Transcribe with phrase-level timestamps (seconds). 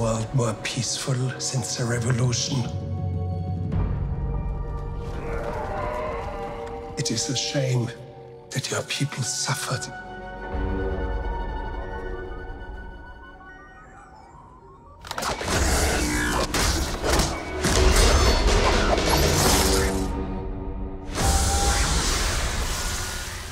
[0.00, 2.58] world more peaceful since the revolution?
[6.98, 7.90] It is a shame
[8.50, 9.92] that your people suffered.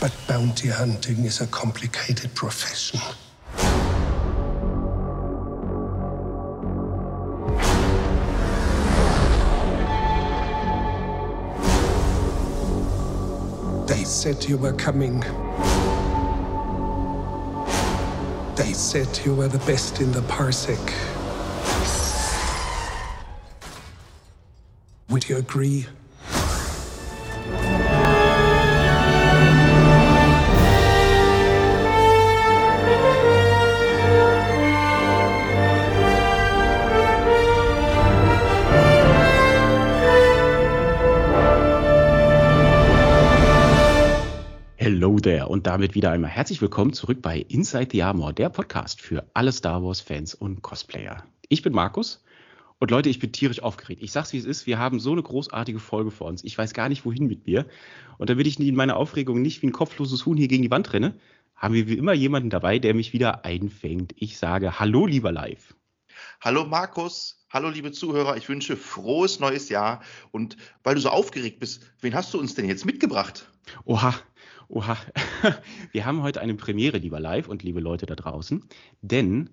[0.00, 3.00] But bounty hunting is a complicated profession.
[14.32, 15.20] Said you were coming.
[18.56, 20.78] They said you were the best in the parsec.
[25.10, 25.86] Would you agree?
[45.82, 49.82] Damit wieder einmal herzlich willkommen zurück bei Inside the Armor, der Podcast für alle Star
[49.82, 51.24] Wars Fans und Cosplayer.
[51.48, 52.22] Ich bin Markus
[52.78, 54.00] und Leute, ich bin tierisch aufgeregt.
[54.00, 56.44] Ich sag's wie es ist, wir haben so eine großartige Folge vor uns.
[56.44, 57.66] Ich weiß gar nicht wohin mit mir
[58.18, 60.92] und damit ich in meiner Aufregung nicht wie ein kopfloses Huhn hier gegen die Wand
[60.92, 61.18] renne,
[61.56, 64.14] haben wir wie immer jemanden dabei, der mich wieder einfängt.
[64.14, 65.74] Ich sage Hallo lieber Live.
[66.40, 71.58] Hallo Markus, hallo liebe Zuhörer, ich wünsche frohes neues Jahr und weil du so aufgeregt
[71.58, 73.48] bist, wen hast du uns denn jetzt mitgebracht?
[73.84, 74.14] Oha,
[74.68, 74.96] oha.
[75.92, 78.64] Wir haben heute eine Premiere, lieber Live und liebe Leute da draußen,
[79.00, 79.50] denn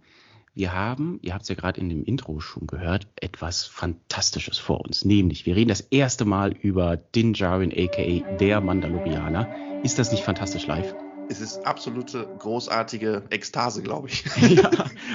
[0.55, 4.81] wir haben, ihr habt es ja gerade in dem Intro schon gehört, etwas Fantastisches vor
[4.81, 5.05] uns.
[5.05, 8.35] Nämlich, wir reden das erste Mal über Din Djarin, a.k.a.
[8.37, 9.47] der Mandalorianer.
[9.83, 10.93] Ist das nicht fantastisch live?
[11.29, 14.25] Es ist absolute großartige Ekstase, glaube ich.
[14.49, 14.71] ja,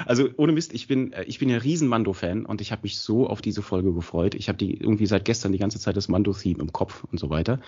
[0.07, 3.01] also ohne Mist, ich bin, äh, ich bin ja riesen Mando-Fan und ich habe mich
[3.01, 4.37] so auf diese Folge gefreut.
[4.37, 7.31] Ich habe die irgendwie seit gestern die ganze Zeit das Mando-Theme im Kopf und so
[7.31, 7.61] weiter.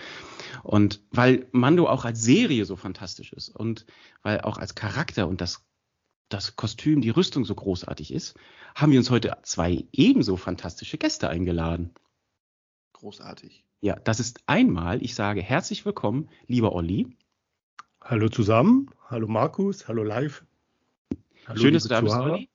[0.63, 3.85] Und weil Mando auch als Serie so fantastisch ist und
[4.23, 5.65] weil auch als Charakter und das,
[6.29, 8.35] das Kostüm, die Rüstung so großartig ist,
[8.75, 11.93] haben wir uns heute zwei ebenso fantastische Gäste eingeladen.
[12.93, 13.65] Großartig.
[13.81, 17.17] Ja, das ist einmal, ich sage herzlich willkommen, lieber Olli.
[18.01, 20.43] Hallo zusammen, hallo Markus, hallo live.
[21.45, 22.49] Hallo, Schön, dass du da bist, Olli.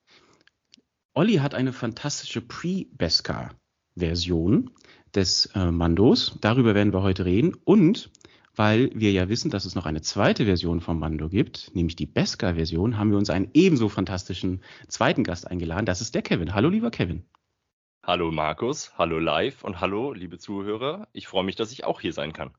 [1.13, 4.71] Olli hat eine fantastische Pre-Beskar-Version
[5.13, 6.37] des äh, Mandos.
[6.41, 7.55] Darüber werden wir heute reden.
[7.65, 8.11] Und
[8.55, 12.05] weil wir ja wissen, dass es noch eine zweite Version vom Mando gibt, nämlich die
[12.05, 15.85] Beskar-Version, haben wir uns einen ebenso fantastischen zweiten Gast eingeladen.
[15.85, 16.53] Das ist der Kevin.
[16.53, 17.23] Hallo, lieber Kevin.
[18.05, 21.07] Hallo Markus, hallo live und hallo liebe Zuhörer.
[21.13, 22.51] Ich freue mich, dass ich auch hier sein kann.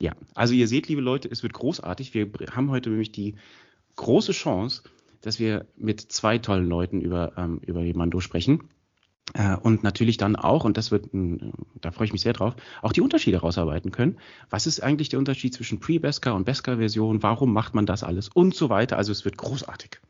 [0.00, 2.14] Ja, also ihr seht, liebe Leute, es wird großartig.
[2.14, 3.34] Wir haben heute nämlich die
[3.96, 4.82] große Chance,
[5.20, 8.70] dass wir mit zwei tollen Leuten über, ähm, über Mando sprechen.
[9.34, 12.92] Äh, und natürlich dann auch, und das wird, da freue ich mich sehr drauf, auch
[12.92, 14.16] die Unterschiede rausarbeiten können.
[14.48, 17.22] Was ist eigentlich der Unterschied zwischen Pre-Beskar und Beskar-Version?
[17.22, 18.30] Warum macht man das alles?
[18.30, 18.96] Und so weiter.
[18.96, 20.00] Also es wird großartig.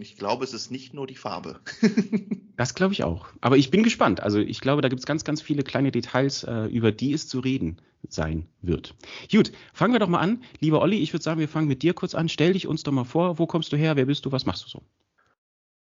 [0.00, 1.60] Ich glaube, es ist nicht nur die Farbe.
[2.56, 3.28] das glaube ich auch.
[3.40, 4.20] Aber ich bin gespannt.
[4.20, 7.28] Also ich glaube, da gibt es ganz, ganz viele kleine Details, äh, über die es
[7.28, 8.94] zu reden sein wird.
[9.30, 10.42] Gut, fangen wir doch mal an.
[10.60, 12.28] Lieber Olli, ich würde sagen, wir fangen mit dir kurz an.
[12.28, 13.38] Stell dich uns doch mal vor.
[13.38, 13.96] Wo kommst du her?
[13.96, 14.32] Wer bist du?
[14.32, 14.82] Was machst du so?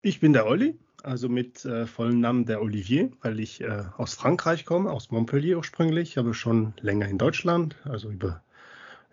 [0.02, 4.14] Ich bin der Olli, also mit äh, vollem Namen der Olivier, weil ich äh, aus
[4.14, 8.42] Frankreich komme, aus Montpellier ursprünglich, aber schon länger in Deutschland, also über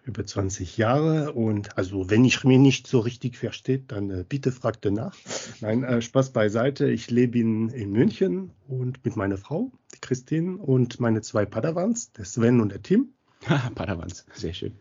[0.10, 4.52] über 20 Jahre und also wenn ich mir nicht so richtig versteht, dann äh, bitte
[4.52, 5.16] fragt nach.
[5.62, 6.90] Nein, äh, Spaß beiseite.
[6.90, 12.12] Ich lebe in, in München und mit meiner Frau, die Christine und meine zwei Padawans,
[12.12, 13.14] der Sven und der Tim.
[13.76, 14.74] Padawans, sehr schön.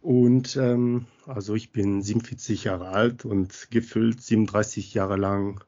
[0.00, 5.64] und ähm, also ich bin 47 Jahre alt und gefüllt 37 Jahre lang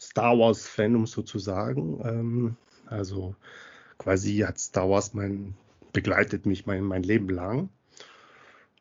[0.00, 2.00] Star Wars Fan, um sozusagen.
[2.02, 2.56] Ähm,
[2.86, 3.36] also
[3.98, 5.54] quasi hat Star Wars mein
[5.94, 7.70] begleitet mich mein, mein Leben lang.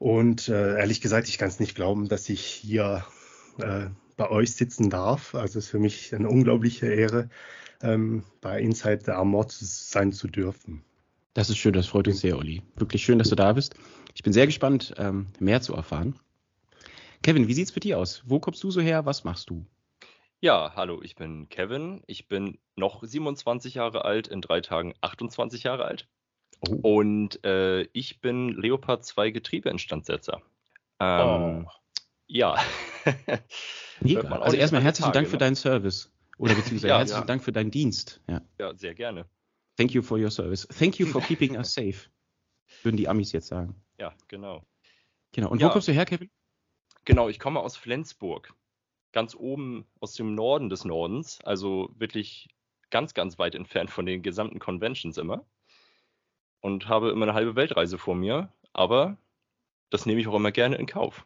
[0.04, 3.06] Und äh, ehrlich gesagt, ich kann es nicht glauben, dass ich hier
[3.60, 3.86] äh,
[4.18, 5.34] bei euch sitzen darf.
[5.34, 7.30] Also es ist für mich eine unglaubliche Ehre,
[7.82, 10.84] ähm, bei Inside the Armor sein zu dürfen.
[11.34, 12.62] Das ist schön, das freut uns sehr, Olli.
[12.76, 13.76] Wirklich schön, dass du da bist.
[14.14, 16.20] Ich bin sehr gespannt, ähm, mehr zu erfahren.
[17.22, 18.24] Kevin, wie sieht es mit dir aus?
[18.26, 19.06] Wo kommst du so her?
[19.06, 19.66] Was machst du?
[20.42, 22.04] Ja, hallo, ich bin Kevin.
[22.08, 26.10] Ich bin noch 27 Jahre alt, in drei Tagen 28 Jahre alt.
[26.70, 27.00] Oh.
[27.00, 30.42] Und äh, ich bin Leopard 2 Getriebeinstandsetzer.
[31.00, 31.72] Ähm, oh.
[32.28, 32.56] Ja.
[34.02, 35.40] also erstmal herzlichen Tage, Dank für ne?
[35.40, 36.12] deinen Service.
[36.38, 37.28] Oder beziehungsweise ja, herzlichen ja.
[37.28, 38.22] Dank für deinen Dienst.
[38.28, 38.42] Ja.
[38.60, 39.26] ja, sehr gerne.
[39.78, 40.68] Thank you for your service.
[40.68, 42.10] Thank you for keeping us safe.
[42.84, 43.76] Würden die Amis jetzt sagen.
[44.00, 44.64] Ja, genau.
[45.34, 45.50] Genau.
[45.50, 46.30] Und wo kommst du her, Kevin?
[47.06, 48.54] Genau, ich komme aus Flensburg.
[49.12, 52.50] ganz oben aus dem Norden des Nordens, also wirklich
[52.90, 55.46] ganz, ganz weit entfernt von den gesamten Conventions immer.
[56.64, 59.18] Und habe immer eine halbe Weltreise vor mir, aber
[59.90, 61.26] das nehme ich auch immer gerne in Kauf.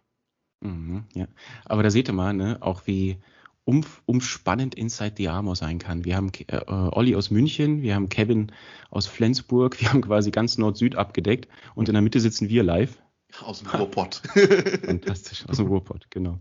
[0.61, 1.27] Mhm, ja.
[1.65, 3.17] Aber da seht ihr mal, ne, auch wie
[3.63, 6.05] um, umspannend Inside the Armor sein kann.
[6.05, 8.51] Wir haben äh, Olli aus München, wir haben Kevin
[8.89, 12.97] aus Flensburg, wir haben quasi ganz Nord-Süd abgedeckt und in der Mitte sitzen wir live.
[13.41, 14.23] Aus dem Ruhrpott.
[14.85, 16.39] Fantastisch, aus dem Ruhrpott, genau.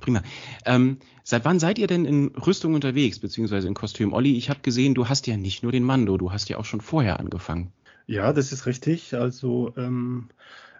[0.00, 0.22] Prima.
[0.66, 4.12] Ähm, seit wann seid ihr denn in Rüstung unterwegs, beziehungsweise in Kostüm?
[4.12, 6.64] Olli, ich habe gesehen, du hast ja nicht nur den Mando, du hast ja auch
[6.64, 7.72] schon vorher angefangen.
[8.06, 9.14] Ja, das ist richtig.
[9.14, 10.28] Also ähm,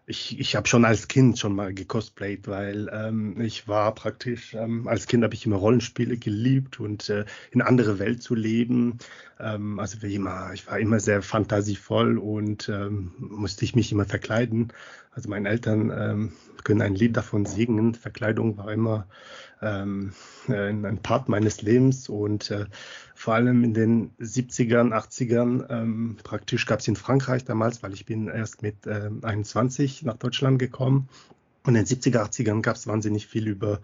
[0.07, 4.87] ich, ich habe schon als Kind schon mal gecosplayt, weil ähm, ich war praktisch, ähm,
[4.87, 8.99] als Kind habe ich immer Rollenspiele geliebt und äh, in andere Welt zu leben.
[9.41, 14.05] Ähm, also wie immer, ich war immer sehr fantasievoll und ähm, musste ich mich immer
[14.05, 14.73] verkleiden.
[15.13, 16.33] Also meine Eltern ähm,
[16.65, 17.95] können ein Lied davon singen.
[17.95, 19.07] Verkleidung war immer
[19.63, 20.13] ähm,
[20.49, 22.67] äh, ein Part meines Lebens und äh,
[23.15, 28.07] vor allem in den 70ern, 80ern, ähm, praktisch gab es in Frankreich damals, weil ich
[28.07, 31.09] bin erst mit äh, 21 nach Deutschland gekommen
[31.65, 33.81] und in den 70er, 80ern gab es wahnsinnig viel über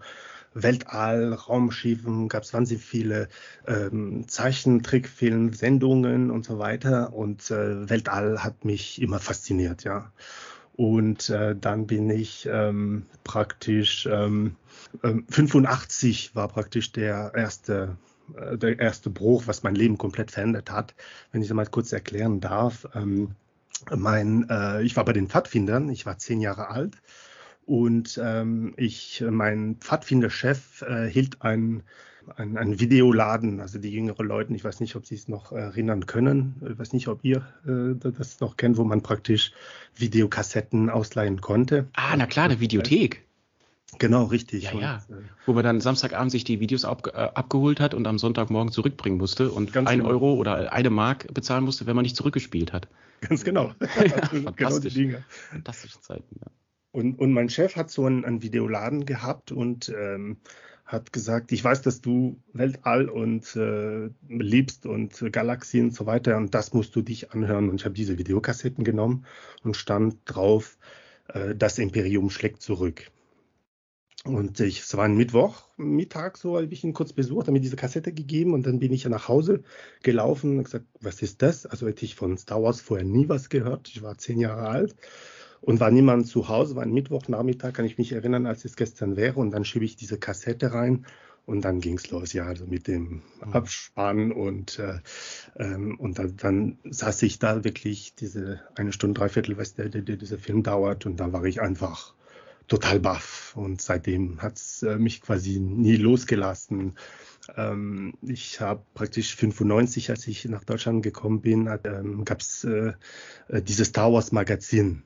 [0.53, 3.29] Weltall, Raumschiffen, gab es wahnsinnig viele
[3.67, 7.13] ähm, Zeichentrickfilme, Sendungen und so weiter.
[7.13, 10.11] Und äh, Weltall hat mich immer fasziniert, ja.
[10.73, 14.55] Und äh, dann bin ich ähm, praktisch, ähm,
[15.01, 17.97] 85 ähm, war praktisch der erste,
[18.35, 20.95] äh, der erste Bruch, was mein Leben komplett verändert hat.
[21.31, 22.87] Wenn ich das mal kurz erklären darf.
[22.95, 23.35] Ähm,
[23.95, 27.01] mein, äh, ich war bei den Pfadfindern, ich war zehn Jahre alt
[27.65, 31.83] und ähm, ich, mein Pfadfinderchef äh, hielt ein
[32.37, 36.05] ein, ein Videoladen, also die jüngeren Leute, ich weiß nicht, ob sie es noch erinnern
[36.05, 39.51] können, ich weiß nicht, ob ihr äh, das noch kennt, wo man praktisch
[39.95, 41.87] Videokassetten ausleihen konnte.
[41.93, 43.25] Ah, na klar, eine Videothek.
[43.99, 44.63] Genau, richtig.
[44.63, 44.97] Ja, und, ja.
[45.09, 48.71] Äh, Wo man dann Samstagabend sich die Videos ab, äh, abgeholt hat und am Sonntagmorgen
[48.71, 50.09] zurückbringen musste und ein genau.
[50.09, 52.87] Euro oder eine Mark bezahlen musste, wenn man nicht zurückgespielt hat.
[53.21, 53.73] Ganz genau.
[53.81, 54.95] ja, fantastisch.
[54.95, 55.19] Genau
[55.51, 56.47] Fantastische Zeiten, ja.
[56.93, 60.37] Und, und mein Chef hat so einen, einen Videoladen gehabt und ähm,
[60.85, 66.35] hat gesagt, ich weiß, dass du Weltall und äh, liebst und Galaxien und so weiter
[66.35, 67.69] und das musst du dich anhören.
[67.69, 69.25] Und ich habe diese Videokassetten genommen
[69.63, 70.77] und stand drauf,
[71.29, 73.09] äh, das Imperium schlägt zurück.
[74.23, 77.59] Und ich, es war ein Mittwoch, Mittag so, habe ich ihn kurz besucht, habe mir
[77.59, 79.63] diese Kassette gegeben und dann bin ich nach Hause
[80.03, 81.65] gelaufen und gesagt, was ist das?
[81.65, 83.87] Also hätte ich von Star Wars vorher nie was gehört.
[83.87, 84.95] Ich war zehn Jahre alt
[85.61, 89.15] und war niemand zu Hause, war ein Mittwochnachmittag, kann ich mich erinnern, als es gestern
[89.15, 89.39] wäre.
[89.39, 91.07] Und dann schiebe ich diese Kassette rein
[91.47, 93.53] und dann ging es los, ja, also mit dem mhm.
[93.53, 94.99] Abspann und, äh,
[95.57, 100.03] ähm, und dann, dann, saß ich da wirklich diese eine Stunde, dreiviertel, was der, der,
[100.03, 102.13] der dieser Film dauert und dann war ich einfach
[102.67, 106.95] total baff und seitdem hat es äh, mich quasi nie losgelassen.
[107.55, 112.93] Ähm, ich habe praktisch 95, als ich nach Deutschland gekommen bin, ähm, gab es äh,
[113.47, 115.03] äh, dieses Star Wars Magazin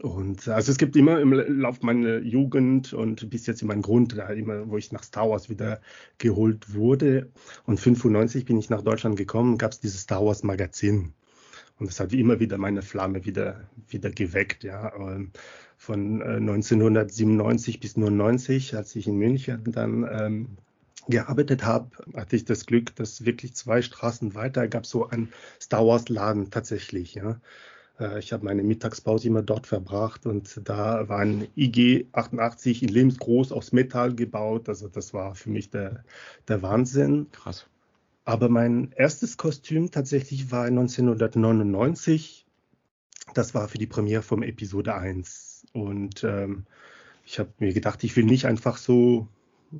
[0.00, 4.16] und also es gibt immer im Lauf meiner Jugend und bis jetzt in meinem Grund,
[4.16, 5.80] da immer, wo ich nach Star Wars wieder
[6.18, 7.30] geholt wurde.
[7.66, 11.12] Und 95 bin ich nach Deutschland gekommen, gab es dieses Star Wars Magazin.
[11.78, 14.94] Und das hat immer wieder meine Flamme wieder, wieder geweckt, ja.
[15.82, 20.48] Von 1997 äh, bis 99, als ich in München dann ähm,
[21.08, 25.84] gearbeitet habe, hatte ich das Glück, dass wirklich zwei Straßen weiter gab so einen Star
[25.84, 27.40] Wars Laden tatsächlich, ja.
[27.98, 32.88] Äh, ich habe meine Mittagspause immer dort verbracht und da war ein IG 88 in
[32.88, 34.68] lebensgroß aus Metall gebaut.
[34.68, 36.04] Also das war für mich der,
[36.46, 37.26] der Wahnsinn.
[37.32, 37.66] Krass.
[38.24, 42.46] Aber mein erstes Kostüm tatsächlich war 1999.
[43.34, 45.51] Das war für die Premiere vom Episode 1.
[45.72, 46.64] Und ähm,
[47.24, 49.28] ich habe mir gedacht, ich will nicht einfach so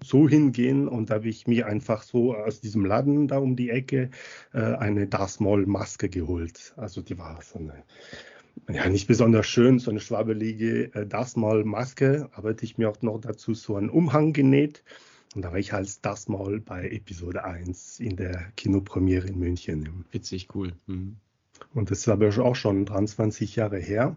[0.02, 3.70] so hingehen und da habe ich mir einfach so aus diesem Laden da um die
[3.70, 4.10] Ecke
[4.52, 6.72] äh, eine Darth Maul Maske geholt.
[6.76, 7.84] Also die war so eine,
[8.70, 12.88] ja nicht besonders schön, so eine schwabelige äh, Darth Maul Maske, aber hätte ich mir
[12.88, 14.82] auch noch dazu so einen Umhang genäht.
[15.34, 20.04] Und da war ich als Darth Maul bei Episode 1 in der Kinopremiere in München.
[20.10, 20.72] Witzig, cool.
[20.86, 21.16] Mhm.
[21.74, 24.16] Und das ist aber auch schon 23 Jahre her.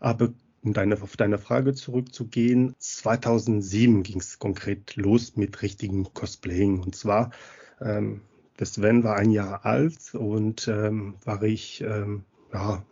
[0.00, 0.32] Aber
[0.62, 6.80] um deine, auf deine Frage zurückzugehen, 2007 ging es konkret los mit richtigen Cosplaying.
[6.80, 7.30] Und zwar,
[7.80, 8.22] ähm,
[8.58, 12.84] der Sven war ein Jahr alt und ähm, war ich ähm, ja,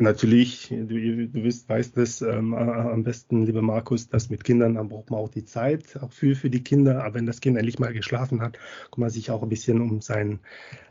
[0.00, 4.88] Natürlich, du, du wisst, weißt es ähm, am besten, lieber Markus, dass mit Kindern, dann
[4.88, 7.02] braucht man auch die Zeit, auch für, für die Kinder.
[7.02, 8.58] Aber wenn das Kind endlich mal geschlafen hat,
[8.92, 10.38] kann man sich auch ein bisschen um seine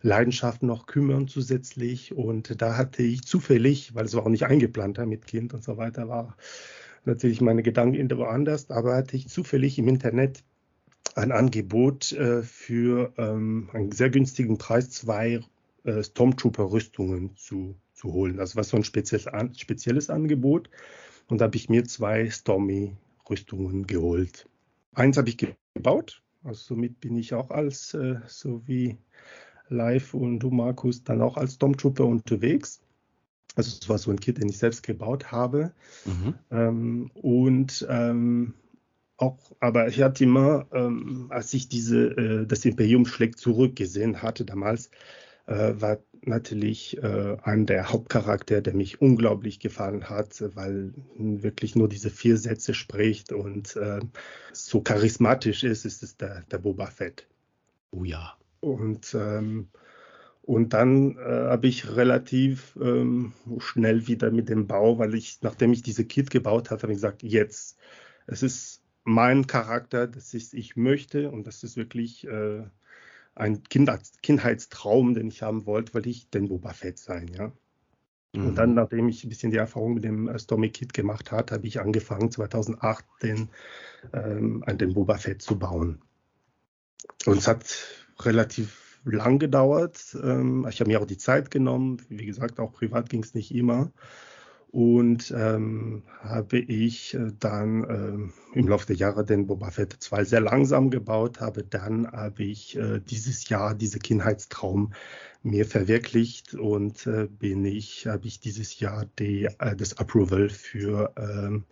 [0.01, 2.17] Leidenschaften noch kümmern zusätzlich.
[2.17, 5.77] Und da hatte ich zufällig, weil es war auch nicht eingeplant mit Kind und so
[5.77, 6.35] weiter, war
[7.05, 10.43] natürlich meine Gedanken woanders, aber hatte ich zufällig im Internet
[11.15, 15.39] ein Angebot äh, für ähm, einen sehr günstigen Preis, zwei
[15.85, 18.37] äh, Stormtrooper-Rüstungen zu, zu holen.
[18.37, 20.69] Das war so ein spezielles, an, spezielles Angebot.
[21.27, 24.47] Und da habe ich mir zwei Stormy-Rüstungen geholt.
[24.93, 25.37] Eins habe ich
[25.73, 28.97] gebaut, also somit bin ich auch als, äh, so wie
[29.69, 32.79] Live und du, Markus, dann auch als Stormtrooper unterwegs.
[33.55, 35.73] Also es war so ein Kit, den ich selbst gebaut habe.
[36.05, 36.35] Mhm.
[36.51, 38.53] Ähm, und ähm,
[39.17, 44.21] auch, aber ich hatte immer, ähm, als ich diese, äh, das Imperium schlägt zurück gesehen
[44.21, 44.91] hatte damals,
[45.47, 51.89] äh, war natürlich äh, ein der Hauptcharakter, der mich unglaublich gefallen hat, weil wirklich nur
[51.89, 53.99] diese vier Sätze spricht und äh,
[54.53, 57.27] so charismatisch ist, ist es der, der Boba Fett.
[57.91, 58.33] Oh ja.
[58.59, 59.69] Und ähm,
[60.47, 65.73] und dann äh, habe ich relativ ähm, schnell wieder mit dem Bau, weil ich, nachdem
[65.73, 67.77] ich diese Kit gebaut habe, habe ich gesagt, jetzt,
[68.27, 72.63] es ist mein Charakter, das ist, ich möchte und das ist wirklich äh,
[73.37, 77.51] ein Kindheits Kindheitstraum, den ich haben wollte, weil ich den Boba Fett sein, ja.
[78.33, 78.47] Mhm.
[78.47, 81.53] Und dann, nachdem ich ein bisschen die Erfahrung mit dem äh, Stormy Kit gemacht habe,
[81.53, 83.49] habe ich angefangen, 2008 den,
[84.13, 86.01] ähm, den Boba Fett zu bauen.
[87.25, 87.65] Und es hat
[88.19, 90.17] relativ lang gedauert.
[90.21, 92.01] Ähm, ich habe mir auch die Zeit genommen.
[92.09, 93.91] Wie gesagt, auch privat ging es nicht immer.
[94.69, 100.25] Und ähm, habe ich äh, dann ähm, im Laufe der Jahre den Boba Fett 2
[100.25, 104.93] sehr langsam gebaut, habe dann habe ich äh, dieses Jahr diese Kindheitstraum
[105.41, 111.13] mir verwirklicht und äh, bin ich, habe ich dieses Jahr die, äh, das Approval für
[111.17, 111.63] ähm,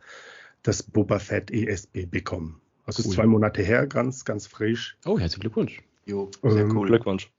[0.63, 2.61] das Boba Fett ESB bekommen.
[2.85, 3.09] Also cool.
[3.09, 4.97] ist zwei Monate her, ganz, ganz frisch.
[5.05, 5.81] Oh, herzlichen Glückwunsch.
[6.05, 6.87] Jo, sehr ähm, cool.
[6.87, 7.31] Glückwunsch.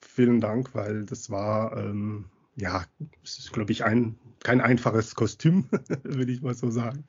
[0.00, 2.84] Vielen Dank, weil das war, ähm, ja,
[3.22, 5.66] es ist, glaube ich, ein, kein einfaches Kostüm,
[6.02, 7.04] würde ich mal so sagen.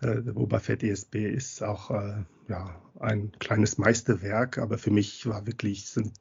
[0.00, 5.26] Äh, der Boba Fett ESB ist auch äh, ja, ein kleines Meisterwerk, aber für mich
[5.26, 6.12] war wirklich ein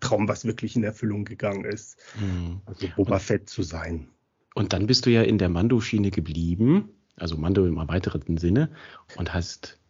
[0.00, 1.98] Traum, was wirklich in Erfüllung gegangen ist.
[2.18, 2.60] Mhm.
[2.66, 4.08] Also Boba und, Fett zu sein.
[4.54, 8.70] Und dann bist du ja in der Mando-Schiene geblieben, also Mando im erweiterten Sinne,
[9.16, 9.80] und hast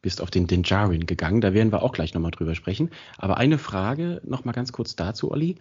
[0.00, 1.40] bist auf den Dinjarin gegangen.
[1.40, 2.90] Da werden wir auch gleich nochmal drüber sprechen.
[3.16, 5.56] Aber eine Frage nochmal ganz kurz dazu, Olli.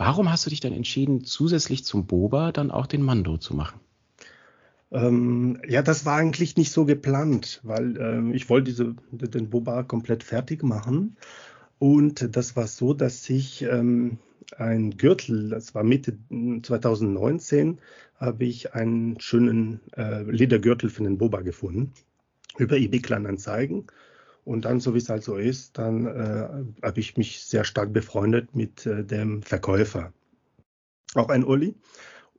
[0.00, 3.80] Warum hast du dich dann entschieden, zusätzlich zum Boba dann auch den Mando zu machen?
[4.90, 9.82] Ähm, ja, das war eigentlich nicht so geplant, weil ähm, ich wollte diese, den Boba
[9.82, 11.18] komplett fertig machen.
[11.78, 14.16] Und das war so, dass ich ähm,
[14.56, 16.16] ein Gürtel, das war Mitte
[16.62, 17.78] 2019,
[18.16, 21.92] habe ich einen schönen äh, Ledergürtel für den Boba gefunden
[22.56, 23.84] über eBay Kleinanzeigen.
[24.50, 27.92] Und dann, so wie es halt so ist, dann äh, habe ich mich sehr stark
[27.92, 30.12] befreundet mit äh, dem Verkäufer.
[31.14, 31.76] Auch ein Uli.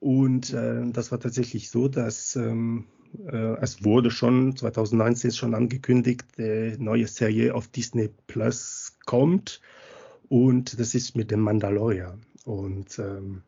[0.02, 2.88] Und äh, das war tatsächlich so, dass ähm,
[3.26, 9.62] äh, es wurde schon 2019 schon angekündigt, die neue Serie auf Disney Plus kommt.
[10.28, 12.24] Und das ist mit dem Mandalorian.
[12.44, 13.44] Und ähm,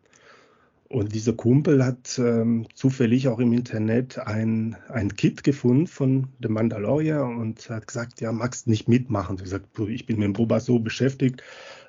[0.93, 6.49] und dieser Kumpel hat ähm, zufällig auch im Internet ein, ein Kit gefunden von The
[6.49, 9.37] Mandalorian und hat gesagt, ja, magst nicht mitmachen?
[9.37, 11.41] Ich gesagt, ich bin mit dem Boba so beschäftigt.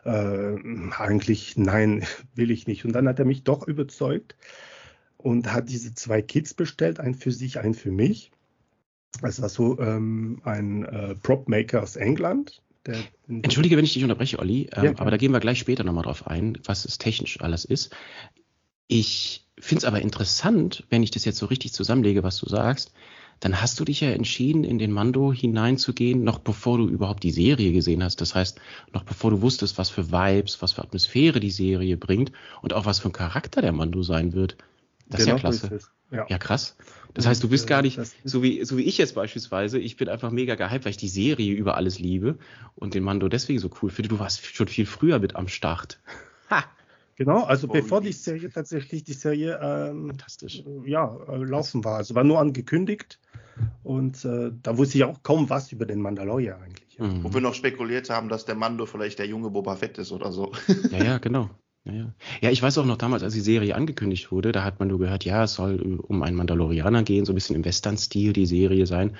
[0.06, 0.56] Äh,
[0.96, 2.86] eigentlich nein, will ich nicht.
[2.86, 4.36] Und dann hat er mich doch überzeugt
[5.18, 8.30] und hat diese zwei Kits bestellt, ein für sich, ein für mich.
[9.20, 12.96] Es war so ähm, ein äh, Prop-Maker aus England, der,
[13.28, 16.04] Entschuldige, wenn ich dich unterbreche, Olli, ähm, ja, aber da gehen wir gleich später nochmal
[16.04, 17.94] drauf ein, was es technisch alles ist.
[18.86, 22.92] Ich finde es aber interessant, wenn ich das jetzt so richtig zusammenlege, was du sagst,
[23.40, 27.30] dann hast du dich ja entschieden, in den Mando hineinzugehen, noch bevor du überhaupt die
[27.30, 28.20] Serie gesehen hast.
[28.20, 28.60] Das heißt,
[28.92, 32.86] noch bevor du wusstest, was für Vibes, was für Atmosphäre die Serie bringt und auch
[32.86, 34.56] was für ein Charakter der Mando sein wird.
[35.08, 35.74] Das genau ist ja genau klasse.
[35.74, 36.26] Ist ja.
[36.28, 36.38] ja.
[36.38, 36.76] krass.
[37.12, 40.08] Das heißt, du bist gar nicht, so wie, so wie ich jetzt beispielsweise, ich bin
[40.08, 42.38] einfach mega gehypt, weil ich die Serie über alles liebe
[42.74, 44.08] und den Mando deswegen so cool finde.
[44.08, 46.00] Du warst schon viel früher mit am Start.
[46.50, 46.64] Ha!
[47.16, 50.64] Genau, also bevor die Serie tatsächlich die Serie ähm, Fantastisch.
[50.84, 51.98] ja, äh, laufen war.
[51.98, 53.20] Also war nur angekündigt
[53.82, 56.98] und äh, da wusste ich auch kaum was über den Mandalorian eigentlich.
[56.98, 57.06] Ja.
[57.06, 57.22] Mhm.
[57.24, 60.32] Wo wir noch spekuliert haben, dass der Mando vielleicht der junge Boba Fett ist oder
[60.32, 60.52] so.
[60.90, 61.50] Ja, ja, genau.
[61.84, 62.14] Ja, ja.
[62.40, 64.98] ja, ich weiß auch noch damals, als die Serie angekündigt wurde, da hat man nur
[64.98, 68.86] gehört, ja, es soll um einen Mandalorianer gehen, so ein bisschen im Western-Stil die Serie
[68.86, 69.10] sein.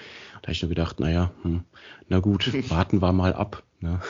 [0.41, 1.65] Da habe ich nur gedacht, naja, hm,
[2.09, 3.63] na gut, warten wir mal ab.
[3.85, 4.01] Ne?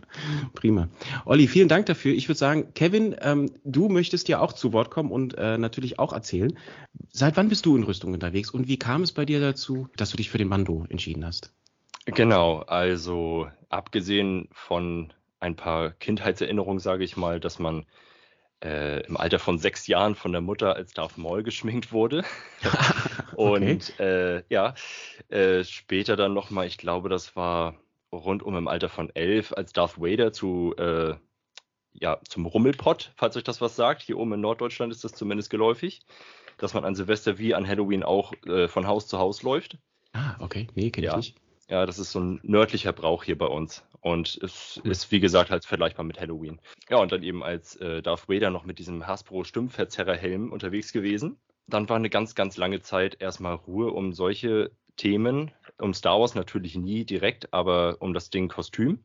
[0.54, 0.88] Prima.
[1.26, 2.14] Olli, vielen Dank dafür.
[2.14, 5.98] Ich würde sagen, Kevin, ähm, du möchtest ja auch zu Wort kommen und äh, natürlich
[5.98, 6.58] auch erzählen.
[7.10, 10.10] Seit wann bist du in Rüstung unterwegs und wie kam es bei dir dazu, dass
[10.10, 11.52] du dich für den Mando entschieden hast?
[12.06, 17.84] Genau, also abgesehen von ein paar Kindheitserinnerungen, sage ich mal, dass man
[18.64, 22.24] äh, im Alter von sechs Jahren von der Mutter als Darth Maul geschminkt wurde.
[23.36, 24.38] Und okay.
[24.38, 24.74] äh, ja,
[25.28, 27.74] äh, später dann nochmal, ich glaube, das war
[28.12, 31.14] rund um im Alter von elf, als Darth Vader zu äh,
[31.92, 34.02] ja, zum Rummelpott, falls euch das was sagt.
[34.02, 36.00] Hier oben in Norddeutschland ist das zumindest geläufig,
[36.56, 39.78] dass man an Silvester wie an Halloween auch äh, von Haus zu Haus läuft.
[40.12, 40.68] Ah, okay.
[40.74, 41.12] Nee, kenne ja.
[41.12, 41.36] ich nicht.
[41.68, 43.84] Ja, das ist so ein nördlicher Brauch hier bei uns.
[44.00, 44.90] Und es cool.
[44.90, 46.60] ist, wie gesagt, halt vergleichbar mit Halloween.
[46.88, 51.38] Ja, und dann eben als äh, Darth Vader noch mit diesem Hasbro Stimmverzerrerhelm unterwegs gewesen.
[51.66, 55.50] Dann war eine ganz, ganz lange Zeit erstmal Ruhe um solche Themen.
[55.78, 59.04] Um Star Wars natürlich nie direkt, aber um das Ding Kostüm.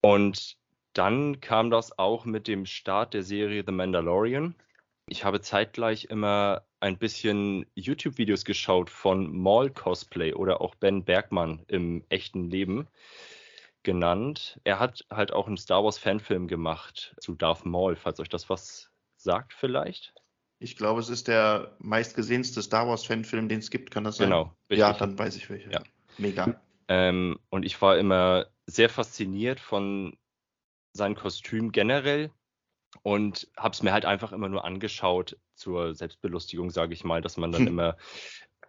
[0.00, 0.56] Und
[0.92, 4.54] dann kam das auch mit dem Start der Serie The Mandalorian.
[5.08, 11.64] Ich habe zeitgleich immer ein bisschen YouTube-Videos geschaut von Maul Cosplay oder auch Ben Bergmann
[11.66, 12.88] im echten Leben
[13.82, 14.60] genannt.
[14.64, 18.50] Er hat halt auch einen Star Wars Fanfilm gemacht zu Darth Maul, falls euch das
[18.50, 20.14] was sagt vielleicht.
[20.60, 24.28] Ich glaube, es ist der meistgesehenste Star Wars Fanfilm, den es gibt, kann das sein?
[24.28, 24.54] Genau.
[24.70, 24.78] Richtig.
[24.78, 25.70] Ja, dann weiß ich welche.
[25.70, 25.82] Ja.
[26.18, 26.60] Mega.
[26.88, 30.16] Ähm, und ich war immer sehr fasziniert von
[30.92, 32.30] seinem Kostüm generell
[33.02, 37.36] und habe es mir halt einfach immer nur angeschaut zur Selbstbelustigung, sage ich mal, dass
[37.36, 37.68] man dann hm.
[37.68, 37.96] immer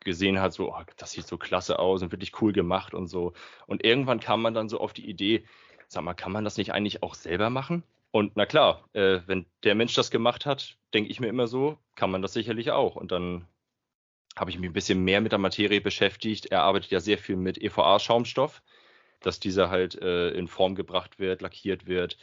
[0.02, 3.34] gesehen hat, so, oh, das sieht so klasse aus und wirklich cool gemacht und so.
[3.68, 5.46] Und irgendwann kam man dann so auf die Idee,
[5.88, 7.84] sag mal, kann man das nicht eigentlich auch selber machen?
[8.12, 11.78] Und na klar, äh, wenn der Mensch das gemacht hat, denke ich mir immer so,
[11.96, 12.96] kann man das sicherlich auch.
[12.96, 13.48] Und dann
[14.36, 16.48] habe ich mich ein bisschen mehr mit der Materie beschäftigt.
[16.48, 18.64] Er arbeitet ja sehr viel mit EVA-Schaumstoff,
[19.20, 22.18] dass dieser halt äh, in Form gebracht wird, lackiert wird.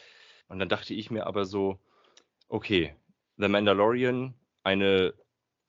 [0.48, 1.78] Und dann dachte ich mir aber so,
[2.48, 2.96] okay,
[3.36, 5.14] The Mandalorian, eine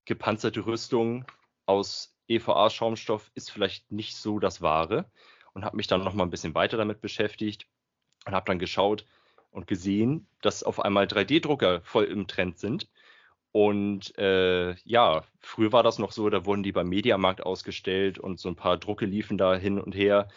[0.06, 1.26] gepanzerte Rüstung
[1.66, 5.12] aus EVA-Schaumstoff ist vielleicht nicht so das Wahre
[5.54, 7.68] und habe mich dann noch mal ein bisschen weiter damit beschäftigt
[8.26, 9.06] und habe dann geschaut
[9.52, 12.90] und gesehen, dass auf einmal 3D-Drucker voll im Trend sind.
[13.52, 18.40] Und äh, ja, früher war das noch so, da wurden die beim Mediamarkt ausgestellt und
[18.40, 20.28] so ein paar Drucke liefen da hin und her.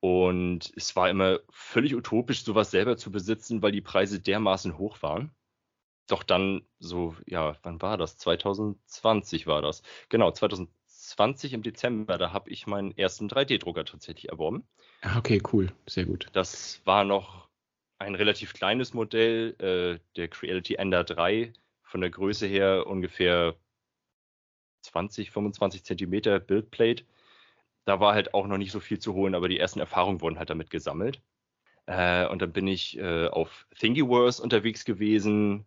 [0.00, 5.02] Und es war immer völlig utopisch, sowas selber zu besitzen, weil die Preise dermaßen hoch
[5.02, 5.34] waren
[6.06, 8.16] doch dann so, ja, wann war das?
[8.18, 9.82] 2020 war das.
[10.08, 14.66] Genau, 2020 im Dezember, da habe ich meinen ersten 3D-Drucker tatsächlich erworben.
[15.02, 16.28] Ah, okay, cool, sehr gut.
[16.32, 17.45] Das war noch
[17.98, 23.56] ein relativ kleines Modell, äh, der Creality Ender 3, von der Größe her ungefähr
[24.82, 27.04] 20, 25 Zentimeter Buildplate.
[27.84, 30.38] Da war halt auch noch nicht so viel zu holen, aber die ersten Erfahrungen wurden
[30.38, 31.22] halt damit gesammelt.
[31.86, 35.66] Äh, und dann bin ich äh, auf Thingiverse unterwegs gewesen,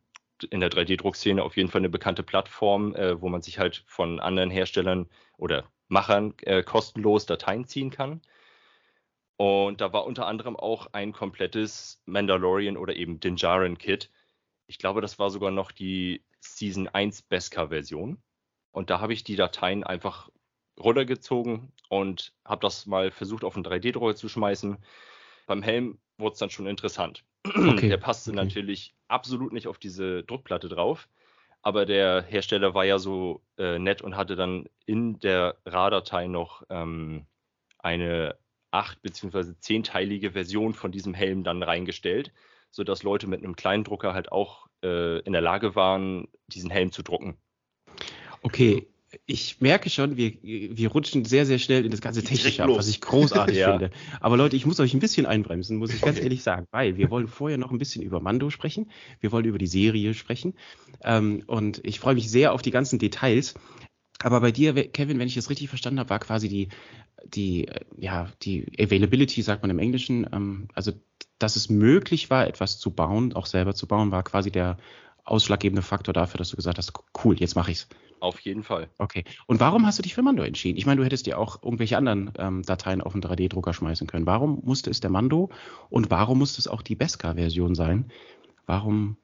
[0.50, 4.20] in der 3D-Druckszene auf jeden Fall eine bekannte Plattform, äh, wo man sich halt von
[4.20, 8.22] anderen Herstellern oder Machern äh, kostenlos Dateien ziehen kann.
[9.40, 14.12] Und da war unter anderem auch ein komplettes Mandalorian oder eben Dinjarin Kit.
[14.68, 18.22] Ich glaube, das war sogar noch die Season 1 Beskar-Version.
[18.72, 20.30] Und da habe ich die Dateien einfach
[20.78, 24.78] runtergezogen und habe das mal versucht, auf einen 3D-Drucker zu schmeißen.
[25.48, 27.24] Beim Helm wurde es dann schon interessant.
[27.56, 27.88] Okay.
[27.88, 28.44] Der passte okay.
[28.44, 31.08] natürlich absolut nicht auf diese Druckplatte drauf.
[31.62, 36.64] Aber der Hersteller war ja so äh, nett und hatte dann in der RA-Datei noch
[36.70, 37.26] ähm,
[37.78, 38.38] eine
[38.72, 39.54] acht- bzw.
[39.60, 42.32] zehnteilige Version von diesem Helm dann reingestellt,
[42.72, 46.92] sodass Leute mit einem kleinen Drucker halt auch äh, in der Lage waren, diesen Helm
[46.92, 47.38] zu drucken.
[48.42, 48.88] Okay,
[49.26, 52.88] ich merke schon, wir, wir rutschen sehr, sehr schnell in das ganze Technische ab, was
[52.88, 53.72] ich großartig ja.
[53.72, 53.92] finde.
[54.20, 56.26] Aber Leute, ich muss euch ein bisschen einbremsen, muss ich ganz okay.
[56.26, 58.92] ehrlich sagen, weil wir wollen vorher noch ein bisschen über Mando sprechen.
[59.20, 60.54] Wir wollen über die Serie sprechen.
[61.04, 63.56] Ähm, und ich freue mich sehr auf die ganzen Details.
[64.24, 66.70] Aber bei dir, Kevin, wenn ich das richtig verstanden habe, war quasi die,
[67.26, 70.92] die, äh, ja, die Availability, sagt man im Englischen, ähm, also
[71.38, 74.78] dass es möglich war, etwas zu bauen, auch selber zu bauen, war quasi der
[75.24, 76.92] ausschlaggebende Faktor dafür, dass du gesagt hast,
[77.24, 77.88] cool, jetzt mache ich's.
[78.20, 78.90] Auf jeden Fall.
[78.98, 79.24] Okay.
[79.48, 80.78] Und warum hast du dich für Mando entschieden?
[80.78, 84.26] Ich meine, du hättest dir auch irgendwelche anderen ähm, Dateien auf einen 3D-Drucker schmeißen können.
[84.26, 85.50] Warum musste es der Mando
[85.90, 88.12] und warum musste es auch die Beskar-Version sein?
[88.66, 89.16] Warum?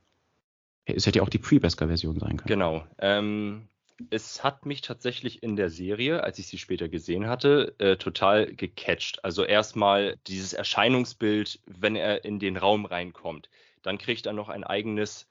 [0.85, 2.47] Es hätte ja auch die Pre-Beskar-Version sein können.
[2.47, 2.85] Genau.
[2.99, 3.67] Ähm,
[4.09, 8.53] es hat mich tatsächlich in der Serie, als ich sie später gesehen hatte, äh, total
[8.53, 9.23] gecatcht.
[9.23, 13.49] Also erstmal dieses Erscheinungsbild, wenn er in den Raum reinkommt.
[13.81, 15.29] Dann kriegt er noch ein eigenes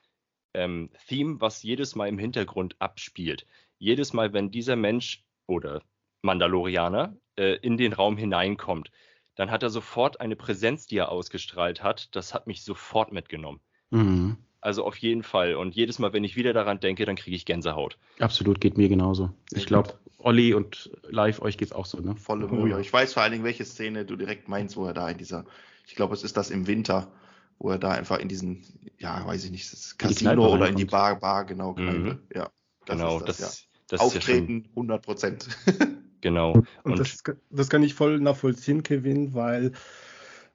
[0.54, 3.46] ähm, Theme, was jedes Mal im Hintergrund abspielt.
[3.78, 5.82] Jedes Mal, wenn dieser Mensch oder
[6.22, 8.90] Mandalorianer äh, in den Raum hineinkommt,
[9.34, 12.14] dann hat er sofort eine Präsenz, die er ausgestrahlt hat.
[12.14, 13.60] Das hat mich sofort mitgenommen.
[13.90, 14.38] Mhm.
[14.64, 15.56] Also auf jeden Fall.
[15.56, 17.98] Und jedes Mal, wenn ich wieder daran denke, dann kriege ich Gänsehaut.
[18.18, 19.28] Absolut, geht mir genauso.
[19.52, 22.16] Ich glaube, Olli und live, euch geht es auch so, ne?
[22.16, 22.78] Volle oh, ja.
[22.78, 25.44] Ich weiß vor allen Dingen, welche Szene du direkt meinst, wo er da in dieser,
[25.86, 27.12] ich glaube, es ist das im Winter,
[27.58, 28.64] wo er da einfach in diesen,
[28.96, 31.98] ja, weiß ich nicht, das Casino oder in die Bar, Bar, genau, Kneipe.
[31.98, 32.18] Mhm.
[32.34, 32.48] Ja.
[32.86, 35.46] Das genau, das, das, Das Auftreten ja 100 Prozent.
[36.22, 36.52] genau.
[36.52, 39.72] Und, und das, das, kann ich voll nachvollziehen, Kevin, weil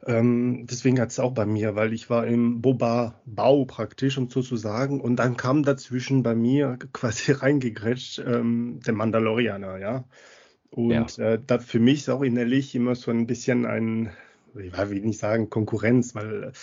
[0.05, 4.41] ähm, deswegen hat es auch bei mir, weil ich war im Boba-Bau praktisch, um so
[4.41, 10.05] zu sagen, und dann kam dazwischen bei mir quasi reingegrätscht ähm, der Mandalorianer, ja.
[10.71, 11.33] Und ja.
[11.33, 14.11] Äh, da für mich ist auch innerlich immer so ein bisschen ein,
[14.55, 16.53] ich will nicht sagen Konkurrenz, weil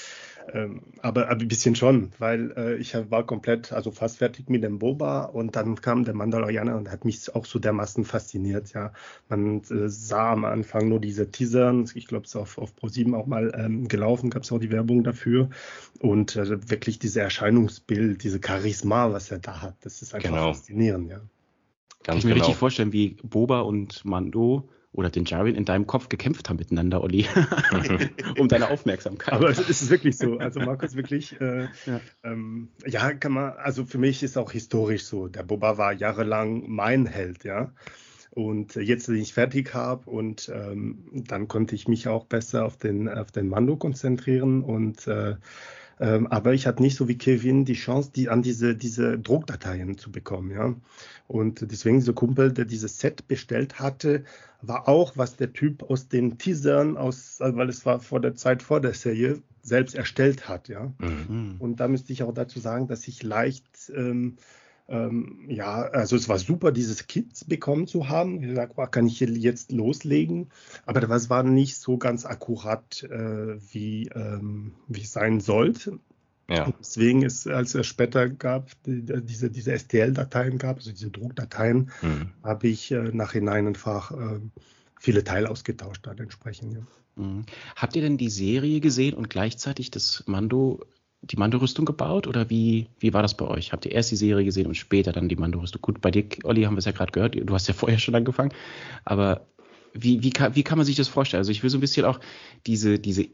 [0.52, 4.62] ähm, aber, aber ein bisschen schon, weil äh, ich war komplett, also fast fertig mit
[4.62, 8.72] dem Boba und dann kam der Mandalorianer und hat mich auch so dermaßen fasziniert.
[8.72, 8.92] Ja,
[9.28, 13.14] man äh, sah am Anfang nur diese Teaser, ich glaube, es ist auf, auf Pro7
[13.16, 15.50] auch mal ähm, gelaufen, gab es auch die Werbung dafür
[16.00, 20.52] und äh, wirklich dieses Erscheinungsbild, diese Charisma, was er da hat, das ist einfach genau.
[20.52, 21.10] faszinierend.
[21.10, 21.16] Ja.
[21.16, 21.28] Ganz
[22.04, 22.44] Kann ich mir genau.
[22.44, 27.02] richtig vorstellen, wie Boba und Mando oder den Jarin in deinem Kopf gekämpft haben miteinander,
[27.02, 27.26] Olli,
[28.38, 29.34] um deine Aufmerksamkeit.
[29.34, 30.38] Aber es ist wirklich so.
[30.38, 32.00] Also Markus wirklich, äh, ja.
[32.24, 35.28] Ähm, ja, kann man, also für mich ist auch historisch so.
[35.28, 37.72] Der Boba war jahrelang mein Held, ja.
[38.30, 42.76] Und jetzt, den ich fertig habe und ähm, dann konnte ich mich auch besser auf
[42.76, 45.36] den, auf den Mando konzentrieren und äh,
[45.98, 49.96] ähm, aber ich hatte nicht so wie Kevin die Chance, die an diese, diese Druckdateien
[49.96, 50.50] zu bekommen.
[50.50, 50.74] Ja?
[51.26, 54.24] Und deswegen dieser Kumpel, der dieses Set bestellt hatte,
[54.60, 58.62] war auch, was der Typ aus den Teasern, aus, weil es war vor der Zeit
[58.62, 60.68] vor der Serie, selbst erstellt hat.
[60.68, 60.92] Ja?
[60.98, 61.56] Mhm.
[61.58, 64.36] Und da müsste ich auch dazu sagen, dass ich leicht ähm,
[64.88, 68.40] ähm, ja, also es war super, dieses Kit bekommen zu haben.
[68.40, 70.50] Ich gesagt, wow, kann ich jetzt loslegen?
[70.84, 75.98] Aber das war nicht so ganz akkurat, äh, wie, ähm, wie es sein sollte.
[76.48, 76.72] Ja.
[76.78, 82.30] deswegen ist, als es später gab, die, diese, diese STL-Dateien gab, also diese Druckdateien, mhm.
[82.44, 84.38] habe ich äh, nachhinein einfach äh,
[85.00, 86.74] viele Teile ausgetauscht dann entsprechend.
[86.74, 86.86] Ja.
[87.16, 87.46] Mhm.
[87.74, 90.84] Habt ihr denn die Serie gesehen und gleichzeitig das Mando
[91.30, 93.72] die Mando-Rüstung gebaut oder wie, wie war das bei euch?
[93.72, 95.82] Habt ihr erst die Serie gesehen und später dann die Mando-Rüstung?
[95.82, 98.14] Gut, bei dir, Olli, haben wir es ja gerade gehört, du hast ja vorher schon
[98.14, 98.52] angefangen,
[99.04, 99.46] aber
[99.92, 101.40] wie, wie, kann, wie kann man sich das vorstellen?
[101.40, 102.20] Also ich will so ein bisschen auch
[102.66, 103.28] diese, diese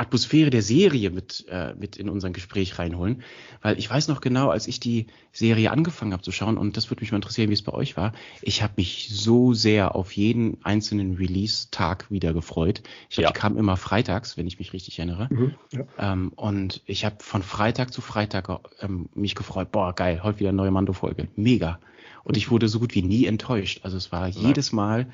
[0.00, 3.22] Atmosphäre der Serie mit, äh, mit in unser Gespräch reinholen.
[3.60, 6.90] Weil ich weiß noch genau, als ich die Serie angefangen habe zu schauen, und das
[6.90, 10.12] würde mich mal interessieren, wie es bei euch war, ich habe mich so sehr auf
[10.12, 12.82] jeden einzelnen Release-Tag wieder gefreut.
[13.10, 13.32] Ich glaube, ja.
[13.32, 15.28] die kam immer freitags, wenn ich mich richtig erinnere.
[15.30, 15.84] Mhm, ja.
[15.98, 18.48] ähm, und ich habe von Freitag zu Freitag
[18.80, 21.28] ähm, mich gefreut, boah, geil, heute wieder eine neue Mando-Folge.
[21.36, 21.78] Mega.
[22.24, 23.80] Und ich wurde so gut wie nie enttäuscht.
[23.82, 24.32] Also es war Nein.
[24.32, 25.08] jedes Mal,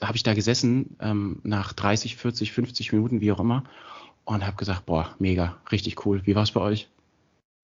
[0.00, 3.64] habe ich da gesessen, ähm, nach 30, 40, 50 Minuten, wie auch immer,
[4.24, 6.22] und habe gesagt, boah, mega, richtig cool.
[6.24, 6.90] Wie war es bei euch?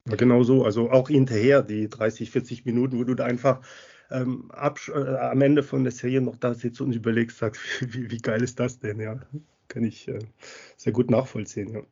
[0.09, 0.65] Ja, genau so.
[0.65, 3.61] Also auch hinterher, die 30, 40 Minuten, wo du da einfach
[4.11, 8.19] ähm, äh, am Ende von der Serie noch da sitzt und überlegst, sagst, wie, wie
[8.19, 9.01] geil ist das denn?
[9.01, 9.21] Ja,
[9.69, 10.19] kann ich äh,
[10.77, 11.73] sehr gut nachvollziehen.
[11.75, 11.83] Ja.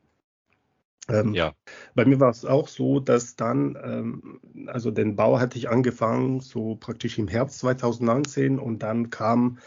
[1.10, 1.54] Ähm, ja.
[1.94, 6.40] Bei mir war es auch so, dass dann, ähm, also den Bau hatte ich angefangen,
[6.40, 9.58] so praktisch im Herbst 2019 und dann kam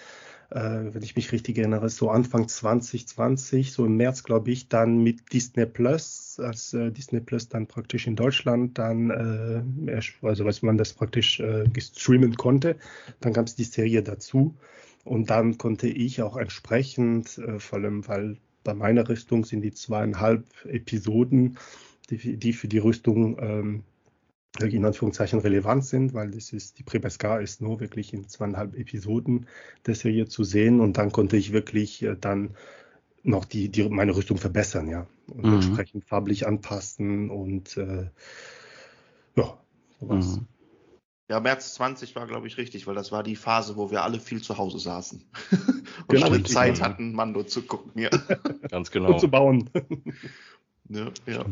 [0.53, 5.31] wenn ich mich richtig erinnere, so Anfang 2020, so im März, glaube ich, dann mit
[5.31, 9.09] Disney Plus, als äh, Disney Plus dann praktisch in Deutschland dann,
[9.87, 12.75] äh, also was man das praktisch äh, streamen konnte,
[13.21, 14.55] dann gab es die Serie dazu.
[15.03, 19.71] Und dann konnte ich auch entsprechend, äh, vor allem weil bei meiner Rüstung sind die
[19.71, 21.57] zweieinhalb Episoden,
[22.09, 23.83] die, die für die Rüstung ähm,
[24.59, 29.47] in Anführungszeichen relevant sind, weil das ist, die Prebeska ist nur wirklich in zweieinhalb Episoden
[29.85, 32.55] der Serie zu sehen und dann konnte ich wirklich äh, dann
[33.23, 35.07] noch die, die, meine Rüstung verbessern, ja.
[35.27, 35.53] Und mhm.
[35.53, 38.09] entsprechend farblich anpassen und äh,
[39.35, 39.57] ja,
[39.99, 40.37] sowas.
[40.37, 40.47] Mhm.
[41.29, 44.19] Ja, März 20 war, glaube ich, richtig, weil das war die Phase, wo wir alle
[44.19, 46.85] viel zu Hause saßen und genau, alle Zeit ja.
[46.85, 48.01] hatten, Mando zu gucken.
[48.01, 48.09] Ja.
[48.69, 49.07] Ganz genau.
[49.13, 49.69] Und zu bauen.
[50.89, 51.45] ja, ja.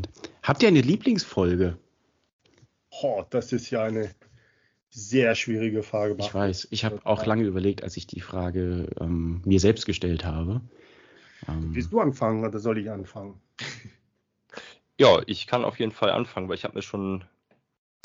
[0.43, 1.77] Habt ihr eine Lieblingsfolge?
[3.01, 4.13] Oh, das ist ja eine
[4.89, 6.15] sehr schwierige Frage.
[6.19, 10.25] Ich weiß, ich habe auch lange überlegt, als ich die Frage ähm, mir selbst gestellt
[10.25, 10.61] habe.
[11.47, 13.39] Ähm, Willst du anfangen oder soll ich anfangen?
[15.01, 17.23] Ja, ich kann auf jeden Fall anfangen, weil ich habe mir schon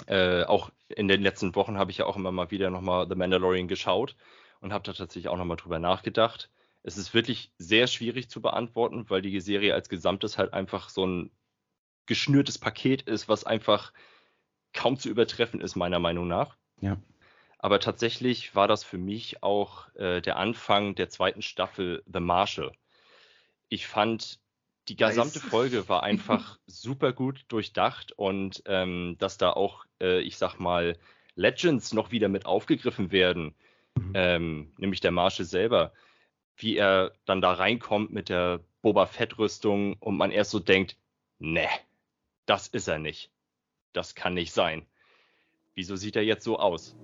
[0.07, 3.17] äh, auch in den letzten Wochen habe ich ja auch immer mal wieder nochmal The
[3.17, 4.15] Mandalorian geschaut
[4.61, 6.51] und habe da tatsächlich auch nochmal drüber nachgedacht.
[6.85, 11.05] Es ist wirklich sehr schwierig zu beantworten, weil die Serie als Gesamtes halt einfach so
[11.05, 11.31] ein
[12.07, 13.93] geschnürtes Paket ist, was einfach
[14.75, 16.57] kaum zu übertreffen ist, meiner Meinung nach.
[16.81, 16.99] Ja.
[17.59, 22.73] Aber tatsächlich war das für mich auch äh, der Anfang der zweiten Staffel The Marshal.
[23.71, 24.39] Ich fand,
[24.89, 25.49] die gesamte nice.
[25.49, 30.99] Folge war einfach super gut durchdacht und ähm, dass da auch, äh, ich sag mal,
[31.37, 33.55] Legends noch wieder mit aufgegriffen werden,
[33.95, 34.13] mhm.
[34.15, 35.93] ähm, nämlich der Marshal selber,
[36.57, 40.97] wie er dann da reinkommt mit der Boba Fett-Rüstung und man erst so denkt,
[41.39, 41.67] ne,
[42.45, 43.31] das ist er nicht
[43.95, 44.85] das kann nicht sein.
[45.77, 46.97] Wieso sieht er jetzt so aus?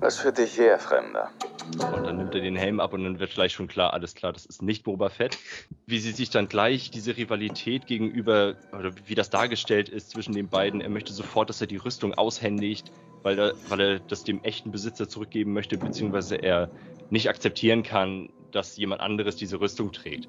[0.00, 1.30] Was führt dich her, Fremder?
[1.74, 4.32] Und dann nimmt er den Helm ab und dann wird gleich schon klar, alles klar,
[4.32, 5.36] das ist nicht Boba Fett.
[5.86, 10.48] Wie sie sich dann gleich diese Rivalität gegenüber, oder wie das dargestellt ist zwischen den
[10.48, 12.92] beiden, er möchte sofort, dass er die Rüstung aushändigt,
[13.26, 16.70] weil er, weil er das dem echten Besitzer zurückgeben möchte, beziehungsweise er
[17.10, 20.28] nicht akzeptieren kann, dass jemand anderes diese Rüstung trägt.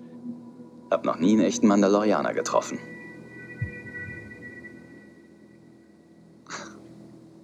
[0.89, 2.79] Hab noch nie einen echten Mandalorianer getroffen.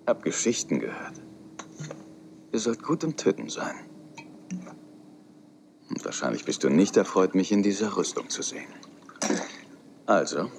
[0.07, 1.21] Hab Geschichten gehört.
[2.51, 3.75] Ihr sollt gut im Töten sein.
[5.87, 8.73] Und wahrscheinlich bist du nicht erfreut, mich in dieser Rüstung zu sehen.
[10.07, 10.49] Also,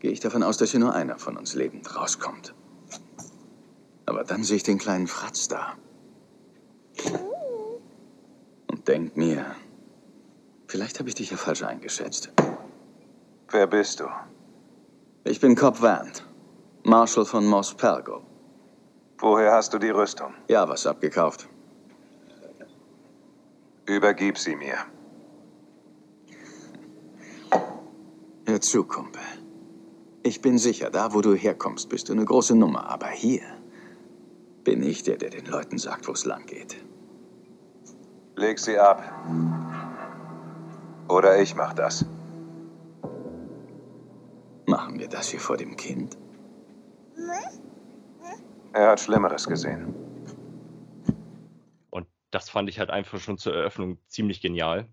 [0.00, 2.54] gehe ich davon aus, dass hier nur einer von uns lebend rauskommt.
[4.08, 5.74] Aber dann sehe ich den kleinen Fratz da.
[8.70, 9.44] Und denk mir,
[10.66, 12.32] vielleicht habe ich dich ja falsch eingeschätzt.
[13.50, 14.06] Wer bist du?
[15.24, 16.26] Ich bin Cobb Vandt,
[16.84, 18.22] Marshal von Mos Pelgo.
[19.18, 20.32] Woher hast du die Rüstung?
[20.48, 21.46] Ja, was abgekauft.
[23.84, 24.78] Übergib sie mir.
[28.46, 29.20] Hör zu, Kumpel.
[30.22, 32.88] Ich bin sicher, da wo du herkommst, bist du eine große Nummer.
[32.88, 33.57] Aber hier
[34.68, 36.76] bin ich der, der den Leuten sagt, wo es lang geht.
[38.36, 39.02] Leg sie ab.
[41.08, 42.04] Oder ich mach das.
[44.66, 46.18] Machen wir das hier vor dem Kind?
[48.74, 49.94] Er hat Schlimmeres gesehen.
[51.88, 54.86] Und das fand ich halt einfach schon zur Eröffnung ziemlich genial.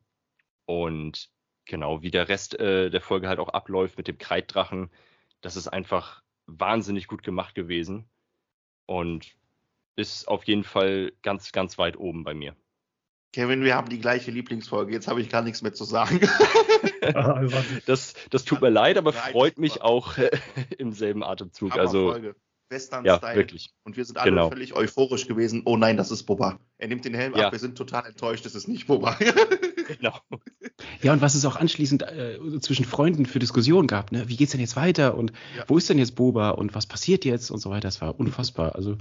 [0.63, 1.29] Und
[1.65, 4.89] genau, wie der Rest äh, der Folge halt auch abläuft mit dem Kreiddrachen,
[5.41, 8.05] das ist einfach wahnsinnig gut gemacht gewesen.
[8.85, 9.35] Und
[9.95, 12.55] ist auf jeden Fall ganz, ganz weit oben bei mir.
[13.33, 14.93] Kevin, wir haben die gleiche Lieblingsfolge.
[14.93, 16.21] Jetzt habe ich gar nichts mehr zu sagen.
[17.85, 20.31] das, das tut mir leid, aber freut mich auch äh,
[20.77, 21.77] im selben Atemzug.
[21.77, 22.35] Also Folge.
[22.69, 23.35] Western ja, Style.
[23.35, 23.71] Wirklich.
[23.83, 24.49] Und wir sind alle genau.
[24.49, 25.63] völlig euphorisch gewesen.
[25.65, 26.59] Oh nein, das ist Boba.
[26.77, 27.47] Er nimmt den Helm Ja.
[27.47, 27.51] ab.
[27.51, 28.45] Wir sind total enttäuscht.
[28.45, 29.17] Das ist nicht Boba.
[29.87, 30.17] genau.
[31.01, 34.27] Ja, und was es auch anschließend äh, zwischen Freunden für Diskussionen gab, ne?
[34.27, 35.65] Wie geht's denn jetzt weiter und Ja.
[35.67, 37.81] wo ist denn jetzt Boba und was passiert jetzt und so weiter.
[37.87, 38.75] Das war unfassbar.
[38.75, 38.97] Also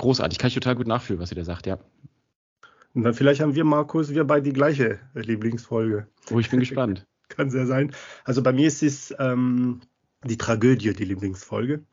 [0.00, 0.38] großartig.
[0.38, 1.78] Kann ich total gut nachfühlen, was ihr da sagt, ja.
[2.94, 6.08] Und dann vielleicht haben wir, Markus, wir beide die gleiche Lieblingsfolge.
[6.30, 7.06] Oh, ich bin gespannt.
[7.28, 7.92] Kann sehr sein.
[8.24, 9.80] Also bei mir ist es ähm,
[10.24, 11.84] die Tragödie, die Lieblingsfolge.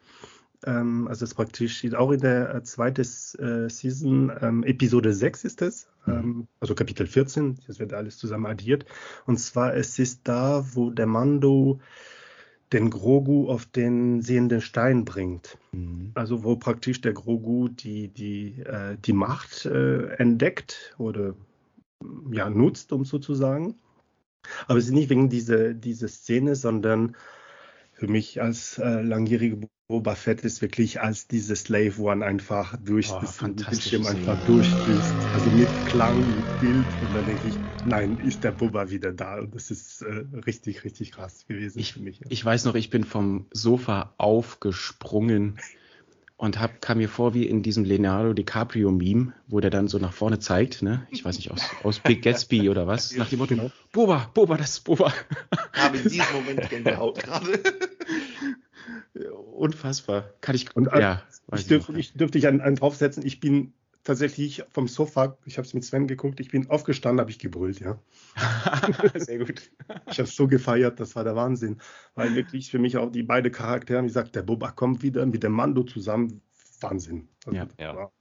[0.66, 5.14] Ähm, also es ist praktisch steht auch in der äh, zweiten äh, Season, ähm, Episode
[5.14, 8.86] 6 ist es, ähm, also Kapitel 14, das wird alles zusammen addiert.
[9.28, 11.80] Und zwar es ist da, wo der Mando
[12.74, 15.58] den Grogu auf den sehenden Stein bringt.
[15.72, 16.12] Mhm.
[16.16, 21.34] Also wo praktisch der Grogu die, die, äh, die Macht äh, entdeckt oder
[22.32, 23.76] ja, nutzt, um so zu sagen.
[24.68, 27.16] Aber es ist nicht wegen dieser, dieser Szene, sondern
[27.98, 33.10] für mich als äh, langjährige Boba Fett ist wirklich als diese Slave One einfach durch
[33.10, 35.28] Oh, das Bildschirm einfach durchdüst.
[35.32, 39.40] Also mit Klang, mit Bild und dann denke ich, nein, ist der Boba wieder da
[39.40, 42.20] und das ist äh, richtig, richtig krass gewesen Ich, für mich.
[42.20, 42.28] Ja.
[42.28, 45.58] ich weiß noch, ich bin vom Sofa aufgesprungen
[46.38, 50.14] und hab, kam mir vor wie in diesem Leonardo DiCaprio-Meme, wo der dann so nach
[50.14, 51.08] vorne zeigt, ne?
[51.10, 53.16] Ich weiß nicht, aus, aus Big Gatsby oder was?
[53.16, 53.72] Nach dem Motto, Genau.
[53.92, 55.12] Boba, Boba, das ist Boba.
[55.74, 57.60] Ich habe in diesem Moment Gänsehaut gerade.
[59.56, 60.30] Unfassbar.
[60.42, 61.24] Kann ich, Und, äh, ja,
[61.56, 63.26] Ich, dürf, ich dürfte dich einen, einen draufsetzen.
[63.26, 63.74] Ich bin
[64.08, 67.82] tatsächlich vom Sofa, ich habe es mit Sven geguckt, ich bin aufgestanden, habe ich gebrüllt,
[67.82, 68.00] ja.
[69.16, 69.70] Sehr gut.
[70.10, 71.82] Ich habe so gefeiert, das war der Wahnsinn.
[72.16, 75.44] Weil wirklich für mich auch die beiden Charaktere, wie gesagt, der Boba kommt wieder mit
[75.44, 76.42] dem Mando zusammen,
[76.80, 77.28] Wahnsinn.
[77.46, 77.68] Also, Ja.
[77.78, 78.12] Ja.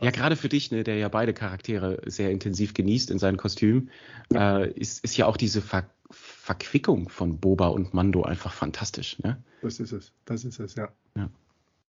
[0.00, 3.90] Ja, gerade für dich, ne, der ja beide Charaktere sehr intensiv genießt in seinen Kostümen,
[4.32, 9.18] äh, ist, ist ja auch diese Ver Verquickung von Boba und Mando einfach fantastisch.
[9.18, 9.42] Ne?
[9.60, 10.88] Das ist es, das ist es, ja.
[11.14, 11.28] Ja.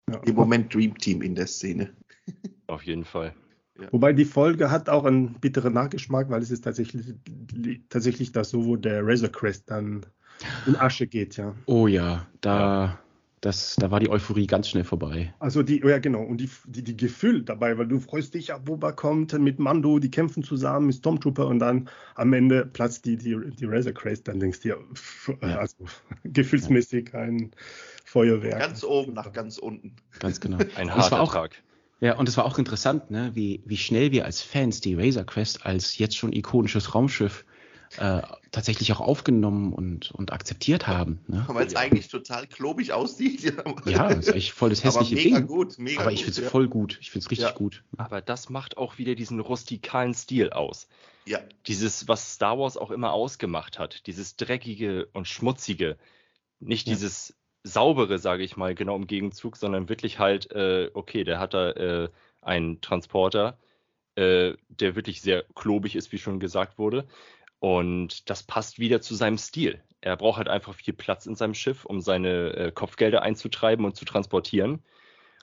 [0.09, 0.19] Ja.
[0.25, 1.93] Im Moment Dream Team in der Szene.
[2.67, 3.33] Auf jeden Fall.
[3.91, 7.13] Wobei die Folge hat auch einen bitteren Nachgeschmack, weil es ist tatsächlich,
[7.89, 10.05] tatsächlich das so, wo der Razor Crest dann
[10.65, 11.55] in Asche geht, ja.
[11.65, 12.99] Oh ja, da,
[13.41, 15.33] das, da war die Euphorie ganz schnell vorbei.
[15.39, 18.57] Also die, ja genau, und die, die, die Gefühl dabei, weil du freust dich, ja,
[18.57, 23.15] Boba kommt mit Mando, die kämpfen zusammen mit Stormtrooper und dann am Ende platzt die,
[23.15, 24.77] die, die Razor Crest, dann denkst du dir,
[25.41, 25.59] Ja.
[25.59, 25.75] also
[26.23, 27.51] gefühlsmäßig ein
[28.05, 28.59] Feuerwerk.
[28.59, 29.95] Ganz oben nach ganz unten.
[30.19, 30.57] Ganz genau.
[30.75, 31.61] Ein harter auch, Tag.
[31.99, 35.25] Ja, und es war auch interessant, ne, wie, wie schnell wir als Fans die Razor
[35.25, 37.43] Crest als jetzt schon ikonisches Raumschiff
[37.97, 38.21] äh,
[38.51, 41.19] tatsächlich auch aufgenommen und, und akzeptiert haben.
[41.27, 41.45] Ne?
[41.47, 43.53] Weil es eigentlich total klobig aussieht.
[43.85, 45.47] Ja, das ist echt voll das Aber hässliche mega Ding.
[45.47, 46.49] gut, mega Aber ich finde es ja.
[46.49, 46.97] voll gut.
[47.01, 47.55] Ich finde es richtig Ja.
[47.55, 47.83] gut.
[47.97, 50.87] Aber das macht auch wieder diesen rustikalen Stil aus.
[51.25, 55.97] Ja, Dieses, was Star Wars auch immer ausgemacht hat, dieses dreckige und schmutzige,
[56.59, 56.93] nicht Ja.
[56.93, 61.53] dieses saubere, sage ich mal, genau im Gegenzug, sondern wirklich halt, äh, okay, der hat
[61.53, 62.09] da äh,
[62.41, 63.57] einen Transporter,
[64.15, 67.05] äh, der wirklich sehr klobig ist, wie schon gesagt wurde.
[67.59, 69.81] Und das passt wieder zu seinem Stil.
[70.01, 73.95] Er braucht halt einfach viel Platz in seinem Schiff, um seine äh, Kopfgelder einzutreiben und
[73.95, 74.83] zu transportieren.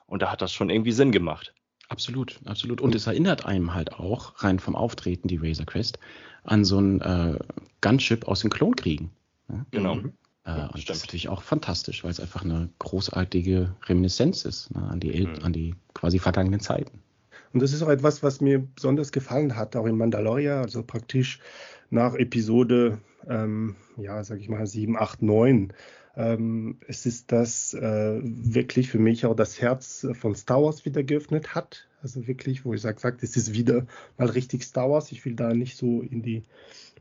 [0.06, 1.54] Und da hat das schon irgendwie Sinn gemacht.
[1.88, 2.80] Absolut, absolut.
[2.80, 5.98] Und es erinnert einem halt auch, rein vom Auftreten, die Razor Crest,
[6.44, 7.38] an so ein äh,
[7.80, 9.10] Gunship aus den Klonkriegen.
[9.48, 9.66] Ja?
[9.70, 9.96] Genau.
[9.96, 10.12] Mhm.
[10.44, 14.74] Äh, ja, und das ist natürlich auch fantastisch, weil es einfach eine großartige Reminiszenz ist
[14.74, 15.38] ne, an, die mhm.
[15.42, 17.03] an die quasi vergangenen Zeiten.
[17.54, 21.38] Und das ist auch etwas, was mir besonders gefallen hat, auch in Mandalorian, also praktisch
[21.88, 25.72] nach Episode, ähm, ja, sag ich mal, 7, 8, 9.
[26.16, 31.04] Ähm, es ist das äh, wirklich für mich auch das Herz von Star Wars wieder
[31.04, 31.86] geöffnet hat.
[32.02, 33.86] Also wirklich, wo ich sage, sag, es ist wieder
[34.18, 35.12] mal richtig Star Wars.
[35.12, 36.42] Ich will da nicht so in die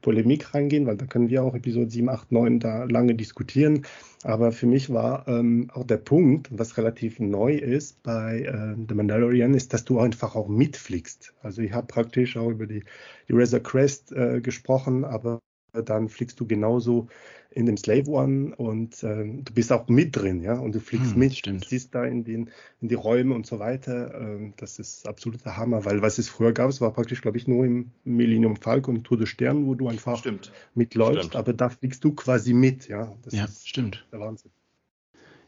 [0.03, 3.87] Polemik reingehen, weil da können wir auch Episode 7, 8, 9 da lange diskutieren.
[4.21, 8.93] Aber für mich war ähm, auch der Punkt, was relativ neu ist bei äh, The
[8.93, 11.33] Mandalorian, ist, dass du einfach auch mitfliegst.
[11.41, 12.83] Also ich habe praktisch auch über die,
[13.27, 15.39] die Razor Crest äh, gesprochen, aber
[15.81, 17.07] dann fliegst du genauso
[17.49, 21.11] in dem Slave One und äh, du bist auch mit drin, ja, und du fliegst
[21.11, 21.65] hm, mit, stimmt.
[21.65, 22.49] siehst da in, den,
[22.81, 24.39] in die Räume und so weiter.
[24.39, 27.47] Äh, das ist absoluter Hammer, weil was es früher gab, es war praktisch, glaube ich,
[27.47, 30.51] nur im Millennium Falcon und Tour de Stern, wo du einfach stimmt.
[30.73, 31.35] mitläufst, stimmt.
[31.35, 33.13] aber da fliegst du quasi mit, ja.
[33.23, 34.05] Das ja, stimmt.
[34.11, 34.51] Der Wahnsinn.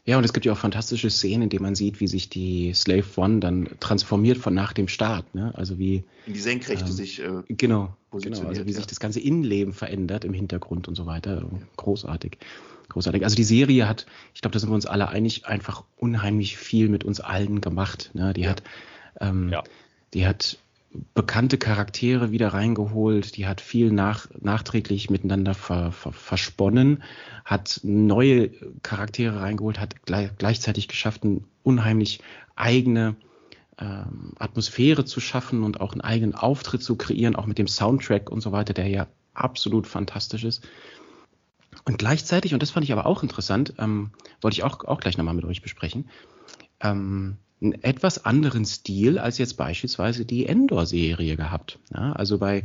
[0.06, 2.72] Ja, und es gibt ja auch fantastische Szenen, in denen man sieht, wie sich die
[2.74, 5.34] Slave One dann transformiert von nach dem Start.
[5.34, 5.52] Ne?
[5.56, 8.76] Also wie in die Senkrechte ähm, sich äh, genau, genau, also wie ja.
[8.76, 11.48] sich das ganze Innenleben verändert im Hintergrund und so weiter.
[11.76, 12.38] Großartig,
[12.88, 13.24] großartig.
[13.24, 16.88] Also die Serie hat, ich glaube, da sind wir uns alle einig, einfach unheimlich viel
[16.88, 18.10] mit uns allen gemacht.
[18.14, 18.32] Ne?
[18.34, 18.50] Die ja.
[18.50, 18.62] hat,
[19.20, 19.62] ähm, ja.
[20.14, 20.58] die hat
[21.14, 27.02] bekannte Charaktere wieder reingeholt, die hat viel nach, nachträglich miteinander ver, ver, versponnen,
[27.44, 28.50] hat neue
[28.82, 32.20] Charaktere reingeholt, hat gleich, gleichzeitig geschafft, eine unheimlich
[32.54, 33.16] eigene
[33.78, 38.30] ähm, Atmosphäre zu schaffen und auch einen eigenen Auftritt zu kreieren, auch mit dem Soundtrack
[38.30, 40.66] und so weiter, der ja absolut fantastisch ist.
[41.84, 44.10] Und gleichzeitig, und das fand ich aber auch interessant, ähm,
[44.40, 46.08] wollte ich auch, auch gleich nochmal mit euch besprechen,
[46.80, 51.78] ähm, einen etwas anderen Stil als jetzt beispielsweise die Endor-Serie gehabt.
[51.94, 52.64] Ja, also bei,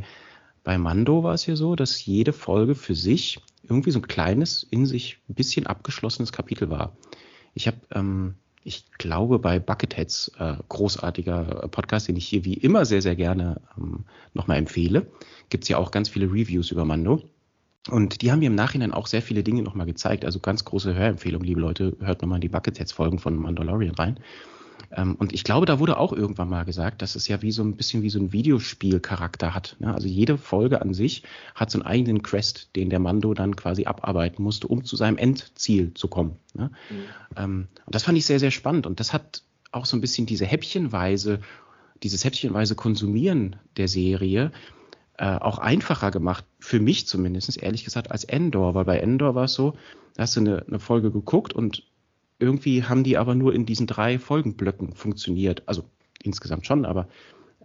[0.64, 4.62] bei Mando war es ja so, dass jede Folge für sich irgendwie so ein kleines,
[4.62, 6.96] in sich ein bisschen abgeschlossenes Kapitel war.
[7.54, 12.84] Ich habe, ähm, ich glaube, bei Bucketheads, äh, großartiger Podcast, den ich hier wie immer
[12.84, 15.06] sehr, sehr gerne ähm, nochmal empfehle,
[15.48, 17.22] gibt es ja auch ganz viele Reviews über Mando.
[17.90, 20.24] Und die haben mir im Nachhinein auch sehr viele Dinge nochmal gezeigt.
[20.24, 24.20] Also ganz große Hörempfehlung, liebe Leute, hört nochmal in die Bucketheads-Folgen von Mandalorian rein.
[24.94, 27.62] Ähm, und ich glaube, da wurde auch irgendwann mal gesagt, dass es ja wie so
[27.62, 29.76] ein bisschen wie so ein Videospielcharakter hat.
[29.78, 29.92] Ne?
[29.92, 31.22] Also jede Folge an sich
[31.54, 35.16] hat so einen eigenen Quest, den der Mando dann quasi abarbeiten musste, um zu seinem
[35.16, 36.36] Endziel zu kommen.
[36.54, 36.70] Ne?
[36.90, 36.96] Mhm.
[37.36, 38.86] Ähm, und das fand ich sehr, sehr spannend.
[38.86, 41.40] Und das hat auch so ein bisschen diese Häppchenweise,
[42.02, 44.52] dieses häppchenweise Konsumieren der Serie
[45.16, 48.74] äh, auch einfacher gemacht, für mich zumindest, ehrlich gesagt, als Endor.
[48.74, 49.74] Weil bei Endor war es so,
[50.14, 51.84] da hast du eine, eine Folge geguckt und
[52.42, 55.62] irgendwie haben die aber nur in diesen drei Folgenblöcken funktioniert.
[55.66, 55.84] Also
[56.22, 57.08] insgesamt schon, aber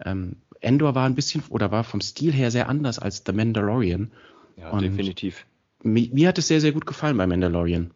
[0.06, 4.12] ähm, Endor war ein bisschen oder war vom Stil her sehr anders als The Mandalorian.
[4.56, 5.46] Ja, Und definitiv.
[5.84, 7.92] Mir, mir, hat es sehr, sehr gut gefallen bei Mandalorian.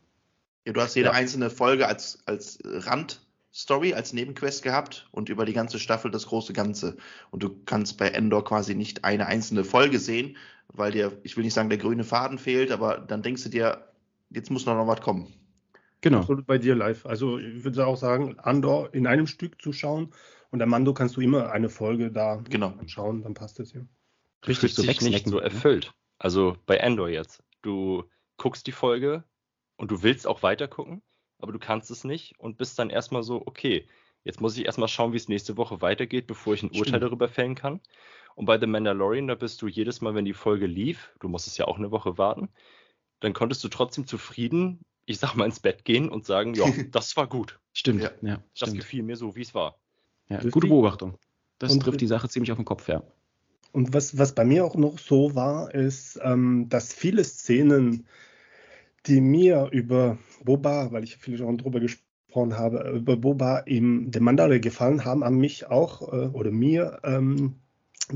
[0.65, 1.13] Ja, du hast jede ja.
[1.13, 6.53] einzelne Folge als, als Randstory, als Nebenquest gehabt und über die ganze Staffel das große
[6.53, 6.97] Ganze.
[7.29, 11.43] Und du kannst bei Endor quasi nicht eine einzelne Folge sehen, weil dir, ich will
[11.43, 13.87] nicht sagen, der grüne Faden fehlt, aber dann denkst du dir,
[14.29, 15.27] jetzt muss noch was kommen.
[16.01, 16.19] Genau.
[16.19, 17.05] Absolut bei dir live.
[17.05, 20.11] Also ich würde auch sagen, Andor in einem Stück zu schauen
[20.49, 22.73] und der Mando kannst du immer eine Folge da genau.
[22.87, 23.81] schauen, dann passt es ja.
[24.47, 25.43] Richtig so nicht so ne?
[25.43, 25.93] erfüllt.
[26.17, 27.43] Also bei Andor jetzt.
[27.61, 28.03] Du
[28.37, 29.23] guckst die Folge
[29.77, 31.03] und du willst auch weiter gucken,
[31.37, 33.87] aber du kannst es nicht und bist dann erstmal so, okay,
[34.23, 37.03] jetzt muss ich erstmal schauen, wie es nächste Woche weitergeht, bevor ich ein Urteil Stimmt.
[37.03, 37.79] darüber fällen kann.
[38.33, 41.59] Und bei The Mandalorian, da bist du jedes Mal, wenn die Folge lief, du musstest
[41.59, 42.49] ja auch eine Woche warten,
[43.19, 47.15] dann konntest du trotzdem zufrieden ich sag mal, ins Bett gehen und sagen, ja, das
[47.17, 47.59] war gut.
[47.73, 48.11] Stimmt, ja.
[48.21, 48.77] ja das stimmt.
[48.77, 49.77] gefiel mir so, wie es war.
[50.29, 51.17] Ja, gute Beobachtung.
[51.59, 53.03] Das und, trifft die Sache ziemlich auf den Kopf, ja.
[53.71, 58.07] Und was, was bei mir auch noch so war, ist, ähm, dass viele Szenen,
[59.05, 64.19] die mir über Boba, weil ich viele schon drüber gesprochen habe, über Boba im The
[64.19, 67.55] Mandalore gefallen haben, haben mich auch äh, oder mir ähm,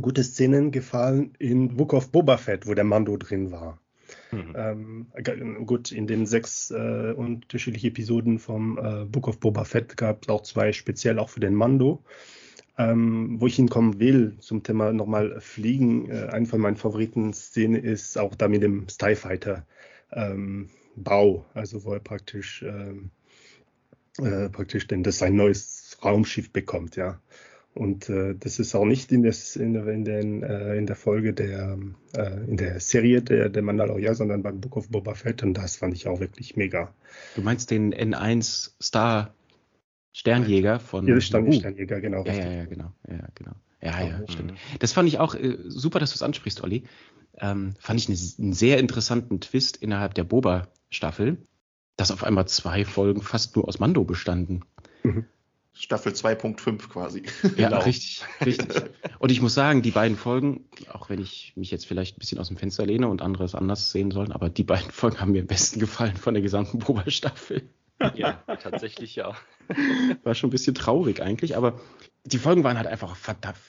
[0.01, 3.79] gute Szenen gefallen in Book of Boba Fett, wo der Mando drin war.
[4.35, 4.53] Mhm.
[4.55, 10.23] Ähm, gut, in den sechs äh, unterschiedlichen Episoden vom äh, Book of Boba Fett gab
[10.23, 12.03] es auch zwei speziell auch für den Mando.
[12.77, 18.17] Ähm, wo ich hinkommen will zum Thema nochmal Fliegen, äh, eine von meinen Favoriten-Szenen ist
[18.17, 19.65] auch da mit dem Starfighter
[20.11, 23.11] ähm, Bau, also wo er praktisch ähm,
[24.17, 27.21] äh, praktisch denn das sein neues Raumschiff bekommt, ja.
[27.75, 30.95] Und äh, das ist auch nicht in, des, in, der, in, den, äh, in der
[30.95, 31.77] Folge der,
[32.13, 35.43] äh, in der Serie der, der Mandalorian, sondern beim Book of Boba Fett.
[35.43, 36.93] Und das fand ich auch wirklich mega.
[37.35, 39.35] Du meinst den N1 Star
[40.13, 41.05] Sternjäger von.
[41.05, 41.51] Ja, Stern.
[41.51, 42.23] Sternjäger, genau.
[42.23, 42.93] Ja, ja, ja, genau.
[43.09, 43.51] Ja, genau.
[43.81, 44.27] Ja, ja, mhm.
[44.29, 44.53] stimmt.
[44.79, 46.83] Das fand ich auch äh, super, dass du es ansprichst, Olli.
[47.37, 51.37] Ähm, fand ich eine, einen sehr interessanten Twist innerhalb der Boba-Staffel,
[51.97, 54.63] dass auf einmal zwei Folgen fast nur aus Mando bestanden.
[55.03, 55.25] Mhm.
[55.77, 57.23] Staffel 2.5 quasi.
[57.57, 57.81] Ja, genau.
[57.81, 58.83] richtig, richtig.
[59.19, 62.39] Und ich muss sagen, die beiden Folgen, auch wenn ich mich jetzt vielleicht ein bisschen
[62.39, 65.33] aus dem Fenster lehne und andere es anders sehen sollen, aber die beiden Folgen haben
[65.33, 67.69] mir am besten gefallen von der gesamten Boba-Staffel.
[68.15, 69.35] Ja, tatsächlich ja.
[70.23, 71.79] War schon ein bisschen traurig eigentlich, aber
[72.23, 73.15] die Folgen waren halt einfach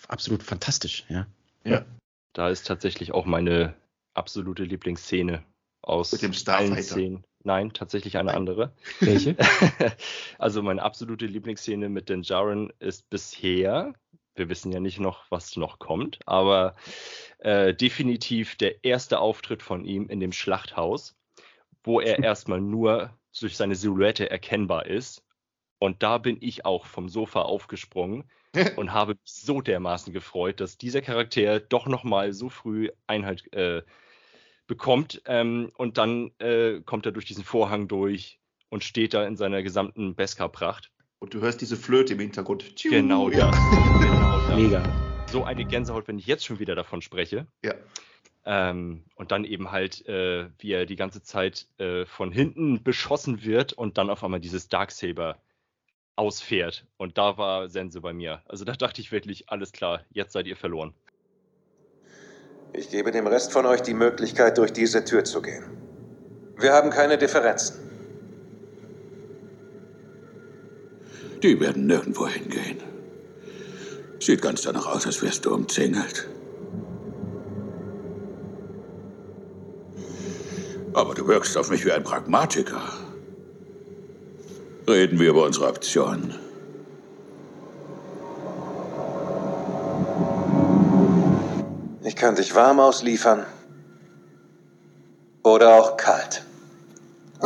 [0.09, 1.26] absolut fantastisch, ja.
[1.64, 1.84] Ja.
[2.32, 3.74] Da ist tatsächlich auch meine
[4.14, 5.42] absolute Lieblingsszene
[5.82, 7.24] aus Mit dem allen Szenen.
[7.47, 8.72] Nein, tatsächlich eine andere.
[8.99, 9.36] Welche?
[10.38, 13.94] also meine absolute Lieblingsszene mit den Jaren ist bisher,
[14.34, 16.74] wir wissen ja nicht noch, was noch kommt, aber
[17.38, 21.14] äh, definitiv der erste Auftritt von ihm in dem Schlachthaus,
[21.84, 25.22] wo er erstmal nur durch seine Silhouette erkennbar ist.
[25.78, 28.24] Und da bin ich auch vom Sofa aufgesprungen
[28.76, 33.82] und habe mich so dermaßen gefreut, dass dieser Charakter doch nochmal so früh Einhalt äh,
[34.66, 35.22] bekommt.
[35.26, 39.62] Ähm, und dann äh, kommt er durch diesen Vorhang durch und steht da in seiner
[39.62, 40.90] gesamten Beskar-Pracht.
[41.18, 42.82] Und du hörst diese Flöte im Hintergrund.
[42.82, 43.50] Genau, ja.
[43.98, 44.56] genau, ja.
[44.56, 44.82] Mega.
[45.30, 47.46] So eine Gänsehaut, wenn ich jetzt schon wieder davon spreche.
[47.64, 47.74] Ja.
[48.44, 53.42] Ähm, und dann eben halt, äh, wie er die ganze Zeit äh, von hinten beschossen
[53.42, 55.40] wird und dann auf einmal dieses Darksaber
[56.14, 56.86] ausfährt.
[56.96, 58.42] Und da war Sense bei mir.
[58.46, 60.94] Also da dachte ich wirklich, alles klar, jetzt seid ihr verloren.
[62.76, 65.64] Ich gebe dem Rest von euch die Möglichkeit, durch diese Tür zu gehen.
[66.58, 67.76] Wir haben keine Differenzen.
[71.42, 72.82] Die werden nirgendwo hingehen.
[74.20, 76.28] Sieht ganz danach aus, als wärst du umzingelt.
[80.92, 82.82] Aber du wirkst auf mich wie ein Pragmatiker.
[84.86, 86.45] Reden wir über unsere Optionen.
[92.26, 93.46] Kann dich warm ausliefern
[95.44, 96.42] oder auch kalt.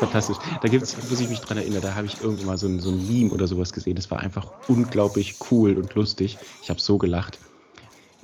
[0.00, 0.38] Fantastisch.
[0.60, 2.80] Da gibt es, muss ich mich dran erinnern, da habe ich irgendwann mal so ein,
[2.80, 3.94] so ein Meme oder sowas gesehen.
[3.94, 6.36] Das war einfach unglaublich cool und lustig.
[6.64, 7.38] Ich habe so gelacht.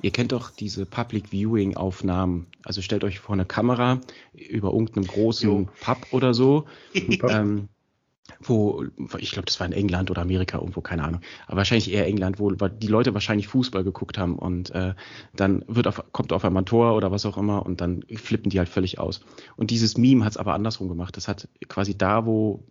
[0.01, 2.47] Ihr kennt doch diese Public Viewing Aufnahmen.
[2.65, 4.01] Also stellt euch vor eine Kamera
[4.33, 5.69] über irgendeinem großen jo.
[5.79, 6.65] Pub oder so.
[7.29, 7.69] ähm,
[8.39, 8.85] wo,
[9.17, 12.39] ich glaube, das war in England oder Amerika irgendwo, keine Ahnung, aber wahrscheinlich eher England,
[12.39, 14.93] wo die Leute wahrscheinlich Fußball geguckt haben und äh,
[15.35, 18.49] dann wird auf, kommt auf einmal ein Tor oder was auch immer und dann flippen
[18.49, 19.21] die halt völlig aus.
[19.55, 21.17] Und dieses Meme hat es aber andersrum gemacht.
[21.17, 22.63] Das hat quasi da, wo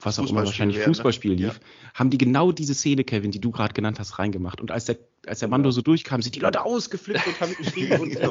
[0.00, 0.84] was auch immer wahrscheinlich ne?
[0.84, 1.60] Fußballspiel lief, ja.
[1.94, 4.60] haben die genau diese Szene, Kevin, die du gerade genannt hast, reingemacht.
[4.60, 8.00] Und als der, als der Mando so durchkam, sind die Leute ausgeflippt und haben geschrieben
[8.00, 8.28] und wir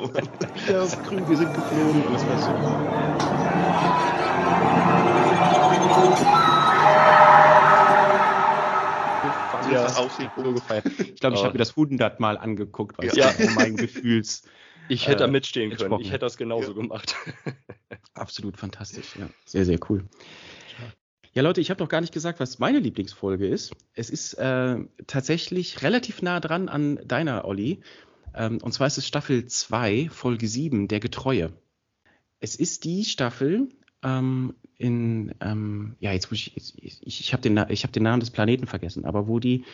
[1.08, 2.52] Krüge sind geflogen und das war so.
[9.84, 10.44] Ja.
[10.44, 10.86] so gefeiert.
[11.00, 13.30] Ich glaube, ich habe mir das hundertmal angeguckt, weil ja.
[13.38, 14.44] es mein Gefühls.
[14.90, 16.00] Ich hätte da äh, mitstehen können.
[16.00, 16.74] Ich hätte das genauso ja.
[16.74, 17.16] gemacht.
[18.14, 19.16] Absolut fantastisch.
[19.18, 19.30] Ja.
[19.46, 20.06] Sehr, sehr cool.
[21.34, 23.72] Ja, Leute, ich habe noch gar nicht gesagt, was meine Lieblingsfolge ist.
[23.94, 27.82] Es ist äh, tatsächlich relativ nah dran an deiner, Olli.
[28.34, 31.54] Ähm, und zwar ist es Staffel 2, Folge 7, Der Getreue.
[32.40, 33.70] Es ist die Staffel,
[34.04, 38.32] ähm, in, ähm, ja, jetzt muss ich, ich, ich habe den, hab den Namen des
[38.32, 39.66] Planeten vergessen, aber wo die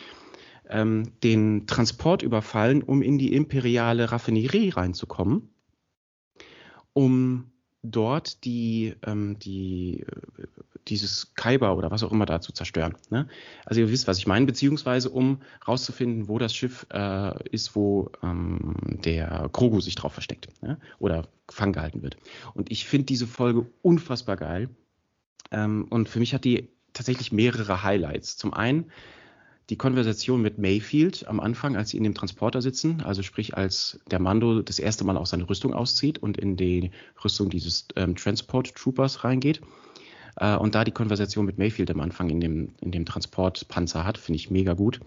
[0.68, 5.50] ähm, den Transport überfallen, um in die imperiale Raffinerie reinzukommen,
[6.92, 7.50] um
[7.84, 10.46] dort die, ähm, die, äh,
[10.88, 12.96] dieses Kaiber oder was auch immer da zu zerstören.
[13.10, 13.28] Ne?
[13.64, 18.10] Also ihr wisst, was ich meine, beziehungsweise um rauszufinden, wo das Schiff äh, ist, wo
[18.22, 18.74] ähm,
[19.04, 20.78] der Krogu sich drauf versteckt ne?
[20.98, 22.16] oder gefangen gehalten wird.
[22.54, 24.68] Und ich finde diese Folge unfassbar geil.
[25.50, 28.36] Ähm, und für mich hat die tatsächlich mehrere Highlights.
[28.36, 28.90] Zum einen
[29.70, 33.98] die Konversation mit Mayfield am Anfang, als sie in dem Transporter sitzen, also sprich als
[34.10, 36.90] der Mando das erste Mal auch seine Rüstung auszieht und in die
[37.24, 39.62] Rüstung dieses ähm, Transport Troopers reingeht.
[40.36, 44.18] Äh, und da die Konversation mit Mayfield am Anfang in dem, in dem Transportpanzer hat,
[44.18, 45.00] finde ich mega gut.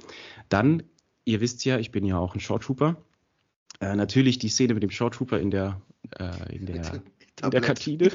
[0.49, 0.84] Dann,
[1.26, 2.97] ihr wisst ja, ich bin ja auch ein Short Trooper.
[3.80, 5.82] Äh, natürlich die Szene mit dem Short Trooper in der,
[6.18, 7.01] äh, in der,
[7.43, 8.10] in der Kantine.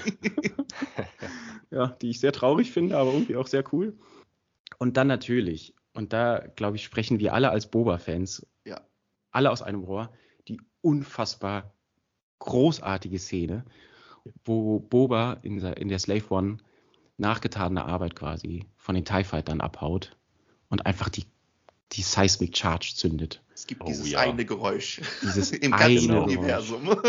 [1.70, 3.97] ja, die ich sehr traurig finde, aber irgendwie auch sehr cool.
[4.78, 8.80] Und dann natürlich, und da glaube ich, sprechen wir alle als Boba-Fans, ja.
[9.30, 10.11] alle aus einem Rohr,
[10.49, 11.74] die unfassbar
[12.38, 13.64] großartige Szene,
[14.45, 16.59] wo Boba in der, in der Slave One
[17.18, 20.16] nachgetane Arbeit quasi von den TIE Fightern abhaut
[20.68, 21.24] und einfach die,
[21.93, 23.43] die Seismic Charge zündet.
[23.55, 24.20] Es gibt oh, dieses ja.
[24.20, 26.88] eine Geräusch dieses im ganzen eine Universum.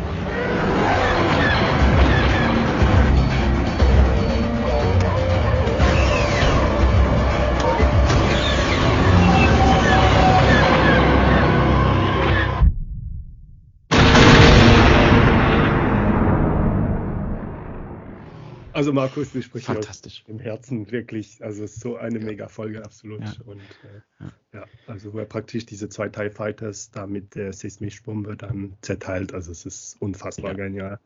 [18.75, 20.25] Also Markus, du sprichst Fantastisch.
[20.27, 22.25] im Herzen wirklich, also es ist so eine ja.
[22.25, 23.21] mega Folge, absolut.
[23.21, 23.33] Ja.
[23.45, 24.31] Und äh, ja.
[24.53, 24.65] ja.
[24.85, 29.53] also wo er praktisch diese zwei TIE Fighters da mit der Seismischbombe dann zerteilt, also
[29.53, 30.99] es ist unfassbar genial.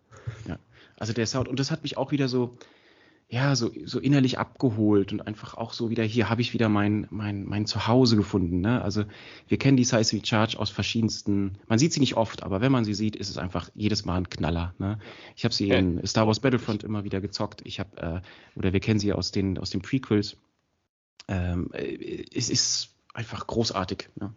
[0.47, 0.57] Ja,
[0.97, 2.57] also der Sound, und das hat mich auch wieder so,
[3.31, 7.05] ja, so, so innerlich abgeholt und einfach auch so wieder, hier habe ich wieder mein,
[7.11, 8.59] mein, mein Zuhause gefunden.
[8.59, 8.81] Ne?
[8.81, 9.03] Also
[9.47, 12.85] wir kennen die Seismic Charge aus verschiedensten, man sieht sie nicht oft, aber wenn man
[12.85, 14.73] sie sieht, ist es einfach jedes Mal ein Knaller.
[14.79, 14.97] Ne?
[15.35, 17.61] Ich habe sie in Star Wars Battlefront immer wieder gezockt.
[17.65, 20.35] Ich habe, äh, oder wir kennen sie aus den, aus den Prequels.
[21.27, 24.09] Ähm, äh, es ist einfach großartig.
[24.19, 24.33] Ne?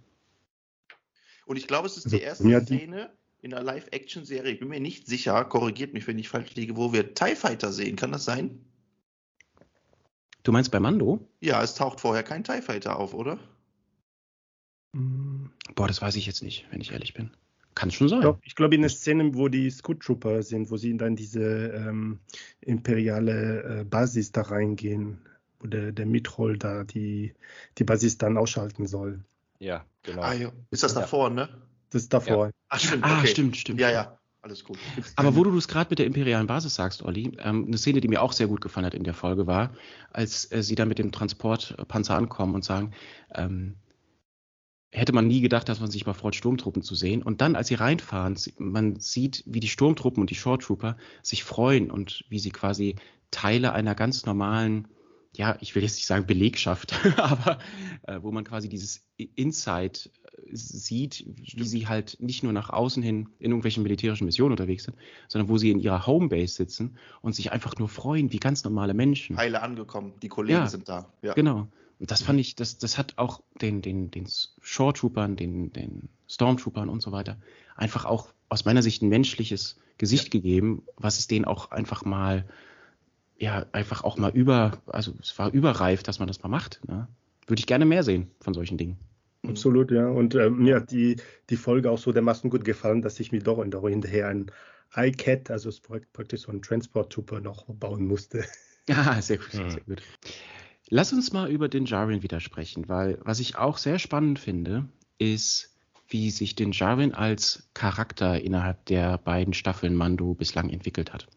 [1.46, 4.68] Und ich glaube, es ist die erste ja, die Szene in einer Live-Action-Serie, ich bin
[4.68, 7.96] mir nicht sicher, korrigiert mich, wenn ich falsch liege, wo wir TIE Fighter sehen.
[7.96, 8.60] Kann das sein?
[10.42, 11.20] Du meinst bei Mando?
[11.40, 13.38] Ja, es taucht vorher kein TIE Fighter auf, oder?
[14.92, 17.30] Mm, boah, das weiß ich jetzt nicht, wenn ich ehrlich bin.
[17.74, 18.20] Kann schon sein.
[18.20, 21.68] Doch, ich glaube, in der Szene, wo die Scoot Trooper sind, wo sie dann diese
[21.68, 22.18] ähm,
[22.60, 25.18] imperiale äh, Basis da reingehen,
[25.60, 27.34] wo der, der Mitroll da die,
[27.78, 29.24] die Basis dann ausschalten soll.
[29.58, 30.22] Ja, genau.
[30.22, 30.52] Ah, ja.
[30.70, 31.34] Ist das davor, ja.
[31.34, 31.48] ne?
[31.90, 32.46] Das ist davor.
[32.46, 32.52] Ja.
[32.68, 33.28] Ach, stimmt, ah, okay.
[33.28, 33.80] stimmt, stimmt.
[33.80, 34.78] Ja, ja alles gut.
[35.16, 38.08] Aber wo du es gerade mit der imperialen Basis sagst, Olli, ähm, eine Szene, die
[38.08, 39.70] mir auch sehr gut gefallen hat in der Folge war,
[40.10, 42.92] als äh, sie da mit dem Transportpanzer ankommen und sagen,
[43.34, 43.76] ähm,
[44.90, 47.22] hätte man nie gedacht, dass man sich mal freut, Sturmtruppen zu sehen.
[47.22, 51.44] Und dann, als sie reinfahren, man sieht, wie die Sturmtruppen und die Short Trooper sich
[51.44, 52.96] freuen und wie sie quasi
[53.30, 54.88] Teile einer ganz normalen
[55.34, 57.58] ja, ich will jetzt nicht sagen Belegschaft, aber
[58.02, 63.02] äh, wo man quasi dieses Insight äh, sieht, wie sie halt nicht nur nach außen
[63.02, 64.96] hin in irgendwelchen militärischen Missionen unterwegs sind,
[65.28, 68.94] sondern wo sie in ihrer Homebase sitzen und sich einfach nur freuen, wie ganz normale
[68.94, 69.36] Menschen.
[69.36, 71.12] Heile angekommen, die Kollegen ja, sind da.
[71.22, 71.32] Ja.
[71.32, 71.68] Genau.
[71.98, 74.26] Und das fand ich, das, das hat auch den, den, den
[74.60, 77.38] Shore Troopern, den, den Stormtroopern und so weiter
[77.76, 80.40] einfach auch aus meiner Sicht ein menschliches Gesicht ja.
[80.40, 82.46] gegeben, was es denen auch einfach mal
[83.42, 86.80] ja einfach auch mal über, also es war überreif, dass man das mal macht.
[86.86, 87.08] Ne?
[87.46, 88.96] Würde ich gerne mehr sehen von solchen Dingen.
[89.46, 90.06] Absolut, ja.
[90.06, 91.16] Und äh, mir hat die,
[91.50, 94.52] die Folge auch so dermaßen gut gefallen, dass ich mir doch hinterher ein
[94.94, 95.70] iCat, also
[96.12, 98.44] praktisch so ein Transport-Trooper noch bauen musste.
[98.88, 99.70] Ja, sehr gut, ja.
[99.70, 100.02] sehr gut.
[100.88, 104.88] Lass uns mal über den Jarwin wieder sprechen, weil was ich auch sehr spannend finde,
[105.18, 105.76] ist,
[106.08, 111.28] wie sich den Jarwin als Charakter innerhalb der beiden Staffeln Mando bislang entwickelt hat.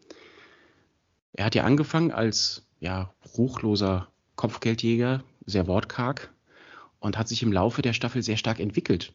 [1.36, 6.32] Er hat ja angefangen als ja, ruchloser Kopfgeldjäger, sehr wortkarg
[6.98, 9.12] und hat sich im Laufe der Staffel sehr stark entwickelt.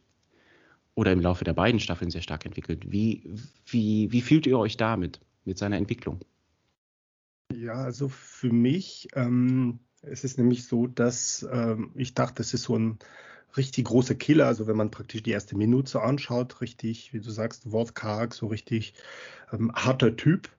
[0.93, 2.91] Oder im Laufe der beiden Staffeln sehr stark entwickelt.
[2.91, 6.19] Wie, wie, wie fühlt ihr euch damit, mit seiner Entwicklung?
[7.53, 12.63] Ja, also für mich ähm, es ist nämlich so, dass ähm, ich dachte, es ist
[12.63, 12.99] so ein
[13.55, 14.47] richtig großer Killer.
[14.47, 18.93] Also wenn man praktisch die erste Minute anschaut, richtig, wie du sagst, wortkarg, so richtig
[19.51, 20.49] ähm, harter Typ.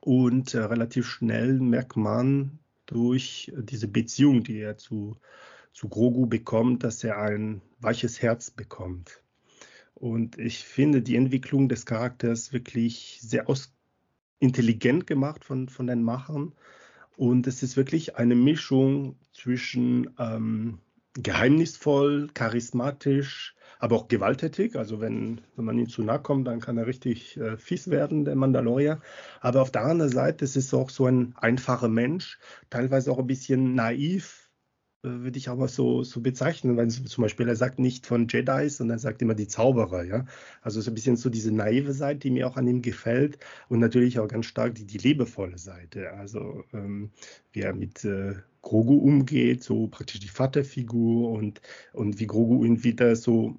[0.00, 5.16] Und äh, relativ schnell merkt man durch diese Beziehung, die er zu,
[5.72, 9.22] zu Grogu bekommt, dass er ein weiches Herz bekommt.
[9.94, 13.74] Und ich finde die Entwicklung des Charakters wirklich sehr aus
[14.38, 16.52] intelligent gemacht von, von den Machern.
[17.16, 20.78] Und es ist wirklich eine Mischung zwischen ähm,
[21.14, 24.76] geheimnisvoll, charismatisch, aber auch gewalttätig.
[24.76, 28.24] Also wenn, wenn man ihm zu nahe kommt, dann kann er richtig äh, fies werden,
[28.24, 29.00] der Mandalorier.
[29.40, 32.38] Aber auf der anderen Seite es ist auch so ein einfacher Mensch,
[32.70, 34.48] teilweise auch ein bisschen naiv,
[35.04, 38.68] äh, würde ich aber so, so bezeichnen, weil zum Beispiel er sagt nicht von Jedi,
[38.68, 40.26] sondern er sagt immer die Zauberer, ja.
[40.62, 43.78] Also so ein bisschen so diese naive Seite, die mir auch an ihm gefällt und
[43.80, 46.12] natürlich auch ganz stark die, die liebevolle Seite.
[46.14, 47.10] Also ähm,
[47.52, 51.60] wie er mit äh, Grogu umgeht, so praktisch die Vaterfigur und,
[51.92, 53.56] und wie Grogu ihn wieder so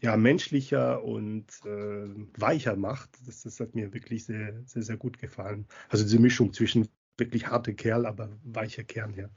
[0.00, 3.10] ja, menschlicher und äh, weicher macht.
[3.26, 5.66] Das, das hat mir wirklich sehr, sehr, sehr gut gefallen.
[5.88, 9.28] Also diese Mischung zwischen wirklich harter Kerl, aber weicher Kern, ja.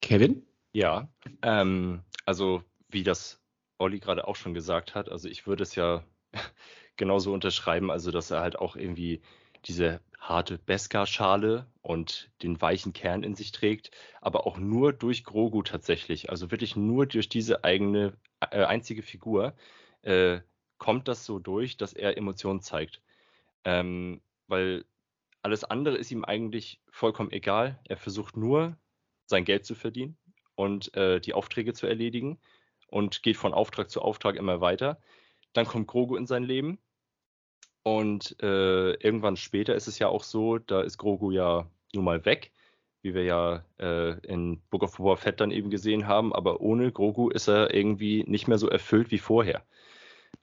[0.00, 0.46] Kevin?
[0.72, 1.08] Ja,
[1.42, 3.40] ähm, also wie das
[3.78, 6.04] Olli gerade auch schon gesagt hat, also ich würde es ja
[6.96, 9.22] genauso unterschreiben, also dass er halt auch irgendwie
[9.64, 13.90] diese harte Beskar-Schale und den weichen Kern in sich trägt,
[14.20, 18.12] aber auch nur durch Grogu tatsächlich, also wirklich nur durch diese eigene
[18.52, 19.54] einzige Figur
[20.02, 20.40] äh,
[20.78, 23.00] kommt das so durch, dass er Emotionen zeigt.
[23.64, 24.84] Ähm, weil
[25.42, 27.78] alles andere ist ihm eigentlich vollkommen egal.
[27.84, 28.76] Er versucht nur,
[29.26, 30.16] sein Geld zu verdienen
[30.54, 32.38] und äh, die Aufträge zu erledigen
[32.88, 35.00] und geht von Auftrag zu Auftrag immer weiter.
[35.52, 36.78] Dann kommt Grogu in sein Leben
[37.82, 42.24] und äh, irgendwann später ist es ja auch so, da ist Grogu ja nun mal
[42.24, 42.52] weg,
[43.06, 46.90] wie wir ja äh, in Book of Boba Fett dann eben gesehen haben, aber ohne
[46.90, 49.62] Grogu ist er irgendwie nicht mehr so erfüllt wie vorher.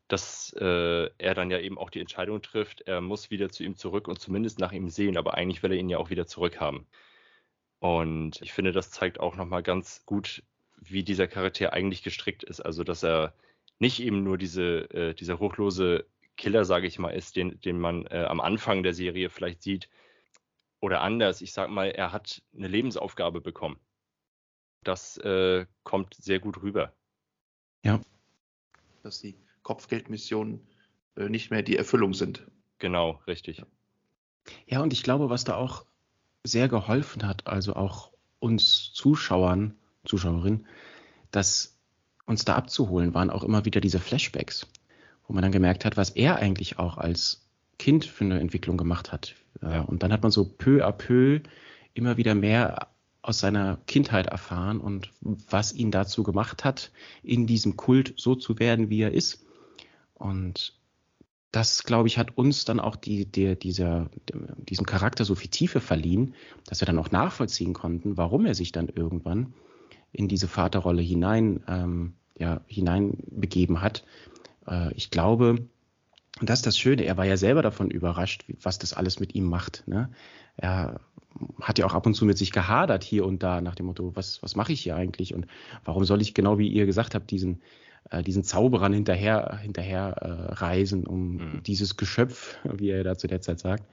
[0.07, 3.75] Dass äh, er dann ja eben auch die Entscheidung trifft, er muss wieder zu ihm
[3.75, 6.87] zurück und zumindest nach ihm sehen, aber eigentlich will er ihn ja auch wieder zurückhaben.
[7.79, 10.41] Und ich finde, das zeigt auch nochmal ganz gut,
[10.79, 12.61] wie dieser Charakter eigentlich gestrickt ist.
[12.61, 13.33] Also, dass er
[13.79, 16.05] nicht eben nur diese, äh, dieser ruchlose
[16.37, 19.89] Killer, sage ich mal, ist, den, den man äh, am Anfang der Serie vielleicht sieht.
[20.83, 23.79] Oder anders, ich sage mal, er hat eine Lebensaufgabe bekommen.
[24.83, 26.91] Das äh, kommt sehr gut rüber.
[27.83, 28.01] Ja.
[29.01, 30.59] Dass die Kopfgeldmissionen
[31.15, 32.45] äh, nicht mehr die Erfüllung sind.
[32.79, 33.63] Genau, richtig.
[34.67, 35.85] Ja, und ich glaube, was da auch
[36.43, 40.67] sehr geholfen hat, also auch uns Zuschauern, Zuschauerinnen,
[41.31, 41.79] das
[42.25, 44.67] uns da abzuholen, waren auch immer wieder diese Flashbacks,
[45.29, 47.42] wo man dann gemerkt hat, was er eigentlich auch als
[47.79, 49.35] Kind für eine Entwicklung gemacht hat.
[49.61, 49.81] Ja.
[49.81, 51.41] Und dann hat man so peu à peu
[51.93, 52.87] immer wieder mehr
[53.21, 56.91] aus seiner Kindheit erfahren und was ihn dazu gemacht hat,
[57.23, 59.45] in diesem Kult so zu werden, wie er ist.
[60.13, 60.77] Und
[61.51, 64.09] das, glaube ich, hat uns dann auch die, die, dieser,
[64.57, 66.33] diesem Charakter so viel Tiefe verliehen,
[66.65, 69.53] dass wir dann auch nachvollziehen konnten, warum er sich dann irgendwann
[70.11, 74.03] in diese Vaterrolle hinein, ähm, ja, hineinbegeben hat.
[74.67, 75.67] Äh, ich glaube,
[76.39, 79.35] und das ist das Schöne, er war ja selber davon überrascht, was das alles mit
[79.35, 79.83] ihm macht.
[79.87, 80.09] Ne?
[80.57, 80.99] Er
[81.61, 84.15] hat ja auch ab und zu mit sich gehadert hier und da nach dem Motto,
[84.15, 85.47] was, was mache ich hier eigentlich und
[85.83, 87.61] warum soll ich, genau wie ihr gesagt habt, diesen,
[88.09, 91.63] äh, diesen Zauberern hinterher, hinterher äh, reisen, um mhm.
[91.63, 93.83] dieses Geschöpf, wie er da zu der Zeit sagt,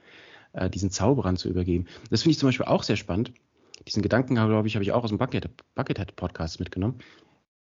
[0.53, 1.85] äh, diesen Zauberern zu übergeben.
[2.09, 3.33] Das finde ich zum Beispiel auch sehr spannend.
[3.87, 6.99] Diesen Gedanken, glaube ich, habe ich auch aus dem Buckethead, Buckethead Podcast mitgenommen.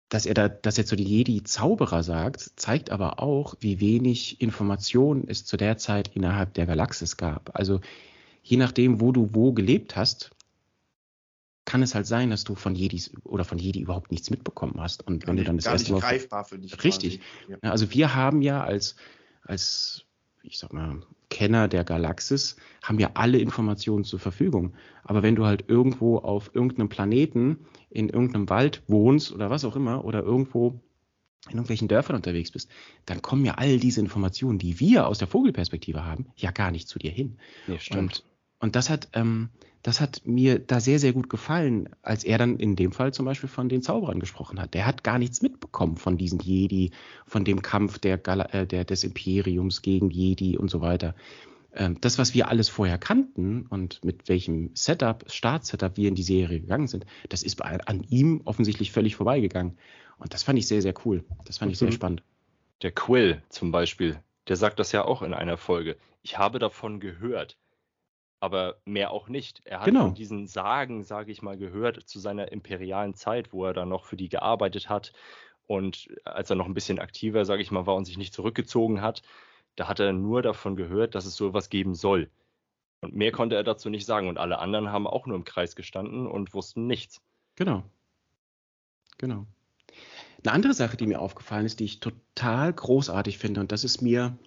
[0.09, 5.24] Dass er da, dass er zu den Jedi-Zauberer sagt, zeigt aber auch, wie wenig Information
[5.26, 7.50] es zu der Zeit innerhalb der Galaxis gab.
[7.54, 7.80] Also
[8.42, 10.30] je nachdem, wo du wo gelebt hast,
[11.64, 15.04] kann es halt sein, dass du von Jedis oder von Jedi überhaupt nichts mitbekommen hast.
[15.04, 16.00] Und wenn du dann das erste Mal.
[16.00, 16.82] greifbar für dich.
[16.84, 17.20] Richtig.
[17.48, 17.59] Ja.
[17.70, 18.94] Also wir haben ja als,
[19.42, 20.04] als,
[20.44, 24.74] ich sag mal, Kenner der Galaxis, haben ja alle Informationen zur Verfügung.
[25.03, 27.59] Aber wenn du halt irgendwo auf irgendeinem Planeten,
[27.91, 30.81] in irgendeinem Wald wohnst oder was auch immer, oder irgendwo
[31.47, 32.70] in irgendwelchen Dörfern unterwegs bist,
[33.07, 36.89] dann kommen ja all diese Informationen, die wir aus der Vogelperspektive haben, ja gar nicht
[36.89, 37.39] zu dir hin.
[37.68, 37.99] Ja, stimmt.
[37.99, 38.24] Und
[38.59, 39.51] und das hat, ähm,
[39.87, 43.24] das hat mir da sehr, sehr gut gefallen, als er dann in dem Fall zum
[43.24, 44.74] Beispiel von den Zauberern gesprochen hat.
[44.74, 46.91] Der hat gar nichts mitbekommen von diesen Jedi,
[47.24, 48.14] von dem Kampf der,
[48.53, 51.14] äh, der des Imperiums gegen Jedi und so weiter.
[51.72, 56.24] Ähm, das, was wir alles vorher kannten und mit welchem Setup, Startsetup wir in die
[56.24, 59.78] Serie gegangen sind, das ist bei, an ihm offensichtlich völlig vorbeigegangen.
[60.18, 61.22] Und das fand ich sehr, sehr cool.
[61.45, 61.93] Das fand ich sehr mhm.
[61.93, 62.22] spannend.
[62.82, 64.18] Der Quill zum Beispiel,
[64.49, 65.97] der sagt das ja auch in einer Folge.
[66.22, 67.57] Ich habe davon gehört
[68.41, 69.62] aber mehr auch nicht.
[69.64, 70.07] Er hat genau.
[70.07, 74.05] von diesen Sagen, sage ich mal, gehört zu seiner imperialen Zeit, wo er dann noch
[74.05, 75.12] für die gearbeitet hat
[75.66, 79.03] und als er noch ein bisschen aktiver, sage ich mal, war und sich nicht zurückgezogen
[79.03, 79.22] hat,
[79.74, 82.30] da hat er nur davon gehört, dass es sowas geben soll.
[83.01, 84.28] Und mehr konnte er dazu nicht sagen.
[84.28, 87.20] Und alle anderen haben auch nur im Kreis gestanden und wussten nichts.
[87.57, 87.82] Genau.
[89.18, 89.47] Genau.
[90.45, 94.01] Eine andere Sache, die mir aufgefallen ist, die ich total großartig finde, und das ist
[94.01, 94.39] mir,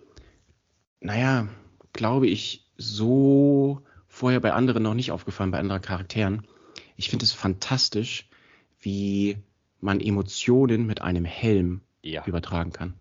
[1.02, 1.48] naja,
[1.94, 6.48] glaube ich, so vorher bei anderen noch nicht aufgefallen, bei anderen Charakteren.
[6.96, 8.28] Ich finde es fantastisch,
[8.80, 9.38] wie
[9.82, 12.26] man Emotionen mit einem Helm ja.
[12.26, 12.94] übertragen kann.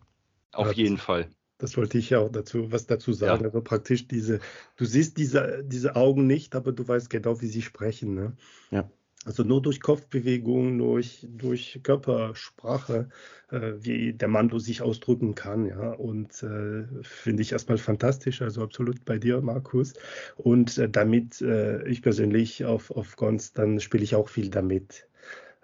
[0.53, 1.29] Auf jeden Fall.
[1.59, 3.43] Das wollte ich ja auch dazu was dazu sagen.
[3.43, 3.47] Ja.
[3.47, 4.41] Also praktisch diese,
[4.76, 8.14] du siehst diese, diese Augen nicht, aber du weißt genau, wie sie sprechen.
[8.14, 8.37] Ne?
[8.70, 8.89] Ja.
[9.29, 13.11] Also nur durch Kopfbewegungen, durch, durch Körpersprache,
[13.51, 15.91] äh, wie der Mando sich ausdrücken kann, ja.
[15.91, 19.93] Und äh, finde ich erstmal fantastisch, also absolut bei dir, Markus.
[20.37, 25.07] Und äh, damit äh, ich persönlich auf, auf Gons, dann spiele ich auch viel damit.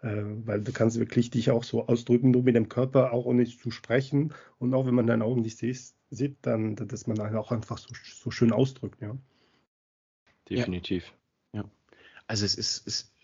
[0.02, 3.46] Äh, weil du kannst wirklich dich auch so ausdrücken, nur mit dem Körper, auch ohne
[3.46, 4.34] zu sprechen.
[4.58, 8.30] Und auch wenn man deine Augen nicht sieht, dann, dass man auch einfach so, so
[8.30, 9.16] schön ausdrückt, ja.
[10.50, 11.14] Definitiv.
[11.54, 11.62] Ja.
[11.62, 11.70] ja.
[12.26, 13.14] Also es ist, es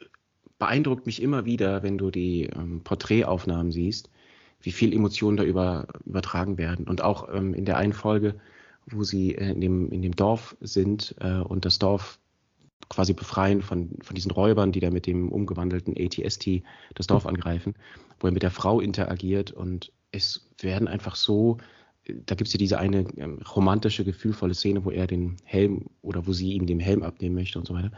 [0.61, 4.11] beeindruckt mich immer wieder, wenn du die ähm, Porträtaufnahmen siehst,
[4.61, 6.87] wie viel Emotionen da über, übertragen werden.
[6.87, 8.37] Und auch ähm, in der einen Folge,
[8.87, 12.21] wo sie äh, in, dem, in dem Dorf sind äh, und das Dorf
[12.91, 16.63] quasi befreien von, von diesen Räubern, die da mit dem umgewandelten ATST
[16.95, 17.75] das Dorf angreifen,
[18.21, 21.59] wo er mit der Frau interagiert und es werden einfach so
[22.27, 26.27] da gibt es ja diese eine ähm, romantische, gefühlvolle Szene, wo er den Helm oder
[26.27, 27.93] wo sie ihm den Helm abnehmen möchte und so weiter.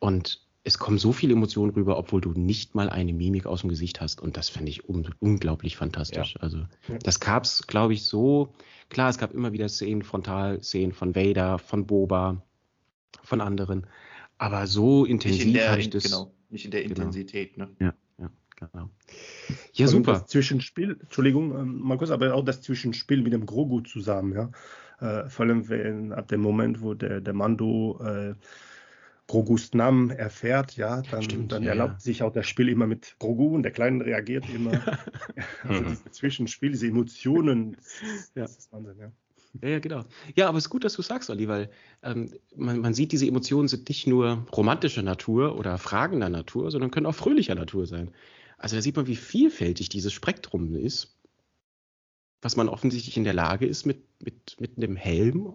[0.00, 3.70] Und es kommen so viele Emotionen rüber, obwohl du nicht mal eine Mimik aus dem
[3.70, 4.20] Gesicht hast.
[4.20, 6.34] Und das finde ich un unglaublich fantastisch.
[6.34, 6.40] Ja.
[6.40, 6.58] Also
[6.88, 6.98] ja.
[7.02, 8.54] das gab es, glaube ich, so.
[8.88, 12.42] Klar, es gab immer wieder Szenen, Frontalszenen von Vader, von Boba,
[13.24, 13.86] von anderen.
[14.38, 16.04] Aber so intensiv habe ich das.
[16.04, 16.94] Genau, nicht in der genau.
[16.94, 17.56] Intensität.
[17.56, 17.68] Ne?
[17.80, 18.90] Ja, ja, genau.
[19.72, 20.12] Ja, super.
[20.12, 24.50] Das Zwischenspiel, Entschuldigung, ähm, Markus, aber auch das Zwischenspiel mit dem Grogu zusammen, ja.
[25.00, 28.34] Äh, vor allem wenn, ab dem Moment, wo der, der Mando äh,
[29.28, 32.00] Grogus Namen erfährt, ja, dann, Stimmt, dann ja, erlaubt ja.
[32.00, 34.72] sich auch das Spiel immer mit Grogu und der Kleine reagiert immer.
[35.62, 38.42] also dieses Zwischenspiel, diese Emotionen, das, ja.
[38.42, 39.12] das ist Wahnsinn, ja.
[39.60, 40.04] Ja, ja, genau.
[40.34, 41.70] Ja, aber es ist gut, dass du sagst, Olli, weil
[42.02, 46.90] ähm, man, man, sieht, diese Emotionen sind nicht nur romantischer Natur oder fragender Natur, sondern
[46.90, 48.10] können auch fröhlicher Natur sein.
[48.56, 51.18] Also da sieht man, wie vielfältig dieses Spektrum ist,
[52.40, 55.54] was man offensichtlich in der Lage ist, mit, mit, mit einem Helm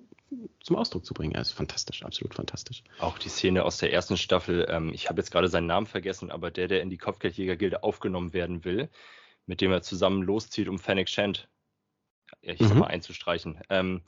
[0.62, 1.34] zum Ausdruck zu bringen.
[1.34, 2.84] Er ist fantastisch, absolut fantastisch.
[3.00, 6.32] Auch die Szene aus der ersten Staffel, ähm, ich habe jetzt gerade seinen Namen vergessen,
[6.32, 8.90] aber der, der in die Kopfgeldjägergilde aufgenommen werden will,
[9.46, 11.48] mit dem er zusammen loszieht, um Fennec Shand,
[12.42, 12.68] ich mhm.
[12.68, 13.62] sag mal, einzustreichen.
[13.70, 14.02] Ähm,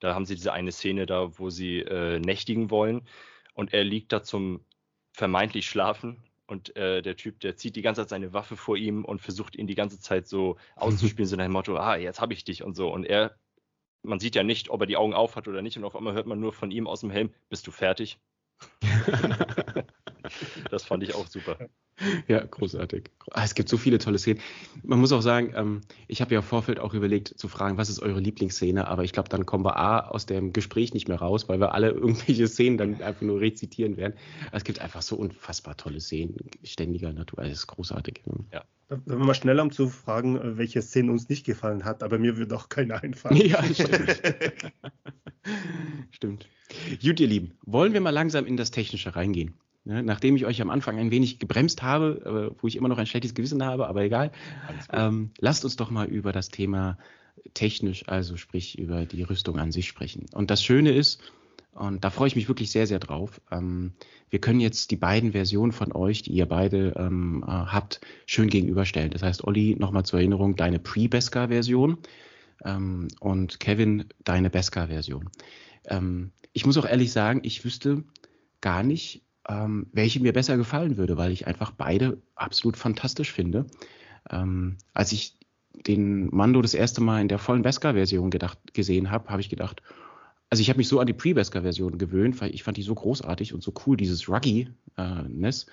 [0.00, 3.06] da haben sie diese eine Szene da, wo sie äh, nächtigen wollen
[3.54, 4.64] und er liegt da zum
[5.12, 9.04] vermeintlich Schlafen und äh, der Typ, der zieht die ganze Zeit seine Waffe vor ihm
[9.04, 12.32] und versucht ihn die ganze Zeit so auszuspielen, so nach dem Motto, ah, jetzt habe
[12.32, 12.92] ich dich und so.
[12.92, 13.36] Und er
[14.02, 15.76] man sieht ja nicht, ob er die Augen auf hat oder nicht.
[15.76, 18.18] Und auf einmal hört man nur von ihm aus dem Helm, bist du fertig?
[20.70, 21.56] das fand ich auch super.
[22.28, 23.10] Ja, großartig.
[23.30, 24.40] Ah, es gibt so viele tolle Szenen.
[24.82, 27.90] Man muss auch sagen, ähm, ich habe ja im Vorfeld auch überlegt zu fragen, was
[27.90, 31.18] ist eure Lieblingsszene, aber ich glaube, dann kommen wir A aus dem Gespräch nicht mehr
[31.18, 34.14] raus, weil wir alle irgendwelche Szenen dann einfach nur rezitieren werden.
[34.52, 37.44] Es gibt einfach so unfassbar tolle Szenen ständiger Natur.
[37.44, 38.22] Es ist großartig.
[38.52, 38.64] Ja.
[38.90, 42.18] Da wir mal schneller, um zu fragen, äh, welche Szene uns nicht gefallen hat, aber
[42.18, 43.36] mir wird auch keine einfallen.
[43.36, 44.20] Ja, stimmt.
[46.10, 46.48] stimmt.
[47.00, 49.54] Gut, ihr Lieben, wollen wir mal langsam in das Technische reingehen?
[49.84, 53.06] Ja, nachdem ich euch am Anfang ein wenig gebremst habe, wo ich immer noch ein
[53.06, 54.30] schlechtes Gewissen habe, aber egal,
[54.92, 56.98] ähm, lasst uns doch mal über das Thema
[57.54, 60.26] technisch, also sprich über die Rüstung an sich sprechen.
[60.34, 61.22] Und das Schöne ist,
[61.72, 63.40] und da freue ich mich wirklich sehr, sehr drauf.
[63.50, 63.92] Ähm,
[64.28, 68.48] wir können jetzt die beiden Versionen von euch, die ihr beide ähm, äh, habt, schön
[68.48, 69.10] gegenüberstellen.
[69.10, 71.98] Das heißt, Olli, nochmal zur Erinnerung, deine Pre-Beskar-Version
[72.64, 75.30] ähm, und Kevin, deine Beskar-Version.
[75.86, 78.02] Ähm, ich muss auch ehrlich sagen, ich wüsste
[78.60, 83.66] gar nicht, ähm, welche mir besser gefallen würde, weil ich einfach beide absolut fantastisch finde.
[84.28, 85.38] Ähm, als ich
[85.86, 88.30] den Mando das erste Mal in der vollen Beskar-Version
[88.72, 89.82] gesehen habe, habe ich gedacht,
[90.50, 93.54] also ich habe mich so an die Pre-Beskar-Version gewöhnt, weil ich fand die so großartig
[93.54, 95.66] und so cool, dieses Ruggy-ness.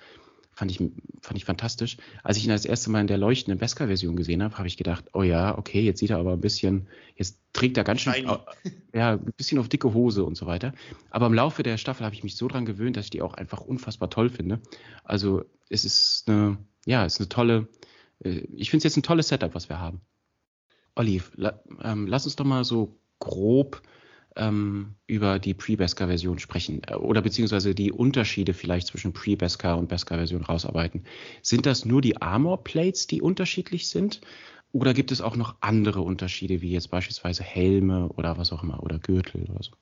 [0.52, 1.98] Fand ich, fand ich fantastisch.
[2.24, 5.04] Als ich ihn das erste Mal in der leuchtenden Beskar-Version gesehen habe, habe ich gedacht,
[5.12, 8.26] oh ja, okay, jetzt sieht er aber ein bisschen, jetzt trägt er ganz schön,
[8.94, 10.72] ja, ein bisschen auf dicke Hose und so weiter.
[11.10, 13.34] Aber im Laufe der Staffel habe ich mich so dran gewöhnt, dass ich die auch
[13.34, 14.60] einfach unfassbar toll finde.
[15.04, 17.68] Also es ist eine, ja, es ist eine tolle,
[18.20, 20.00] äh, ich finde es jetzt ein tolles Setup, was wir haben.
[20.94, 23.82] Olive, la, ähm, lass uns doch mal so grob
[24.38, 30.42] ähm, über die Pre-Beskar-Version sprechen äh, oder beziehungsweise die Unterschiede vielleicht zwischen Pre-Beskar und Beskar-Version
[30.42, 31.04] rausarbeiten.
[31.42, 34.20] Sind das nur die Armor-Plates, die unterschiedlich sind?
[34.72, 38.82] Oder gibt es auch noch andere Unterschiede, wie jetzt beispielsweise Helme oder was auch immer
[38.82, 39.72] oder Gürtel oder so?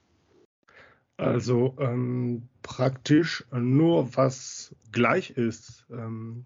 [1.17, 5.87] Also ähm, praktisch nur was gleich ist.
[5.91, 6.45] Ähm,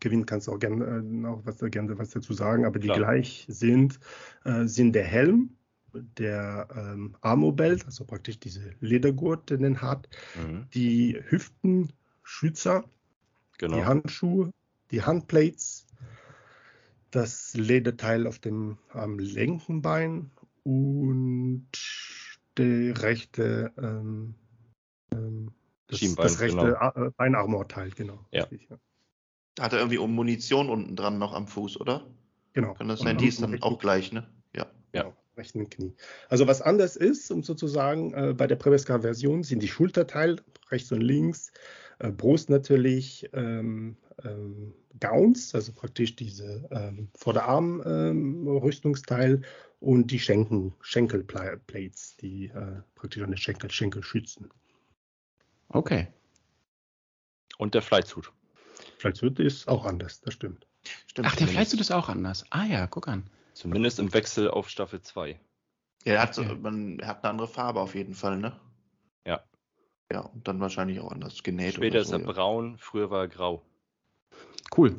[0.00, 2.98] Kevin, kannst du auch gerne äh, noch was, gerne was dazu sagen, aber die Klar.
[2.98, 4.00] gleich sind,
[4.44, 5.50] äh, sind der Helm,
[5.92, 10.66] der ähm, Armobelt, also praktisch diese Ledergurt, den den hat, mhm.
[10.74, 12.84] die Hüftenschützer,
[13.58, 13.76] genau.
[13.76, 14.52] die Handschuhe,
[14.90, 15.86] die Handplates,
[17.10, 20.30] das Lederteil auf dem am linken Bein
[20.64, 21.68] und
[22.56, 24.34] der rechte ähm,
[25.12, 25.52] ähm,
[25.88, 27.06] das, das, rechte genau.
[27.06, 28.24] Äh, Beinarmorteil, genau.
[28.30, 28.44] Ja.
[28.44, 28.78] Richtig, ja.
[29.54, 32.06] Da hat er irgendwie Munition unten dran noch am Fuß, oder?
[32.54, 32.74] Genau.
[32.74, 33.18] Kann das sein?
[33.18, 34.26] Die ist dann auch gleich, ne?
[35.36, 35.94] Rechten Knie.
[36.28, 40.36] Also was anders ist, um sozusagen äh, bei der Preveska-Version sind die Schulterteile
[40.70, 41.52] rechts und links,
[41.98, 49.44] äh, Brust natürlich, ähm, ähm, Gowns, also praktisch diese ähm, Vorderarm-Rüstungsteil ähm,
[49.80, 54.50] und die Schenken, Schenkelplates, die äh, praktisch an den Schenkel, Schenkel schützen.
[55.68, 56.08] Okay.
[57.58, 58.32] Und der Flightsuit.
[58.98, 60.66] Flightsuit ist auch anders, das stimmt.
[61.06, 62.44] stimmt Ach, der Flightsuit ist auch anders.
[62.50, 63.28] Ah ja, guck an.
[63.54, 65.38] Zumindest im Wechsel auf Staffel 2.
[66.04, 68.58] Ja, er hat, so, man, er hat eine andere Farbe auf jeden Fall, ne?
[69.26, 69.42] Ja.
[70.12, 71.74] Ja, und dann wahrscheinlich auch anders genäht.
[71.74, 72.32] Später so, ist er ja.
[72.32, 73.62] braun, früher war er grau.
[74.76, 74.98] Cool.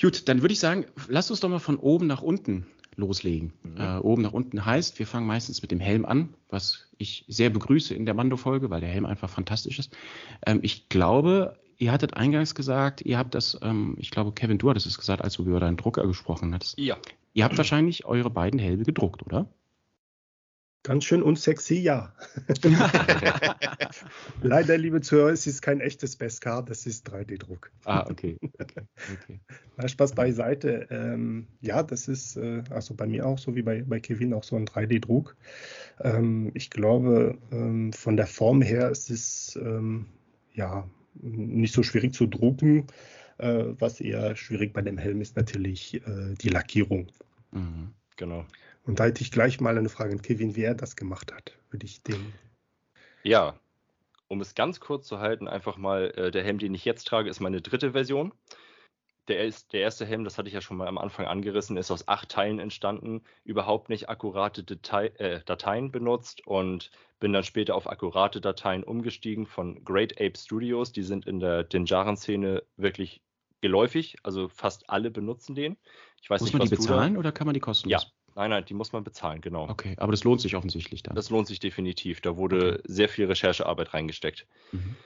[0.00, 2.66] Gut, dann würde ich sagen, lasst uns doch mal von oben nach unten
[2.96, 3.52] loslegen.
[3.62, 3.80] Mhm.
[3.80, 7.50] Äh, oben nach unten heißt, wir fangen meistens mit dem Helm an, was ich sehr
[7.50, 9.96] begrüße in der Mando-Folge, weil der Helm einfach fantastisch ist.
[10.46, 14.70] Ähm, ich glaube, ihr hattet eingangs gesagt, ihr habt das, ähm, ich glaube, Kevin, du
[14.70, 16.78] hattest es gesagt, als du über deinen Drucker gesprochen hattest.
[16.78, 16.96] Ja.
[17.34, 19.48] Ihr habt wahrscheinlich eure beiden Helme gedruckt, oder?
[20.84, 22.14] Ganz schön unsexy, ja.
[24.42, 27.72] Leider, liebe Zuhörer, es ist kein echtes Beskar, das ist 3D-Druck.
[27.86, 28.38] Ah, okay.
[28.60, 28.82] okay.
[29.14, 29.40] okay.
[29.78, 30.86] Na, Spaß beiseite.
[30.90, 34.44] Ähm, ja, das ist äh, also bei mir auch so wie bei, bei Kevin auch
[34.44, 35.36] so ein 3D-Druck.
[36.00, 40.06] Ähm, ich glaube, ähm, von der Form her ist es ähm,
[40.52, 42.86] ja nicht so schwierig zu drucken.
[43.38, 47.08] Äh, was eher schwierig bei dem Helm ist natürlich äh, die Lackierung.
[47.54, 48.44] Mhm, genau.
[48.84, 51.56] Und da hätte ich gleich mal eine Frage an Kevin, wie er das gemacht hat.
[51.70, 52.32] Würde ich den.
[53.22, 53.58] Ja,
[54.28, 57.30] um es ganz kurz zu halten, einfach mal, äh, der Helm, den ich jetzt trage,
[57.30, 58.32] ist meine dritte Version.
[59.28, 61.90] Der, ist, der erste Helm, das hatte ich ja schon mal am Anfang angerissen, ist
[61.90, 66.90] aus acht Teilen entstanden, überhaupt nicht akkurate Detail, äh, Dateien benutzt und
[67.20, 70.92] bin dann später auf akkurate Dateien umgestiegen von Great Ape Studios.
[70.92, 73.22] Die sind in der Dinjaren-Szene wirklich
[73.64, 75.78] geläufig, also fast alle benutzen den.
[76.20, 78.02] Ich weiß Muss nicht, man die bezahlen oder kann man die kostenlos?
[78.02, 79.68] Ja, Nein, nein, die muss man bezahlen, genau.
[79.70, 81.14] Okay, aber das lohnt sich offensichtlich dann.
[81.14, 82.20] Das lohnt sich definitiv.
[82.20, 82.82] Da wurde okay.
[82.86, 84.46] sehr viel Recherchearbeit reingesteckt.
[84.72, 84.96] Mhm.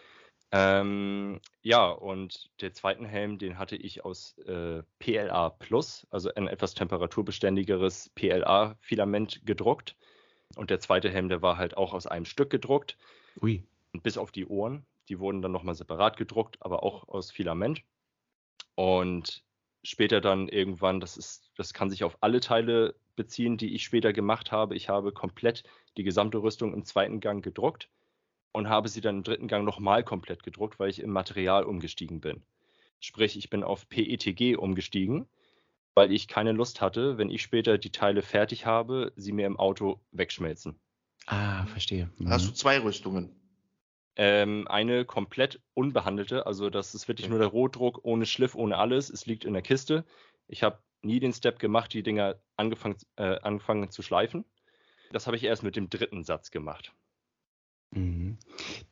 [0.50, 6.48] Ähm, ja, und der zweiten Helm, den hatte ich aus äh, PLA Plus, also ein
[6.48, 9.94] etwas temperaturbeständigeres PLA-Filament gedruckt.
[10.56, 12.96] Und der zweite Helm, der war halt auch aus einem Stück gedruckt.
[13.42, 13.62] Ui.
[13.92, 17.82] Und bis auf die Ohren, die wurden dann nochmal separat gedruckt, aber auch aus Filament.
[18.78, 19.42] Und
[19.82, 24.12] später dann irgendwann, das ist, das kann sich auf alle Teile beziehen, die ich später
[24.12, 24.76] gemacht habe.
[24.76, 25.64] Ich habe komplett
[25.96, 27.88] die gesamte Rüstung im zweiten Gang gedruckt
[28.52, 32.20] und habe sie dann im dritten Gang nochmal komplett gedruckt, weil ich im Material umgestiegen
[32.20, 32.44] bin.
[33.00, 35.26] Sprich, ich bin auf PETG umgestiegen,
[35.96, 39.58] weil ich keine Lust hatte, wenn ich später die Teile fertig habe, sie mir im
[39.58, 40.78] Auto wegschmelzen.
[41.26, 42.12] Ah, verstehe.
[42.18, 42.28] Mhm.
[42.28, 43.37] Hast du zwei Rüstungen?
[44.20, 49.10] Ähm, eine komplett unbehandelte, also das ist wirklich nur der Rohdruck, ohne Schliff, ohne alles.
[49.10, 50.04] Es liegt in der Kiste.
[50.48, 54.44] Ich habe nie den Step gemacht, die Dinger angefangen, äh, angefangen zu schleifen.
[55.12, 56.92] Das habe ich erst mit dem dritten Satz gemacht.
[57.92, 58.38] Mhm.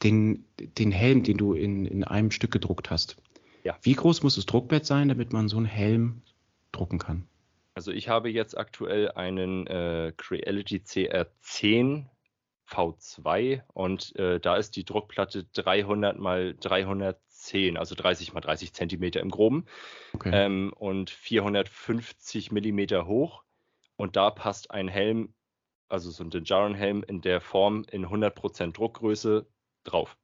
[0.02, 3.16] Den, den Helm, den du in, in einem Stück gedruckt hast.
[3.64, 3.76] Ja.
[3.82, 6.22] Wie groß muss das Druckbett sein, damit man so einen Helm
[6.70, 7.26] drucken kann?
[7.74, 12.06] Also ich habe jetzt aktuell einen äh, Creality CR10
[12.70, 18.72] V2 und äh, da ist die Druckplatte 300 mal 300 10, also 30 mal 30
[18.72, 19.66] Zentimeter im Groben
[20.14, 20.30] okay.
[20.32, 23.44] ähm, und 450 Millimeter hoch.
[23.96, 25.34] Und da passt ein Helm,
[25.88, 29.46] also so ein Dinjarin-Helm in der Form in 100% Druckgröße
[29.84, 30.16] drauf.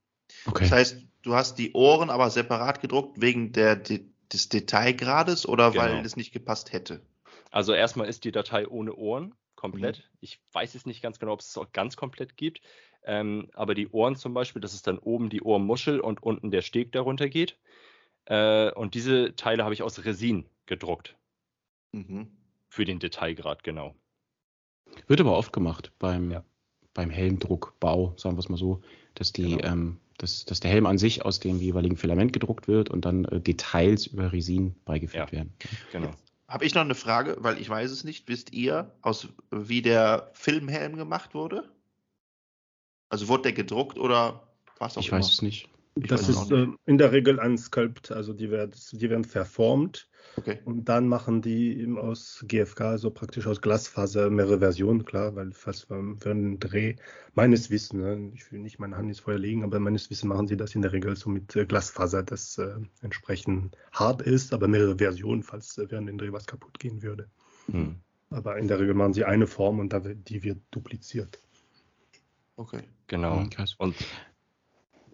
[0.46, 0.64] Okay.
[0.64, 5.84] Das heißt, du hast die Ohren aber separat gedruckt wegen der, des Detailgrades oder genau.
[5.84, 7.02] weil es nicht gepasst hätte?
[7.50, 9.98] Also erstmal ist die Datei ohne Ohren komplett.
[9.98, 10.18] Mhm.
[10.20, 12.60] Ich weiß jetzt nicht ganz genau, ob es es auch ganz komplett gibt.
[13.04, 16.62] Ähm, aber die Ohren zum Beispiel, das ist dann oben die Ohrmuschel und unten der
[16.62, 17.56] Steg, der runtergeht.
[18.24, 21.16] Äh, und diese Teile habe ich aus Resin gedruckt.
[21.92, 22.28] Mhm.
[22.68, 23.94] Für den Detailgrad, genau.
[25.06, 26.44] Wird aber oft gemacht beim, ja.
[26.92, 28.82] beim Helmdruckbau, sagen wir es mal so,
[29.14, 29.64] dass, die, genau.
[29.64, 33.26] ähm, dass, dass der Helm an sich aus dem jeweiligen Filament gedruckt wird und dann
[33.26, 35.32] äh, Details über Resin beigefügt ja.
[35.32, 35.54] werden.
[35.92, 36.10] Genau.
[36.52, 38.28] Habe ich noch eine Frage, weil ich weiß es nicht.
[38.28, 41.72] Wisst ihr, aus, wie der Filmhelm gemacht wurde?
[43.08, 44.46] Also wurde der gedruckt oder
[44.78, 45.16] was auch Ich immer?
[45.16, 45.70] weiß es nicht.
[45.94, 50.08] Ich das ist äh, in der Regel ein Sculpt, also die werden, die werden verformt
[50.36, 50.58] okay.
[50.64, 55.88] und dann machen die aus GFK, also praktisch aus Glasfaser, mehrere Versionen, klar, weil fast
[55.88, 56.96] für einen Dreh,
[57.34, 60.46] meines Wissens, ne, ich will nicht meine Hand ins Feuer legen, aber meines Wissens machen
[60.46, 64.68] sie das in der Regel so mit äh, Glasfaser, das äh, entsprechend hart ist, aber
[64.68, 67.28] mehrere Versionen, falls äh, während dem Dreh was kaputt gehen würde.
[67.70, 67.96] Hm.
[68.30, 69.94] Aber in der Regel machen sie eine Form und
[70.26, 71.38] die wird dupliziert.
[72.56, 72.82] Okay.
[73.08, 73.40] Genau.
[73.40, 73.94] Mhm, und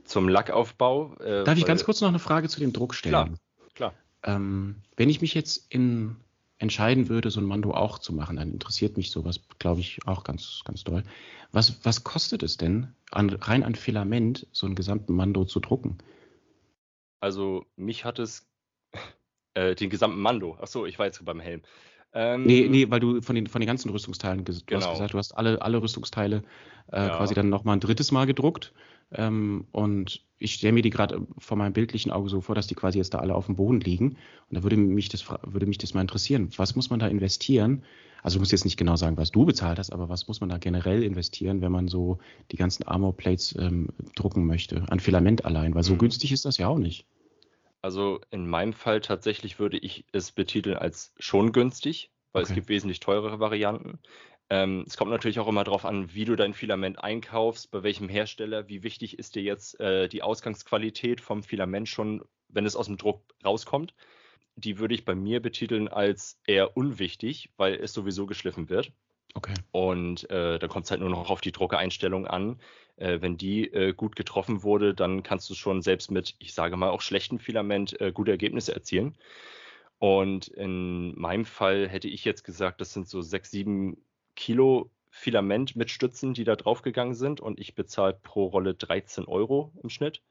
[0.09, 1.15] zum Lackaufbau.
[1.17, 3.39] Äh, Darf ich ganz kurz noch eine Frage zu dem Druck stellen?
[3.75, 3.93] Klar.
[3.93, 3.95] klar.
[4.25, 6.17] Ähm, wenn ich mich jetzt in,
[6.59, 10.25] entscheiden würde, so ein Mando auch zu machen, dann interessiert mich sowas, glaube ich, auch
[10.25, 11.05] ganz, ganz doll.
[11.53, 15.99] Was, was kostet es denn, an, rein an Filament so einen gesamten Mando zu drucken?
[17.21, 18.47] Also mich hat es
[19.55, 20.57] äh, den gesamten Mando.
[20.61, 21.63] Achso, ich war jetzt beim Helm.
[22.15, 24.81] Ähm, nee, nee, weil du von den, von den ganzen Rüstungsteilen ges genau.
[24.81, 26.43] hast gesagt, du hast alle, alle Rüstungsteile
[26.91, 27.17] äh, ja.
[27.17, 28.73] quasi dann nochmal ein drittes Mal gedruckt.
[29.13, 32.75] Ähm, und ich stelle mir die gerade vor meinem bildlichen Auge so vor, dass die
[32.75, 34.11] quasi jetzt da alle auf dem Boden liegen.
[34.49, 36.51] Und da würde mich das, würde mich das mal interessieren.
[36.57, 37.83] Was muss man da investieren?
[38.23, 40.49] Also du musst jetzt nicht genau sagen, was du bezahlt hast, aber was muss man
[40.49, 42.19] da generell investieren, wenn man so
[42.51, 44.85] die ganzen Armor Plates ähm, drucken möchte?
[44.89, 45.99] An Filament allein, weil so mhm.
[45.99, 47.07] günstig ist das ja auch nicht.
[47.81, 52.53] Also in meinem Fall tatsächlich würde ich es betiteln als schon günstig, weil okay.
[52.53, 54.01] es gibt wesentlich teurere Varianten.
[54.51, 58.09] Ähm, es kommt natürlich auch immer darauf an, wie du dein Filament einkaufst, bei welchem
[58.09, 62.87] Hersteller, wie wichtig ist dir jetzt äh, die Ausgangsqualität vom Filament schon, wenn es aus
[62.87, 63.95] dem Druck rauskommt.
[64.57, 68.91] Die würde ich bei mir betiteln als eher unwichtig, weil es sowieso geschliffen wird.
[69.35, 69.55] Okay.
[69.71, 72.59] Und äh, da kommt es halt nur noch auf die Druckereinstellung an.
[72.97, 76.77] Äh, wenn die äh, gut getroffen wurde, dann kannst du schon selbst mit, ich sage
[76.77, 79.17] mal, auch schlechtem Filament äh, gute Ergebnisse erzielen.
[79.99, 83.99] Und in meinem Fall hätte ich jetzt gesagt, das sind so sechs, sieben
[84.39, 87.41] Kilo Filament mit Stützen, die da draufgegangen sind.
[87.41, 90.23] Und ich bezahle pro Rolle 13 Euro im Schnitt.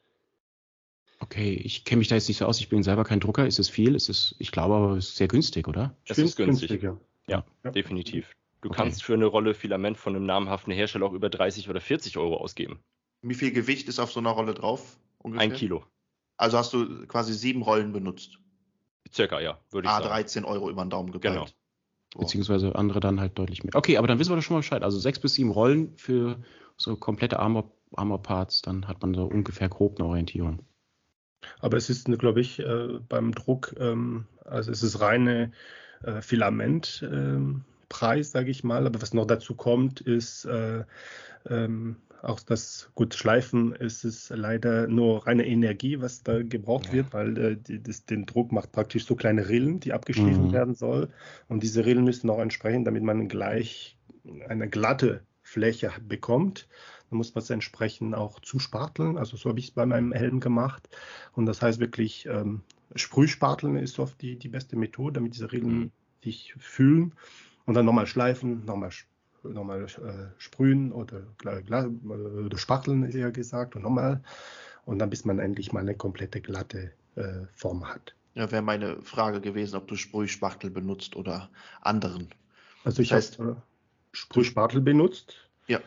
[1.20, 2.62] Okay, ich kenne mich da jetzt nicht so aus.
[2.62, 3.46] Ich bin selber kein Drucker.
[3.46, 3.96] Ist es viel?
[3.96, 5.94] Ist es, ich glaube aber, es ist sehr günstig, oder?
[6.06, 6.70] Es ist günstig.
[6.70, 6.98] günstig ja.
[7.28, 7.72] Ja, ja.
[7.72, 8.32] definitiv.
[8.62, 8.78] Du okay.
[8.78, 12.38] kannst für eine Rolle Filament von einem namhaften Hersteller auch über 30 oder 40 Euro
[12.38, 12.80] ausgeben.
[13.22, 14.98] Wie viel Gewicht ist auf so einer Rolle drauf?
[15.18, 15.44] Ungefähr?
[15.44, 15.84] Ein Kilo.
[16.38, 18.40] Also hast du quasi sieben Rollen benutzt?
[19.14, 20.10] Circa, ja, würde ich ah, sagen.
[20.10, 21.34] 13 Euro über den Daumen gepeilt.
[21.34, 21.48] Genau.
[22.16, 23.76] Beziehungsweise andere dann halt deutlich mehr.
[23.76, 24.84] Okay, aber dann wissen wir doch schon mal Bescheid.
[24.84, 26.38] Also sechs bis sieben Rollen für
[26.78, 30.60] so komplette Armor, Armor Parts, dann hat man so ungefähr grob eine Orientierung.
[31.60, 35.52] Aber es ist, glaube ich, äh, beim Druck, ähm, also es ist reine
[36.04, 37.08] äh, Filament.
[37.12, 37.66] Ähm,
[38.22, 38.86] sage ich mal.
[38.86, 40.84] Aber was noch dazu kommt, ist äh,
[41.50, 46.94] ähm, auch das gut Schleifen ist es leider nur reine Energie, was da gebraucht ja.
[46.94, 50.54] wird, weil äh, die, das, den Druck macht praktisch so kleine Rillen, die abgeschliffen mhm.
[50.54, 51.10] werden soll.
[51.48, 53.98] Und diese Rillen müssen auch entsprechen, damit man gleich
[54.48, 56.68] eine glatte Fläche bekommt.
[57.10, 59.18] Dann muss man es entsprechend auch zusparteln.
[59.18, 60.90] Also so habe ich es bei meinem Helm gemacht.
[61.34, 62.62] Und das heißt wirklich, ähm,
[62.96, 65.92] Sprühsparteln ist oft die, die beste Methode, damit diese Rillen mhm.
[66.24, 67.14] sich fühlen.
[67.66, 68.92] Und dann nochmal schleifen, nochmal
[69.44, 69.88] nochmal äh,
[70.38, 74.22] sprühen oder, oder spachteln, ist ja gesagt, und nochmal.
[74.86, 78.16] Und dann bis man endlich mal eine komplette glatte äh, Form hat.
[78.36, 81.50] Ja, wäre meine Frage gewesen, ob du Sprühspachtel benutzt oder
[81.82, 82.30] anderen.
[82.84, 83.56] Also ich das heißt, habe äh,
[84.12, 85.36] Sprühspachtel benutzt.
[85.68, 85.80] Ja.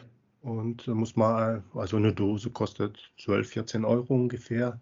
[0.42, 4.80] Und da muss man, also eine Dose kostet 12, 14 Euro ungefähr.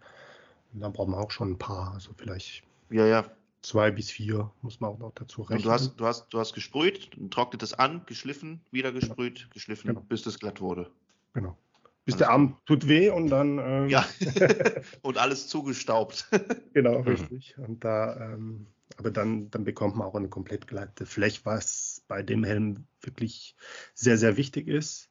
[0.73, 2.63] Und dann braucht man auch schon ein paar, also vielleicht.
[2.89, 3.25] Ja, ja,
[3.61, 5.57] Zwei bis vier muss man auch noch dazu rechnen.
[5.57, 9.53] Und du hast, du hast, du hast gesprüht, trocknet es an, geschliffen, wieder gesprüht, genau.
[9.53, 10.01] geschliffen, genau.
[10.01, 10.89] bis es glatt wurde.
[11.33, 11.57] Genau.
[12.05, 13.59] Bis alles der Arm tut weh und dann.
[13.59, 14.05] Ähm, ja.
[15.01, 16.27] und alles zugestaubt.
[16.73, 17.07] genau, mhm.
[17.07, 17.57] richtig.
[17.57, 22.23] Und da, ähm, aber dann, dann bekommt man auch eine komplett glatte Fläche, was bei
[22.23, 23.55] dem Helm wirklich
[23.93, 25.09] sehr, sehr wichtig ist.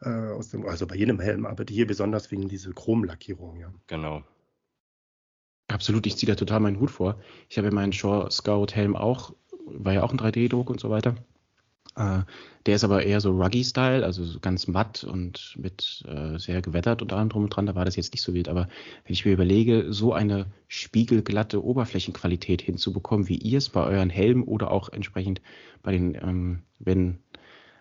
[0.00, 3.72] Äh, aus dem, also bei jedem Helm, aber hier besonders wegen dieser Chromlackierung, ja.
[3.88, 4.22] Genau.
[5.68, 7.20] Absolut, ich ziehe da total meinen Hut vor.
[7.48, 9.34] Ich habe ja meinen Shore Scout Helm auch,
[9.66, 11.14] war ja auch ein 3D-Druck und so weiter.
[11.94, 12.22] Äh,
[12.64, 17.02] der ist aber eher so Ruggy-Style, also so ganz matt und mit äh, sehr gewettert
[17.02, 17.66] und allem drum und dran.
[17.66, 18.48] Da war das jetzt nicht so wild.
[18.48, 18.68] Aber
[19.04, 24.44] wenn ich mir überlege, so eine spiegelglatte Oberflächenqualität hinzubekommen, wie ihr es bei euren Helmen
[24.44, 25.42] oder auch entsprechend
[25.82, 27.18] bei den, ähm, wenn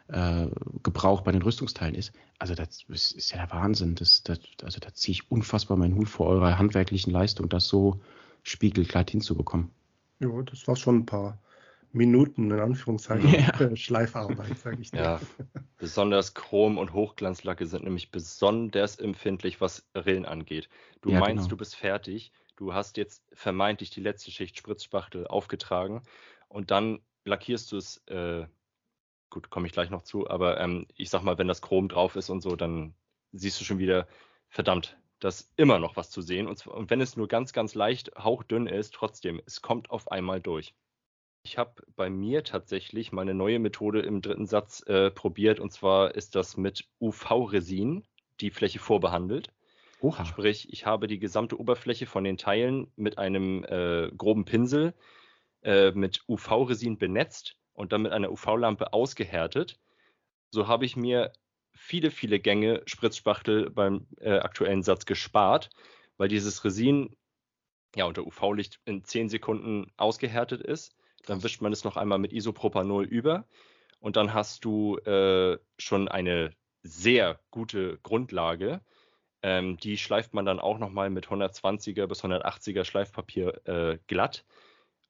[0.10, 0.48] äh,
[0.84, 2.14] Gebrauch bei den Rüstungsteilen ist.
[2.40, 3.96] Also das ist ja der Wahnsinn.
[3.96, 8.00] Das, das, also da ziehe ich unfassbar meinen Hut vor eurer handwerklichen Leistung, das so
[8.44, 9.70] spiegelglatt hinzubekommen.
[10.20, 11.38] Ja, das war schon ein paar
[11.92, 13.76] Minuten in Anführungszeichen ja.
[13.76, 15.02] Schleifarbeit, sage ich dir.
[15.02, 15.22] Ja,
[15.78, 20.70] besonders Chrom- und Hochglanzlacke sind nämlich besonders empfindlich, was Rillen angeht.
[21.02, 21.50] Du ja, meinst, genau.
[21.50, 26.02] du bist fertig, du hast jetzt vermeintlich die letzte Schicht Spritzspachtel aufgetragen
[26.50, 28.46] und dann lackierst du es äh,
[29.30, 32.16] gut, komme ich gleich noch zu, aber ähm, ich sag mal, wenn das Chrom drauf
[32.16, 32.94] ist und so, dann
[33.32, 34.08] siehst du schon wieder,
[34.50, 36.48] verdammt, da ist immer noch was zu sehen.
[36.48, 40.42] Und, und wenn es nur ganz, ganz leicht hauchdünn ist, trotzdem, es kommt auf einmal
[40.42, 40.76] durch.
[41.44, 46.14] Ich habe bei mir tatsächlich meine neue Methode im dritten Satz äh, probiert und zwar
[46.16, 48.06] ist das mit UV-Resin
[48.42, 49.52] die Fläche vorbehandelt.
[50.02, 50.26] Oha.
[50.26, 54.94] Sprich, ich habe die gesamte Oberfläche von den Teilen mit einem äh, groben Pinsel
[55.64, 59.80] äh, mit UV-Resin benetzt und dann mit einer UV-Lampe ausgehärtet.
[60.50, 61.32] So habe ich mir
[61.74, 65.70] viele, viele Gänge Spritzspachtel beim äh, aktuellen Satz gespart,
[66.18, 67.16] weil dieses Resin
[67.96, 70.96] ja unter UV-Licht in 10 Sekunden ausgehärtet ist.
[71.28, 73.48] Dann wischt man es noch einmal mit Isopropanol über
[74.00, 78.82] und dann hast du äh, schon eine sehr gute Grundlage.
[79.44, 84.46] Ähm, die schleift man dann auch nochmal mit 120er bis 180er Schleifpapier äh, glatt.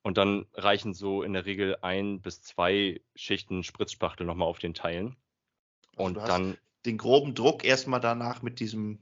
[0.08, 4.74] Und dann reichen so in der Regel ein bis zwei Schichten Spritzspachtel nochmal auf den
[4.74, 5.18] Teilen.
[5.98, 6.58] Also und dann.
[6.86, 9.00] Den groben Druck erstmal danach mit diesem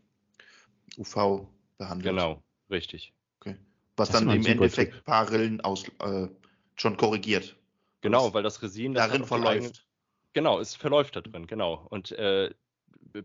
[0.97, 1.45] UV
[1.77, 2.15] behandelt.
[2.15, 2.41] Genau,
[2.71, 3.13] richtig.
[3.39, 3.55] Okay.
[3.97, 6.27] Was das dann im Endeffekt ein paar Rillen aus, äh,
[6.75, 7.55] schon korrigiert.
[8.01, 9.57] Genau, weil das Resin darin das verläuft.
[9.57, 9.73] Eigene,
[10.33, 11.85] genau, es verläuft da drin, genau.
[11.91, 12.51] Und äh,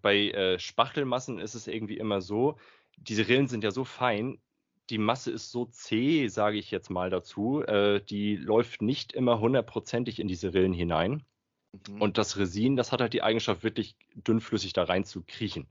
[0.02, 2.58] bei äh, Spachtelmassen ist es irgendwie immer so,
[2.98, 4.38] diese Rillen sind ja so fein,
[4.90, 7.62] die Masse ist so zäh, sage ich jetzt mal dazu.
[7.62, 11.22] Äh, die läuft nicht immer hundertprozentig in diese Rillen hinein.
[11.88, 12.02] Mhm.
[12.02, 15.68] Und das Resin, das hat halt die Eigenschaft, wirklich dünnflüssig da rein zu kriechen.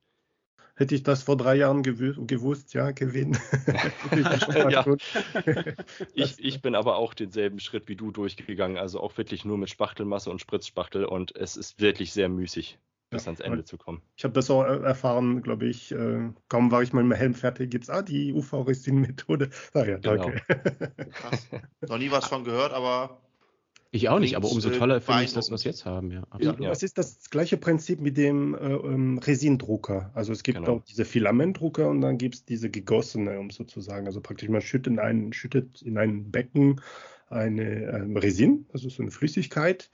[0.75, 3.37] Hätte ich das vor drei Jahren gewusst, ja, Kevin.
[4.69, 4.85] ja.
[6.13, 9.69] ich, ich, bin aber auch denselben Schritt wie du durchgegangen, also auch wirklich nur mit
[9.69, 14.01] Spachtelmasse und Spritzspachtel und es ist wirklich sehr müßig, bis ja, ans Ende zu kommen.
[14.15, 15.91] Ich habe das auch erfahren, glaube ich.
[15.91, 19.49] Äh, kaum war ich mal mit dem Helm fertig, gibt es ah, die UV-Resin-Methode.
[19.73, 20.41] Ah ja, danke.
[20.47, 21.09] Genau.
[21.11, 21.47] Krass.
[21.87, 23.21] Noch nie was von gehört, aber
[23.91, 26.11] ich auch nicht, aber umso toller finde ich das, was wir jetzt haben.
[26.11, 26.59] Ja, absolut.
[26.59, 30.11] Ja, es ist das gleiche Prinzip mit dem äh, ähm, Resindrucker.
[30.13, 30.73] Also es gibt genau.
[30.73, 34.05] auch diese Filamentdrucker und dann gibt es diese gegossene, um sozusagen.
[34.05, 36.81] Also praktisch man schüttet in ein, schüttet in ein Becken
[37.29, 39.89] eine ähm, Resin, also so eine Flüssigkeit.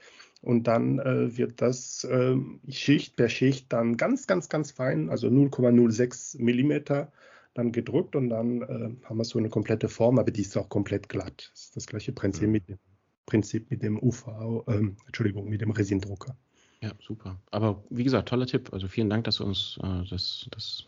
[0.46, 2.36] Und dann äh, wird das äh,
[2.68, 7.10] Schicht per Schicht dann ganz, ganz, ganz fein, also 0,06 Millimeter
[7.54, 10.68] dann gedrückt und dann äh, haben wir so eine komplette Form, aber die ist auch
[10.68, 11.50] komplett glatt.
[11.52, 12.52] Das ist das gleiche Prinzip mhm.
[12.52, 12.78] mit dem
[13.26, 16.36] Prinzip mit dem UV, ähm, Entschuldigung, mit dem Resindrucker.
[16.80, 17.40] Ja, super.
[17.50, 18.72] Aber wie gesagt, toller Tipp.
[18.72, 20.84] Also vielen Dank, dass du uns äh, das, das,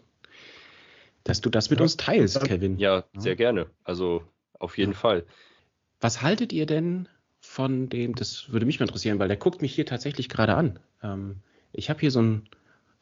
[1.25, 2.79] dass du das mit ja, uns teilst, Kevin.
[2.79, 3.67] Ja, sehr gerne.
[3.83, 4.99] Also auf jeden ja.
[4.99, 5.27] Fall.
[5.99, 7.09] Was haltet ihr denn
[7.59, 10.79] von dem, das würde mich mal interessieren, weil der guckt mich hier tatsächlich gerade an.
[11.03, 11.41] Ähm,
[11.73, 12.49] ich habe hier so einen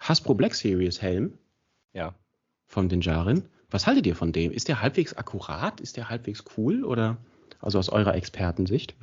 [0.01, 1.37] Hasbro Black Series Helm.
[1.93, 2.15] Ja.
[2.65, 3.51] Von den Jarin.
[3.69, 4.51] Was haltet ihr von dem?
[4.51, 5.79] Ist der halbwegs akkurat?
[5.83, 6.87] Ist der halbwegs cool?
[6.87, 7.19] Oder
[7.61, 8.97] also aus eurer Expertensicht?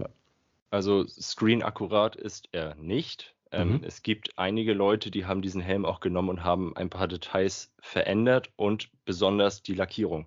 [0.72, 3.36] Also screen akkurat ist er nicht.
[3.52, 3.82] Ähm, mhm.
[3.84, 7.72] Es gibt einige Leute, die haben diesen Helm auch genommen und haben ein paar Details
[7.80, 10.26] verändert und besonders die Lackierung.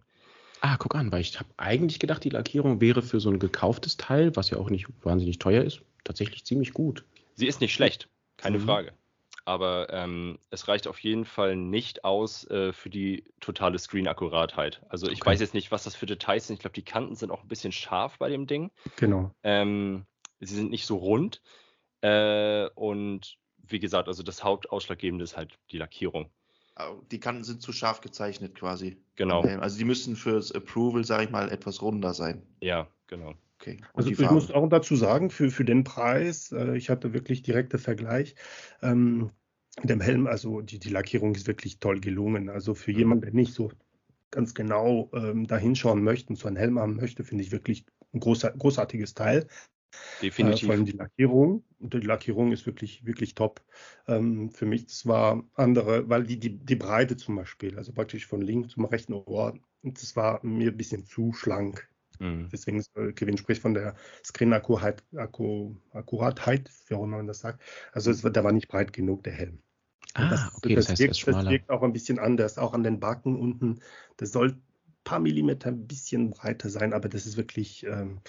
[0.60, 3.96] Ah, guck an, weil ich habe eigentlich gedacht, die Lackierung wäre für so ein gekauftes
[3.96, 7.04] Teil, was ja auch nicht wahnsinnig teuer ist, tatsächlich ziemlich gut.
[7.34, 8.64] Sie ist nicht schlecht, keine mhm.
[8.64, 8.92] Frage.
[9.44, 14.82] Aber ähm, es reicht auf jeden Fall nicht aus äh, für die totale Screen-Akkuratheit.
[14.88, 15.30] Also ich okay.
[15.30, 16.54] weiß jetzt nicht, was das für Details sind.
[16.54, 18.72] Ich glaube, die Kanten sind auch ein bisschen scharf bei dem Ding.
[18.96, 19.30] Genau.
[19.44, 20.04] Ähm,
[20.40, 21.42] sie sind nicht so rund.
[22.00, 26.30] Äh, und wie gesagt, also das Hauptausschlaggebende ist halt die Lackierung.
[27.10, 28.96] Die Kanten sind zu scharf gezeichnet quasi.
[29.16, 29.40] Genau.
[29.42, 32.42] Also die müssen fürs Approval, sage ich mal, etwas runder sein.
[32.60, 33.34] Ja, genau.
[33.58, 33.78] Okay.
[33.94, 37.78] also ich muss auch dazu sagen, für, für den Preis, äh, ich hatte wirklich direkte
[37.78, 38.34] Vergleich.
[38.82, 39.30] Ähm,
[39.82, 42.50] dem Helm, also die, die Lackierung ist wirklich toll gelungen.
[42.50, 42.98] Also für mhm.
[42.98, 43.70] jemanden, der nicht so
[44.30, 47.86] ganz genau ähm, da hinschauen möchte und so einen Helm haben möchte, finde ich wirklich
[48.12, 49.46] ein großer, großartiges Teil.
[50.22, 50.62] Definitiv.
[50.62, 51.64] Äh, vor allem die Lackierung.
[51.78, 53.62] Und die Lackierung ist wirklich, wirklich top.
[54.08, 58.26] Ähm, für mich, das war andere, weil die, die, die Breite zum Beispiel, also praktisch
[58.26, 61.88] von links zum rechten Ohr, das war mir ein bisschen zu schlank.
[62.18, 62.48] Mhm.
[62.50, 67.62] Deswegen äh, Kevin spricht von der Screen-Akkuratheit, Akku, Akkuratheit, wie auch immer man das sagt.
[67.92, 69.58] Also es, der war nicht breit genug, der Helm.
[70.14, 72.82] Ah, das, okay, das, das heißt, wirkt, das wirkt auch ein bisschen anders, auch an
[72.82, 73.80] den Backen unten.
[74.16, 74.62] Das soll ein
[75.04, 78.20] paar Millimeter ein bisschen breiter sein, aber das ist wirklich ähm,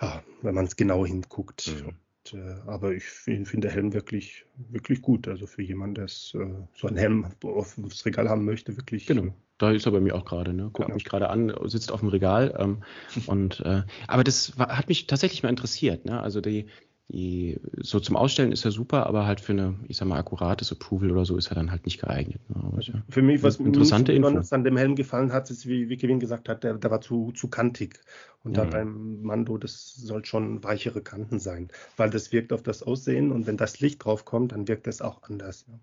[0.00, 1.68] ja, wenn man es genau hinguckt.
[1.68, 1.88] Mhm.
[1.88, 5.28] Und, äh, aber ich finde der Helm wirklich, wirklich gut.
[5.28, 9.06] Also für jemanden, der äh, so einen Helm auf, aufs Regal haben möchte, wirklich.
[9.06, 9.34] Genau.
[9.58, 10.64] Da ist er bei mir auch gerade, ne?
[10.64, 10.94] Guckt genau.
[10.94, 12.54] mich gerade an, sitzt auf dem Regal.
[12.58, 12.82] Ähm,
[13.26, 16.20] und äh, aber das war, hat mich tatsächlich mal interessiert, ne?
[16.20, 16.66] Also die,
[17.08, 20.72] die, so zum Ausstellen ist er super, aber halt für eine, ich sag mal, akkurates
[20.72, 22.40] Approval oder so ist er dann halt nicht geeignet.
[22.48, 22.80] Ne?
[22.80, 25.96] Ja für mich, was interessante mir besonders an dem Helm gefallen hat, ist, wie, wie
[25.96, 28.00] Kevin gesagt hat, der, der war zu, zu kantig.
[28.42, 28.54] Und mhm.
[28.54, 33.30] da beim Mando, das soll schon weichere Kanten sein, weil das wirkt auf das Aussehen
[33.30, 35.64] und wenn das Licht drauf kommt, dann wirkt das auch anders.
[35.68, 35.78] Ja.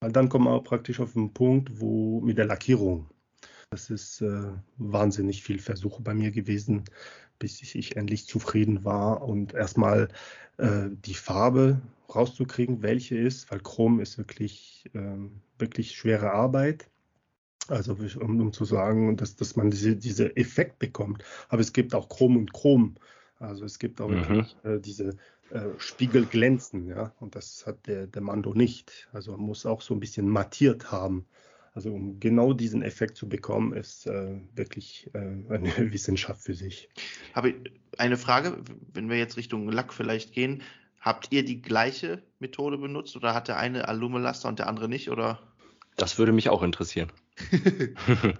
[0.00, 3.06] Weil dann kommen wir auch praktisch auf den Punkt, wo mit der Lackierung.
[3.70, 6.84] Das ist äh, wahnsinnig viel Versuche bei mir gewesen,
[7.42, 10.06] bis ich endlich zufrieden war und erstmal
[10.58, 11.82] äh, die Farbe
[12.14, 15.16] rauszukriegen, welche ist, weil Chrom ist wirklich, äh,
[15.58, 16.88] wirklich schwere Arbeit.
[17.66, 21.24] Also um, um zu sagen, dass, dass man diese, diese Effekt bekommt.
[21.48, 22.94] Aber es gibt auch Chrom und Chrom.
[23.40, 24.14] Also es gibt auch mhm.
[24.14, 25.16] wirklich äh, diese
[25.50, 27.12] äh, Spiegelglänzen, ja.
[27.18, 29.08] Und das hat der, der Mando nicht.
[29.12, 31.26] Also man muss auch so ein bisschen mattiert haben.
[31.74, 36.90] Also um genau diesen Effekt zu bekommen, ist äh, wirklich äh, eine Wissenschaft für sich.
[37.34, 37.54] Habe
[37.96, 38.58] eine Frage,
[38.92, 40.62] wenn wir jetzt Richtung Lack vielleicht gehen,
[41.00, 45.10] habt ihr die gleiche Methode benutzt oder hat der eine Alumelaster und der andere nicht
[45.10, 45.40] oder?
[45.96, 47.10] Das würde mich auch interessieren.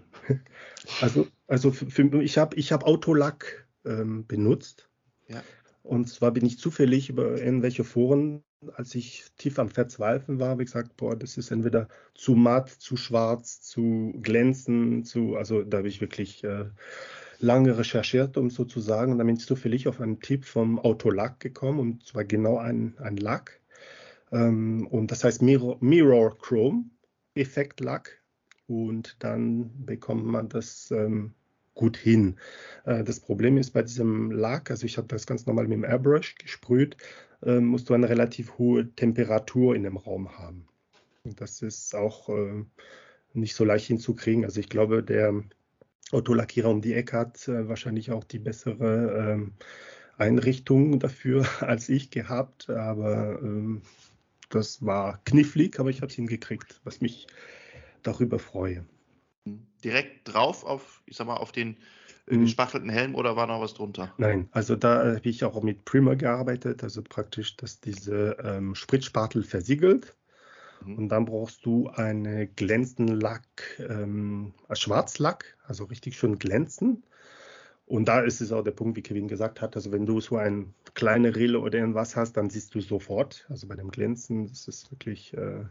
[1.00, 4.88] also, also für, für, ich habe ich hab Autolack ähm, benutzt.
[5.28, 5.42] Ja.
[5.82, 8.44] Und zwar bin ich zufällig über irgendwelche Foren
[8.76, 12.68] als ich tief am Verzweifeln war, habe ich gesagt, boah, das ist entweder zu matt,
[12.68, 16.66] zu schwarz, zu glänzend, zu, also da habe ich wirklich äh,
[17.38, 19.12] lange recherchiert, um so zu sagen.
[19.12, 22.94] Und dann bin ich zufällig auf einen Tipp vom Autolack gekommen, und zwar genau ein,
[22.98, 23.60] ein Lack.
[24.30, 26.84] Ähm, und das heißt Mirror, Mirror Chrome
[27.34, 28.22] Effekt Lack.
[28.66, 31.34] Und dann bekommt man das ähm,
[31.74, 32.36] gut hin.
[32.84, 35.84] Äh, das Problem ist bei diesem Lack, also ich habe das ganz normal mit dem
[35.84, 36.96] Airbrush gesprüht,
[37.44, 40.66] äh, musst du eine relativ hohe Temperatur in dem Raum haben.
[41.24, 42.64] Und das ist auch äh,
[43.32, 44.44] nicht so leicht hinzukriegen.
[44.44, 45.42] Also ich glaube, der
[46.10, 49.52] Autolackierer um die Ecke hat wahrscheinlich auch die bessere ähm,
[50.18, 53.82] Einrichtung dafür als ich gehabt, aber ähm,
[54.50, 57.26] das war knifflig, aber ich habe es hingekriegt, was mich
[58.02, 58.84] darüber freue.
[59.82, 61.76] Direkt drauf auf, ich sag mal, auf den äh.
[62.26, 64.12] Gespachtelten Helm oder war noch was drunter?
[64.18, 69.42] Nein, also da habe ich auch mit Primer gearbeitet, also praktisch, dass diese ähm, Spritzspachtel
[69.42, 70.14] versiegelt.
[70.84, 70.98] Mhm.
[70.98, 73.44] Und dann brauchst du einen glänzenden Lack,
[73.78, 77.02] ähm, Schwarzlack, also richtig schön glänzen.
[77.86, 80.36] Und da ist es auch der Punkt, wie Kevin gesagt hat, also wenn du so
[80.36, 84.68] eine kleine Rille oder irgendwas hast, dann siehst du sofort, also bei dem Glänzen, das
[84.68, 85.64] ist wirklich, äh, äh,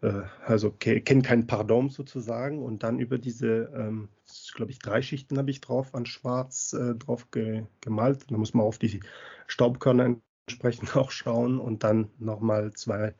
[0.00, 2.62] also kennt kein Pardon sozusagen.
[2.62, 4.08] Und dann über diese, ähm,
[4.54, 8.30] glaube ich, drei Schichten habe ich drauf an Schwarz äh, drauf ge gemalt.
[8.30, 9.00] Da muss man auf die
[9.46, 10.16] Staubkörner
[10.46, 13.14] entsprechend auch schauen und dann nochmal zwei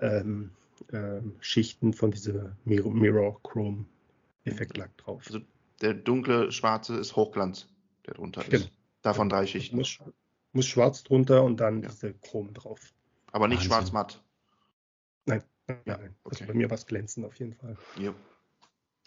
[0.00, 0.50] ähm,
[0.92, 3.86] äh, Schichten von dieser Mirror, Mirror Chrome
[4.44, 5.22] Effektlack drauf.
[5.26, 5.40] Also
[5.80, 7.68] der dunkle schwarze ist Hochglanz,
[8.06, 8.50] der drunter ist.
[8.50, 8.64] Genau.
[9.02, 9.76] Davon drei Schichten.
[9.76, 9.98] Muss,
[10.52, 11.88] muss schwarz drunter und dann ja.
[11.88, 12.92] diese Chrom drauf.
[13.32, 14.22] Aber nicht schwarz-matt.
[15.26, 16.14] Nein, ja, nein.
[16.24, 17.76] Also bei mir war es glänzend auf jeden Fall.
[18.00, 18.14] Ja.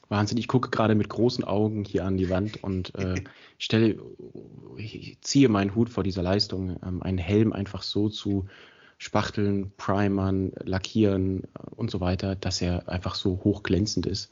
[0.09, 3.23] Wahnsinn, ich gucke gerade mit großen Augen hier an die Wand und äh,
[3.57, 3.97] stelle,
[4.77, 8.47] ich ziehe meinen Hut vor dieser Leistung, ähm, einen Helm einfach so zu
[8.97, 14.31] spachteln, primern, lackieren äh, und so weiter, dass er einfach so hochglänzend ist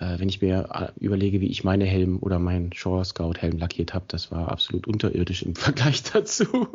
[0.00, 3.58] äh, wenn ich mir äh, überlege, wie ich meine Helm oder meinen Shore Scout Helm
[3.58, 6.68] lackiert habe, das war absolut unterirdisch im Vergleich dazu.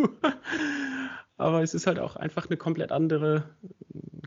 [1.37, 3.49] Aber es ist halt auch einfach eine komplett andere,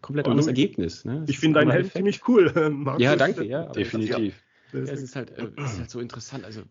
[0.03, 1.05] komplett anderes Ergebnis.
[1.05, 1.25] Ne?
[1.29, 2.53] Ich finde deinen Helm ziemlich cool.
[2.71, 3.03] Markus.
[3.03, 3.67] Ja, danke, ja.
[3.67, 4.43] Definitiv.
[4.73, 6.45] Ja, es ist halt, äh, ist halt so interessant.
[6.45, 6.63] Also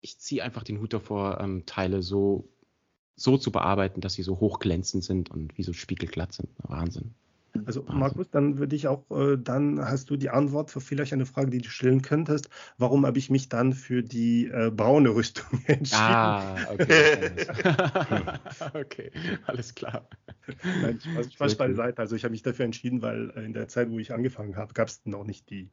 [0.00, 2.48] ich ziehe einfach den Hut davor, ähm, Teile so,
[3.16, 6.48] so zu bearbeiten, dass sie so hochglänzend sind und wie so spiegelglatt sind.
[6.58, 7.14] Wahnsinn.
[7.66, 11.26] Also Markus, dann würde ich auch, äh, dann hast du die Antwort für vielleicht eine
[11.26, 12.48] Frage, die du stellen könntest.
[12.78, 16.00] Warum habe ich mich dann für die äh, braune Rüstung entschieden?
[16.00, 17.46] Ah, okay.
[18.74, 19.10] okay,
[19.46, 20.08] alles klar.
[20.80, 21.98] Nein, ich, ich war beiseite.
[21.98, 24.72] Also ich habe mich dafür entschieden, weil äh, in der Zeit, wo ich angefangen habe,
[24.72, 25.70] gab es noch nicht die,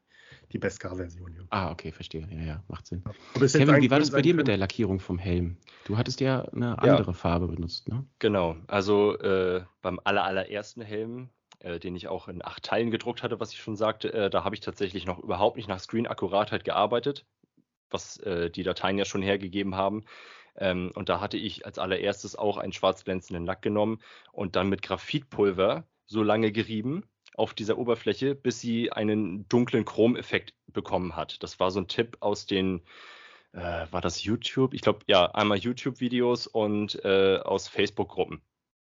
[0.52, 1.48] die Beskar-Version.
[1.50, 2.28] Ah, okay, verstehe.
[2.30, 3.04] Ja, ja, macht Sinn.
[3.34, 5.58] Kevin, wie war das bei dir mit der Lackierung vom Helm?
[5.86, 7.14] Du hattest ja eine andere ja.
[7.14, 8.06] Farbe benutzt, ne?
[8.20, 11.30] Genau, also äh, beim aller, allerersten Helm
[11.60, 14.44] äh, den ich auch in acht Teilen gedruckt hatte, was ich schon sagte, äh, da
[14.44, 17.26] habe ich tatsächlich noch überhaupt nicht nach Screen-Akkuratheit gearbeitet,
[17.90, 20.06] was äh, die Dateien ja schon hergegeben haben.
[20.56, 24.00] Ähm, und da hatte ich als allererstes auch einen schwarz glänzenden Lack genommen
[24.32, 27.04] und dann mit Graphitpulver so lange gerieben
[27.36, 31.42] auf dieser Oberfläche, bis sie einen dunklen Chromeffekt bekommen hat.
[31.44, 32.82] Das war so ein Tipp aus den,
[33.54, 34.74] äh, war das YouTube?
[34.74, 38.42] Ich glaube, ja, einmal YouTube-Videos und äh, aus Facebook-Gruppen.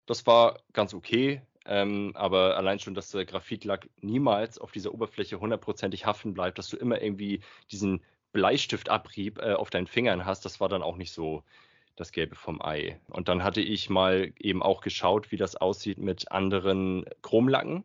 [0.05, 1.41] Das war ganz okay.
[1.65, 6.69] Ähm, aber allein schon, dass der Graphitlack niemals auf dieser Oberfläche hundertprozentig haften bleibt, dass
[6.69, 8.01] du immer irgendwie diesen
[8.31, 11.43] Bleistiftabrieb äh, auf deinen Fingern hast, das war dann auch nicht so
[11.95, 12.99] das Gelbe vom Ei.
[13.09, 17.83] Und dann hatte ich mal eben auch geschaut, wie das aussieht mit anderen Chromlacken,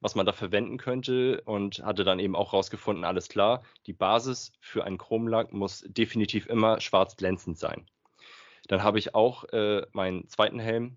[0.00, 4.52] was man da verwenden könnte und hatte dann eben auch rausgefunden, alles klar, die Basis
[4.60, 7.86] für einen Chromlack muss definitiv immer schwarz glänzend sein.
[8.68, 10.96] Dann habe ich auch äh, meinen zweiten Helm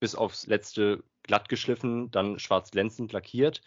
[0.00, 3.62] bis aufs letzte glatt geschliffen, dann schwarz glänzend lackiert.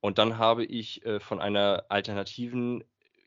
[0.00, 2.84] Und dann habe ich äh, von einer alternativen,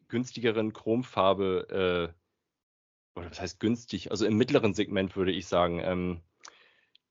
[0.08, 6.22] günstigeren Chromfarbe, äh, oder was heißt günstig, also im mittleren Segment würde ich sagen, ähm,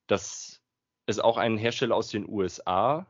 [0.07, 0.63] das
[1.07, 3.07] ist auch ein Hersteller aus den USA.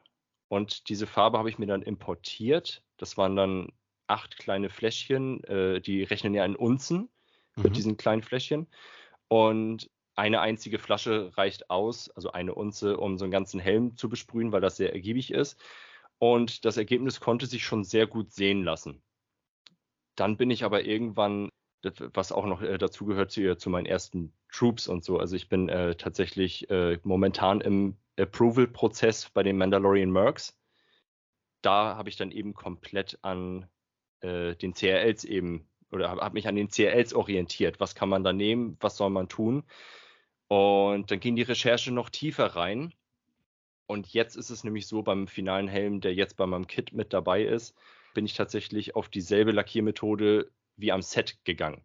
[0.48, 2.82] Und diese Farbe habe ich mir dann importiert.
[2.97, 3.72] Das waren dann
[4.09, 7.09] acht kleine Fläschchen, äh, die rechnen ja in Unzen
[7.56, 7.62] mhm.
[7.62, 8.66] mit diesen kleinen Fläschchen.
[9.28, 9.90] Und
[10.20, 14.52] eine einzige Flasche reicht aus, also eine Unze, um so einen ganzen Helm zu besprühen,
[14.52, 15.59] weil das sehr ergiebig ist.
[16.18, 19.02] Und das Ergebnis konnte sich schon sehr gut sehen lassen.
[20.16, 21.48] Dann bin ich aber irgendwann,
[22.12, 25.18] was auch noch äh, dazu gehört zu, zu meinen ersten Troops und so.
[25.18, 30.55] Also ich bin äh, tatsächlich äh, momentan im Approval-Prozess bei den Mandalorian Mercs.
[31.62, 33.66] Da habe ich dann eben komplett an
[34.20, 37.80] äh, den CRLs eben oder habe hab mich an den CRLs orientiert.
[37.80, 38.76] Was kann man da nehmen?
[38.80, 39.64] Was soll man tun?
[40.51, 42.93] Und dann ging die Recherche noch tiefer rein.
[43.86, 47.12] Und jetzt ist es nämlich so, beim finalen Helm, der jetzt bei meinem Kit mit
[47.12, 47.77] dabei ist,
[48.14, 51.85] bin ich tatsächlich auf dieselbe Lackiermethode wie am Set gegangen.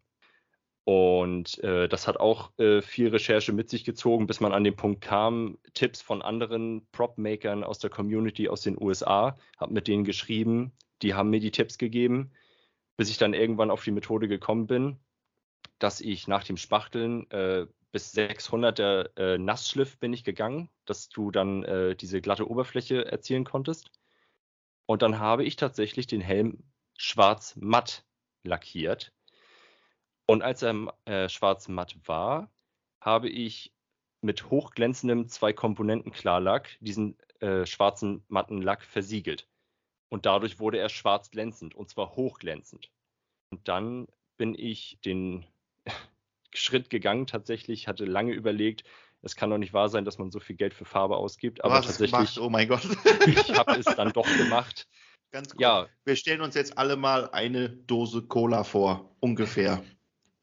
[0.84, 4.76] Und äh, das hat auch äh, viel Recherche mit sich gezogen, bis man an den
[4.76, 10.06] Punkt kam, Tipps von anderen Prop-Makern aus der Community aus den USA, habe mit denen
[10.06, 10.72] geschrieben,
[11.04, 12.32] die haben mir die Tipps gegeben.
[12.98, 14.98] bis ich dann irgendwann auf die Methode gekommen bin,
[15.78, 21.32] dass ich nach dem Spachteln äh, bis 600er äh, Nassschliff bin ich gegangen, dass du
[21.32, 23.90] dann äh, diese glatte Oberfläche erzielen konntest.
[24.86, 26.62] Und dann habe ich tatsächlich den Helm
[26.98, 28.06] schwarz matt
[28.44, 29.14] lackiert.
[30.26, 32.52] Und als er äh, schwarz matt war,
[33.00, 33.74] habe ich
[34.20, 39.48] mit hochglänzendem Zwei-Komponenten-Klarlack diesen äh, schwarzen matten Lack versiegelt.
[40.10, 42.92] Und dadurch wurde er schwarz glänzend und zwar hochglänzend.
[43.52, 45.46] Und dann bin ich den
[46.58, 48.84] Schritt gegangen tatsächlich, hatte lange überlegt,
[49.22, 51.82] es kann doch nicht wahr sein, dass man so viel Geld für Farbe ausgibt, aber
[51.82, 52.38] tatsächlich, gemacht?
[52.40, 52.88] Oh mein Gott.
[53.26, 54.88] ich habe es dann doch gemacht.
[55.32, 55.62] Ganz kurz.
[55.62, 55.88] Ja.
[56.06, 59.84] Wir stellen uns jetzt alle mal eine Dose Cola vor, ungefähr.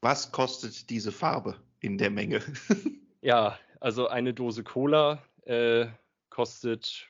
[0.01, 2.41] Was kostet diese Farbe in der Menge?
[3.25, 5.87] Ja, also eine Dose Cola äh,
[6.29, 7.09] kostet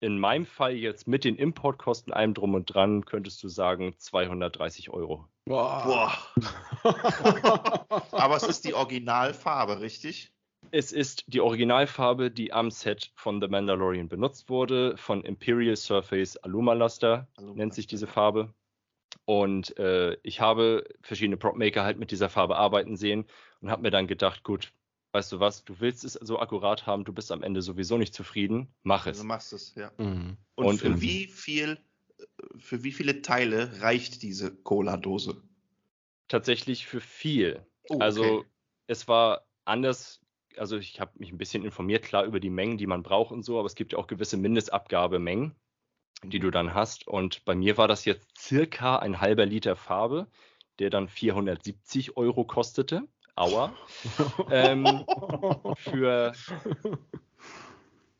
[0.00, 4.90] in meinem Fall jetzt mit den Importkosten allem drum und dran, könntest du sagen 230
[4.90, 5.26] Euro.
[5.46, 6.16] Boah.
[8.12, 10.32] Aber es ist die Originalfarbe, richtig?
[10.70, 16.36] Es ist die Originalfarbe, die am Set von The Mandalorian benutzt wurde, von Imperial Surface
[16.36, 17.54] Alumalaster Alumalaster.
[17.54, 18.52] nennt sich diese Farbe.
[19.24, 23.24] Und äh, ich habe verschiedene Prop-Maker halt mit dieser Farbe arbeiten sehen
[23.60, 24.72] und habe mir dann gedacht, gut,
[25.12, 28.14] weißt du was, du willst es so akkurat haben, du bist am Ende sowieso nicht
[28.14, 29.18] zufrieden, mach es.
[29.18, 29.92] Also machst es, ja.
[29.98, 30.36] Mhm.
[30.54, 31.78] Und, Und für in- wie viel,
[32.56, 35.42] für wie viele Teile reicht diese Cola-Dose?
[36.28, 37.66] Tatsächlich für viel.
[37.88, 38.02] Oh, okay.
[38.02, 38.44] Also
[38.86, 40.20] es war anders,
[40.56, 43.44] also ich habe mich ein bisschen informiert, klar über die Mengen, die man braucht und
[43.44, 45.54] so, aber es gibt ja auch gewisse Mindestabgabemengen,
[46.24, 47.06] die du dann hast.
[47.06, 50.28] Und bei mir war das jetzt circa ein halber Liter Farbe,
[50.78, 53.08] der dann 470 Euro kostete.
[53.38, 53.72] Aua.
[54.50, 55.04] ähm,
[55.76, 56.32] für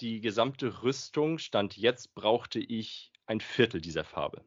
[0.01, 4.45] die gesamte Rüstung stand jetzt brauchte ich ein Viertel dieser Farbe.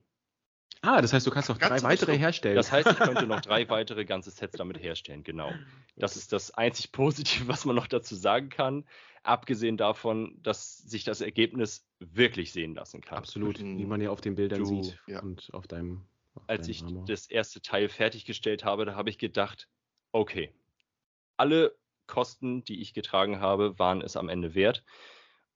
[0.84, 2.56] Ah, das heißt, du kannst noch drei weitere herstellen.
[2.56, 5.52] Das heißt, ich könnte noch drei weitere ganze Sets damit herstellen, genau.
[5.95, 8.85] Das ist das einzig Positive, was man noch dazu sagen kann.
[9.23, 13.19] Abgesehen davon, dass sich das Ergebnis wirklich sehen lassen kann.
[13.19, 13.77] Absolut, Mhm.
[13.77, 15.19] wie man ja auf den Bildern Du- sieht ja.
[15.22, 16.07] und auf deinem.
[16.34, 17.06] Auf Als deinem ich Armor.
[17.06, 19.68] das erste Teil fertiggestellt habe, da habe ich gedacht,
[20.14, 20.52] okay,
[21.41, 24.84] alle Kosten, die ich getragen habe, waren es am Ende wert.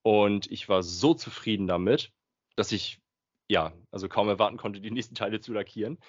[0.02, 2.12] Und ich war so zufrieden damit,
[2.56, 2.99] dass ich,
[3.48, 5.99] ja, also kaum erwarten konnte, die nächsten Teile zu lackieren.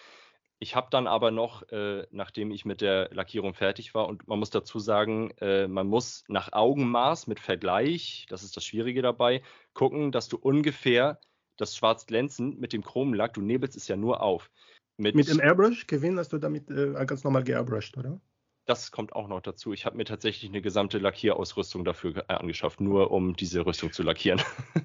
[0.59, 4.39] Ich habe dann aber noch, äh, nachdem ich mit der Lackierung fertig war, und man
[4.39, 9.43] muss dazu sagen, äh, man muss nach Augenmaß mit Vergleich, das ist das Schwierige dabei,
[9.75, 11.21] gucken, dass du ungefähr
[11.59, 14.51] das Schwarz glänzend mit dem Chromlack, du nebelst es ja nur auf.
[14.97, 18.19] Mit dem Airbrush, Kevin, hast du damit äh, ganz normal geairbrushed, oder?
[18.67, 19.73] Das kommt auch noch dazu.
[19.73, 24.03] Ich habe mir tatsächlich eine gesamte Lackierausrüstung dafür äh, angeschafft, nur um diese Rüstung zu
[24.03, 24.43] lackieren.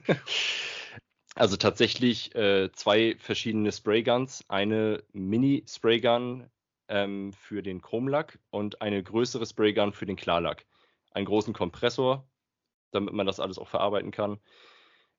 [1.36, 6.48] also tatsächlich äh, zwei verschiedene Sprayguns, eine Mini-Spraygun
[6.90, 10.68] ähm, für den Chromlack und eine größere Spraygun für den Klarlack.
[11.10, 12.30] Einen großen Kompressor,
[12.92, 14.40] damit man das alles auch verarbeiten kann.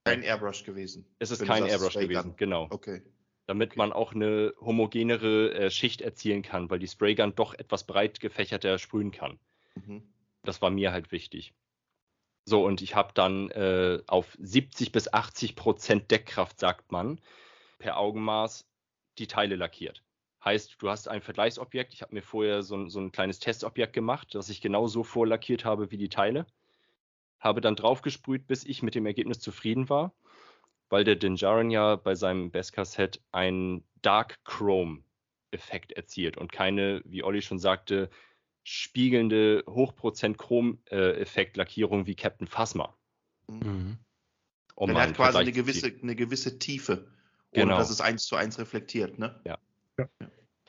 [0.04, 1.04] Kein Airbrush gewesen.
[1.18, 2.10] Es ist kein Airbrush Spraygun.
[2.10, 2.68] gewesen, genau.
[2.70, 3.02] Okay.
[3.46, 8.20] Damit man auch eine homogenere äh, Schicht erzielen kann, weil die Spraygun doch etwas breit
[8.20, 9.38] gefächerter sprühen kann.
[9.74, 10.02] Mhm.
[10.42, 11.52] Das war mir halt wichtig.
[12.44, 17.20] So, und ich habe dann äh, auf 70 bis 80 Prozent Deckkraft, sagt man,
[17.78, 18.66] per Augenmaß
[19.18, 20.02] die Teile lackiert.
[20.44, 21.94] Heißt, du hast ein Vergleichsobjekt.
[21.94, 25.04] Ich habe mir vorher so ein, so ein kleines Testobjekt gemacht, das ich genau so
[25.04, 26.46] vorlackiert habe wie die Teile.
[27.38, 30.12] Habe dann draufgesprüht, bis ich mit dem Ergebnis zufrieden war,
[30.92, 37.40] weil der Dinjarin ja bei seinem Beskar-Set einen Dark Chrome-Effekt erzielt und keine, wie Olli
[37.40, 38.10] schon sagte,
[38.62, 42.94] spiegelnde Hochprozent-Chrom-Effekt-Lackierung wie Captain Phasma.
[43.48, 43.96] Mhm.
[44.74, 47.10] Um Man mal hat quasi eine gewisse, eine gewisse Tiefe.
[47.52, 47.72] Genau.
[47.72, 49.40] Und dass es eins zu eins reflektiert, ne?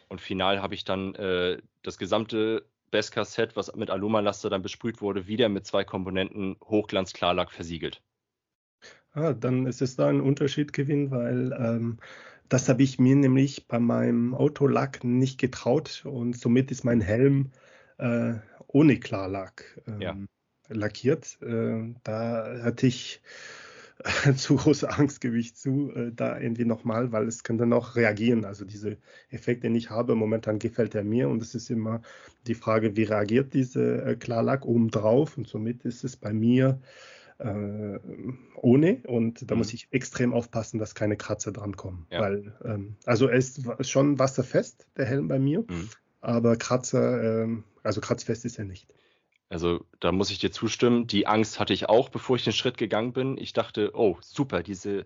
[0.07, 5.27] Und final habe ich dann äh, das gesamte Beskar-Set, was mit Alumalaster dann besprüht wurde,
[5.27, 8.01] wieder mit zwei Komponenten Hochglanz-Klarlack versiegelt.
[9.13, 11.97] Ah, dann ist es da ein Unterschied, Kevin, weil ähm,
[12.49, 17.51] das habe ich mir nämlich bei meinem Autolack nicht getraut und somit ist mein Helm
[17.99, 18.33] äh,
[18.67, 20.27] ohne Klarlack ähm,
[20.69, 20.77] Ja.
[20.77, 21.37] lackiert.
[21.43, 23.21] Äh, da hatte ich
[24.35, 28.45] zu große Angst, gebe ich zu, äh, da irgendwie nochmal, weil es könnte noch reagieren.
[28.45, 28.97] Also diese
[29.29, 32.01] Effekt, den ich habe, momentan gefällt er mir und es ist immer
[32.47, 36.81] die Frage, wie reagiert diese äh, Klarlack obendrauf und somit ist es bei mir
[37.39, 37.99] äh,
[38.55, 39.59] ohne und da Mhm.
[39.59, 42.07] muss ich extrem aufpassen, dass keine Kratzer dran kommen.
[42.11, 42.21] Ja.
[42.21, 45.89] Weil, ähm, also er ist schon wasserfest, der Helm bei mir, Mhm.
[46.21, 48.87] aber Kratzer, ähm, also kratzfest ist er nicht.
[49.49, 51.05] Also da muss ich dir zustimmen.
[51.05, 53.37] Die Angst hatte ich auch, bevor ich den Schritt gegangen bin.
[53.37, 55.05] Ich dachte, oh, super, diese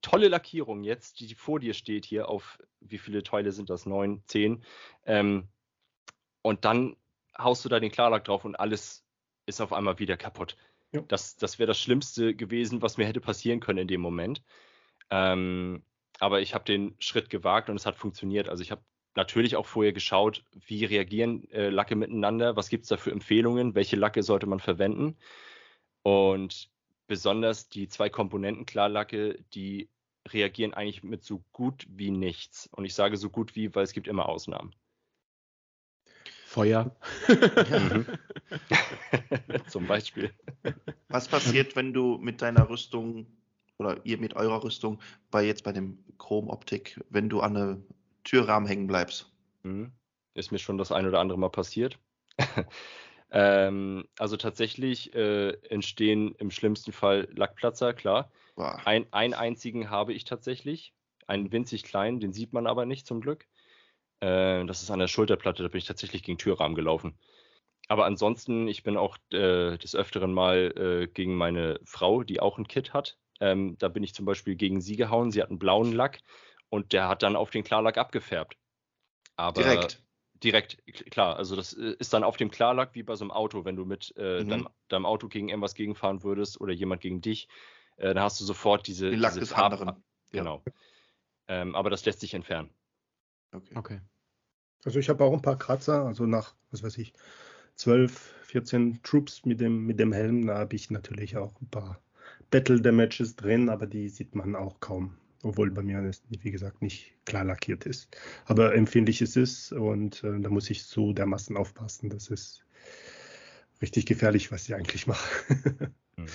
[0.00, 3.84] tolle Lackierung jetzt, die vor dir steht hier auf, wie viele Teile sind das?
[3.84, 4.64] Neun, zehn.
[5.04, 5.48] Ähm,
[6.40, 6.96] und dann
[7.36, 9.04] haust du da den Klarlack drauf und alles
[9.46, 10.56] ist auf einmal wieder kaputt.
[10.92, 11.00] Ja.
[11.02, 14.42] Das, das wäre das Schlimmste gewesen, was mir hätte passieren können in dem Moment.
[15.10, 15.82] Ähm,
[16.18, 18.48] aber ich habe den Schritt gewagt und es hat funktioniert.
[18.48, 18.82] Also ich habe
[19.14, 23.74] natürlich auch vorher geschaut, wie reagieren äh, Lacke miteinander, was gibt es da für Empfehlungen,
[23.74, 25.16] welche Lacke sollte man verwenden.
[26.02, 26.70] Und
[27.06, 29.90] besonders die zwei Komponenten Klarlacke, die
[30.28, 32.68] reagieren eigentlich mit so gut wie nichts.
[32.72, 34.74] Und ich sage so gut wie, weil es gibt immer Ausnahmen.
[36.52, 36.94] Feuer.
[37.28, 38.06] Mhm.
[39.68, 40.30] Zum Beispiel.
[41.08, 43.26] Was passiert, wenn du mit deiner Rüstung
[43.78, 45.00] oder ihr mit eurer Rüstung
[45.30, 47.82] bei jetzt bei dem Chrom-Optik, wenn du an eine
[48.24, 49.32] Türrahmen hängen bleibst?
[49.62, 49.92] Mhm.
[50.34, 51.98] Ist mir schon das ein oder andere Mal passiert.
[53.30, 58.30] ähm, also tatsächlich äh, entstehen im schlimmsten Fall Lackplatzer, klar.
[58.84, 60.92] Ein, einen einzigen habe ich tatsächlich,
[61.26, 63.46] einen winzig kleinen, den sieht man aber nicht zum Glück.
[64.22, 67.18] Äh, das ist an der Schulterplatte, da bin ich tatsächlich gegen Türrahmen gelaufen.
[67.88, 72.56] Aber ansonsten, ich bin auch äh, des Öfteren mal äh, gegen meine Frau, die auch
[72.56, 73.18] ein Kit hat.
[73.40, 75.32] Ähm, da bin ich zum Beispiel gegen sie gehauen.
[75.32, 76.20] Sie hat einen blauen Lack
[76.68, 78.56] und der hat dann auf den Klarlack abgefärbt.
[79.36, 80.02] Aber direkt.
[80.44, 81.36] Direkt, klar.
[81.36, 83.84] Also das äh, ist dann auf dem Klarlack wie bei so einem Auto, wenn du
[83.84, 84.48] mit äh, mhm.
[84.48, 87.48] deinem, deinem, Auto gegen irgendwas gegenfahren würdest oder jemand gegen dich,
[87.96, 90.04] äh, dann hast du sofort diese, Den Lack diese des Farb anderen.
[90.30, 90.62] Genau.
[90.66, 90.72] Ja.
[91.48, 92.70] Ähm, aber das lässt sich entfernen.
[93.52, 93.76] Okay.
[93.76, 94.00] okay.
[94.84, 97.12] Also ich habe auch ein paar Kratzer, also nach, was weiß ich,
[97.76, 102.00] 12, 14 Troops mit dem, mit dem Helm, da habe ich natürlich auch ein paar
[102.50, 105.16] Battle Damages drin, aber die sieht man auch kaum.
[105.42, 108.16] Obwohl bei mir das, wie gesagt, nicht klar lackiert ist.
[108.44, 112.10] Aber empfindlich ist es und äh, da muss ich so dermaßen aufpassen.
[112.10, 112.64] Das ist
[113.80, 115.26] richtig gefährlich, was ich eigentlich mache.
[116.16, 116.26] mhm.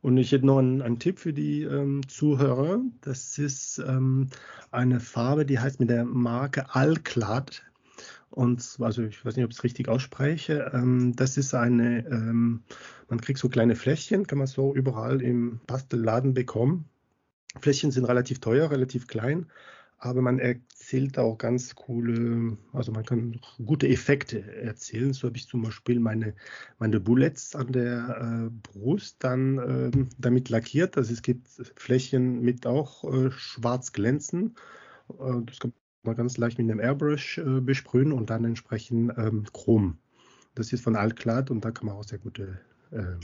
[0.00, 2.80] Und ich hätte noch einen, einen Tipp für die ähm, Zuhörer.
[3.00, 4.28] Das ist ähm,
[4.70, 7.62] eine Farbe, die heißt mit der Marke Alclad.
[8.30, 10.70] Und also ich weiß nicht, ob ich es richtig ausspreche.
[10.72, 12.62] Ähm, das ist eine, ähm,
[13.08, 16.84] man kriegt so kleine Fläschchen, kann man so überall im Pastelladen bekommen.
[17.60, 19.46] Fläschchen sind relativ teuer, relativ klein
[19.98, 25.12] aber man erzählt auch ganz coole, also man kann gute Effekte erzählen.
[25.12, 26.34] So habe ich zum Beispiel meine,
[26.78, 30.96] meine Bullets an der äh, Brust dann äh, damit lackiert.
[30.96, 34.54] Also es gibt Flächen mit auch äh, schwarz glänzen.
[35.18, 35.72] Äh, das kann
[36.04, 39.98] man ganz leicht mit einem Airbrush äh, besprühen und dann entsprechend ähm, Chrom.
[40.54, 42.60] Das ist von Alclad und da kann man auch sehr gute
[42.92, 43.18] ähm,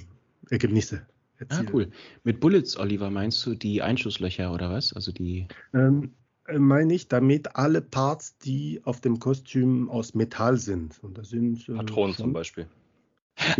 [0.50, 1.68] Ergebnisse ah, erzielen.
[1.68, 1.90] Ah, cool.
[2.24, 4.92] Mit Bullets, Oliver, meinst du die Einschusslöcher oder was?
[4.92, 5.46] Also die.
[5.72, 11.02] Ähm, äh, meine ich damit alle Parts, die auf dem Kostüm aus Metall sind.
[11.02, 12.66] Und das sind äh, Patronen zum Beispiel.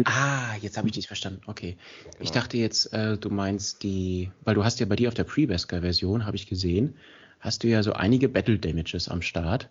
[0.05, 1.41] Ah, jetzt habe ich dich verstanden.
[1.47, 1.77] Okay.
[2.03, 2.15] Genau.
[2.21, 5.25] Ich dachte jetzt, äh, du meinst die, weil du hast ja bei dir auf der
[5.25, 6.97] Pre-Besker-Version, habe ich gesehen,
[7.41, 9.71] hast du ja so einige Battle Damages am Start.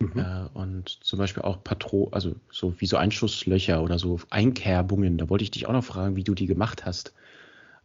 [0.00, 0.18] Mhm.
[0.18, 5.18] Äh, und zum Beispiel auch Patro, also so wie so Einschusslöcher oder so Einkerbungen.
[5.18, 7.14] Da wollte ich dich auch noch fragen, wie du die gemacht hast.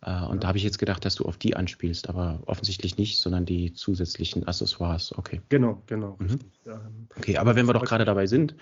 [0.01, 3.19] Äh, und da habe ich jetzt gedacht, dass du auf die anspielst, aber offensichtlich nicht,
[3.19, 5.17] sondern die zusätzlichen Accessoires.
[5.17, 5.41] Okay.
[5.49, 6.15] Genau, genau.
[6.19, 6.39] Mhm.
[6.65, 8.55] Ähm, okay, aber wenn wir doch gerade dabei sind,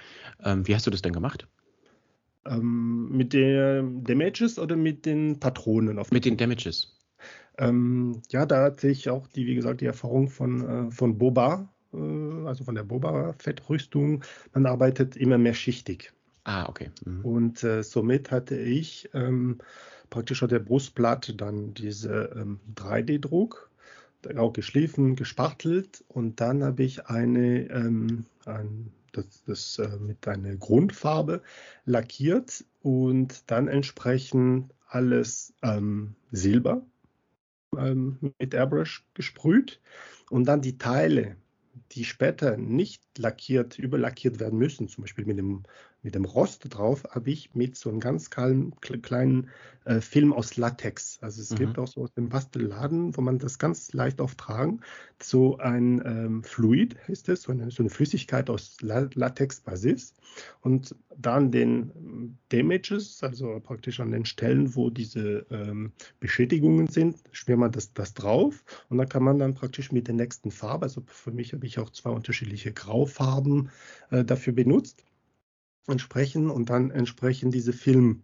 [0.44, 1.48] ähm, wie hast du das denn gemacht?
[2.46, 6.02] Ähm, mit den Damages oder mit den Patronen?
[6.12, 6.94] mit den Damages.
[7.58, 11.68] Ähm, ja, da hatte ich auch die, wie gesagt, die Erfahrung von, äh, von Boba,
[11.94, 11.98] äh,
[12.46, 14.24] also von der Boba-Fettrüstung.
[14.54, 16.14] Man arbeitet immer mehr schichtig.
[16.44, 16.92] Ah, okay.
[17.04, 17.26] Mhm.
[17.26, 19.58] Und äh, somit hatte ich ähm,
[20.10, 23.70] praktisch auf der Brustplatte dann diese ähm, 3D-Druck,
[24.36, 30.56] auch geschliffen, gespachtelt und dann habe ich eine, ähm, ein, das, das äh, mit einer
[30.56, 31.42] Grundfarbe
[31.86, 36.82] lackiert und dann entsprechend alles ähm, Silber
[37.78, 39.80] ähm, mit Airbrush gesprüht
[40.30, 41.38] und dann die Teile,
[41.92, 45.64] die später nicht lackiert, überlackiert werden müssen, zum Beispiel mit dem
[46.08, 49.50] mit dem Rost drauf, habe ich mit so einem ganz kleinen, kleinen
[49.84, 51.18] äh, Film aus Latex.
[51.20, 51.56] Also es mhm.
[51.58, 54.80] gibt auch so aus dem Bastelladen, wo man das ganz leicht auftragen.
[55.22, 60.14] So ein ähm, Fluid ist es, so eine, so eine Flüssigkeit aus La Latex-Basis.
[60.62, 67.60] Und dann den Damages, also praktisch an den Stellen, wo diese ähm, Beschädigungen sind, schmiert
[67.60, 71.02] man das, das drauf und dann kann man dann praktisch mit der nächsten Farbe, also
[71.06, 73.72] für mich habe ich auch zwei unterschiedliche Graufarben
[74.12, 75.04] äh, dafür benutzt
[75.88, 78.24] entsprechen und dann entsprechend diese Film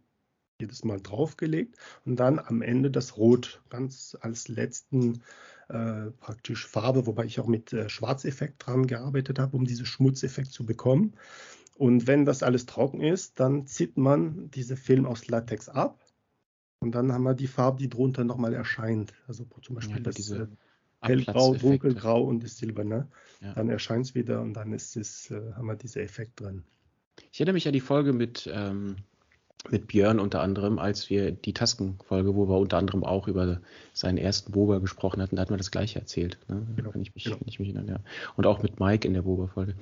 [0.62, 5.24] jedes Mal draufgelegt und dann am Ende das Rot ganz als letzten
[5.70, 10.52] äh, praktisch Farbe, wobei ich auch mit äh, Schwarzeffekt dran gearbeitet habe, um diesen Schmutzeffekt
[10.52, 11.16] zu bekommen.
[11.76, 16.04] Und wenn das alles trocken ist, dann zieht man diese Film aus Latex ab
[16.80, 19.14] Und dann haben wir die Farbe, die drunter nochmal erscheint.
[19.28, 20.48] Also zum Beispiel Ja, das diese äh,
[21.02, 23.10] hellgrau, dunkelgrau und das Silberne.
[23.42, 23.54] Ja.
[23.54, 26.66] Dann erscheint es wieder und dann ist es, äh, haben wir diesen Effekt drin.
[27.32, 28.98] Ich erinnere mich an die Folge mit, ähm,
[29.70, 33.62] mit Björn unter anderem, als wir die Taskenfolge, wo wir unter anderem auch über
[33.94, 36.38] seinen ersten Boba gesprochen hatten, da hatten wir das gleiche erzählt.
[36.48, 36.66] Ne?
[36.76, 37.38] Genau, Kann, ich mich, genau.
[37.38, 38.00] kann ich mich erinnern, ja.
[38.36, 39.76] Und auch mit Mike in der Boba-Folge.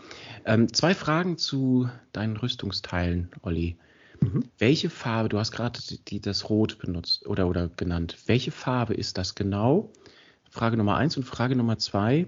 [0.46, 3.78] Ähm, zwei Fragen zu deinen Rüstungsteilen, Olli.
[4.22, 4.44] Mhm.
[4.60, 5.80] Welche Farbe, du hast gerade
[6.22, 9.92] das Rot benutzt oder, oder genannt, welche Farbe ist das genau?
[10.52, 12.28] Frage Nummer eins und Frage Nummer zwei.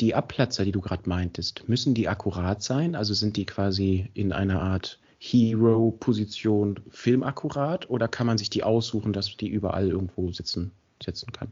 [0.00, 2.94] Die Abplatzer, die du gerade meintest, müssen die akkurat sein?
[2.94, 9.12] Also sind die quasi in einer Art Hero-Position filmakkurat oder kann man sich die aussuchen,
[9.12, 10.72] dass die überall irgendwo sitzen,
[11.02, 11.48] setzen kann?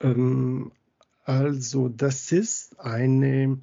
[0.00, 0.72] Ähm,
[1.24, 3.58] also das ist eine,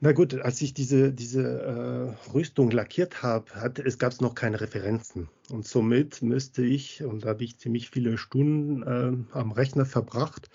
[0.00, 3.46] na gut, als ich diese, diese äh, Rüstung lackiert habe,
[3.84, 5.28] es gab noch keine Referenzen.
[5.50, 10.48] Und somit müsste ich, und da habe ich ziemlich viele Stunden ähm, am Rechner verbracht,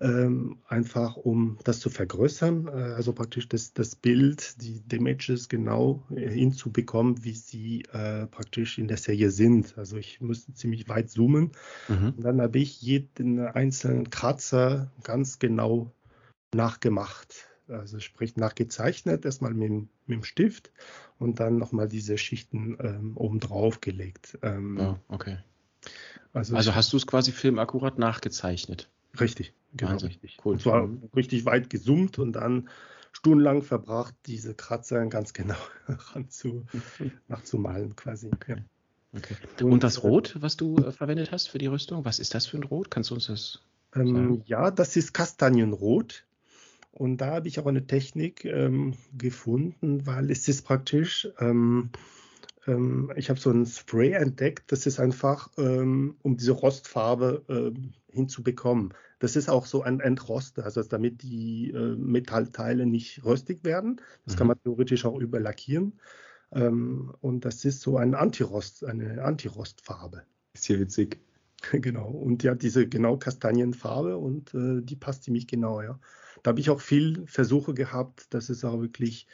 [0.00, 6.02] ähm, einfach um das zu vergrößern, äh, also praktisch das, das Bild, die Damages genau
[6.10, 9.78] äh, hinzubekommen, wie sie äh, praktisch in der Serie sind.
[9.78, 11.52] Also ich musste ziemlich weit zoomen.
[11.88, 12.14] Mhm.
[12.16, 15.92] Und dann habe ich jeden einzelnen Kratzer ganz genau
[16.52, 17.48] nachgemacht.
[17.68, 20.70] Also sprich nachgezeichnet, erstmal mit, dem- mit dem Stift
[21.18, 24.38] und dann nochmal diese Schichten ähm, oben drauf gelegt.
[24.42, 25.38] Ähm, Ja, okay.
[26.32, 28.90] also Also hast du es quasi filmakkurat nachgezeichnet?
[29.20, 30.38] Richtig, genau Wahnsinn, richtig.
[30.44, 30.54] cool.
[30.54, 31.10] Und zwar Mhm.
[31.14, 32.68] richtig weit gezoomt und dann
[33.12, 35.56] stundenlang verbracht, diese Kratzer ganz genau
[36.14, 36.66] ranzu,
[37.28, 38.30] nachzumalen quasi.
[38.48, 38.56] Ja.
[39.16, 39.36] Okay.
[39.60, 42.34] Und, Und das äh, Rot, was du äh, verwendet hast für die Rüstung, was ist
[42.34, 42.90] das für ein Rot?
[42.90, 43.60] Kannst du uns das
[43.94, 46.26] Ähm, ja, das ist Kastanienrot.
[46.92, 51.90] Und da habe ich auch eine Technik ähm, gefunden, weil es ist praktisch, ähm,
[52.66, 57.94] ähm, ich habe so ein Spray entdeckt, das ist einfach, ähm, um diese Rostfarbe ähm,
[58.08, 58.94] hinzubekommen.
[59.18, 64.00] Das ist auch so ein Entroster, also damit die äh, Metallteile nicht röstig werden.
[64.24, 64.48] Das kann Mhm.
[64.48, 66.00] man theoretisch auch überlackieren.
[66.52, 70.24] Ähm, und das ist so ein Antirost, eine Antirostfarbe.
[70.54, 71.20] Ist hier witzig.
[71.72, 75.98] Genau, und die hat diese genau Kastanienfarbe und äh, die passt ziemlich genau, ja.
[76.42, 79.26] Da habe ich auch viel Versuche gehabt, das ist auch wirklich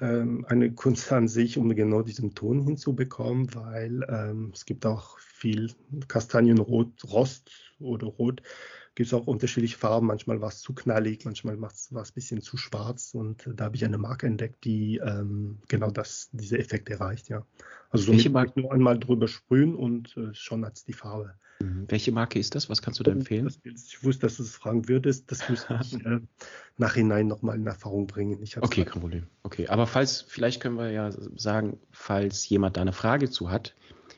[0.00, 5.18] ähm, eine Kunst an sich, um genau diesen Ton hinzubekommen, weil ähm, es gibt auch
[5.18, 5.72] viel
[6.08, 7.50] Kastanienrot, Rost
[7.80, 8.42] oder Rot,
[8.94, 12.40] gibt es auch unterschiedliche Farben, manchmal war es zu knallig, manchmal war es ein bisschen
[12.40, 16.58] zu schwarz und äh, da habe ich eine Marke entdeckt, die ähm, genau das, diese
[16.58, 17.46] Effekt erreicht, ja.
[17.90, 18.60] Also Marke?
[18.60, 21.34] nur einmal drüber sprühen und äh, schon als die Farbe.
[21.60, 21.86] Mhm.
[21.88, 22.70] Welche Marke ist das?
[22.70, 23.52] Was kannst du da empfehlen?
[23.64, 25.30] Ich wusste, dass du es fragen würdest.
[25.30, 26.20] Das müsste ich äh,
[26.76, 28.38] nachhinein nochmal in Erfahrung bringen.
[28.60, 29.26] Okay, kein Problem.
[29.42, 33.74] Okay, aber falls, vielleicht können wir ja sagen, falls jemand da eine Frage zu hat,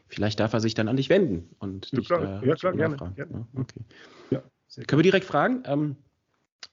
[0.09, 2.45] vielleicht darf er sich dann an dich wenden und Ja, dich klar.
[2.45, 3.15] Ja, klar, gerne, gerne.
[3.17, 3.81] Ja, okay.
[4.31, 4.43] Ja,
[4.87, 5.63] Können wir direkt fragen?
[5.67, 5.97] Ähm,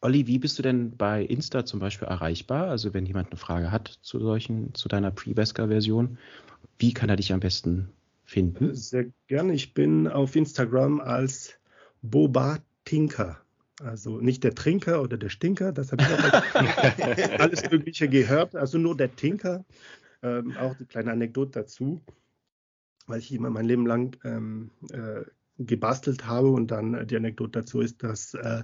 [0.01, 2.67] Olli, wie bist du denn bei Insta zum Beispiel erreichbar?
[2.67, 6.17] Also wenn jemand eine Frage hat zu solchen, zu deiner Pre-Vesca-Version,
[6.77, 7.89] wie kann er dich am besten
[8.27, 8.75] finden?
[8.75, 9.53] Sehr gerne.
[9.53, 11.57] Ich bin auf Instagram als
[12.03, 13.41] Boba Tinker.
[13.83, 18.55] Also nicht der Trinker oder der Stinker, das habe ich auch alles Mögliche gehört.
[18.55, 19.65] Also nur der Tinker.
[20.23, 22.01] Ähm, auch die kleine Anekdote dazu,
[23.05, 25.21] weil ich immer mein Leben lang ähm, äh,
[25.59, 26.49] gebastelt habe.
[26.49, 28.63] Und dann äh, die Anekdote dazu ist, dass äh,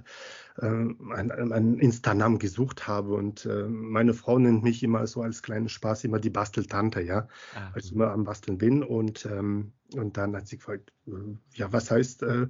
[0.58, 3.14] äh, ein, ein Instagram gesucht habe.
[3.14, 7.28] Und äh, meine Frau nennt mich immer so als kleinen Spaß immer die Basteltante, ja.
[7.54, 8.82] Ah, als ich immer am Basteln bin.
[8.82, 11.12] Und, ähm, und dann hat sie gefragt, äh,
[11.54, 12.46] ja, was heißt äh,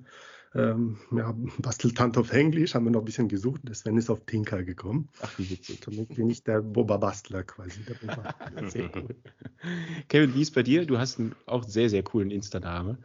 [0.55, 2.75] ähm, ja, Basteltante auf Englisch?
[2.75, 3.63] Haben wir noch ein bisschen gesucht.
[3.65, 5.09] Deswegen ist auf Tinker gekommen.
[5.21, 5.81] Ach, wie witzig.
[5.85, 7.83] Somit bin ich der Boba Bastler quasi.
[7.85, 8.35] Der Boba.
[8.69, 9.09] Sehr cool.
[10.09, 10.87] Kevin, wie ist bei dir?
[10.87, 12.99] Du hast einen auch sehr, sehr coolen Insta-Name.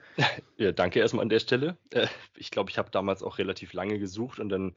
[0.58, 1.78] Ja, danke erstmal an der Stelle.
[1.92, 4.76] Äh, ich glaube, ich habe damals auch relativ lange gesucht und dann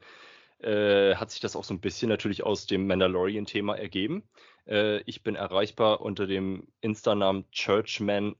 [0.59, 4.23] äh, hat sich das auch so ein bisschen natürlich aus dem Mandalorian-Thema ergeben.
[4.65, 8.37] Äh, ich bin erreichbar unter dem Insta-Namen Churchman-Du.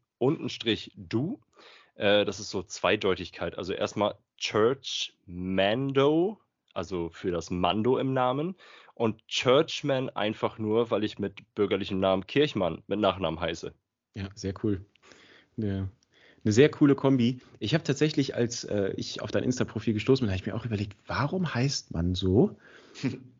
[1.95, 3.57] Äh, das ist so Zweideutigkeit.
[3.57, 6.39] Also erstmal Church Mando,
[6.73, 8.55] also für das Mando im Namen.
[8.95, 13.73] Und Churchman einfach nur, weil ich mit bürgerlichem Namen Kirchmann mit Nachnamen heiße.
[14.13, 14.85] Ja, sehr cool.
[15.57, 15.89] Eine,
[16.43, 17.39] eine sehr coole Kombi.
[17.59, 20.65] Ich habe tatsächlich, als äh, ich auf dein Insta-Profil gestoßen bin, habe ich mir auch
[20.65, 22.55] überlegt, warum heißt man so?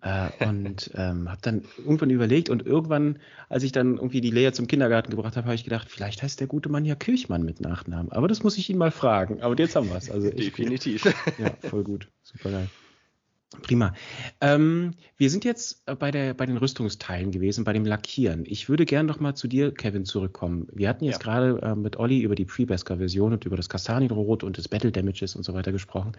[0.01, 3.19] Äh, und ähm, habe dann irgendwann überlegt und irgendwann,
[3.49, 6.39] als ich dann irgendwie die Lea zum Kindergarten gebracht habe, habe ich gedacht, vielleicht heißt
[6.39, 8.11] der gute Mann ja Kirchmann mit Nachnamen.
[8.11, 9.41] Aber das muss ich ihn mal fragen.
[9.41, 10.09] Aber jetzt haben wir es.
[10.09, 11.05] Also Definitiv.
[11.37, 12.09] Ja, voll gut.
[12.23, 12.69] Super geil.
[13.61, 13.93] Prima.
[14.41, 18.43] Ähm, wir sind jetzt bei, der, bei den Rüstungsteilen gewesen, bei dem Lackieren.
[18.47, 20.67] Ich würde gerne noch mal zu dir, Kevin, zurückkommen.
[20.73, 21.31] Wir hatten jetzt ja.
[21.31, 25.35] gerade äh, mit Olli über die Pre-Besker-Version und über das Kastanienrot und das Battle Damages
[25.35, 26.13] und so weiter gesprochen.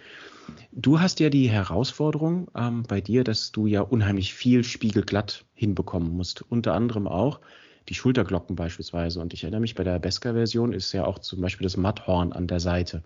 [0.72, 6.16] Du hast ja die Herausforderung ähm, bei dir, dass du ja unheimlich viel spiegelglatt hinbekommen
[6.16, 6.42] musst.
[6.50, 7.40] Unter anderem auch
[7.88, 9.20] die Schulterglocken beispielsweise.
[9.20, 12.46] Und ich erinnere mich, bei der Besker-Version ist ja auch zum Beispiel das Matthorn an
[12.46, 13.02] der Seite.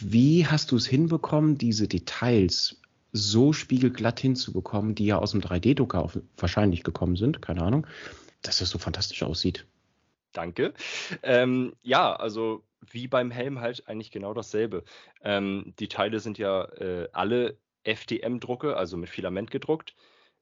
[0.00, 2.80] Wie hast du es hinbekommen, diese Details
[3.12, 7.86] so spiegelglatt hinzubekommen, die ja aus dem 3D-Drucker wahrscheinlich gekommen sind, keine Ahnung,
[8.42, 9.66] dass das so fantastisch aussieht.
[10.32, 10.74] Danke.
[11.22, 14.84] Ähm, ja, also wie beim Helm halt eigentlich genau dasselbe.
[15.22, 19.94] Ähm, die Teile sind ja äh, alle FDM-Drucke, also mit Filament gedruckt.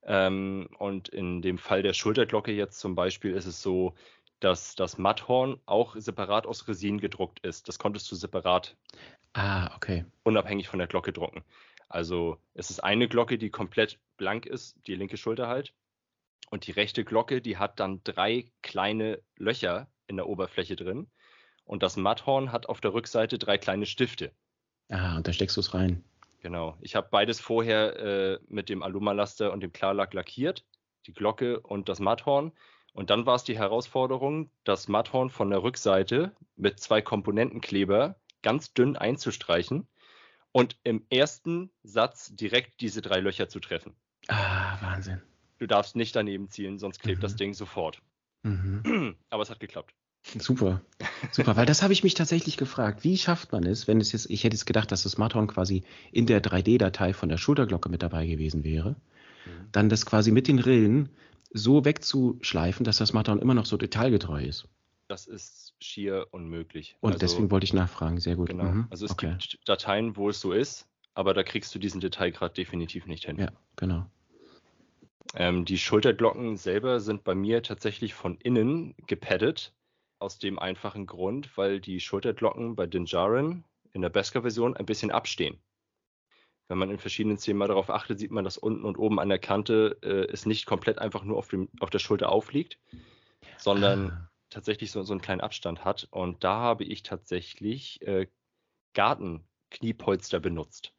[0.03, 3.95] Ähm, und in dem Fall der Schulterglocke jetzt zum Beispiel ist es so,
[4.41, 7.69] dass das Matthorn auch separat aus Resin gedruckt ist.
[7.69, 8.77] Das konntest du separat.
[9.33, 10.05] Ah, okay.
[10.23, 11.43] Unabhängig von der Glocke drucken.
[11.89, 15.75] Also es ist eine Glocke, die komplett blank ist, die linke Schulter halt.
[16.51, 21.09] Und die rechte Glocke, die hat dann drei kleine Löcher in der Oberfläche drin.
[21.65, 24.33] Und das Matthorn hat auf der Rückseite drei kleine Stifte.
[24.89, 26.05] Ah, und da steckst du es rein.
[26.41, 26.77] Genau.
[26.81, 30.65] Ich habe beides vorher äh, mit dem Alumalaster und dem Klarlack lackiert.
[31.07, 32.53] Die Glocke und das Matthorn.
[32.93, 38.73] Und dann war es die Herausforderung, das Matthorn von der Rückseite mit zwei Komponentenkleber ganz
[38.73, 39.89] dünn einzustreichen
[40.57, 43.93] und im ersten Satz direkt diese drei Löcher zu treffen.
[44.27, 45.21] Ah, Wahnsinn.
[45.59, 47.23] Du darfst nicht daneben zielen, sonst klebt mhm.
[47.23, 48.01] das Ding sofort.
[48.43, 49.17] Mhm.
[49.29, 49.93] Aber es hat geklappt.
[50.39, 50.81] Super,
[51.31, 53.05] super, weil das habe ich mich tatsächlich gefragt.
[53.05, 55.85] Wie schafft man es, wenn es jetzt, ich hätte jetzt gedacht, dass das Smarthorn quasi
[56.11, 58.93] in der 3D-Datei von der Schulterglocke mit dabei gewesen wäre,
[59.45, 59.69] mhm.
[59.73, 61.11] dann das quasi mit den Rillen
[61.53, 64.67] so wegzuschleifen, dass das Smarthorn immer noch so detailgetreu ist.
[65.07, 66.97] Das ist schier unmöglich.
[67.01, 68.49] Und also, deswegen wollte ich nachfragen, sehr gut.
[68.49, 68.65] Genau.
[68.65, 68.87] Mhm.
[68.91, 69.37] Also es okay.
[69.39, 73.39] gibt Dateien, wo es so ist, aber da kriegst du diesen Detailgrad definitiv nicht hin.
[73.39, 74.07] Ja, genau.
[75.35, 79.75] Ähm, die Schulterglocken selber sind bei mir tatsächlich von innen gepaddet,
[80.19, 85.59] aus dem einfachen Grund, weil die Schulterglocken bei Dinjarin in der Besker-Version ein bisschen abstehen.
[86.69, 89.29] Wenn man in verschiedenen Szenen mal darauf achtet, sieht man, dass unten und oben an
[89.29, 92.79] der Kante äh, es nicht komplett einfach nur auf, dem, auf der Schulter aufliegt,
[93.59, 96.09] sondern ah tatsächlich so, so einen kleinen Abstand hat.
[96.11, 98.27] Und da habe ich tatsächlich äh,
[98.95, 100.93] Gartenkniepolster benutzt.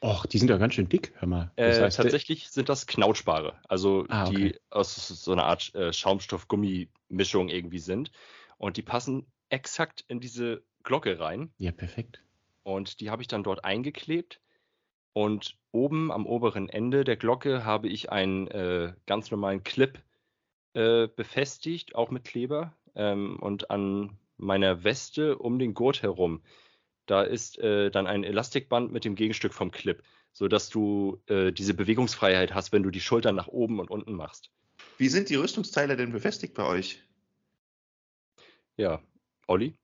[0.00, 1.52] Och, die sind ja ganz schön dick, hör mal.
[1.56, 4.36] Das äh, heißt, tatsächlich sind das Knautschbare, also ah, okay.
[4.36, 8.12] die aus so einer Art äh, Schaumstoff-Gummi-Mischung irgendwie sind.
[8.58, 11.52] Und die passen exakt in diese Glocke rein.
[11.58, 12.22] Ja, perfekt.
[12.62, 14.40] Und die habe ich dann dort eingeklebt.
[15.14, 19.98] Und oben am oberen Ende der Glocke habe ich einen äh, ganz normalen Clip
[20.74, 26.42] äh, befestigt, auch mit Kleber ähm, und an meiner Weste um den Gurt herum,
[27.06, 30.02] da ist äh, dann ein Elastikband mit dem Gegenstück vom Clip,
[30.32, 34.50] sodass du äh, diese Bewegungsfreiheit hast, wenn du die Schultern nach oben und unten machst.
[34.98, 37.02] Wie sind die Rüstungsteile denn befestigt bei euch?
[38.76, 39.00] Ja,
[39.46, 39.74] Olli?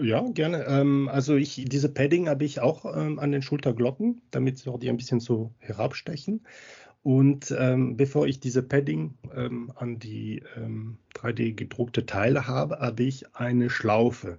[0.00, 0.64] Ja, gerne.
[0.66, 4.78] Ähm, also ich, diese Padding habe ich auch ähm, an den Schulterglocken, damit sie auch
[4.78, 6.46] die ein bisschen so herabstechen.
[7.02, 13.02] Und ähm, bevor ich diese Padding ähm, an die ähm, 3D gedruckte Teile habe, habe
[13.02, 14.38] ich eine Schlaufe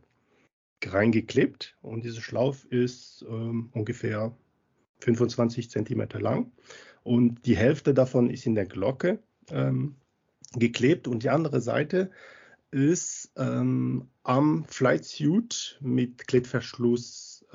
[0.85, 1.75] reingeklebt.
[1.81, 4.35] Und diese Schlaufe ist ähm, ungefähr
[4.99, 6.51] 25 Zentimeter lang.
[7.03, 9.19] Und die Hälfte davon ist in der Glocke
[9.49, 9.95] ähm,
[10.53, 12.11] geklebt und die andere Seite
[12.71, 17.45] ist ähm, am Flight Suit mit Klettverschluss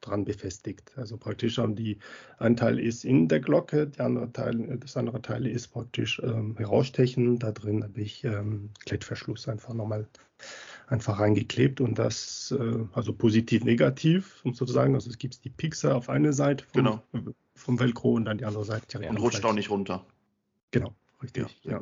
[0.00, 0.92] dran befestigt.
[0.96, 1.98] Also praktisch haben die,
[2.38, 6.56] ein Teil ist in der Glocke, der andere Teil, das andere Teil ist praktisch ähm,
[6.56, 7.38] herausstechen.
[7.38, 10.08] Da drin habe ich ähm, Klettverschluss einfach nochmal
[10.86, 15.92] einfach reingeklebt und das, äh, also positiv, negativ, um sozusagen, also es gibt die Pixel
[15.92, 17.02] auf eine Seite vom, genau.
[17.54, 19.10] vom Velcro und dann die andere Seite direkt.
[19.10, 20.04] Und rutscht auch nicht runter.
[20.72, 21.46] Genau, richtig.
[21.62, 21.80] Ja, ja.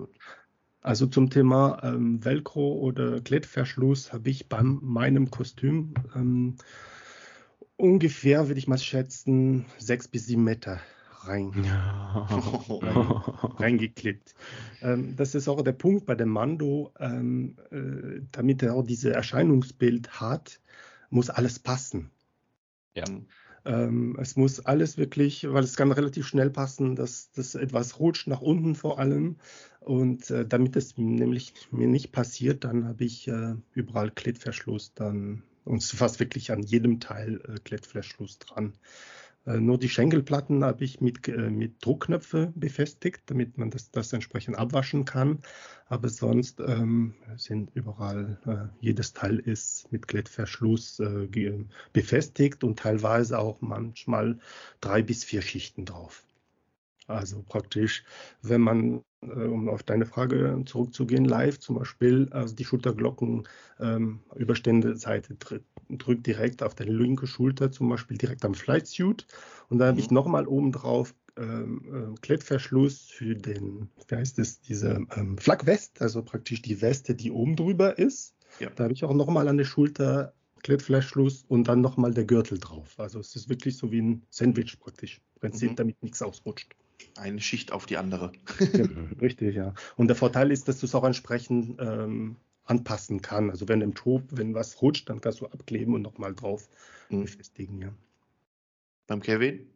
[0.81, 6.57] Also zum Thema ähm, Velcro oder Klettverschluss habe ich bei meinem Kostüm ähm,
[7.79, 10.81] ungefähr, würde ich mal schätzen, sechs bis sieben Meter
[11.23, 13.23] rein, rein
[13.59, 14.35] reingeklippt.
[14.83, 19.13] Ähm, das ist auch der Punkt bei dem Mando, ähm, äh, damit er auch dieses
[19.13, 20.61] Erscheinungsbild hat,
[21.11, 22.11] muss alles passen.
[22.95, 23.05] Ja.
[23.65, 28.27] Ähm, es muss alles wirklich, weil es kann relativ schnell passen, dass das etwas rutscht
[28.27, 29.37] nach unten vor allem.
[29.81, 35.43] Und äh, damit es nämlich mir nicht passiert, dann habe ich äh, überall Klettverschluss dann
[35.69, 38.75] und fast wirklich an jedem Teil äh, Klettverschluss dran.
[39.47, 44.13] Äh, nur die Schenkelplatten habe ich mit, äh, mit Druckknöpfe befestigt, damit man das, das
[44.13, 45.41] entsprechend abwaschen kann.
[45.87, 51.29] Aber sonst ähm, sind überall, äh, jedes Teil ist mit Klettverschluss äh,
[51.93, 54.39] befestigt und teilweise auch manchmal
[54.81, 56.25] drei bis vier Schichten drauf.
[57.07, 58.05] Also praktisch,
[58.43, 63.49] wenn man, um auf deine Frage zurückzugehen, live zum Beispiel, also die Schulterglocken
[63.81, 64.21] ähm,
[65.91, 69.27] drückt direkt auf deine linke Schulter, zum Beispiel direkt am Flight Suit.
[69.69, 70.15] Und dann habe ich mhm.
[70.15, 76.23] nochmal oben drauf ähm, äh, Klettverschluss für den, wie heißt es, diese ähm, Flak-West, also
[76.23, 78.35] praktisch die Weste, die oben drüber ist.
[78.61, 78.71] Ja.
[78.71, 82.99] Da habe ich auch nochmal an der Schulter Klettverschluss und dann nochmal der Gürtel drauf.
[82.99, 85.21] Also es ist wirklich so wie ein Sandwich praktisch.
[85.41, 85.77] Prinzip, mhm.
[85.77, 86.75] damit nichts ausrutscht.
[87.19, 88.33] Eine Schicht auf die andere.
[88.61, 88.87] ja,
[89.21, 89.75] richtig, ja.
[89.97, 93.51] Und der Vorteil ist, dass du es auch entsprechend ähm, anpassen kann.
[93.51, 96.69] Also wenn im Top, wenn was rutscht, dann kannst du abkleben und nochmal drauf
[97.09, 97.23] mhm.
[97.23, 97.93] befestigen, ja.
[99.07, 99.67] Beim Kevin?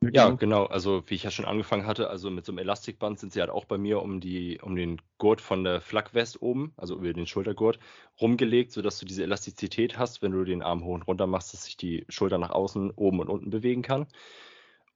[0.00, 0.66] Ja, genau.
[0.66, 3.50] Also wie ich ja schon angefangen hatte, also mit so einem Elastikband sind sie halt
[3.50, 7.26] auch bei mir um die, um den Gurt von der Flakwest oben, also über den
[7.26, 7.78] Schultergurt,
[8.20, 11.64] rumgelegt, sodass du diese Elastizität hast, wenn du den Arm hoch und runter machst, dass
[11.64, 14.06] sich die Schulter nach außen, oben und unten bewegen kann.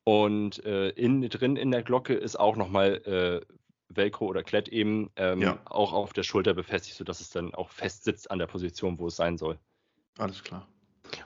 [0.08, 3.54] Und äh, innen drin in der Glocke ist auch nochmal äh,
[3.88, 5.58] Velcro oder Klett eben ähm, ja.
[5.64, 9.08] auch auf der Schulter befestigt, sodass es dann auch fest sitzt an der Position, wo
[9.08, 9.58] es sein soll.
[10.16, 10.68] Alles klar.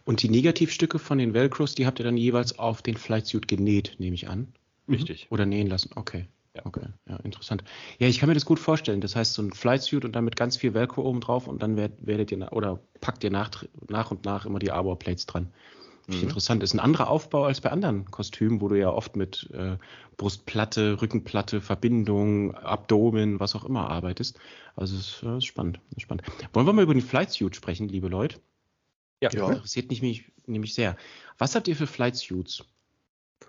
[0.05, 3.97] Und die Negativstücke von den Velcros, die habt ihr dann jeweils auf den Flightsuit genäht,
[3.99, 4.51] nehme ich an.
[4.89, 5.27] Richtig.
[5.31, 5.91] Oder nähen lassen.
[5.95, 6.27] Okay.
[6.57, 6.65] Ja.
[6.65, 7.63] Okay, ja, interessant.
[7.99, 9.03] Ja, ich kann mir das gut vorstellen.
[9.03, 11.77] Das heißt, so ein Flightsuit und dann mit ganz viel Velcro oben drauf und dann
[11.77, 15.53] werdet ihr oder packt ihr nach, nach und nach immer die Arbor Plates dran.
[16.11, 16.23] Mhm.
[16.23, 16.63] Interessant.
[16.63, 19.77] Ist ein anderer Aufbau als bei anderen Kostümen, wo du ja oft mit äh,
[20.17, 24.39] Brustplatte, Rückenplatte, Verbindung, Abdomen, was auch immer arbeitest.
[24.77, 26.25] Also es ist, äh, ist spannend, ist spannend.
[26.53, 28.39] Wollen wir mal über den Flight Suit sprechen, liebe Leute?
[29.21, 29.31] Ja.
[29.31, 29.51] ja.
[29.51, 30.03] Interessiert mich
[30.47, 30.97] nämlich sehr.
[31.39, 32.65] Was habt ihr für Flight Suits?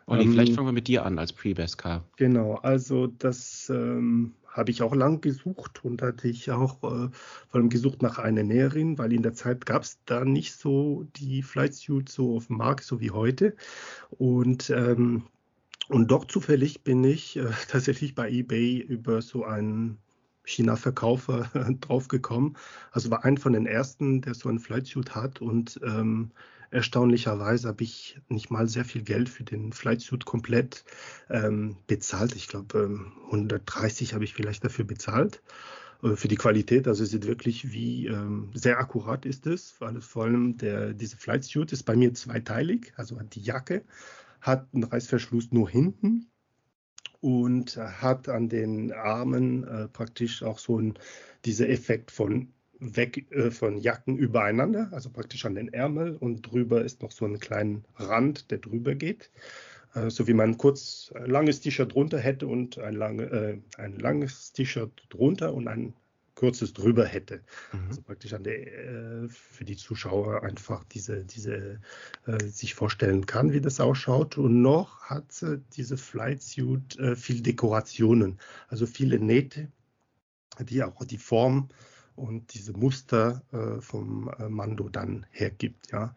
[0.06, 2.04] Olli, ähm, vielleicht fangen wir mit dir an als Pre-Best Car.
[2.18, 7.12] Genau, also das ähm, habe ich auch lang gesucht und hatte ich auch äh, vor
[7.54, 11.42] allem gesucht nach einer Näherin, weil in der Zeit gab es da nicht so die
[11.42, 13.56] Flight Suit so auf dem Markt, so wie heute.
[14.18, 15.24] Und ähm,
[15.88, 19.98] und doch zufällig bin ich äh, tatsächlich bei eBay über so einen
[20.44, 21.50] China-Verkäufer
[21.82, 22.58] draufgekommen.
[22.92, 26.32] Also war ein von den ersten, der so einen Flightsuit hat und ähm,
[26.72, 30.85] erstaunlicherweise habe ich nicht mal sehr viel Geld für den Flightsuit komplett
[31.30, 32.35] ähm, bezahlt.
[32.35, 35.43] Ich glaube, ähm, 130 habe ich vielleicht dafür bezahlt
[36.02, 36.88] äh, für die Qualität.
[36.88, 39.76] Also sieht wirklich wie ähm, sehr akkurat ist es.
[39.99, 43.84] Vor allem der, diese Flightsuit ist bei mir zweiteilig, also hat die Jacke,
[44.39, 46.27] hat einen Reißverschluss nur hinten
[47.19, 50.95] und hat an den Armen äh, praktisch auch so ein,
[51.45, 52.52] dieser Effekt von
[52.82, 57.26] weg äh, von Jacken übereinander, also praktisch an den Ärmel und drüber ist noch so
[57.26, 59.32] ein kleiner Rand, der drüber geht.
[59.94, 63.98] Äh, so wie man kurz ein langes T-Shirt drunter hätte und ein, lange, äh, ein
[63.99, 65.94] langes T-Shirt drunter und ein
[66.34, 67.44] kurzes drüber hätte.
[67.72, 67.88] Mhm.
[67.90, 71.80] Also praktisch an der, äh, für die Zuschauer einfach diese, diese
[72.26, 74.40] äh, sich vorstellen kann, wie das ausschaut.
[74.40, 75.45] Und noch hat
[75.76, 78.40] diese Flight Suit äh, viel Dekorationen,
[78.70, 79.68] also viele Nähte,
[80.60, 81.70] die auch die Form
[82.16, 85.92] und diese Muster äh, vom äh, Mando dann hergibt.
[85.92, 86.16] Ja.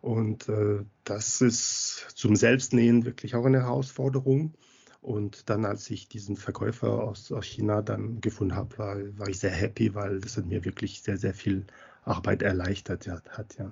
[0.00, 4.54] Und äh, das ist zum Selbstnähen wirklich auch eine Herausforderung.
[5.00, 9.38] Und dann, als ich diesen Verkäufer aus, aus China dann gefunden habe, war, war ich
[9.38, 11.64] sehr happy, weil das hat mir wirklich sehr, sehr viel
[12.04, 13.56] Arbeit erleichtert ja, hat.
[13.58, 13.70] Ja.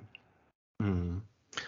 [0.79, 1.21] Mhm.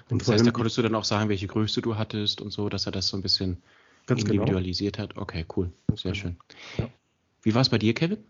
[0.10, 2.70] Und das heißt, da konntest du dann auch sagen, welche Größe du hattest und so,
[2.70, 3.62] dass er das so ein bisschen
[4.06, 4.22] genau.
[4.22, 5.10] individualisiert genau.
[5.10, 5.18] hat.
[5.18, 5.72] Okay, cool.
[5.96, 6.16] Sehr genau.
[6.16, 6.38] schön.
[6.78, 6.90] Ja.
[7.44, 8.24] Wie war es bei dir, Kevin?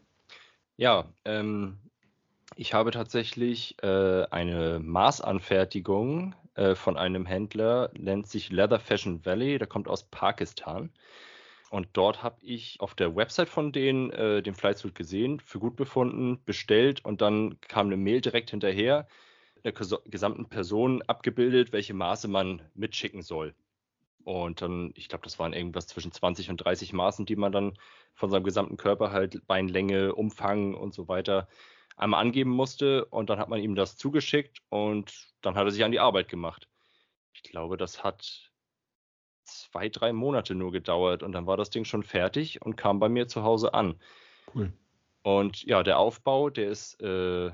[0.77, 1.79] Ja, ähm,
[2.55, 9.57] ich habe tatsächlich äh, eine Maßanfertigung äh, von einem Händler, nennt sich Leather Fashion Valley,
[9.57, 10.91] der kommt aus Pakistan.
[11.71, 15.75] Und dort habe ich auf der Website von denen äh, den Flightsuit gesehen, für gut
[15.75, 19.07] befunden, bestellt und dann kam eine Mail direkt hinterher,
[19.63, 23.53] der gesamten Person abgebildet, welche Maße man mitschicken soll.
[24.27, 27.79] Und dann, ich glaube, das waren irgendwas zwischen 20 und 30 Maßen, die man dann
[28.13, 31.47] von seinem gesamten Körper halt Beinlänge, Umfang und so weiter
[31.95, 33.05] einmal angeben musste.
[33.05, 36.27] Und dann hat man ihm das zugeschickt und dann hat er sich an die Arbeit
[36.27, 36.67] gemacht.
[37.31, 38.51] Ich glaube, das hat
[39.45, 43.07] zwei, drei Monate nur gedauert und dann war das Ding schon fertig und kam bei
[43.07, 43.97] mir zu Hause an.
[44.53, 44.73] Cool.
[45.23, 47.51] Und ja, der Aufbau, der ist äh,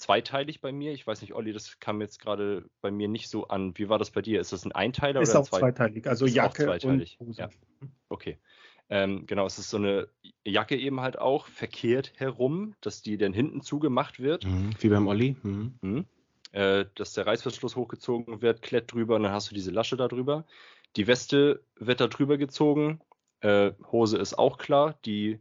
[0.00, 0.92] zweiteilig bei mir.
[0.92, 3.76] Ich weiß nicht, Olli, das kam jetzt gerade bei mir nicht so an.
[3.76, 4.40] Wie war das bei dir?
[4.40, 6.08] Ist das ein Einteiler ist oder auch zwei zweiteilig?
[6.08, 7.16] Also ist Jacke zweiteilig.
[7.20, 7.40] und Hose.
[7.40, 7.48] Ja.
[8.08, 8.38] Okay.
[8.88, 10.08] Ähm, genau, es ist so eine
[10.44, 14.44] Jacke eben halt auch verkehrt herum, dass die dann hinten zugemacht wird.
[14.44, 15.36] Mhm, wie beim Olli.
[15.42, 15.74] Mhm.
[15.80, 16.06] Mhm.
[16.52, 20.08] Äh, dass der Reißverschluss hochgezogen wird, klett drüber und dann hast du diese Lasche da
[20.08, 20.44] drüber.
[20.96, 23.00] Die Weste wird da drüber gezogen,
[23.40, 25.38] äh, Hose ist auch klar, die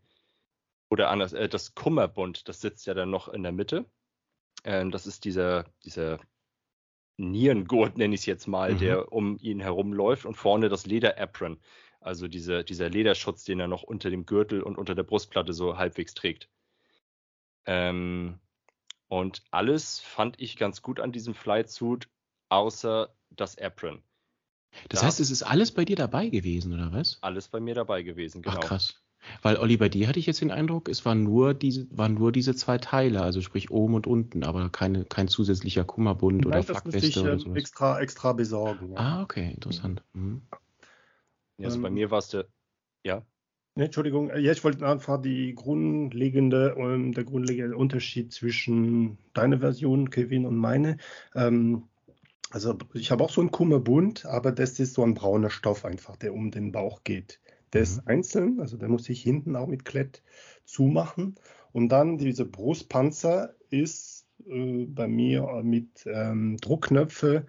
[0.91, 3.85] oder anders, äh, das Kummerbund, das sitzt ja dann noch in der Mitte.
[4.63, 6.19] Ähm, das ist dieser, dieser
[7.17, 8.79] Nierengurt, nenne ich es jetzt mal, mhm.
[8.79, 11.59] der um ihn herum läuft und vorne das Leder-Apron,
[11.99, 15.77] also diese, dieser Lederschutz, den er noch unter dem Gürtel und unter der Brustplatte so
[15.77, 16.49] halbwegs trägt.
[17.65, 18.39] Ähm,
[19.07, 22.07] und alles fand ich ganz gut an diesem Flightsuit,
[22.49, 24.01] außer das Apron.
[24.89, 27.17] Das da heißt, es ist alles bei dir dabei gewesen, oder was?
[27.21, 28.57] Alles bei mir dabei gewesen, genau.
[28.59, 29.01] Ach, krass.
[29.41, 32.31] Weil Olli, bei dir hatte ich jetzt den Eindruck, es waren nur diese, waren nur
[32.31, 36.63] diese zwei Teile, also sprich oben und unten, aber keine, kein zusätzlicher Kummerbund Nein, oder
[36.63, 37.57] Flackweste oder ähm, sowas.
[37.57, 38.93] Extra, extra besorgen.
[38.93, 38.97] Ja.
[38.97, 40.03] Ah, okay, interessant.
[40.13, 40.41] Mhm.
[41.57, 42.45] Ja, also ähm, bei mir war es der,
[43.03, 43.23] ja.
[43.75, 50.09] Ne, Entschuldigung, ja, ich wollte einfach die grundlegende, ähm, der grundlegende Unterschied zwischen deiner Version,
[50.09, 50.97] Kevin, und meine.
[51.35, 51.83] Ähm,
[52.51, 56.15] also ich habe auch so einen Kummerbund, aber das ist so ein brauner Stoff einfach,
[56.15, 57.39] der um den Bauch geht.
[57.73, 58.07] Der ist mhm.
[58.07, 60.23] einzeln, also der muss sich hinten auch mit Klett
[60.65, 61.35] zumachen.
[61.71, 67.45] Und dann diese Brustpanzer ist äh, bei mir mit ähm, Druckknöpfe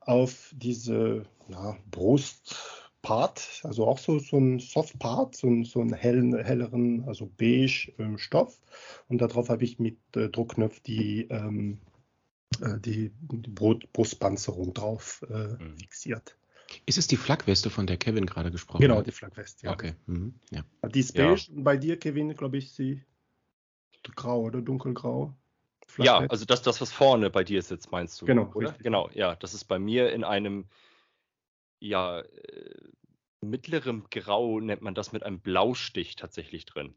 [0.00, 7.04] auf diese ja, Brustpart, also auch so, so ein Softpart, so, so einen hellen, helleren,
[7.06, 8.60] also beige äh, Stoff.
[9.08, 11.78] Und darauf habe ich mit äh, Druckknopf die, ähm,
[12.60, 15.76] äh, die, die Brustpanzerung drauf äh, mhm.
[15.78, 16.36] fixiert.
[16.86, 19.04] Ist es die Flagweste, von der Kevin gerade gesprochen genau, hat?
[19.04, 19.72] Genau, die Flagweste, ja.
[19.72, 19.94] Okay.
[20.06, 20.34] Mhm.
[20.50, 20.64] ja.
[20.88, 21.34] Die ist beige.
[21.34, 21.62] Ja.
[21.62, 23.02] Bei dir, Kevin, glaube ich, sie
[24.16, 25.34] grau oder dunkelgrau.
[25.98, 28.26] Ja, also das, das, was vorne bei dir sitzt, meinst du?
[28.26, 28.68] Genau, oder?
[28.68, 28.84] Richtig.
[28.84, 29.36] Genau, ja.
[29.36, 30.66] Das ist bei mir in einem,
[31.80, 32.74] ja, äh,
[33.40, 36.94] mittlerem Grau nennt man das mit einem Blaustich tatsächlich drin.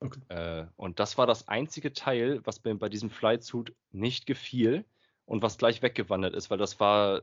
[0.00, 0.20] Okay.
[0.28, 4.84] Äh, und das war das einzige Teil, was mir bei diesem Flightsuit nicht gefiel
[5.26, 7.22] und was gleich weggewandert ist, weil das war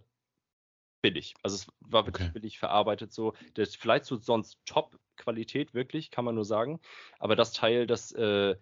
[1.01, 1.35] billig.
[1.43, 2.39] Also es war wirklich okay.
[2.39, 3.33] billig verarbeitet so.
[3.55, 6.79] Der Flightsuit sonst Top-Qualität, wirklich, kann man nur sagen.
[7.19, 8.55] Aber das Teil, das, äh,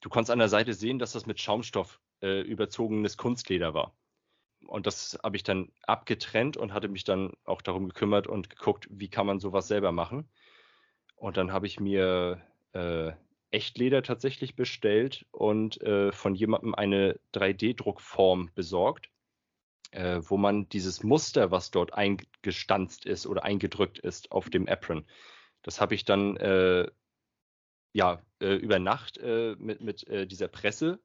[0.00, 3.94] du konntest an der Seite sehen, dass das mit Schaumstoff äh, überzogenes Kunstleder war.
[4.66, 8.88] Und das habe ich dann abgetrennt und hatte mich dann auch darum gekümmert und geguckt,
[8.90, 10.28] wie kann man sowas selber machen.
[11.16, 12.40] Und dann habe ich mir
[12.72, 13.12] äh,
[13.50, 19.10] Echtleder tatsächlich bestellt und äh, von jemandem eine 3D-Druckform besorgt
[19.94, 25.04] äh, wo man dieses Muster, was dort eingestanzt ist oder eingedrückt ist auf dem Apron,
[25.62, 26.88] das habe ich dann äh,
[27.92, 31.00] ja äh, über Nacht äh, mit, mit äh, dieser Presse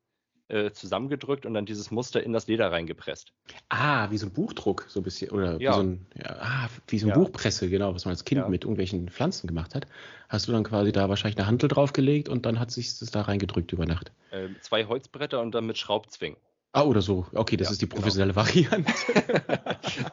[0.49, 3.33] äh, zusammengedrückt und dann dieses Muster in das Leder reingepresst.
[3.69, 5.29] Ah, wie so ein Buchdruck, so ein bisschen.
[5.29, 5.71] Oder ja.
[5.71, 7.15] wie so ein, ja, ah, wie so ein ja.
[7.15, 9.85] Buchpresse, genau, was man als Kind mit irgendwelchen Pflanzen gemacht hat.
[10.27, 13.21] Hast du dann quasi da wahrscheinlich eine Hantel draufgelegt und dann hat sich das da
[13.21, 14.11] reingedrückt über Nacht.
[14.31, 16.39] Äh, zwei Holzbretter und dann mit Schraubzwingen.
[16.71, 17.25] Ah, oder so.
[17.33, 18.01] Okay, das ja, ist die genau.
[18.01, 18.45] professionelle genau.
[18.45, 18.93] Variante.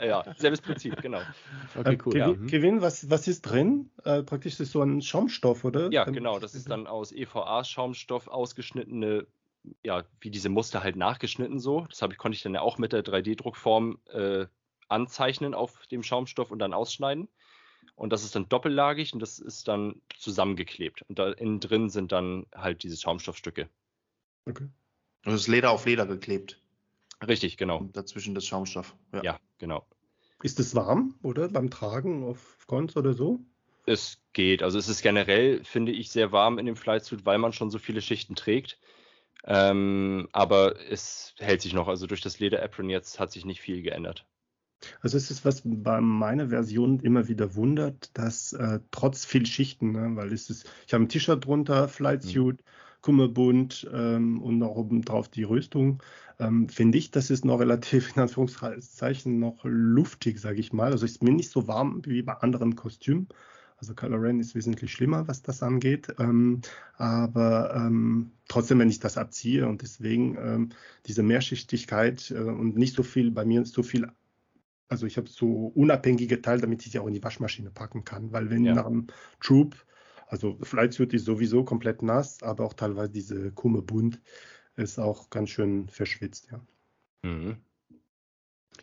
[0.06, 1.20] ja, selbes Prinzip, genau.
[1.76, 2.12] Okay, ähm, cool.
[2.12, 2.26] Kevin, ja.
[2.28, 2.46] Mhm.
[2.46, 3.90] Kevin was, was ist drin?
[4.04, 5.92] Äh, praktisch ist so ein Schaumstoff, oder?
[5.92, 6.38] Ja, genau.
[6.38, 9.26] Das ist dann aus EVA-Schaumstoff ausgeschnittene,
[9.82, 11.86] ja, wie diese Muster halt nachgeschnitten so.
[11.90, 14.46] Das ich, konnte ich dann ja auch mit der 3D-Druckform äh,
[14.88, 17.28] anzeichnen auf dem Schaumstoff und dann ausschneiden.
[17.96, 21.02] Und das ist dann doppellagig und das ist dann zusammengeklebt.
[21.02, 23.68] Und da innen drin sind dann halt diese Schaumstoffstücke.
[24.46, 24.68] Okay.
[25.26, 26.60] Es ist Leder auf Leder geklebt.
[27.26, 27.78] Richtig, genau.
[27.78, 28.94] Und dazwischen das Schaumstoff.
[29.12, 29.22] Ja.
[29.22, 29.86] ja, genau.
[30.42, 31.48] Ist es warm, oder?
[31.48, 33.40] Beim Tragen auf Cons oder so?
[33.86, 34.62] Es geht.
[34.62, 37.78] Also es ist generell, finde ich, sehr warm in dem Flightsuit, weil man schon so
[37.78, 38.78] viele Schichten trägt.
[39.44, 41.88] Ähm, aber es hält sich noch.
[41.88, 44.26] Also durch das Leder-Apron jetzt hat sich nicht viel geändert.
[45.00, 49.92] Also es ist was bei meiner Version immer wieder wundert, dass äh, trotz viel Schichten,
[49.92, 52.70] ne, weil es ist, ich habe ein T-Shirt drunter, Flightsuit, mhm.
[53.06, 56.02] Kummerbund ähm, und noch obendrauf die Rüstung,
[56.40, 60.90] ähm, finde ich, das ist noch relativ in Anführungszeichen noch luftig, sage ich mal.
[60.90, 63.28] Also ist mir nicht so warm wie bei anderen Kostümen.
[63.76, 66.08] Also Kylo Ren ist wesentlich schlimmer, was das angeht.
[66.18, 66.62] Ähm,
[66.96, 70.68] aber ähm, trotzdem, wenn ich das abziehe und deswegen ähm,
[71.06, 74.08] diese Mehrschichtigkeit äh, und nicht so viel, bei mir ist so viel,
[74.88, 78.32] also ich habe so unabhängige Teile, damit ich sie auch in die Waschmaschine packen kann.
[78.32, 78.74] Weil wenn ja.
[78.74, 79.06] nach einem
[79.38, 79.76] Troop
[80.26, 84.20] also Flightsuit ist sowieso komplett nass, aber auch teilweise diese Kumme bunt
[84.76, 86.60] ist auch ganz schön verschwitzt, ja.
[87.22, 87.56] Mhm.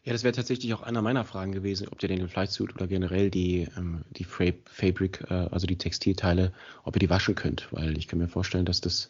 [0.04, 3.30] Ja, das wäre tatsächlich auch einer meiner Fragen gewesen, ob ihr den Flightsuit oder generell
[3.30, 6.52] die, ähm, die Fabric, äh, also die Textilteile,
[6.84, 9.08] ob ihr die waschen könnt, weil ich kann mir vorstellen, dass das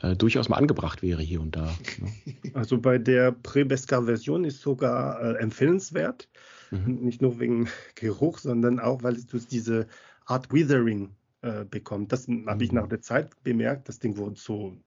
[0.00, 1.76] äh, durchaus mal angebracht wäre hier und da.
[1.98, 2.12] Ne?
[2.54, 6.28] Also bei der Prebesca-Version ist sogar äh, empfehlenswert,
[6.70, 7.00] mhm.
[7.02, 9.86] nicht nur wegen Geruch, sondern auch, weil es diese
[10.24, 11.10] Art Withering
[11.42, 12.12] äh, bekommt.
[12.12, 12.90] Das habe ich nach mhm.
[12.90, 13.88] der Zeit bemerkt.
[13.88, 14.78] Das Ding wurde so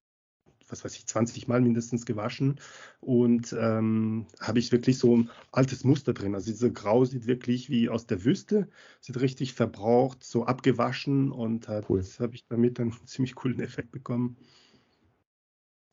[0.69, 2.59] was weiß ich, 20 Mal mindestens gewaschen
[2.99, 6.35] und ähm, habe ich wirklich so ein altes Muster drin.
[6.35, 8.67] Also diese Grau sieht wirklich wie aus der Wüste,
[8.99, 12.03] sieht richtig verbraucht, so abgewaschen und hat, cool.
[12.19, 14.37] habe ich damit einen ziemlich coolen Effekt bekommen.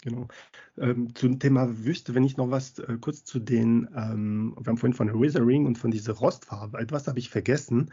[0.03, 0.27] Genau.
[0.79, 4.77] Ähm, zum Thema Wüste, wenn ich noch was äh, kurz zu den, ähm, wir haben
[4.77, 7.93] vorhin von Withering und von dieser Rostfarbe, etwas habe ich vergessen.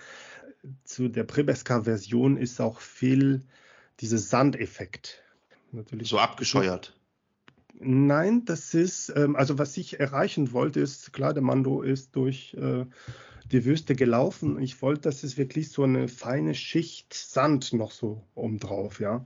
[0.83, 3.43] Zu der Prebeska-Version ist auch viel
[3.99, 5.23] dieser Sandeffekt.
[5.71, 6.09] Natürlich.
[6.09, 6.95] So abgescheuert.
[7.81, 12.53] Nein, das ist, ähm, also was ich erreichen wollte, ist, klar, der Mando ist durch
[12.55, 12.85] äh,
[13.51, 14.59] die Wüste gelaufen.
[14.61, 19.25] Ich wollte, dass es wirklich so eine feine Schicht Sand noch so obendrauf, ja.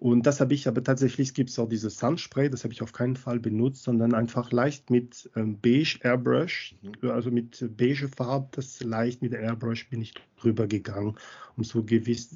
[0.00, 2.94] Und das habe ich aber tatsächlich, gibt es auch dieses Sunspray, das habe ich auf
[2.94, 7.10] keinen Fall benutzt, sondern einfach leicht mit ähm, Beige Airbrush, mhm.
[7.10, 11.16] also mit beige Farbe, das leicht mit Airbrush bin ich drüber gegangen,
[11.58, 12.34] um so gewiss,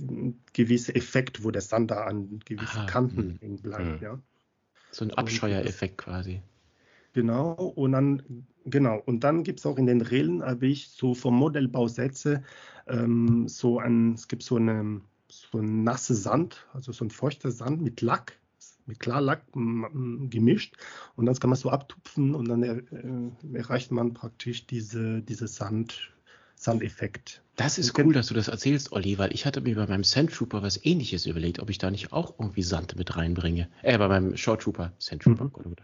[0.53, 3.39] gewisse Effekt, wo der Sand da an gewissen Aha, Kanten mhm.
[3.41, 4.07] hängen bleibt, mhm.
[4.07, 4.19] ja.
[4.91, 6.43] So ein Abscheuereffekt quasi.
[7.15, 11.15] Genau, und dann, genau, und dann gibt es auch in den Rillen, habe ich so
[11.15, 12.43] vom Modellbausätze
[12.89, 15.01] ähm, so ein, es gibt so eine
[15.51, 18.39] so ein nasser Sand, also so ein feuchter Sand mit Lack,
[18.87, 20.77] mit Klarlack gemischt.
[21.17, 26.13] Und das kann man so abtupfen und dann äh, erreicht man praktisch diese, diese Sand,
[26.65, 27.43] Sandeffekt.
[27.57, 30.33] Das ist cool, dass du das erzählst, Olli, weil ich hatte mir bei meinem Sand
[30.33, 33.69] Trooper was ähnliches überlegt, ob ich da nicht auch irgendwie Sand mit reinbringe.
[33.83, 35.51] Äh, bei meinem Short Trooper, Sand Trooper.
[35.63, 35.77] Mhm.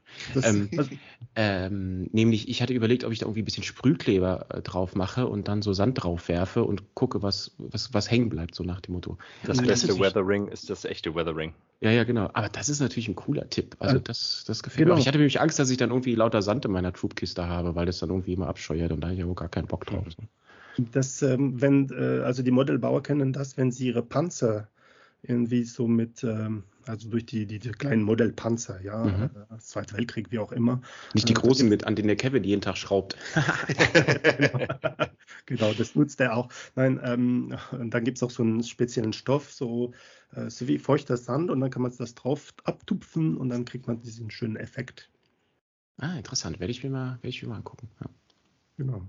[0.43, 0.71] Ähm,
[1.37, 5.29] ähm, nämlich, ich hatte überlegt, ob ich da irgendwie ein bisschen Sprühkleber äh, drauf mache
[5.29, 8.81] und dann so Sand drauf werfe und gucke, was, was, was hängen bleibt, so nach
[8.81, 9.19] dem Motto.
[9.45, 11.55] Das also, beste das Weathering ist das echte Weathering.
[11.83, 12.31] Ja, ja, genau.
[12.33, 13.77] Aber das ist natürlich ein cooler Tipp.
[13.79, 14.95] Also das, das gefällt genau.
[14.95, 15.01] mir.
[15.01, 17.87] Ich hatte nämlich Angst, dass ich dann irgendwie lauter Sand in meiner Troopkiste habe, weil
[17.87, 20.05] das dann irgendwie immer abscheuert und da habe ich ja wohl gar keinen Bock drauf.
[20.05, 20.27] Mhm.
[20.93, 24.69] Das, ähm, wenn, äh, also die Modellbauer kennen das, wenn sie ihre Panzer
[25.23, 29.25] irgendwie so mit, ähm, also durch die, die, die kleinen Modellpanzer, ja, mhm.
[29.25, 30.81] äh, Zweiter Weltkrieg, wie auch immer.
[31.15, 33.17] Nicht die äh, großen mit, an denen der Kevin jeden Tag schraubt.
[35.47, 36.49] genau, das nutzt er auch.
[36.75, 39.93] Nein, ähm, dann gibt es auch so einen speziellen Stoff, so,
[40.35, 43.87] äh, so wie feuchter Sand, und dann kann man das drauf abtupfen und dann kriegt
[43.87, 45.11] man diesen schönen Effekt.
[45.99, 46.61] Ah, interessant.
[46.61, 47.91] Werde ich mir mal, werde ich mir mal angucken.
[48.01, 48.07] Ja.
[48.79, 49.07] Genau.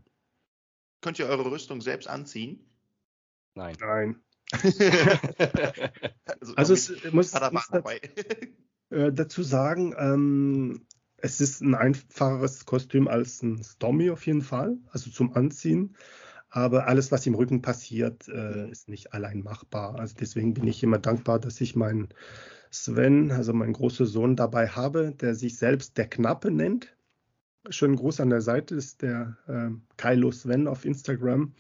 [1.02, 2.66] Könnt ihr eure Rüstung selbst anziehen?
[3.56, 3.76] Nein.
[3.80, 4.22] Nein.
[6.40, 7.84] also, also es muss, muss dazu,
[8.90, 10.86] äh, dazu sagen, ähm,
[11.18, 15.96] es ist ein einfacheres Kostüm als ein Stormy auf jeden Fall, also zum Anziehen.
[16.50, 19.98] Aber alles, was im Rücken passiert, äh, ist nicht allein machbar.
[19.98, 22.10] Also deswegen bin ich immer dankbar, dass ich meinen
[22.72, 26.94] Sven, also meinen großen Sohn, dabei habe, der sich selbst der Knappe nennt.
[27.70, 31.54] Schönen Gruß an der Seite ist der äh, Kylo Sven auf Instagram.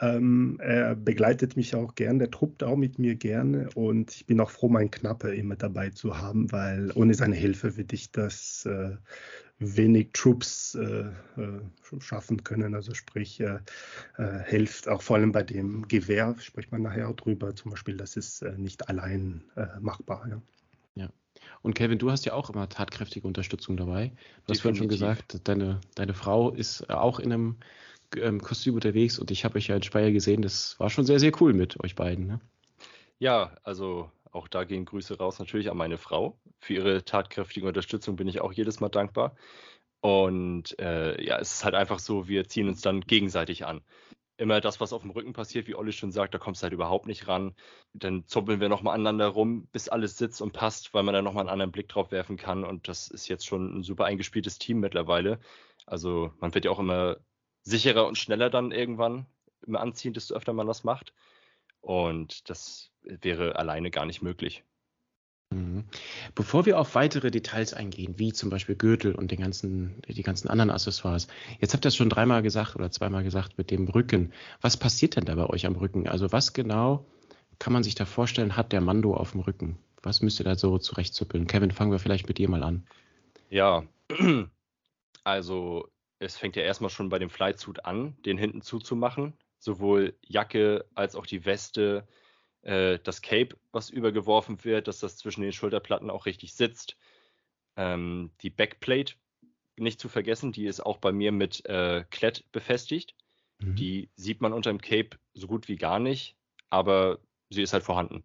[0.00, 4.40] Ähm, er begleitet mich auch gern, der truppt auch mit mir gerne und ich bin
[4.40, 8.66] auch froh, meinen Knappe immer dabei zu haben, weil ohne seine Hilfe würde ich das
[8.66, 8.96] äh,
[9.58, 11.10] wenig Troops äh,
[11.40, 11.60] äh
[12.00, 12.74] schaffen können.
[12.74, 13.60] Also sprich, äh,
[14.18, 17.96] äh, hilft auch vor allem bei dem Gewehr, spricht man nachher auch drüber, zum Beispiel,
[17.96, 19.44] das ist nicht allein
[19.80, 20.28] machbar.
[20.28, 20.42] Ja.
[21.62, 24.12] Und Kevin, du hast ja auch immer tatkräftige Unterstützung dabei.
[24.46, 27.56] Du hast vorhin schon gesagt, deine, deine Frau ist auch in einem
[28.16, 30.42] ähm, Kostüm unterwegs und ich habe euch ja in Speyer gesehen.
[30.42, 32.26] Das war schon sehr, sehr cool mit euch beiden.
[32.26, 32.40] Ne?
[33.18, 36.38] Ja, also auch da gehen Grüße raus natürlich an meine Frau.
[36.60, 39.34] Für ihre tatkräftige Unterstützung bin ich auch jedes Mal dankbar.
[40.00, 43.80] Und äh, ja, es ist halt einfach so, wir ziehen uns dann gegenseitig an
[44.38, 46.72] immer das, was auf dem Rücken passiert, wie Olli schon sagt, da kommst du halt
[46.72, 47.54] überhaupt nicht ran.
[47.94, 51.42] Dann zuppeln wir nochmal aneinander rum, bis alles sitzt und passt, weil man da nochmal
[51.42, 52.64] einen anderen Blick drauf werfen kann.
[52.64, 55.40] Und das ist jetzt schon ein super eingespieltes Team mittlerweile.
[55.86, 57.16] Also man wird ja auch immer
[57.62, 59.26] sicherer und schneller dann irgendwann
[59.66, 61.14] im Anziehen, desto öfter man das macht.
[61.80, 64.64] Und das wäre alleine gar nicht möglich.
[65.50, 65.84] Mhm.
[66.34, 70.48] Bevor wir auf weitere Details eingehen, wie zum Beispiel Gürtel und den ganzen, die ganzen
[70.48, 71.28] anderen Accessoires,
[71.60, 74.32] jetzt habt ihr das schon dreimal gesagt oder zweimal gesagt mit dem Rücken.
[74.60, 76.08] Was passiert denn da bei euch am Rücken?
[76.08, 77.04] Also was genau
[77.58, 79.78] kann man sich da vorstellen, hat der Mando auf dem Rücken?
[80.02, 81.46] Was müsst ihr da so zurechtzuppeln?
[81.46, 82.86] Kevin, fangen wir vielleicht mit dir mal an.
[83.48, 83.84] Ja,
[85.24, 89.34] also es fängt ja erstmal schon bei dem Flysuit an, den hinten zuzumachen.
[89.58, 92.06] Sowohl Jacke als auch die Weste,
[92.62, 96.96] äh, das Cape, was übergeworfen wird, dass das zwischen den Schulterplatten auch richtig sitzt.
[97.76, 99.14] Ähm, die Backplate
[99.76, 103.14] nicht zu vergessen, die ist auch bei mir mit äh, Klett befestigt.
[103.58, 103.76] Mhm.
[103.76, 106.36] Die sieht man unter dem Cape so gut wie gar nicht,
[106.70, 107.18] aber
[107.50, 108.24] sie ist halt vorhanden.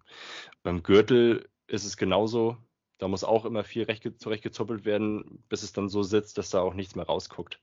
[0.64, 2.58] Beim Gürtel ist es genauso.
[2.98, 3.88] Da muss auch immer viel
[4.18, 7.60] zurechtgezuppelt werden, bis es dann so sitzt, dass da auch nichts mehr rausguckt.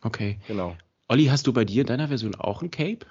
[0.00, 0.38] Okay.
[0.46, 0.76] Genau.
[1.08, 3.06] Olli, hast du bei dir in deiner Version auch ein Cape?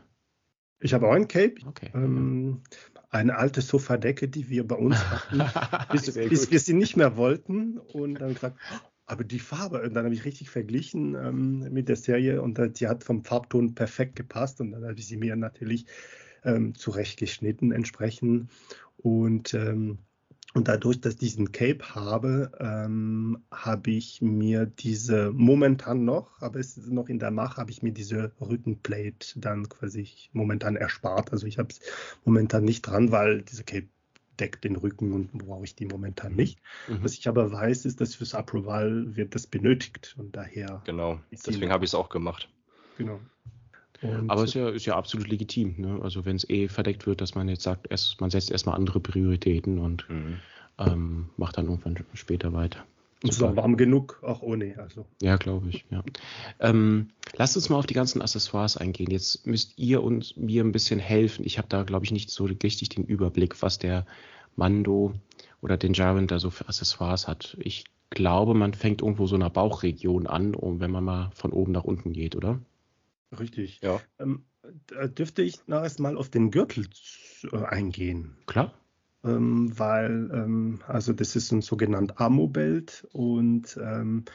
[0.81, 1.55] Ich habe auch ein Cape.
[1.65, 1.91] Okay.
[1.93, 2.61] Ähm,
[3.09, 5.39] eine alte Sofadecke, die wir bei uns hatten,
[5.91, 7.77] bis, bis wir sie nicht mehr wollten.
[7.77, 8.57] Und dann gesagt,
[9.05, 12.87] aber die Farbe, und dann habe ich richtig verglichen ähm, mit der Serie und die
[12.87, 15.85] hat vom Farbton perfekt gepasst und dann habe ich sie mir natürlich
[16.43, 18.49] ähm, zurechtgeschnitten entsprechend.
[18.97, 19.99] Und ähm,
[20.53, 26.59] und dadurch, dass ich diesen Cape habe, ähm, habe ich mir diese momentan noch, aber
[26.59, 31.31] es ist noch in der Mache, habe ich mir diese Rückenplate dann quasi momentan erspart.
[31.31, 31.79] Also ich habe es
[32.25, 33.87] momentan nicht dran, weil diese Cape
[34.39, 36.59] deckt den Rücken und brauche ich die momentan nicht.
[36.87, 37.03] Mhm.
[37.03, 40.81] Was ich aber weiß, ist, dass fürs Approval wird das benötigt und daher.
[40.85, 42.49] Genau, deswegen habe ich es auch gemacht.
[42.97, 43.19] Genau.
[44.01, 45.75] Und Aber es ist ja, ist ja absolut legitim.
[45.77, 45.99] Ne?
[46.01, 48.99] Also wenn es eh verdeckt wird, dass man jetzt sagt, erst, man setzt erstmal andere
[48.99, 50.39] Prioritäten und mhm.
[50.79, 52.83] ähm, macht dann irgendwann später weiter.
[53.23, 54.75] Es ist auch warm genug, auch ohne.
[54.79, 55.05] Also.
[55.21, 55.85] Ja, glaube ich.
[55.91, 56.03] Ja.
[56.59, 59.11] Ähm, lasst uns mal auf die ganzen Accessoires eingehen.
[59.11, 61.45] Jetzt müsst ihr uns mir ein bisschen helfen.
[61.45, 64.07] Ich habe da, glaube ich, nicht so richtig den Überblick, was der
[64.55, 65.13] Mando
[65.61, 67.55] oder den Jaren da so für Accessoires hat.
[67.59, 71.83] Ich glaube, man fängt irgendwo so einer Bauchregion an, wenn man mal von oben nach
[71.83, 72.59] unten geht, oder?
[73.37, 73.79] Richtig.
[73.81, 74.01] Ja.
[74.19, 74.45] Ähm,
[74.87, 76.87] da dürfte ich noch erstmal auf den Gürtel
[77.51, 78.37] äh, eingehen.
[78.45, 78.73] Klar.
[79.23, 84.25] Ähm, weil, ähm, also das ist ein sogenannter Armobelt und ähm,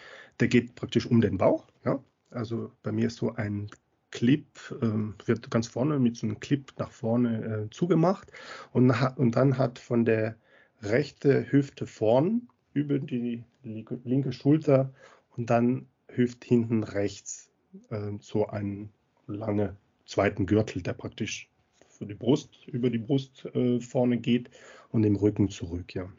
[0.41, 1.67] der geht praktisch um den Bauch.
[1.85, 2.03] Ja?
[2.31, 3.71] Also bei mir ist so ein
[4.11, 4.47] Clip,
[4.83, 8.31] ähm, wird ganz vorne mit so einem Clip nach vorne äh, zugemacht
[8.73, 10.37] und, und dann hat von der
[10.81, 14.93] rechte Hüfte vorn über die linke Schulter
[15.37, 17.46] und dann Hüft hinten rechts
[17.91, 18.91] äh, so einen
[19.27, 21.51] langen zweiten Gürtel, der praktisch
[21.89, 24.51] für die Brust, über die Brust äh, vorne geht
[24.91, 26.11] und im Rücken zurück, ja.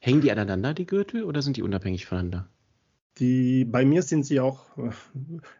[0.00, 2.48] Hängen die aneinander, die Gürtel, oder sind die unabhängig voneinander?
[3.18, 4.90] Die, bei mir sind sie auch äh,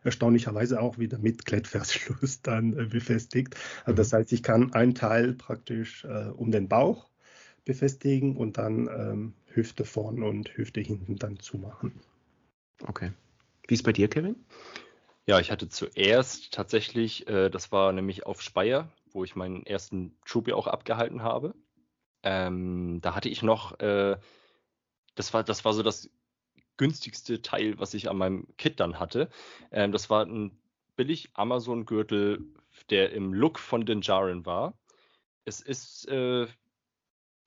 [0.05, 3.57] erstaunlicherweise auch wieder mit Klettverschluss dann äh, befestigt.
[3.85, 4.17] Also das mhm.
[4.17, 7.11] heißt, ich kann ein Teil praktisch äh, um den Bauch
[7.65, 11.93] befestigen und dann ähm, Hüfte vorne und Hüfte hinten dann zumachen.
[12.87, 13.13] Okay.
[13.69, 14.37] Wie ist bei dir, Kevin?
[15.27, 20.17] Ja, ich hatte zuerst tatsächlich, äh, das war nämlich auf Speyer, wo ich meinen ersten
[20.25, 21.55] Troopy auch abgehalten habe.
[22.23, 24.19] Ähm, da hatte ich noch, äh,
[25.15, 26.11] das war, das war so das
[26.77, 29.29] günstigste Teil, was ich an meinem Kit dann hatte.
[29.71, 30.59] Ähm, das war ein
[30.97, 32.45] billig Amazon-Gürtel,
[32.89, 34.79] der im Look von den Jaren war.
[35.45, 36.47] Es ist äh,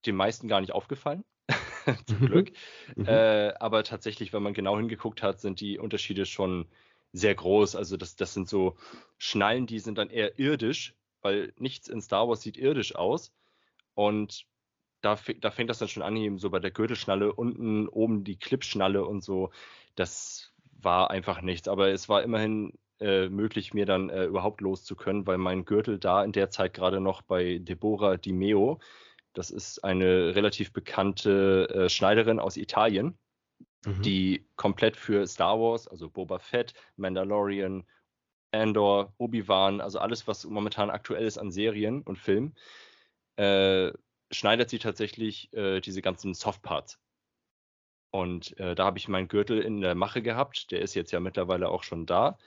[0.06, 1.24] den meisten gar nicht aufgefallen.
[2.08, 2.26] Zum mhm.
[2.28, 2.52] Glück.
[2.96, 3.08] Mhm.
[3.08, 6.68] Äh, aber tatsächlich, wenn man genau hingeguckt hat, sind die Unterschiede schon
[7.14, 7.76] sehr groß.
[7.76, 8.76] Also das, das sind so
[9.18, 13.32] Schnallen, die sind dann eher irdisch, weil nichts in Star Wars sieht irdisch aus.
[13.94, 14.46] Und
[15.02, 18.38] da, da fängt das dann schon an, eben so bei der Gürtelschnalle, unten oben die
[18.38, 19.52] Clipschnalle und so.
[19.96, 21.68] Das war einfach nichts.
[21.68, 26.24] Aber es war immerhin äh, möglich, mir dann äh, überhaupt loszukönnen, weil mein Gürtel da
[26.24, 28.80] in der Zeit gerade noch bei Deborah Di Meo,
[29.34, 33.18] das ist eine relativ bekannte äh, Schneiderin aus Italien,
[33.86, 34.02] mhm.
[34.02, 37.86] die komplett für Star Wars, also Boba Fett, Mandalorian,
[38.52, 42.56] Andor, Obi-Wan, also alles, was momentan aktuell ist an Serien und Filmen,
[43.36, 43.92] äh,
[44.32, 47.00] schneidet sie tatsächlich äh, diese ganzen Softparts.
[48.12, 50.70] Und äh, da habe ich meinen Gürtel in der Mache gehabt.
[50.72, 52.38] Der ist jetzt ja mittlerweile auch schon da.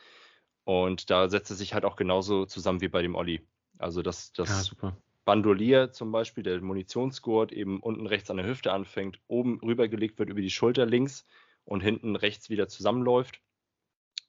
[0.63, 3.45] Und da setzt er sich halt auch genauso zusammen wie bei dem Olli.
[3.79, 4.93] Also das, das ja,
[5.27, 10.31] Bandolier zum Beispiel, der Munitionsgurt eben unten rechts an der Hüfte anfängt, oben rübergelegt wird
[10.31, 11.27] über die Schulter links
[11.65, 13.41] und hinten rechts wieder zusammenläuft.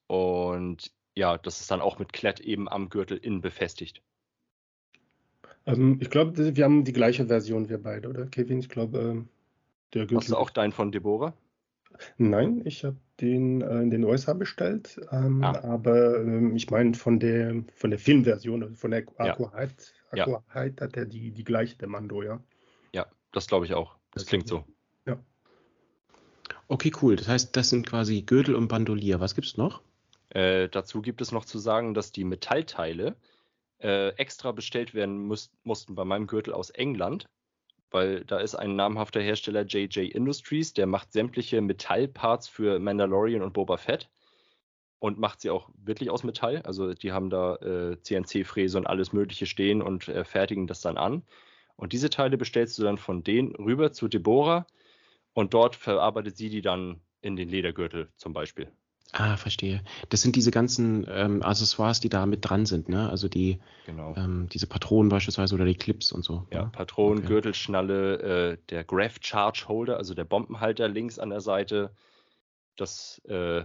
[0.08, 4.02] Und ja, das ist dann auch mit Klett eben am Gürtel innen befestigt.
[5.68, 8.60] Ähm, ich glaube, wir haben die gleiche Version, wir beide, oder Kevin?
[8.60, 9.30] Ich glaube, ähm,
[9.94, 10.18] der Gürtel.
[10.18, 11.34] Hast du auch deinen von Deborah?
[12.18, 15.60] Nein, ich habe den äh, in den USA bestellt, ähm, ah.
[15.64, 19.97] aber ähm, ich meine von der von der Filmversion, also von der Aquaheit, ja.
[20.12, 22.42] Aquaheit hat er die, die gleiche, der Mando, ja.
[22.94, 23.96] Ja, das glaube ich auch.
[24.12, 24.66] Das, das klingt so.
[25.06, 25.18] Ja.
[26.68, 27.16] Okay, cool.
[27.16, 29.20] Das heißt, das sind quasi Gürtel und Bandolier.
[29.20, 29.82] Was gibt es noch?
[30.30, 33.16] Äh, dazu gibt es noch zu sagen, dass die Metallteile
[33.80, 37.28] äh, extra bestellt werden muss, mussten bei meinem Gürtel aus England
[37.92, 43.54] weil da ist ein namhafter Hersteller JJ Industries, der macht sämtliche Metallparts für Mandalorian und
[43.54, 44.10] Boba Fett
[45.00, 46.62] und macht sie auch wirklich aus Metall.
[46.64, 50.98] Also die haben da äh, CNC-Fräse und alles Mögliche stehen und äh, fertigen das dann
[50.98, 51.24] an.
[51.76, 54.66] Und diese Teile bestellst du dann von denen rüber zu Deborah
[55.34, 58.72] und dort verarbeitet sie die dann in den Ledergürtel zum Beispiel.
[59.14, 59.84] Ah, verstehe.
[60.10, 63.10] Das sind diese ganzen ähm, Accessoires, die da mit dran sind, ne?
[63.10, 64.14] Also die, genau.
[64.18, 66.46] ähm, diese Patronen beispielsweise oder die Clips und so.
[66.52, 66.70] Ja, ne?
[66.74, 67.28] Patronen, okay.
[67.28, 71.92] Gürtelschnalle, äh, der Graph Charge Holder, also der Bombenhalter links an der Seite.
[72.76, 73.64] Das äh,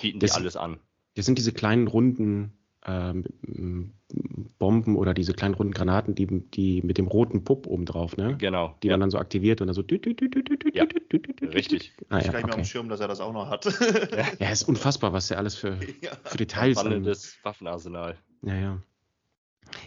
[0.00, 0.78] bieten das, die alles an.
[1.14, 2.52] Das sind diese kleinen runden
[2.84, 3.24] ähm,
[4.58, 8.36] Bomben oder diese kleinen runden Granaten, die, die mit dem roten Pupp oben drauf, ne?
[8.38, 8.76] Genau.
[8.82, 8.94] Die ja.
[8.94, 9.82] man dann so aktiviert und dann so.
[10.74, 10.86] Ja,
[11.42, 11.92] richtig.
[12.08, 12.56] Ah, ich ja, gar nicht mehr auf okay.
[12.56, 13.66] dem Schirm, dass er das auch noch hat.
[14.40, 16.10] ja, ist unfassbar, was der alles für, Ja.
[16.24, 18.16] für Details an, Wandelndes Waffenarsenal.
[18.42, 18.78] Ja, ja.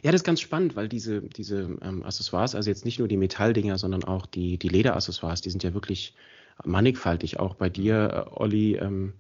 [0.02, 3.18] Ja, das ist ganz spannend, weil diese, diese ähm, Accessoires, also jetzt nicht nur die
[3.18, 6.15] Metalldinger, sondern auch die, die Lederaccessoires, die sind ja wirklich
[6.64, 7.40] mannigfaltig.
[7.40, 9.14] Auch bei dir, äh, Olli, ähm,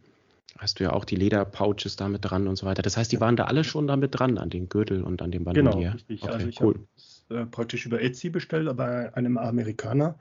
[0.57, 2.81] hast du ja auch die Lederpouches da mit dran und so weiter.
[2.81, 5.43] Das heißt, die waren da alle schon damit dran, an den Gürtel und an dem
[5.53, 5.93] Genau, Bandolier.
[5.93, 6.23] richtig.
[6.23, 6.73] Okay, also ich cool.
[6.75, 10.17] habe es äh, praktisch über Etsy bestellt, bei einem Amerikaner.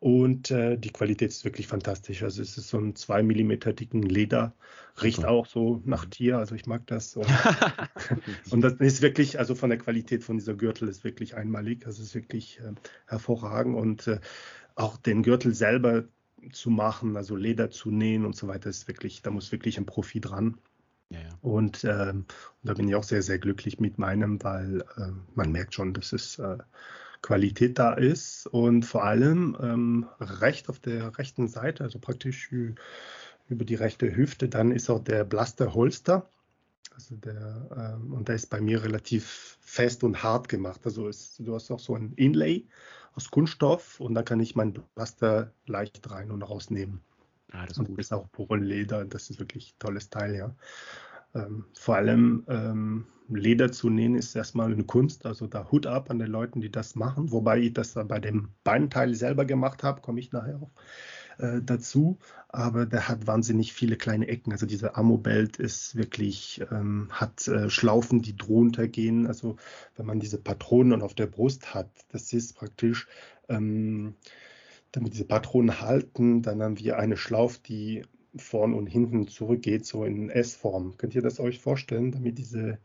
[0.00, 2.22] Und äh, die Qualität ist wirklich fantastisch.
[2.22, 4.54] Also es ist so ein 2 mm dicken Leder,
[5.02, 5.30] riecht Super.
[5.30, 7.16] auch so nach Tier, also ich mag das.
[7.16, 7.26] Und,
[8.50, 11.86] und das ist wirklich, also von der Qualität von dieser Gürtel ist wirklich einmalig.
[11.86, 12.74] Also es ist wirklich äh,
[13.06, 13.76] hervorragend.
[13.76, 14.20] Und äh,
[14.74, 16.04] auch den Gürtel selber
[16.52, 19.86] zu machen, also Leder zu nähen und so weiter, ist wirklich, da muss wirklich ein
[19.86, 20.58] Profi dran.
[21.10, 21.38] Ja, ja.
[21.42, 22.26] Und, ähm, und
[22.62, 26.12] da bin ich auch sehr, sehr glücklich mit meinem, weil ähm, man merkt schon, dass
[26.12, 26.58] es äh,
[27.22, 28.46] Qualität da ist.
[28.46, 34.48] Und vor allem ähm, recht auf der rechten Seite, also praktisch über die rechte Hüfte,
[34.48, 36.28] dann ist auch der Blaster-Holster.
[36.94, 40.80] Also der, ähm, und der ist bei mir relativ fest und hart gemacht.
[40.84, 42.66] Also ist, du hast auch so ein Inlay
[43.14, 47.00] aus Kunststoff und da kann ich meinen Blaster leicht rein und rausnehmen.
[47.52, 47.98] Ah, das ist Und gut.
[47.98, 50.54] ist auch Porenleder, das ist wirklich ein tolles Teil, ja.
[51.34, 56.10] Ähm, vor allem ähm, Leder zu nähen ist erstmal eine Kunst, also da Hut ab
[56.10, 60.00] an den Leuten, die das machen, wobei ich das bei dem Beinteil selber gemacht habe,
[60.00, 60.70] komme ich nachher auch
[61.38, 67.08] äh, dazu, aber der hat wahnsinnig viele kleine Ecken, also dieser Ammo-Belt ist wirklich, ähm,
[67.10, 69.56] hat äh, Schlaufen, die drunter gehen, also
[69.96, 73.08] wenn man diese Patronen auf der Brust hat, das ist praktisch,
[73.48, 74.14] ähm,
[74.92, 78.04] damit diese Patronen halten, dann haben wir eine Schlaufe, die
[78.36, 80.96] vorn und hinten zurückgeht, so in S-Form.
[80.96, 82.78] Könnt ihr das euch vorstellen, damit diese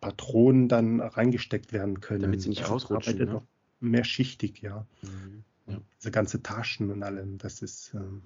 [0.00, 2.22] Patronen dann reingesteckt werden können?
[2.22, 3.26] Damit sie nicht Also rausrutschen, ne?
[3.26, 3.46] noch
[3.80, 4.86] Mehrschichtig, ja.
[5.02, 5.44] Mhm.
[5.66, 5.80] Ja.
[5.98, 8.22] Diese ganze Taschen und allem, das ist ähm,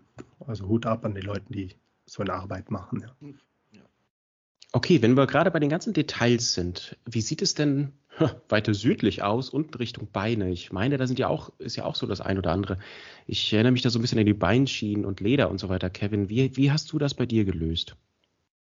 [0.46, 1.74] also Hut ab an die Leute, die
[2.06, 3.04] so eine Arbeit machen.
[3.20, 3.32] Ja.
[4.72, 7.92] Okay, wenn wir gerade bei den ganzen Details sind, wie sieht es denn
[8.48, 10.50] weiter südlich aus, unten Richtung Beine?
[10.50, 12.78] Ich meine, da sind ja auch, ist ja auch so das ein oder andere.
[13.26, 15.90] Ich erinnere mich da so ein bisschen an die Beinschienen und Leder und so weiter.
[15.90, 17.96] Kevin, wie, wie hast du das bei dir gelöst?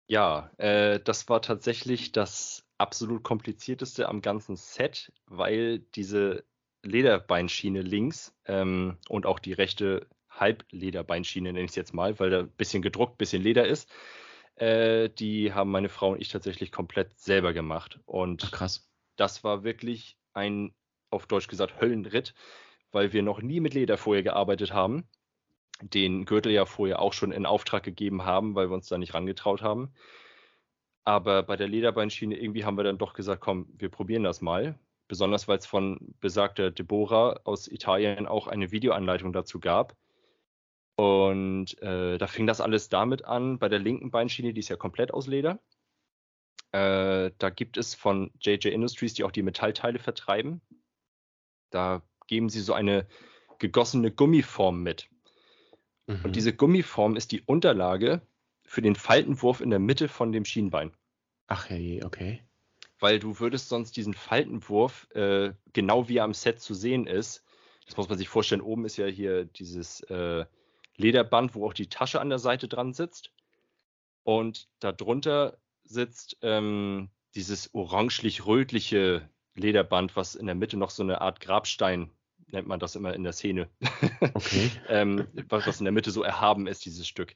[0.08, 6.44] Ja, äh, das war tatsächlich das absolut komplizierteste am ganzen Set, weil diese
[6.84, 12.40] Lederbeinschiene links ähm, und auch die rechte Halblederbeinschiene, nenne ich es jetzt mal, weil da
[12.40, 13.90] ein bisschen gedruckt, ein bisschen Leder ist,
[14.56, 18.00] äh, die haben meine Frau und ich tatsächlich komplett selber gemacht.
[18.06, 18.90] Und Ach, krass.
[19.16, 20.74] das war wirklich ein,
[21.10, 22.34] auf Deutsch gesagt, Höllenritt,
[22.92, 25.08] weil wir noch nie mit Leder vorher gearbeitet haben.
[25.82, 29.14] Den Gürtel ja vorher auch schon in Auftrag gegeben haben, weil wir uns da nicht
[29.14, 29.94] rangetraut haben.
[31.04, 34.80] Aber bei der Lederbeinschiene irgendwie haben wir dann doch gesagt, komm, wir probieren das mal.
[35.14, 39.96] Besonders weil es von besagter Deborah aus Italien auch eine Videoanleitung dazu gab.
[40.96, 44.76] Und äh, da fing das alles damit an, bei der linken Beinschiene, die ist ja
[44.76, 45.60] komplett aus Leder.
[46.72, 50.62] Äh, da gibt es von JJ Industries, die auch die Metallteile vertreiben.
[51.70, 53.06] Da geben sie so eine
[53.60, 55.10] gegossene Gummiform mit.
[56.08, 56.22] Mhm.
[56.24, 58.24] Und diese Gummiform ist die Unterlage
[58.66, 60.92] für den Faltenwurf in der Mitte von dem Schienbein.
[61.46, 62.42] Ach hey, okay.
[63.04, 67.44] Weil du würdest sonst diesen Faltenwurf, äh, genau wie er am Set zu sehen ist,
[67.86, 70.46] das muss man sich vorstellen, oben ist ja hier dieses äh,
[70.96, 73.34] Lederband, wo auch die Tasche an der Seite dran sitzt.
[74.24, 81.42] Und darunter sitzt ähm, dieses orangelich-rötliche Lederband, was in der Mitte noch so eine Art
[81.42, 82.10] Grabstein,
[82.48, 83.70] nennt man das immer in der Szene,
[84.34, 84.72] Okay.
[84.88, 87.36] ähm, was, was in der Mitte so erhaben ist, dieses Stück.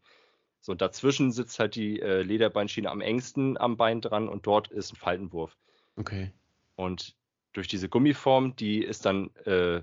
[0.67, 4.91] So, dazwischen sitzt halt die äh, Lederbeinschiene am engsten am Bein dran und dort ist
[4.91, 5.57] ein Faltenwurf.
[5.95, 6.33] Okay.
[6.75, 7.15] Und
[7.53, 9.81] durch diese Gummiform, die ist dann äh,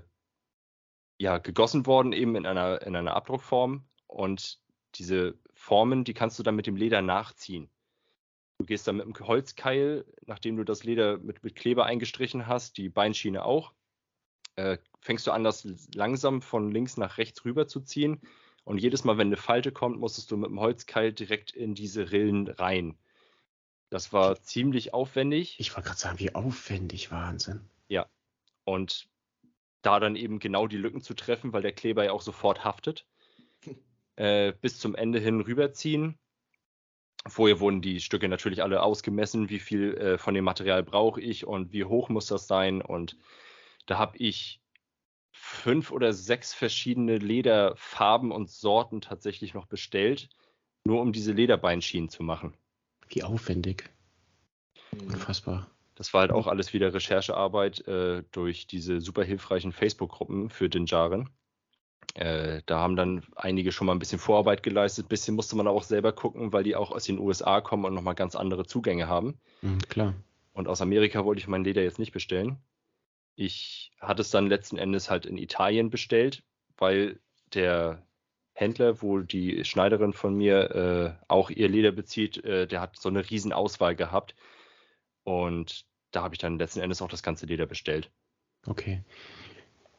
[1.17, 3.83] ja gegossen worden, eben in einer, in einer Abdruckform.
[4.05, 4.59] Und
[4.93, 7.67] diese Formen, die kannst du dann mit dem Leder nachziehen.
[8.59, 12.77] Du gehst dann mit dem Holzkeil, nachdem du das Leder mit, mit Kleber eingestrichen hast,
[12.77, 13.73] die Beinschiene auch,
[14.55, 18.21] äh, fängst du an, das langsam von links nach rechts rüber zu ziehen.
[18.65, 22.11] Und jedes Mal, wenn eine Falte kommt, musstest du mit dem Holzkeil direkt in diese
[22.11, 22.97] Rillen rein.
[23.89, 25.59] Das war ziemlich aufwendig.
[25.59, 27.61] Ich wollte gerade sagen, wie aufwendig, Wahnsinn.
[27.87, 28.07] Ja.
[28.63, 29.07] Und
[29.83, 33.05] da dann eben genau die Lücken zu treffen, weil der Kleber ja auch sofort haftet,
[34.15, 36.17] äh, bis zum Ende hin rüberziehen.
[37.27, 41.45] Vorher wurden die Stücke natürlich alle ausgemessen, wie viel äh, von dem Material brauche ich
[41.45, 42.81] und wie hoch muss das sein.
[42.81, 43.17] Und
[43.85, 44.59] da habe ich
[45.45, 50.27] fünf oder sechs verschiedene Lederfarben und Sorten tatsächlich noch bestellt,
[50.83, 52.55] nur um diese Lederbeinschienen zu machen.
[53.09, 53.89] Wie aufwendig.
[54.91, 55.69] Unfassbar.
[55.93, 60.87] Das war halt auch alles wieder Recherchearbeit äh, durch diese super hilfreichen Facebook-Gruppen für den
[60.87, 61.29] Jaren.
[62.15, 65.05] Äh, da haben dann einige schon mal ein bisschen Vorarbeit geleistet.
[65.05, 67.93] Ein bisschen musste man auch selber gucken, weil die auch aus den USA kommen und
[67.93, 69.37] nochmal ganz andere Zugänge haben.
[69.61, 70.15] Mhm, klar.
[70.53, 72.57] Und aus Amerika wollte ich mein Leder jetzt nicht bestellen.
[73.35, 76.43] Ich hatte es dann letzten Endes halt in Italien bestellt,
[76.77, 77.19] weil
[77.53, 78.05] der
[78.53, 83.09] Händler, wo die Schneiderin von mir äh, auch ihr Leder bezieht, äh, der hat so
[83.09, 84.35] eine riesen Auswahl gehabt.
[85.23, 88.09] Und da habe ich dann letzten Endes auch das ganze Leder bestellt.
[88.65, 89.03] Okay.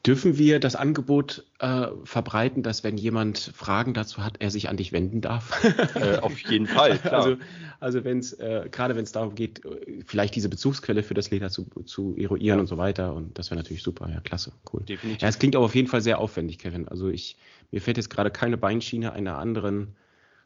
[0.07, 4.77] Dürfen wir das Angebot äh, verbreiten, dass wenn jemand Fragen dazu hat, er sich an
[4.77, 5.61] dich wenden darf?
[5.97, 7.23] Äh, auf jeden Fall, klar.
[7.23, 7.37] Also,
[7.79, 11.31] also wenn es, äh, gerade wenn es darum geht, äh, vielleicht diese Bezugsquelle für das
[11.31, 13.13] Leder zu, zu eruieren und so weiter.
[13.15, 14.83] Und das wäre natürlich super, ja, klasse, cool.
[14.83, 15.21] Definitiv.
[15.21, 16.87] Ja, es klingt aber auf jeden Fall sehr aufwendig, Kevin.
[16.87, 17.37] Also ich,
[17.71, 19.95] mir fällt jetzt gerade keine Beinschiene einer anderen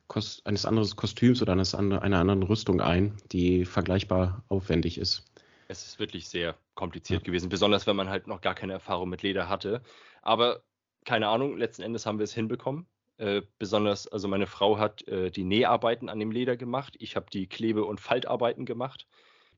[0.07, 5.25] Kost, eines anderen Kostüms oder eines, einer anderen Rüstung ein, die vergleichbar aufwendig ist.
[5.67, 7.25] Es ist wirklich sehr kompliziert ja.
[7.25, 9.83] gewesen, besonders wenn man halt noch gar keine Erfahrung mit Leder hatte.
[10.23, 10.63] Aber
[11.05, 12.87] keine Ahnung, letzten Endes haben wir es hinbekommen.
[13.17, 16.95] Äh, besonders, also meine Frau hat äh, die Näharbeiten an dem Leder gemacht.
[16.97, 19.05] Ich habe die Klebe- und Faltarbeiten gemacht.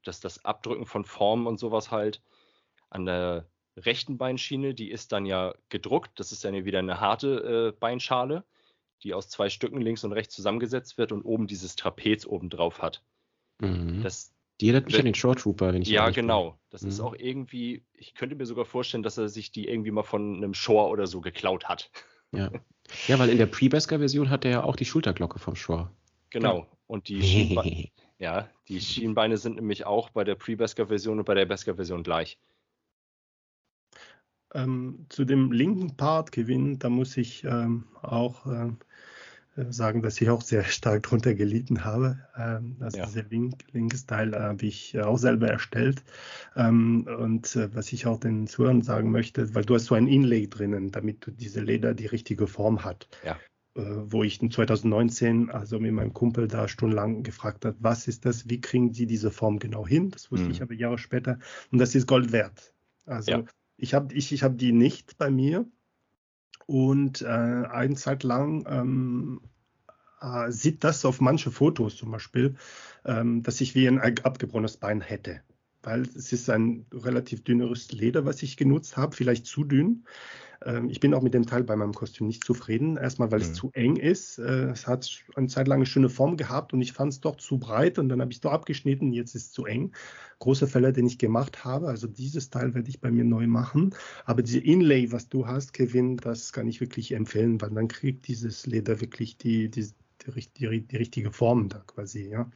[0.03, 2.21] Das, das Abdrücken von Formen und sowas halt.
[2.89, 3.47] An der
[3.77, 6.19] rechten Beinschiene, die ist dann ja gedruckt.
[6.19, 8.43] Das ist dann ja wieder eine harte äh, Beinschale,
[9.01, 12.81] die aus zwei Stücken links und rechts zusammengesetzt wird und oben dieses Trapez oben drauf
[12.81, 13.01] hat.
[13.61, 14.03] Mhm.
[14.03, 16.59] Das, die erinnert mich an den Short Trooper, wenn ich Ja, genau.
[16.69, 16.89] Das mhm.
[16.89, 20.37] ist auch irgendwie, ich könnte mir sogar vorstellen, dass er sich die irgendwie mal von
[20.37, 21.91] einem Shore oder so geklaut hat.
[22.31, 22.51] Ja,
[23.07, 25.91] ja weil in der Pre-Besker-Version hat er ja auch die Schulterglocke vom Shore.
[26.29, 26.67] Genau.
[26.87, 27.89] Und die Schienbeine,
[28.19, 32.37] ja, die Schienbeine sind nämlich auch bei der Pre-Besker-Version und bei der Besker-Version gleich.
[34.53, 38.92] Ähm, zu dem linken Part, Kevin, da muss ich ähm, auch ähm, äh,
[39.55, 42.19] sagen, dass ich auch sehr stark drunter gelitten habe.
[42.35, 43.05] Ähm, also ja.
[43.05, 46.03] dieser link, linke Teil äh, habe ich auch selber erstellt.
[46.55, 50.07] Ähm, und äh, was ich auch den Zuhörern sagen möchte, weil du hast so ein
[50.07, 53.07] Inlay drinnen, damit du diese Leder die richtige Form hat.
[53.23, 53.37] Ja.
[53.75, 58.47] Wo ich in 2019 also mit meinem Kumpel da stundenlang gefragt hat, was ist das,
[58.47, 60.11] wie kriegen sie diese Form genau hin?
[60.11, 60.51] Das wusste mhm.
[60.51, 61.39] ich aber Jahre später.
[61.71, 62.71] Und das ist Gold wert.
[63.07, 63.43] Also ja.
[63.77, 65.65] ich habe ich, ich hab die nicht bei mir.
[66.65, 69.41] Und äh, eine Zeit lang ähm,
[70.21, 72.55] äh, sieht das auf manche Fotos zum Beispiel,
[73.05, 75.41] ähm, dass ich wie ein abgebrochenes Bein hätte.
[75.81, 80.05] Weil es ist ein relativ dünneres Leder, was ich genutzt habe, vielleicht zu dünn.
[80.65, 82.97] Ähm, ich bin auch mit dem Teil bei meinem Kostüm nicht zufrieden.
[82.97, 83.45] Erstmal, weil mhm.
[83.45, 84.39] es zu eng ist.
[84.39, 87.35] Äh, es hat eine Zeit lang eine schöne Form gehabt und ich fand es doch
[87.35, 89.13] zu breit und dann habe ich es doch abgeschnitten.
[89.13, 89.91] Jetzt ist es zu eng.
[90.39, 91.87] Großer Fehler, den ich gemacht habe.
[91.87, 93.95] Also dieses Teil werde ich bei mir neu machen.
[94.25, 98.27] Aber diese Inlay, was du hast, Kevin, das kann ich wirklich empfehlen, weil dann kriegt
[98.27, 99.87] dieses Leder wirklich die, die,
[100.25, 102.49] die, die, die richtige Form da quasi, ja.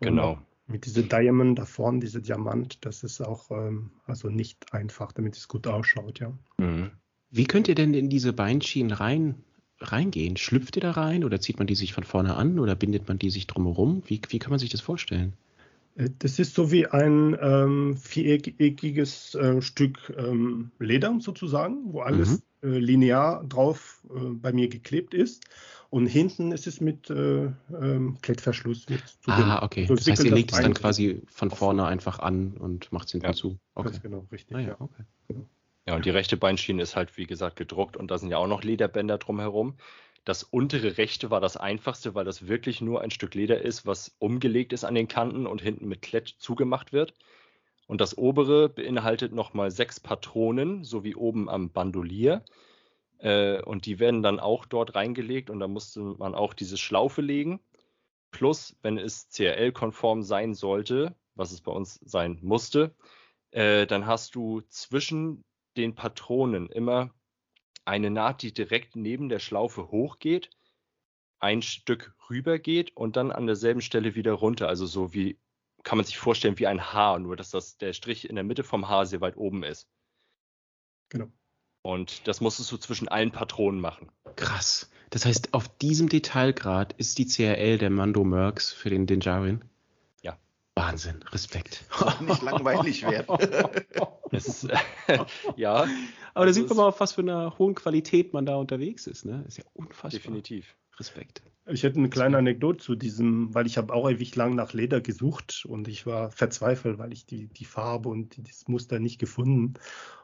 [0.00, 0.38] genau.
[0.66, 5.36] Mit dieser Diamond da vorne, dieser Diamant, das ist auch ähm, also nicht einfach, damit
[5.36, 6.32] es gut ausschaut, ja.
[6.56, 6.90] Mhm.
[7.30, 9.34] Wie könnt ihr denn in diese Beinschienen rein,
[9.80, 10.36] reingehen?
[10.36, 13.18] Schlüpft ihr da rein oder zieht man die sich von vorne an oder bindet man
[13.18, 14.02] die sich drumherum?
[14.06, 15.34] Wie, wie kann man sich das vorstellen?
[15.96, 22.42] Äh, das ist so wie ein ähm, viereckiges äh, Stück ähm, Leder sozusagen, wo alles
[22.62, 22.72] mhm.
[22.72, 25.44] äh, linear drauf äh, bei mir geklebt ist.
[25.90, 28.88] Und hinten ist es mit äh, ähm, Klettverschluss.
[28.88, 29.86] Mit ah, okay.
[29.86, 33.12] So das heißt, ihr legt es dann quasi von vorne einfach an und macht es
[33.12, 33.58] hinten ja, zu.
[33.74, 33.90] Okay.
[33.90, 34.56] Ganz genau, richtig.
[34.56, 35.04] Ah, ja, okay.
[35.86, 38.46] Ja, und die rechte Beinschiene ist halt, wie gesagt, gedruckt und da sind ja auch
[38.46, 39.76] noch Lederbänder drumherum.
[40.24, 44.16] Das untere rechte war das einfachste, weil das wirklich nur ein Stück Leder ist, was
[44.18, 47.14] umgelegt ist an den Kanten und hinten mit Klett zugemacht wird.
[47.86, 52.42] Und das obere beinhaltet nochmal sechs Patronen, so wie oben am Bandolier.
[53.18, 57.20] Äh, und die werden dann auch dort reingelegt und da musste man auch diese Schlaufe
[57.20, 57.60] legen.
[58.30, 62.94] Plus, wenn es CRL-konform sein sollte, was es bei uns sein musste,
[63.50, 65.44] äh, dann hast du zwischen
[65.76, 67.10] den Patronen immer
[67.84, 70.50] eine Naht, die direkt neben der Schlaufe hochgeht,
[71.38, 74.68] ein Stück rüber geht und dann an derselben Stelle wieder runter.
[74.68, 75.38] Also so wie,
[75.82, 78.64] kann man sich vorstellen, wie ein Haar, nur dass das, der Strich in der Mitte
[78.64, 79.86] vom Haar sehr weit oben ist.
[81.10, 81.30] Genau.
[81.82, 84.10] Und das musstest du zwischen allen Patronen machen.
[84.36, 84.90] Krass.
[85.10, 89.62] Das heißt, auf diesem Detailgrad ist die CRL der Mando Mercs für den Dinjarin?
[90.76, 91.84] Wahnsinn, Respekt.
[92.20, 93.36] Nicht langweilig werden.
[94.30, 94.66] das,
[95.56, 95.86] ja.
[96.34, 99.24] Aber da sieht man mal, auf was für einer hohen Qualität man da unterwegs ist.
[99.24, 99.44] Ne?
[99.46, 100.10] ist ja unfassbar.
[100.10, 100.74] Definitiv.
[100.98, 101.42] Respekt.
[101.66, 105.00] Ich hätte eine kleine Anekdote zu diesem, weil ich habe auch ewig lang nach Leder
[105.00, 109.74] gesucht und ich war verzweifelt, weil ich die, die Farbe und das Muster nicht gefunden.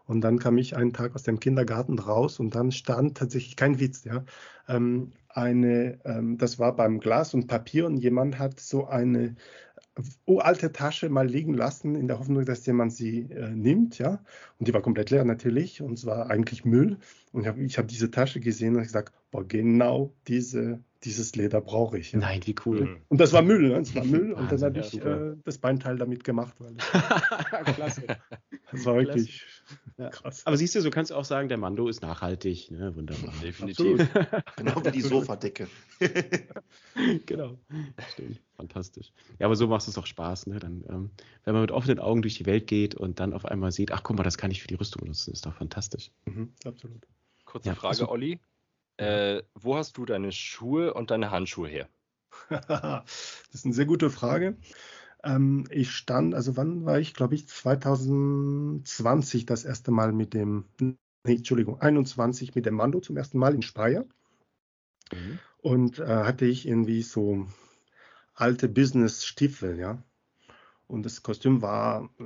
[0.05, 3.81] Und dann kam ich einen Tag aus dem Kindergarten raus und dann stand tatsächlich kein
[3.81, 4.25] Witz, ja,
[4.69, 9.37] ähm, eine, ähm, das war beim Glas und Papier und jemand hat so eine
[10.27, 14.23] uralte Tasche mal liegen lassen, in der Hoffnung, dass jemand sie äh, nimmt, ja.
[14.59, 16.99] Und die war komplett leer natürlich und es war eigentlich Müll.
[17.33, 21.99] Und ich habe hab diese Tasche gesehen und gesagt, boah, genau diese, dieses Leder brauche
[21.99, 22.13] ich.
[22.13, 22.21] Ja.
[22.21, 22.83] Nein, wie cool.
[22.83, 22.97] Mhm.
[23.09, 23.79] Und das war Müll, ne?
[23.79, 24.33] das war Müll.
[24.33, 26.55] und dann habe ich äh, das Beinteil damit gemacht.
[26.61, 26.75] Weil
[27.75, 28.03] Klasse.
[28.73, 29.45] Das war wirklich
[29.97, 30.09] ja.
[30.11, 30.47] krass.
[30.47, 32.71] Aber siehst du, so kannst du auch sagen, der Mando ist nachhaltig.
[32.71, 32.95] Ne?
[32.95, 33.33] Wunderbar.
[33.43, 34.09] Definitiv.
[34.57, 35.69] genau wie die Sofadecke.
[37.27, 37.59] genau.
[38.13, 38.41] Stimmt.
[38.57, 39.13] Fantastisch.
[39.39, 40.47] Ja, aber so macht es doch Spaß.
[40.47, 40.59] Ne?
[40.59, 41.11] Dann, ähm,
[41.45, 44.03] wenn man mit offenen Augen durch die Welt geht und dann auf einmal sieht, ach
[44.03, 46.11] guck mal, das kann ich für die Rüstung benutzen, ist doch fantastisch.
[46.25, 47.07] Mhm, absolut.
[47.45, 48.41] Kurze Frage, Olli.
[48.97, 51.89] Äh, wo hast du deine Schuhe und deine Handschuhe her?
[52.49, 53.05] das
[53.53, 54.57] ist eine sehr gute Frage.
[55.23, 60.65] Ähm, ich stand, also wann war ich, glaube ich, 2020 das erste Mal mit dem,
[60.79, 64.05] nee, Entschuldigung, 21 mit dem Mando zum ersten Mal in Speyer.
[65.13, 65.39] Mhm.
[65.59, 67.47] Und äh, hatte ich irgendwie so
[68.35, 70.03] alte Business-Stiefel, ja.
[70.87, 72.25] Und das Kostüm war äh,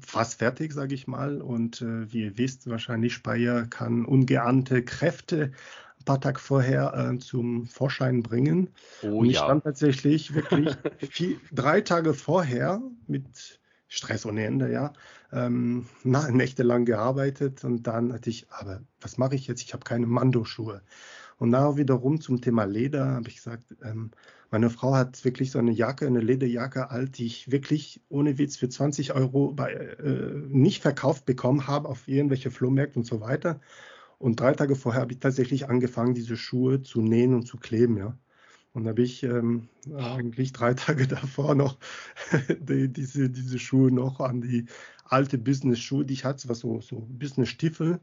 [0.00, 1.42] fast fertig, sage ich mal.
[1.42, 5.52] Und äh, wie ihr wisst, wahrscheinlich Speyer kann ungeahnte Kräfte
[6.06, 8.70] paar Tage vorher äh, zum Vorschein bringen.
[9.02, 9.44] Oh, und ich ja.
[9.44, 10.74] stand tatsächlich wirklich
[11.10, 14.94] vier, drei Tage vorher mit Stress ohne Ende, ja,
[15.32, 19.62] ähm, na, nächtelang gearbeitet und dann hatte ich, aber was mache ich jetzt?
[19.62, 20.82] Ich habe keine Mando-Schuhe.
[21.38, 24.10] Und da wiederum zum Thema Leder habe ich gesagt, ähm,
[24.50, 28.56] meine Frau hat wirklich so eine Jacke, eine Lederjacke alt, die ich wirklich ohne Witz
[28.56, 33.60] für 20 Euro bei, äh, nicht verkauft bekommen habe auf irgendwelche Flohmärkte und so weiter.
[34.18, 37.96] Und drei Tage vorher habe ich tatsächlich angefangen, diese Schuhe zu nähen und zu kleben,
[37.96, 38.18] ja.
[38.72, 41.78] Und da habe ich ähm, eigentlich drei Tage davor noch
[42.60, 44.66] die, diese, diese Schuhe noch an die
[45.04, 48.00] alte Business-Schuhe, die ich hatte, was so, so Business-Stiefel.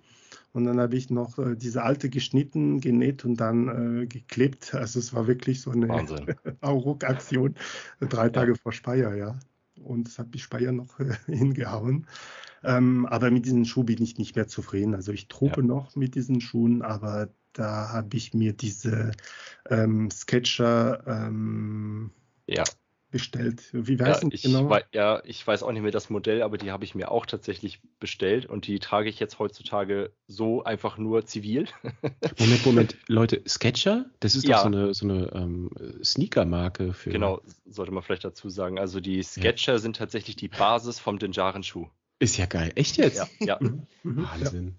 [0.51, 4.73] Und dann habe ich noch äh, diese alte geschnitten, genäht und dann äh, geklebt.
[4.73, 5.89] Also es war wirklich so eine
[6.61, 7.55] Auruck-Aktion,
[7.99, 8.57] drei Tage ja.
[8.57, 9.39] vor Speyer, ja.
[9.83, 12.07] Und das hat die Speyer noch äh, hingehauen.
[12.63, 14.95] Ähm, aber mit diesen Schuhen bin ich nicht mehr zufrieden.
[14.95, 15.67] Also ich truppe ja.
[15.67, 19.11] noch mit diesen Schuhen, aber da habe ich mir diese
[19.69, 22.11] ähm, Sketcher ähm,
[22.47, 22.63] ja.
[23.11, 23.69] bestellt.
[23.71, 24.69] Wie weiß ja, ich genau?
[24.69, 27.25] Wei ja, ich weiß auch nicht mehr das Modell, aber die habe ich mir auch
[27.25, 31.67] tatsächlich bestellt und die trage ich jetzt heutzutage so einfach nur zivil.
[32.39, 34.05] Moment, Moment, Leute, Sketcher?
[34.19, 34.55] Das ist ja.
[34.55, 35.69] doch so eine, so eine ähm,
[36.03, 37.11] Sneaker-Marke für.
[37.11, 38.79] Genau, sollte man vielleicht dazu sagen.
[38.79, 39.79] Also die Sketcher ja.
[39.79, 41.87] sind tatsächlich die Basis vom Dinjaren-Schuh.
[42.23, 42.71] Ist ja geil.
[42.75, 43.17] Echt jetzt?
[43.17, 43.59] Ja.
[43.59, 43.59] ja.
[43.59, 43.85] Mhm.
[44.23, 44.75] Wahnsinn.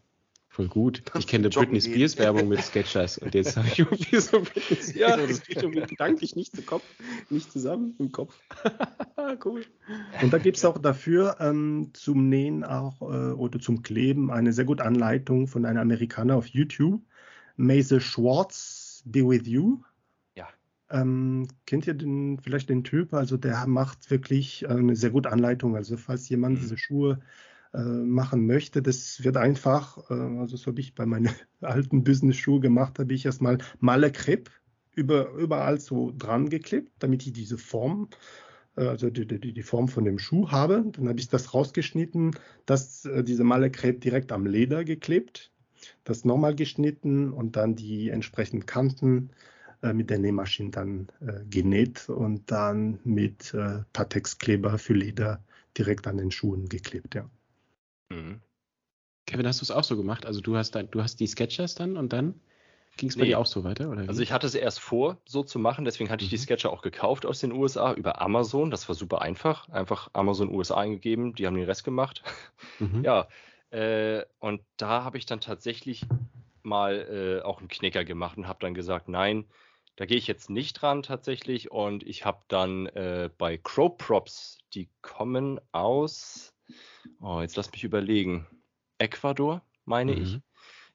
[0.48, 1.02] Voll gut.
[1.18, 4.94] Ich kenne Britney Spears Werbung mit Sketchers und jetzt habe ich irgendwie so Britney Spears.
[4.94, 5.16] Ja.
[5.18, 6.84] Das geht irgendwie gedanklich nicht, zu Kopf,
[7.28, 8.34] nicht zusammen im Kopf.
[9.44, 9.66] cool.
[10.22, 14.54] Und da gibt es auch dafür ähm, zum Nähen auch äh, oder zum Kleben eine
[14.54, 17.02] sehr gute Anleitung von einem Amerikaner auf YouTube.
[17.56, 19.82] Maze Schwartz, Be With You.
[20.94, 23.14] Ähm, kennt ihr den, vielleicht den Typ?
[23.14, 25.74] Also der macht wirklich äh, eine sehr gute Anleitung.
[25.74, 26.60] Also falls jemand mhm.
[26.60, 27.20] diese Schuhe
[27.74, 28.82] äh, machen möchte.
[28.82, 31.30] Das wird einfach, äh, also so habe ich bei meinen
[31.60, 34.52] alten Business-Schuhe gemacht, habe ich erstmal Malle Crepe
[34.94, 38.10] über, überall so dran geklebt, damit ich diese Form,
[38.76, 40.84] äh, also die, die, die, Form von dem Schuh habe.
[40.92, 45.50] Dann habe ich das rausgeschnitten, das, diese Malle Crepe direkt am Leder geklebt,
[46.04, 49.30] das nochmal geschnitten und dann die entsprechenden Kanten
[49.92, 55.42] mit der Nähmaschine dann äh, genäht und dann mit äh, Patex-Kleber für Leder
[55.76, 57.28] direkt an den Schuhen geklebt, ja.
[58.10, 58.40] Mhm.
[59.26, 60.26] Kevin, hast du es auch so gemacht?
[60.26, 62.40] Also du hast, dann, du hast die Sketchers dann und dann
[62.96, 63.28] ging es bei nee.
[63.28, 63.90] dir auch so weiter?
[63.90, 66.42] Oder also ich hatte es erst vor, so zu machen, deswegen hatte ich die mhm.
[66.42, 68.70] Sketcher auch gekauft aus den USA über Amazon.
[68.70, 69.68] Das war super einfach.
[69.70, 72.22] Einfach Amazon USA eingegeben, die haben den Rest gemacht.
[72.78, 73.04] Mhm.
[73.04, 73.28] Ja,
[73.70, 76.06] äh, und da habe ich dann tatsächlich
[76.62, 79.44] mal äh, auch einen Knicker gemacht und habe dann gesagt, nein,
[79.96, 81.70] da gehe ich jetzt nicht dran tatsächlich.
[81.70, 86.54] Und ich habe dann äh, bei Crow Props, die kommen aus
[87.20, 88.46] Oh, jetzt lass mich überlegen.
[88.98, 90.22] Ecuador, meine mhm.
[90.22, 90.38] ich.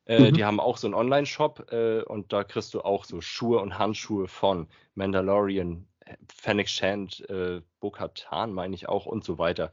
[0.06, 0.34] Äh, mhm.
[0.34, 3.78] Die haben auch so einen Online-Shop äh, und da kriegst du auch so Schuhe und
[3.78, 5.88] Handschuhe von Mandalorian,
[6.34, 9.72] Fennec Shand, äh, Bo-Katan, meine ich auch und so weiter.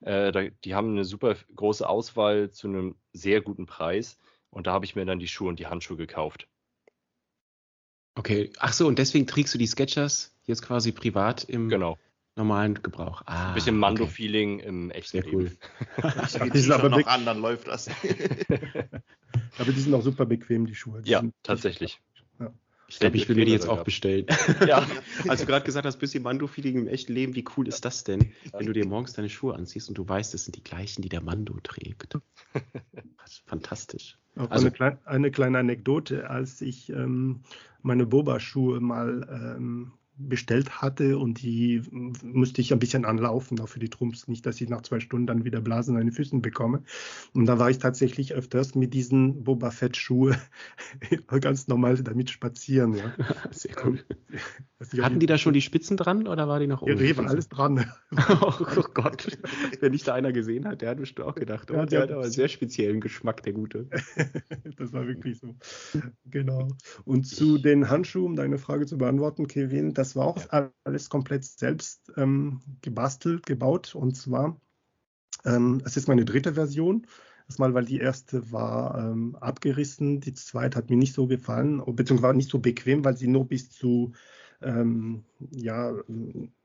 [0.00, 4.18] Äh, da, die haben eine super große Auswahl zu einem sehr guten Preis
[4.50, 6.48] und da habe ich mir dann die Schuhe und die Handschuhe gekauft.
[8.16, 11.98] Okay, ach so, und deswegen trägst du die Sketchers jetzt quasi privat im, genau
[12.36, 13.22] normalen Gebrauch.
[13.26, 14.68] Ah, ein bisschen Mando-Feeling okay.
[14.68, 15.50] im echten Sehr cool.
[16.22, 17.88] Ich die sind aber noch an, dann läuft das.
[19.58, 21.02] aber die sind auch super bequem, die Schuhe.
[21.02, 22.00] Die ja, tatsächlich.
[22.38, 22.52] Ja.
[22.88, 24.26] Ich glaube, ich will mir die jetzt auch bestellen.
[24.66, 24.86] ja.
[25.28, 28.32] Als du gerade gesagt hast, bisschen Mando-Feeling im echten Leben, wie cool ist das denn,
[28.52, 31.08] wenn du dir morgens deine Schuhe anziehst und du weißt, das sind die gleichen, die
[31.08, 32.16] der Mando trägt.
[33.46, 34.18] fantastisch.
[34.36, 37.40] Auch also, eine, kleine, eine kleine Anekdote, als ich ähm,
[37.82, 39.26] meine Boba-Schuhe mal
[39.56, 41.82] ähm, bestellt hatte und die
[42.22, 45.26] musste ich ein bisschen anlaufen, auch für die Trumps, nicht, dass ich nach zwei Stunden
[45.26, 46.82] dann wieder Blasen an den Füßen bekomme.
[47.34, 50.36] Und da war ich tatsächlich öfters mit diesen Boba Fett Schuhe
[51.40, 52.94] ganz normal damit spazieren.
[52.94, 53.14] Ja.
[53.50, 54.00] Sehr cool.
[55.00, 57.02] Hatten die da schon die Spitzen dran oder war die noch oben?
[57.04, 57.90] Ja, war alles dran.
[58.12, 59.38] oh, oh, Gott,
[59.80, 62.02] wenn nicht da einer gesehen hat, der hat bestimmt auch gedacht, oh, ja, der, der
[62.02, 63.88] hat aber einen sehr speziellen Geschmack, der Gute.
[64.76, 65.56] das war wirklich so.
[66.26, 66.68] Genau.
[67.04, 70.70] Und zu den Handschuhen, um deine Frage zu beantworten, Kevin, das war auch ja.
[70.84, 73.94] alles komplett selbst ähm, gebastelt, gebaut.
[73.94, 74.60] Und zwar,
[75.44, 77.06] ähm, es ist meine dritte Version.
[77.48, 82.22] Erstmal, weil die erste war ähm, abgerissen, die zweite hat mir nicht so gefallen, beziehungsweise
[82.22, 84.12] war nicht so bequem, weil sie nur bis zu,
[84.62, 85.94] ähm, ja,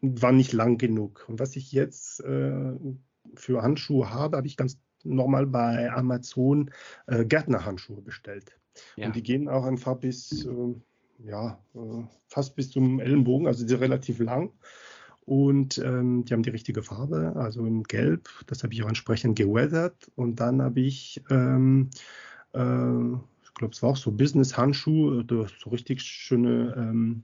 [0.01, 1.25] war nicht lang genug.
[1.27, 2.73] Und was ich jetzt äh,
[3.35, 6.71] für Handschuhe habe, habe ich ganz normal bei Amazon
[7.05, 8.59] äh, Gärtnerhandschuhe bestellt.
[8.95, 9.07] Ja.
[9.07, 10.75] Und die gehen auch einfach bis, äh,
[11.25, 14.51] ja, äh, fast bis zum Ellenbogen, also die sind relativ lang.
[15.25, 18.29] Und ähm, die haben die richtige Farbe, also in Gelb.
[18.47, 20.11] Das habe ich auch entsprechend geweathert.
[20.15, 21.89] Und dann habe ich, ähm,
[22.53, 27.23] äh, ich glaube, es war auch so Business-Handschuhe, so richtig schöne ähm,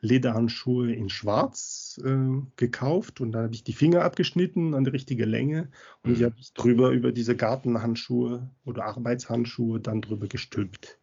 [0.00, 3.20] Lederhandschuhe in Schwarz äh, gekauft.
[3.20, 5.68] Und dann habe ich die Finger abgeschnitten an die richtige Länge.
[6.02, 6.14] Und mhm.
[6.16, 10.98] die habe ich drüber über diese Gartenhandschuhe oder Arbeitshandschuhe dann drüber gestülpt.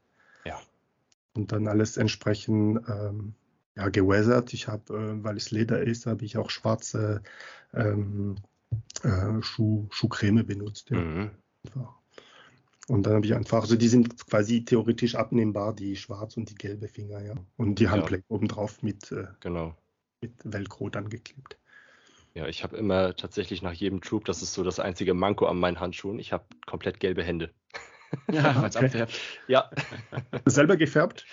[1.33, 3.33] Und dann alles entsprechend ähm,
[3.75, 4.53] ja, geweathert.
[4.53, 7.21] Ich habe, äh, weil es Leder ist, habe ich auch schwarze
[7.73, 8.35] ähm,
[9.03, 10.89] äh, Schuh, Schuhcreme benutzt.
[10.89, 10.97] Ja.
[10.97, 11.31] Mhm.
[12.87, 16.55] Und dann habe ich einfach, also die sind quasi theoretisch abnehmbar, die schwarz und die
[16.55, 17.35] gelbe Finger, ja.
[17.55, 18.35] Und die Handgelenk ja.
[18.35, 19.77] obendrauf mit, äh, genau.
[20.21, 21.57] mit Velcro dann geklebt.
[22.33, 25.59] Ja, ich habe immer tatsächlich nach jedem Troop, das ist so das einzige Manko an
[25.59, 27.53] meinen Handschuhen, ich habe komplett gelbe Hände.
[28.31, 29.19] Ja, als abfärbt.
[29.47, 29.69] Ja.
[30.45, 31.25] Selber gefärbt?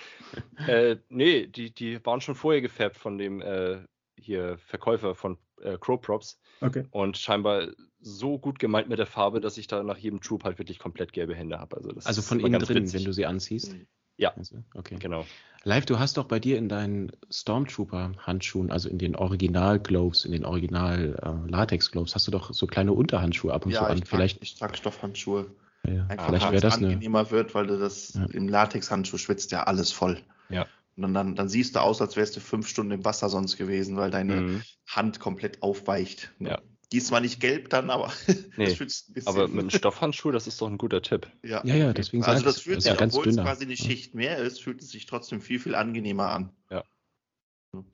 [0.66, 3.78] Äh, nee, die, die waren schon vorher gefärbt von dem äh,
[4.18, 6.38] hier Verkäufer von äh, Crow Props.
[6.60, 6.84] Okay.
[6.90, 7.68] Und scheinbar
[8.00, 11.12] so gut gemeint mit der Farbe, dass ich da nach jedem Troop halt wirklich komplett
[11.12, 11.76] gelbe Hände habe.
[11.76, 13.00] Also, also von innen drin, witzig.
[13.00, 13.74] wenn du sie anziehst?
[14.16, 14.34] Ja.
[14.36, 14.96] Also, okay.
[14.98, 15.24] Genau.
[15.64, 20.44] Live, du hast doch bei dir in deinen Stormtrooper-Handschuhen, also in den Original-Gloves, in den
[20.44, 23.98] Original-Latex-Gloves, äh, hast du doch so kleine Unterhandschuhe ab und ja, zu an.
[23.98, 25.46] Ich trage, ich trage Stoffhandschuhe.
[25.84, 27.30] Ja, Einfach vielleicht wäre das angenehmer eine...
[27.30, 28.26] wird, weil du das ja.
[28.32, 30.22] im Latexhandschuh schwitzt ja alles voll.
[30.48, 30.66] Ja.
[30.96, 33.96] Und dann, dann siehst du aus, als wärst du fünf Stunden im Wasser sonst gewesen,
[33.96, 34.62] weil deine mhm.
[34.88, 36.32] Hand komplett aufweicht.
[36.40, 36.60] Ja.
[36.92, 38.12] Die ist zwar nicht gelb dann, aber
[38.56, 39.28] nee, das schützt ein bisschen.
[39.28, 41.30] Aber mit einem Stoffhandschuh, das ist doch ein guter Tipp.
[41.44, 44.62] Ja, ja, ja deswegen Also das fühlt sich, obwohl es quasi eine Schicht mehr ist,
[44.62, 46.50] fühlt es sich trotzdem viel, viel angenehmer an.
[46.70, 46.82] Ja.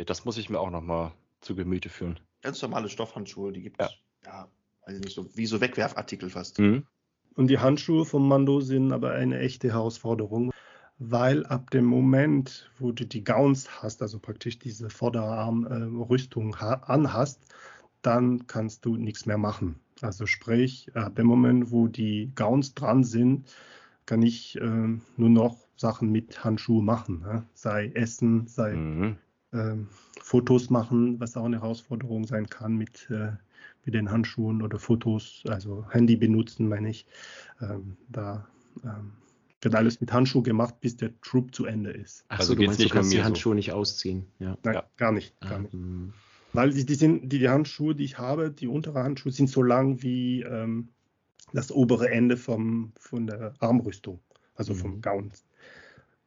[0.07, 2.21] Das muss ich mir auch nochmal zu Gemüte führen.
[2.43, 3.91] Ganz normale Stoffhandschuhe, die gibt es,
[4.25, 4.31] ja.
[4.31, 4.49] ja,
[4.87, 6.59] weiß nicht, so, wie so Wegwerfartikel fast.
[6.59, 6.87] Mhm.
[7.37, 10.53] Und die Handschuhe vom Mando sind aber eine echte Herausforderung,
[10.99, 17.41] weil ab dem Moment, wo du die Gowns hast, also praktisch diese Vorderarmrüstung äh, anhast,
[18.03, 19.81] dann kannst du nichts mehr machen.
[20.01, 23.49] Also sprich, ab dem Moment, wo die Gowns dran sind,
[24.07, 27.21] kann ich äh, nur noch Sachen mit Handschuhen machen.
[27.21, 27.45] Ne?
[27.55, 29.17] Sei Essen, sei mhm.
[29.53, 29.77] äh,
[30.21, 33.33] Fotos machen, was auch eine Herausforderung sein kann mit äh,
[33.85, 37.07] mit den Handschuhen oder Fotos, also Handy benutzen, meine ich.
[37.61, 38.49] Ähm, da
[38.83, 39.13] ähm,
[39.61, 42.25] wird alles mit Handschuh gemacht, bis der Troop zu Ende ist.
[42.29, 43.55] Ach also du meinst, du kannst die Handschuhe so.
[43.55, 44.27] nicht ausziehen?
[44.39, 44.57] Ja.
[44.63, 44.85] Nein, ja.
[44.97, 45.39] gar nicht.
[45.41, 45.75] Gar nicht.
[45.75, 46.13] Ähm.
[46.53, 49.63] Weil die, die, sind, die, die, Handschuhe, die ich habe, die untere Handschuhe sind so
[49.63, 50.89] lang wie ähm,
[51.53, 54.21] das obere Ende vom, von der Armrüstung,
[54.55, 54.79] also mhm.
[54.79, 55.33] vom Gown.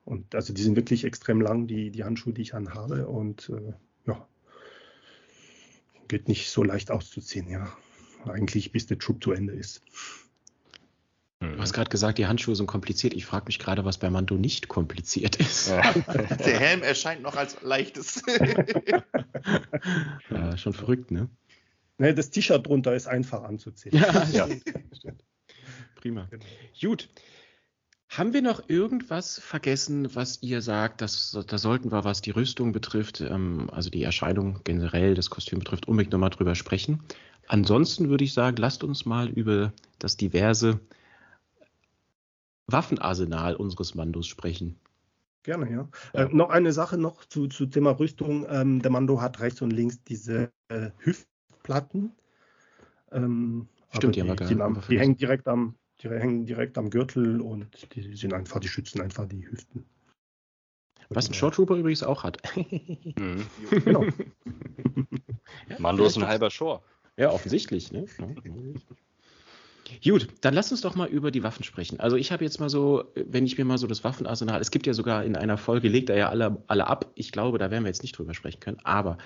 [0.04, 3.08] Und also die sind wirklich extrem lang, die, die Handschuhe, die ich anhabe.
[3.08, 3.74] Und äh,
[4.06, 4.28] ja,
[6.08, 7.72] geht nicht so leicht auszuziehen, ja.
[8.26, 9.82] Eigentlich bis der Troop zu Ende ist.
[11.40, 13.14] Du hast gerade gesagt, die Handschuhe sind kompliziert.
[13.14, 15.70] Ich frage mich gerade, was bei Mando nicht kompliziert ist.
[15.70, 15.94] Ja.
[15.94, 18.24] Der Helm erscheint noch als leichtes.
[20.32, 21.30] ja, schon verrückt, ne?
[22.00, 23.96] Ne, das T-Shirt drunter ist einfach anzuziehen.
[23.96, 24.48] Ja, ja.
[25.96, 26.28] Prima.
[26.32, 26.46] Genau.
[26.82, 27.08] Gut.
[28.10, 32.72] Haben wir noch irgendwas vergessen, was ihr sagt, dass, da sollten wir, was die Rüstung
[32.72, 37.04] betrifft, ähm, also die Erscheinung generell, das Kostüm betrifft, unbedingt nochmal drüber sprechen.
[37.48, 40.80] Ansonsten würde ich sagen, lasst uns mal über das diverse
[42.68, 44.78] Waffenarsenal unseres Mandos sprechen.
[45.44, 45.90] Gerne, ja.
[46.14, 46.26] ja.
[46.26, 48.46] Äh, noch eine Sache noch zu, zu Thema Rüstung.
[48.50, 52.12] Ähm, der Mando hat rechts und links diese äh, Hüftplatten.
[53.12, 57.96] Ähm, Stimmt, die, die, die, die hängen direkt am, die hängen direkt am Gürtel und
[57.96, 59.86] die sind einfach, die schützen einfach die Hüften.
[61.10, 62.38] Was ein Short Trooper übrigens auch hat.
[62.56, 63.46] mhm.
[63.72, 64.06] Genau.
[65.80, 66.82] Mando ist ein halber Shore.
[67.16, 67.92] Ja, offensichtlich.
[67.92, 68.06] Ne?
[70.04, 72.00] Gut, dann lass uns doch mal über die Waffen sprechen.
[72.00, 74.86] Also ich habe jetzt mal so, wenn ich mir mal so das Waffenarsenal, es gibt
[74.86, 77.10] ja sogar in einer Folge, legt er ja alle, alle ab.
[77.16, 78.80] Ich glaube, da werden wir jetzt nicht drüber sprechen können.
[78.84, 79.18] Aber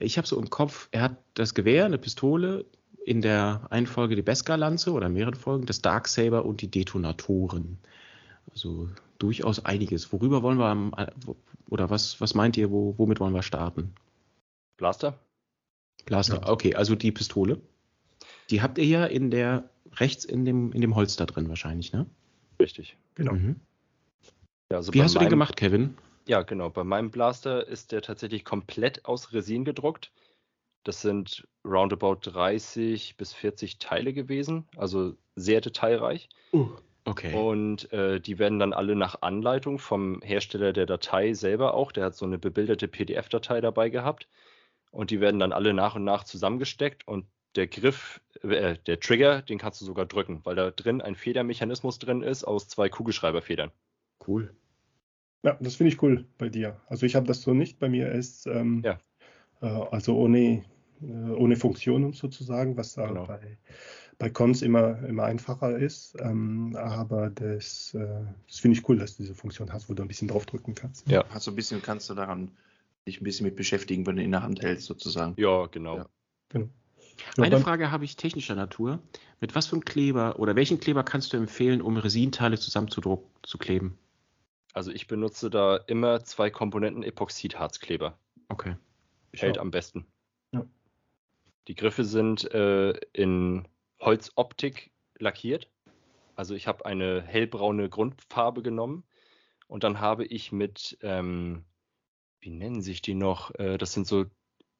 [0.00, 2.64] ich habe so im Kopf, er hat das Gewehr, eine Pistole,
[3.06, 7.78] in der einen Folge die Beskar-Lanze oder mehreren Folgen, das Darksaber und die Detonatoren.
[8.50, 8.88] Also
[9.20, 10.12] durchaus einiges.
[10.12, 10.92] Worüber wollen wir am,
[11.70, 13.94] oder was, was meint ihr, wo, womit wollen wir starten?
[14.76, 15.16] Blaster?
[16.04, 16.48] Blaster, ja.
[16.48, 17.60] okay, also die Pistole.
[18.50, 22.06] Die habt ihr ja in der, rechts in dem, in dem Holster drin wahrscheinlich, ne?
[22.60, 22.96] Richtig.
[23.14, 23.34] Genau.
[23.34, 23.60] Mhm.
[24.72, 25.96] Ja, also Wie hast du den gemacht, Kevin?
[26.26, 26.70] Ja, genau.
[26.70, 30.10] Bei meinem Blaster ist der tatsächlich komplett aus Resin gedruckt.
[30.86, 36.28] Das sind roundabout 30 bis 40 Teile gewesen, also sehr detailreich.
[36.52, 36.68] Uh,
[37.04, 37.34] okay.
[37.34, 42.04] Und äh, die werden dann alle nach Anleitung vom Hersteller der Datei selber auch, der
[42.04, 44.28] hat so eine bebilderte PDF-Datei dabei gehabt.
[44.92, 47.26] Und die werden dann alle nach und nach zusammengesteckt und
[47.56, 51.98] der Griff, äh, der Trigger, den kannst du sogar drücken, weil da drin ein Federmechanismus
[51.98, 53.72] drin ist aus zwei Kugelschreiberfedern.
[54.26, 54.54] Cool.
[55.42, 56.80] Ja, das finde ich cool bei dir.
[56.86, 57.78] Also ich habe das so nicht.
[57.78, 58.98] Bei mir ist ähm, ja.
[59.60, 60.64] äh, also ohne,
[61.02, 63.26] ohne Funktion sozusagen, was da genau.
[63.26, 63.58] bei,
[64.18, 66.16] bei Cons immer, immer einfacher ist.
[66.20, 68.06] Ähm, aber das, äh,
[68.46, 71.08] das finde ich cool, dass du diese Funktion hast, wo du ein bisschen draufdrücken kannst.
[71.08, 72.50] Ja, hast du ein bisschen, kannst du daran
[73.06, 75.34] dich ein bisschen mit beschäftigen, wenn du in der Hand hältst, sozusagen.
[75.36, 75.98] Ja, genau.
[75.98, 76.06] Ja.
[76.48, 76.68] genau.
[77.38, 79.00] Eine Frage habe ich technischer Natur.
[79.40, 83.98] Mit was für einem Kleber oder welchen Kleber kannst du empfehlen, um Resinteile zusammenzukleben?
[84.72, 88.18] Also ich benutze da immer zwei Komponenten Epoxidharzkleber.
[88.48, 88.76] Okay.
[89.32, 90.06] Hält am besten.
[91.68, 93.66] Die Griffe sind äh, in
[94.00, 95.70] Holzoptik lackiert.
[96.34, 99.04] Also ich habe eine hellbraune Grundfarbe genommen
[99.66, 101.64] und dann habe ich mit, ähm,
[102.40, 103.54] wie nennen sich die noch?
[103.54, 104.26] Äh, das sind so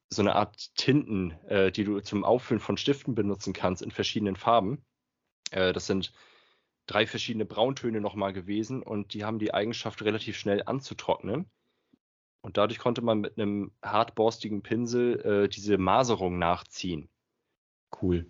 [0.09, 4.37] so eine Art Tinten, äh, die du zum Auffüllen von Stiften benutzen kannst in verschiedenen
[4.37, 4.85] Farben.
[5.51, 6.13] Äh, das sind
[6.87, 11.51] drei verschiedene Brauntöne nochmal gewesen und die haben die Eigenschaft, relativ schnell anzutrocknen.
[12.47, 17.09] Und dadurch konnte man mit einem hartborstigen Pinsel äh, diese Maserung nachziehen.
[18.01, 18.24] Cool.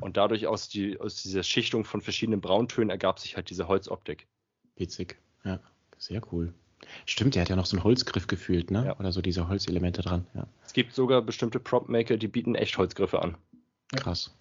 [0.00, 4.26] Und dadurch aus, die, aus dieser Schichtung von verschiedenen Brauntönen ergab sich halt diese Holzoptik.
[4.76, 5.60] Witzig, ja,
[5.96, 6.52] sehr cool.
[7.06, 8.84] Stimmt, der hat ja noch so einen Holzgriff gefühlt, ne?
[8.84, 8.98] Ja.
[8.98, 10.26] Oder so diese Holzelemente dran.
[10.34, 10.46] Ja.
[10.66, 13.38] Es gibt sogar bestimmte Prop-Maker, die bieten echt Holzgriffe an.
[13.96, 14.36] Krass.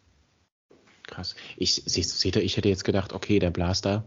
[1.04, 1.38] Krass.
[1.56, 4.04] Ich, seht ihr, ich hätte jetzt gedacht, okay, der Blaster,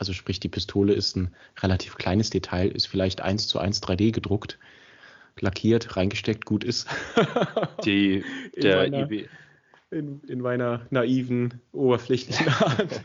[0.00, 4.12] also sprich die Pistole ist ein relativ kleines Detail, ist vielleicht 1 zu 1 3D
[4.12, 4.58] gedruckt,
[5.38, 6.88] lackiert, reingesteckt, gut ist.
[7.84, 8.24] Die,
[8.56, 9.28] der IB,
[9.90, 13.04] in, in meiner naiven, oberflächlichen Art.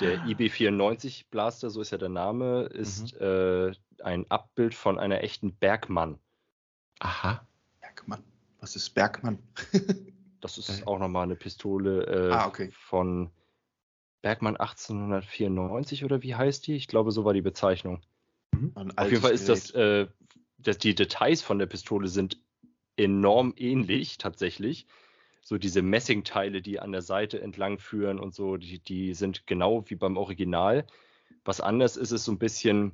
[0.00, 3.26] Der IB94 Blaster, so ist ja der Name, ist mhm.
[3.26, 3.72] äh,
[4.02, 6.18] ein Abbild von einer echten Bergmann.
[6.98, 7.46] Aha.
[7.80, 8.24] Bergmann.
[8.58, 9.38] Was ist Bergmann?
[10.40, 12.70] das ist auch nochmal eine Pistole äh, ah, okay.
[12.72, 13.30] von
[14.22, 16.74] Bergmann 1894 oder wie heißt die?
[16.74, 18.00] Ich glaube, so war die Bezeichnung.
[18.52, 18.72] Mhm.
[18.96, 20.06] Auf jeden Fall ist das, äh,
[20.58, 22.38] das, die Details von der Pistole sind
[22.96, 24.86] enorm ähnlich tatsächlich
[25.42, 29.84] so diese Messingteile, die an der Seite entlang führen und so, die, die sind genau
[29.90, 30.86] wie beim Original.
[31.44, 32.92] Was anders ist, ist so ein bisschen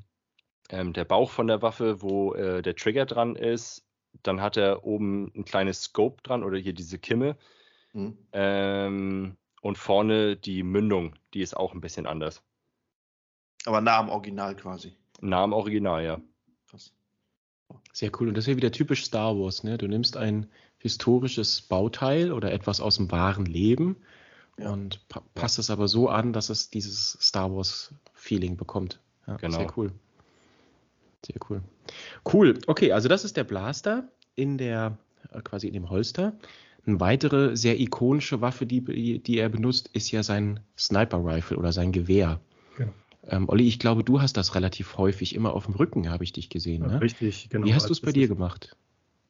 [0.71, 3.85] ähm, der Bauch von der Waffe, wo äh, der Trigger dran ist.
[4.23, 7.37] Dann hat er oben ein kleines Scope dran oder hier diese Kimme.
[7.93, 8.17] Mhm.
[8.33, 12.43] Ähm, und vorne die Mündung, die ist auch ein bisschen anders.
[13.65, 14.95] Aber nah am Original quasi.
[15.21, 16.21] Nah am Original, ja.
[16.71, 16.93] Krass.
[17.93, 18.29] Sehr cool.
[18.29, 19.79] Und das ist ja wieder typisch Star Wars, ne?
[19.79, 23.97] Du nimmst ein historisches Bauteil oder etwas aus dem wahren Leben
[24.59, 24.71] ja.
[24.71, 29.01] und pa passt es aber so an, dass es dieses Star Wars-Feeling bekommt.
[29.27, 29.59] Ja, genau.
[29.59, 29.93] Sehr cool.
[31.27, 31.63] Sehr cool.
[32.33, 32.59] Cool.
[32.67, 34.97] Okay, also das ist der Blaster in der,
[35.33, 36.33] äh, quasi in dem Holster.
[36.89, 41.71] Eine weitere sehr ikonische Waffe, die, die er benutzt, ist ja sein Sniper Rifle oder
[41.71, 42.41] sein Gewehr.
[42.79, 42.93] Genau.
[43.27, 46.33] Ähm, Olli, ich glaube, du hast das relativ häufig immer auf dem Rücken, habe ich
[46.33, 46.87] dich gesehen.
[46.87, 47.01] Ne?
[47.01, 47.67] richtig, genau.
[47.67, 48.75] Wie hast du es bei dir gemacht?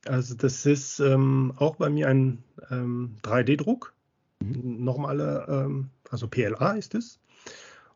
[0.07, 3.93] Also das ist ähm, auch bei mir ein ähm, 3D-Druck.
[4.41, 4.85] Mhm.
[4.85, 7.19] Normale, ähm, also PLA ist es.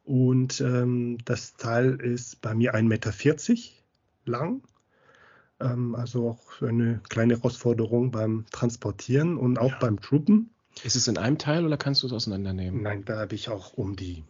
[0.05, 3.13] Und ähm, das Teil ist bei mir 1,40 Meter
[4.25, 4.63] lang.
[5.63, 9.79] Ähm, also auch eine kleine Herausforderung beim Transportieren und auch ja.
[9.79, 10.51] beim Troopen.
[10.85, 12.83] Ist es in einem Teil oder kannst du es auseinandernehmen?
[12.83, 14.25] Nein, da habe ich auch um die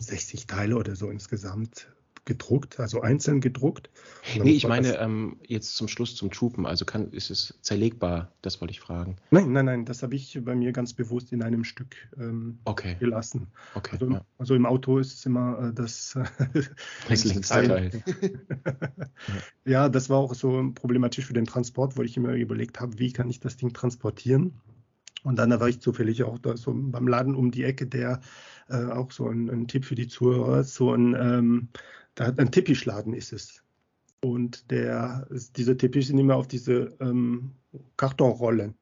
[0.00, 1.88] 60 Teile oder so insgesamt
[2.24, 3.90] gedruckt, also einzeln gedruckt.
[4.42, 8.60] Nee, ich meine ähm, jetzt zum Schluss zum Troopen, also kann, ist es zerlegbar, das
[8.60, 9.16] wollte ich fragen.
[9.30, 12.96] Nein, nein, nein, das habe ich bei mir ganz bewusst in einem Stück ähm, okay.
[12.98, 13.48] gelassen.
[13.74, 14.24] Okay, also, ja.
[14.38, 16.18] also, im Auto ist es immer äh, das,
[17.08, 18.02] das längste Teil.
[19.64, 23.12] ja, das war auch so problematisch für den Transport, wo ich immer überlegt habe, wie
[23.12, 24.54] kann ich das Ding transportieren.
[25.24, 28.20] Und dann war ich zufällig auch da so beim Laden um die Ecke, der
[28.68, 31.68] äh, auch so ein, ein, Tipp für die Zuhörer, so ein, ähm,
[32.14, 33.62] da hat ein Tippischladen ist es.
[34.20, 37.52] Und der, diese Teppich sind immer auf diese ähm,
[37.96, 38.74] Kartonrollen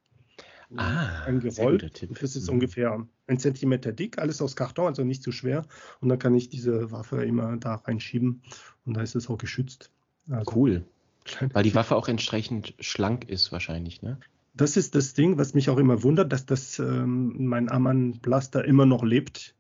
[0.77, 2.03] ah, eingerollt.
[2.21, 2.55] Das ist mhm.
[2.55, 5.65] ungefähr ein Zentimeter dick, alles aus Karton, also nicht zu schwer.
[6.01, 8.43] Und dann kann ich diese Waffe immer da reinschieben
[8.85, 9.91] und da ist es auch geschützt.
[10.29, 10.85] Also, cool.
[11.53, 14.19] Weil die Waffe auch entsprechend schlank ist wahrscheinlich, ne?
[14.55, 18.65] Das ist das Ding, was mich auch immer wundert, dass das ähm, mein Amman Blaster
[18.65, 19.55] immer noch lebt.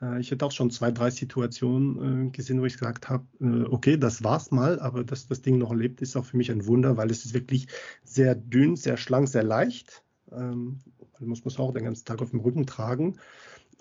[0.00, 3.64] Äh, ich hätte auch schon zwei, drei Situationen äh, gesehen, wo ich gesagt habe, äh,
[3.64, 6.66] okay, das war's mal, aber dass das Ding noch lebt, ist auch für mich ein
[6.66, 7.66] Wunder, weil es ist wirklich
[8.02, 10.02] sehr dünn, sehr schlank, sehr leicht.
[10.32, 10.80] Ähm,
[11.18, 13.18] muss man es auch den ganzen Tag auf dem Rücken tragen.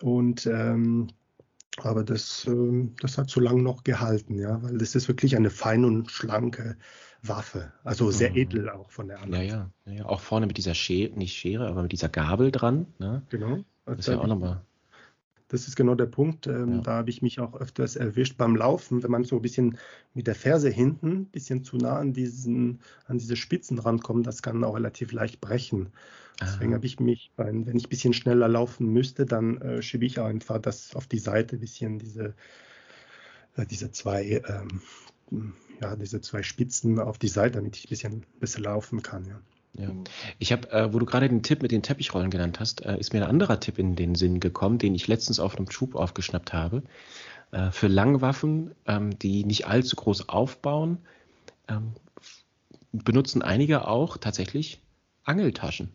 [0.02, 1.08] Und ähm,
[1.78, 5.50] aber das, äh, das hat so lange noch gehalten, ja, weil das ist wirklich eine
[5.50, 6.78] feine und schlanke
[7.22, 7.74] Waffe.
[7.84, 8.38] Also sehr mhm.
[8.38, 9.46] edel auch von der anderen.
[9.46, 12.88] Ja, ja, ja, Auch vorne mit dieser Schere, nicht Schere, aber mit dieser Gabel dran.
[12.98, 13.24] Ne?
[13.30, 13.64] Genau.
[13.86, 14.62] Das ist ja auch nochmal.
[15.50, 16.46] Das ist genau der Punkt.
[16.48, 16.82] Ähm, ja.
[16.82, 19.78] Da habe ich mich auch öfters erwischt beim Laufen, wenn man so ein bisschen
[20.14, 24.42] mit der Ferse hinten, ein bisschen zu nah an, diesen, an diese Spitzen rankommt, das
[24.44, 25.90] kann auch relativ leicht brechen.
[26.42, 30.22] Deswegen habe ich mich, wenn ich ein bisschen schneller laufen müsste, dann äh, schiebe ich
[30.22, 32.34] einfach das auf die Seite, ein bisschen diese,
[33.58, 38.26] äh, diese zwei, ähm, ja, diese zwei Spitzen auf die Seite, damit ich ein bisschen
[38.40, 39.26] besser laufen kann.
[39.26, 39.40] Ja.
[39.78, 39.90] Ja.
[40.40, 43.14] Ich habe, äh, wo du gerade den Tipp mit den Teppichrollen genannt hast, äh, ist
[43.14, 46.54] mir ein anderer Tipp in den Sinn gekommen, den ich letztens auf einem Schub aufgeschnappt
[46.54, 46.84] habe.
[47.52, 50.98] Äh, für Langwaffen, ähm, die nicht allzu groß aufbauen,
[51.68, 51.94] ähm,
[52.92, 54.82] benutzen einige auch tatsächlich
[55.24, 55.92] Angeltaschen.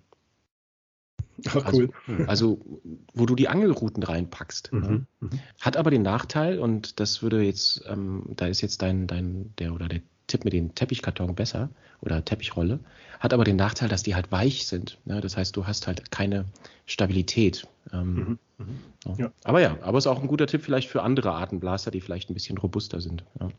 [1.48, 1.90] Ach, cool.
[2.06, 2.80] Also, also,
[3.12, 4.72] wo du die Angelrouten reinpackst.
[4.72, 5.06] Mhm, ne?
[5.20, 5.30] mhm.
[5.60, 9.74] Hat aber den Nachteil, und das würde jetzt, ähm, da ist jetzt dein, dein, der
[9.74, 12.80] oder der Tipp mit dem Teppichkarton besser oder Teppichrolle,
[13.20, 14.98] hat aber den Nachteil, dass die halt weich sind.
[15.04, 15.20] Ne?
[15.20, 16.46] Das heißt, du hast halt keine
[16.86, 17.66] Stabilität.
[17.92, 18.68] Ähm, mhm,
[19.06, 19.14] ja.
[19.18, 19.32] Ja.
[19.44, 22.30] Aber ja, aber ist auch ein guter Tipp vielleicht für andere Arten Blaster, die vielleicht
[22.30, 23.24] ein bisschen robuster sind.
[23.40, 23.50] Ja.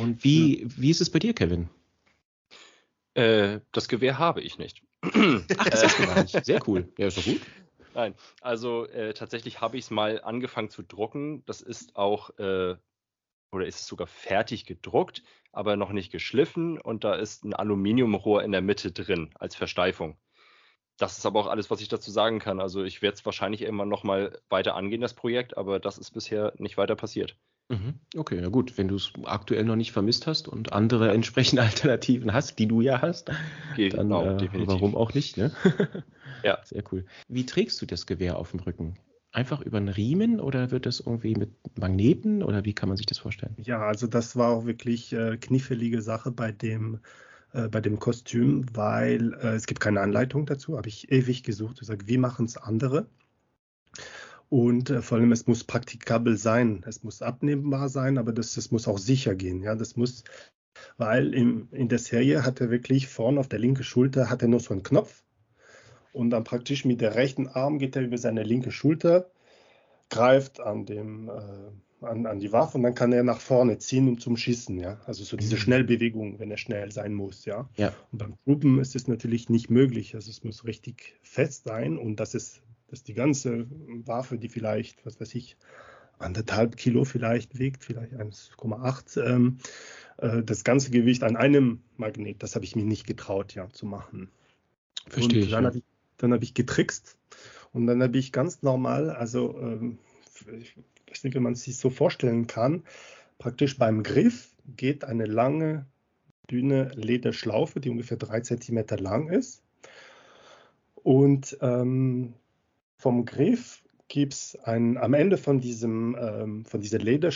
[0.00, 1.68] Und wie, wie ist es bei dir, Kevin?
[3.14, 4.82] Äh, das Gewehr habe ich nicht.
[5.02, 6.44] Ach, das du gar nicht.
[6.44, 6.88] Sehr cool.
[6.96, 7.40] Ja, ist doch gut.
[7.94, 11.44] Nein, also äh, tatsächlich habe ich es mal angefangen zu drucken.
[11.44, 12.76] Das ist auch, äh,
[13.52, 15.22] oder ist es sogar fertig gedruckt,
[15.52, 20.16] aber noch nicht geschliffen und da ist ein Aluminiumrohr in der Mitte drin als Versteifung.
[20.96, 22.60] Das ist aber auch alles, was ich dazu sagen kann.
[22.60, 26.12] Also ich werde es wahrscheinlich immer noch mal weiter angehen, das Projekt, aber das ist
[26.12, 27.36] bisher nicht weiter passiert.
[27.68, 27.94] Mhm.
[28.16, 32.32] Okay, ja gut, wenn du es aktuell noch nicht vermisst hast und andere entsprechende Alternativen
[32.32, 33.30] hast, die du ja hast,
[33.76, 35.50] genau, dann äh, warum auch nicht, ne?
[36.44, 36.58] ja.
[36.64, 37.04] Sehr cool.
[37.28, 38.94] Wie trägst du das Gewehr auf dem Rücken?
[39.32, 43.06] Einfach über einen Riemen oder wird das irgendwie mit Magneten oder wie kann man sich
[43.06, 43.56] das vorstellen?
[43.62, 47.00] Ja, also das war auch wirklich äh, knifflige Sache bei dem
[47.52, 51.78] äh, bei dem Kostüm, weil äh, es gibt keine Anleitung dazu, habe ich ewig gesucht.
[51.80, 53.06] Ich sage, wie machen es andere?
[54.52, 58.70] Und äh, vor allem, es muss praktikabel sein, es muss abnehmbar sein, aber das, das
[58.70, 59.62] muss auch sicher gehen.
[59.62, 60.24] Ja, das muss,
[60.98, 64.48] weil im, in der Serie hat er wirklich vorne auf der linken Schulter hat er
[64.48, 65.24] nur so einen Knopf
[66.12, 69.30] und dann praktisch mit der rechten Arm geht er über seine linke Schulter,
[70.10, 74.06] greift an dem äh, an, an die Waffe und dann kann er nach vorne ziehen
[74.06, 75.00] um zum Schießen, ja.
[75.06, 75.60] Also so diese mhm.
[75.60, 77.70] Schnellbewegung, wenn er schnell sein muss, ja.
[77.76, 77.94] ja.
[78.12, 80.14] Und beim Gruppen ist es natürlich nicht möglich.
[80.14, 82.60] Also es muss richtig fest sein und das ist
[82.92, 83.66] dass die ganze
[84.04, 85.56] Waffe, die vielleicht, was weiß ich,
[86.18, 89.56] anderthalb Kilo vielleicht wiegt, vielleicht 1,8, ähm,
[90.18, 93.86] äh, das ganze Gewicht an einem Magnet, das habe ich mir nicht getraut, ja, zu
[93.86, 94.30] machen.
[95.08, 95.84] Verstehe und dann habe ich,
[96.18, 97.16] dann habe ich getrickst
[97.72, 99.98] und dann habe ich ganz normal, also ähm,
[100.60, 100.76] ich
[101.08, 102.84] weiß nicht, wie man es sich so vorstellen kann,
[103.38, 105.86] praktisch beim Griff geht eine lange,
[106.50, 109.62] dünne Lederschlaufe, die ungefähr drei Zentimeter lang ist.
[110.94, 112.34] Und ähm,
[113.02, 117.30] vom Griff gibt es am Ende von diesem ähm, von dieser Leder,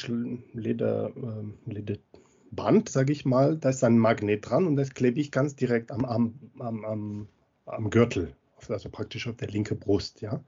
[0.53, 5.33] Leder, ähm, Lederband, sage ich mal, da ist ein Magnet dran und das klebe ich
[5.33, 7.29] ganz direkt am, am, am, am,
[7.65, 8.37] am Gürtel,
[8.69, 10.41] also praktisch auf der linken Brust, ja.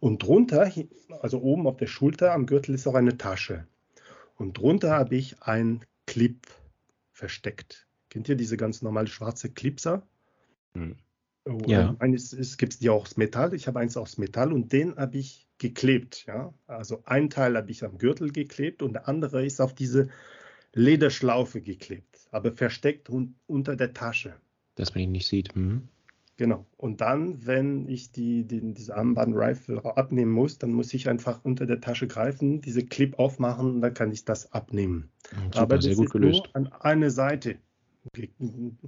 [0.00, 0.68] Und drunter,
[1.20, 3.68] also oben auf der Schulter am Gürtel ist auch eine Tasche.
[4.36, 6.38] Und drunter habe ich ein Clip
[7.12, 7.86] versteckt.
[8.10, 10.02] Kennt ihr diese ganz normale schwarze Clipser?
[10.74, 10.96] Hm.
[11.46, 11.94] Oh, ja.
[12.00, 13.54] Eines ist, gibt es die auch aus Metall.
[13.54, 16.24] Ich habe eins aus Metall und den habe ich geklebt.
[16.26, 16.52] Ja?
[16.66, 20.08] Also ein Teil habe ich am Gürtel geklebt und der andere ist auf diese
[20.72, 24.34] Lederschlaufe geklebt, aber versteckt un unter der Tasche.
[24.74, 25.54] Dass man ihn nicht sieht.
[25.54, 25.88] Hm.
[26.36, 26.66] Genau.
[26.76, 31.64] Und dann, wenn ich die, die, diese Armband-Rifle abnehmen muss, dann muss ich einfach unter
[31.64, 35.08] der Tasche greifen, diese Clip aufmachen und dann kann ich das abnehmen.
[35.30, 36.42] Super, Aber das sehr gut ist gelöst.
[36.44, 37.56] nur an eine Seite.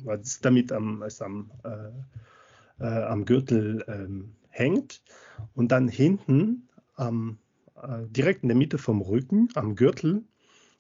[0.05, 1.89] Was damit am, ist am äh,
[2.81, 5.03] äh, am Gürtel ähm, hängt
[5.55, 7.39] und dann hinten ähm,
[7.83, 10.25] äh, direkt in der Mitte vom Rücken am Gürtel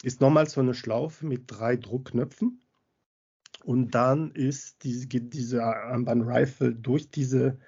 [0.02, 2.60] ist nochmal so eine Schlaufe mit drei Druckknöpfen.
[3.65, 7.59] Und dann ist die, geht diese Armband-Rifle durch diese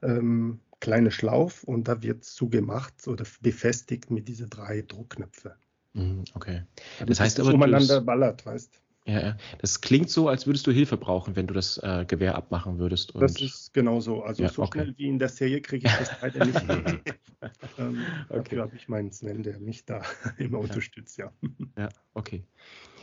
[0.00, 5.52] ähm, kleine Schlaufe und da wird zugemacht oder befestigt mit diesen drei Druckknöpfen.
[5.92, 6.62] Mhm, okay.
[7.00, 9.36] Das, das heißt aber, umeinander ballert, weißt ja, ja.
[9.58, 13.14] Das klingt so, als würdest du Hilfe brauchen, wenn du das äh, Gewehr abmachen würdest.
[13.14, 14.22] Und das ist genau so.
[14.22, 14.80] Also ja, so okay.
[14.82, 16.62] schnell wie in der Serie kriege ich das leider nicht.
[17.78, 18.42] ähm, okay.
[18.42, 20.02] Dafür habe ich meinen Sven, der mich da
[20.38, 20.64] immer ja.
[20.64, 21.32] unterstützt, ja.
[21.78, 22.44] Ja, okay.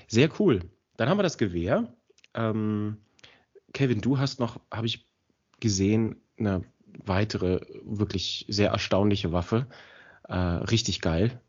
[0.08, 0.62] Sehr cool.
[0.98, 1.92] Dann haben wir das Gewehr.
[2.34, 2.98] Ähm,
[3.74, 5.06] Kevin, du hast noch, habe ich
[5.60, 6.64] gesehen, eine
[7.06, 9.68] weitere, wirklich sehr erstaunliche Waffe.
[10.28, 11.42] Äh, richtig geil.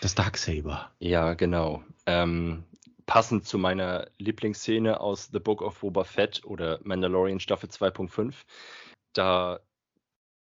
[0.00, 0.90] Das Darksaber.
[0.98, 1.82] Ja, genau.
[2.06, 2.64] Ähm,
[3.06, 8.34] passend zu meiner Lieblingsszene aus The Book of Boba Fett oder Mandalorian Staffel 2.5.
[9.12, 9.60] Da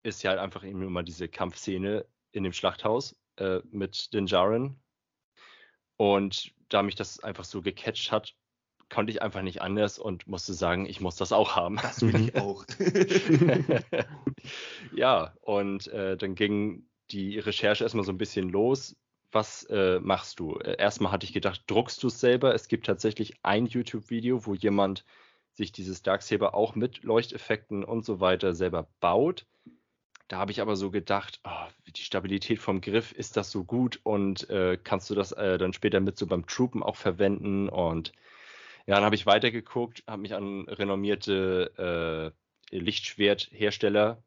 [0.03, 4.81] ist ja halt einfach eben immer diese Kampfszene in dem Schlachthaus äh, mit den Jaren.
[5.97, 8.35] Und da mich das einfach so gecatcht hat,
[8.89, 11.77] konnte ich einfach nicht anders und musste sagen, ich muss das auch haben.
[11.77, 12.65] Das will ich auch.
[14.95, 18.97] ja, und äh, dann ging die Recherche erstmal so ein bisschen los
[19.33, 20.59] was äh, machst du?
[20.59, 22.55] Äh, erstmal hatte ich gedacht, druckst du es selber?
[22.55, 25.05] Es gibt tatsächlich ein YouTube-Video, wo jemand
[25.53, 29.47] sich dieses Darksaber auch mit Leuchteffekten und so weiter selber baut.
[30.29, 34.01] Da habe ich aber so gedacht, oh, die Stabilität vom Griff, ist das so gut
[34.05, 37.69] und äh, kannst du das äh, dann später mit so beim Troopen auch verwenden?
[37.69, 38.13] Und
[38.87, 42.33] ja, dann habe ich weitergeguckt, habe mich an renommierte
[42.71, 44.23] äh, Lichtschwerthersteller,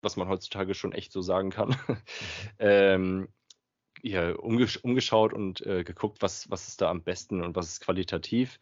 [0.00, 1.76] was man heutzutage schon echt so sagen kann,
[2.58, 3.28] ähm,
[4.02, 7.80] ja, umgesch umgeschaut und äh, geguckt, was, was ist da am besten und was ist
[7.80, 8.58] qualitativ.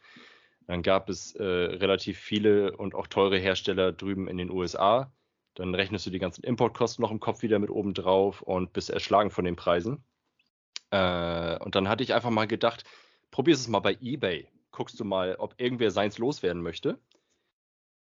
[0.67, 5.11] Dann gab es äh, relativ viele und auch teure Hersteller drüben in den USA.
[5.55, 8.89] Dann rechnest du die ganzen Importkosten noch im Kopf wieder mit oben drauf und bist
[8.89, 10.03] erschlagen von den Preisen.
[10.91, 12.83] Äh, und dann hatte ich einfach mal gedacht,
[13.31, 14.47] probier es mal bei eBay.
[14.71, 16.99] Guckst du mal, ob irgendwer seins loswerden möchte.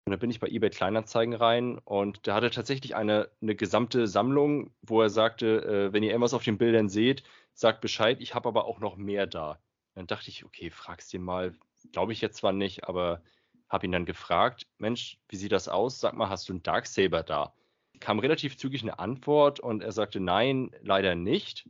[0.07, 4.07] Und da bin ich bei eBay Kleinanzeigen rein und da hatte tatsächlich eine, eine gesamte
[4.07, 8.33] Sammlung, wo er sagte, äh, wenn ihr irgendwas auf den Bildern seht, sagt Bescheid, ich
[8.33, 9.59] habe aber auch noch mehr da.
[9.97, 11.57] Dann dachte ich, okay, fragst dir mal,
[11.91, 13.21] glaube ich jetzt zwar nicht, aber
[13.69, 15.99] habe ihn dann gefragt, Mensch, wie sieht das aus?
[15.99, 17.53] Sag mal, hast du einen Darksaber da?
[17.99, 21.69] Kam relativ zügig eine Antwort und er sagte, nein, leider nicht.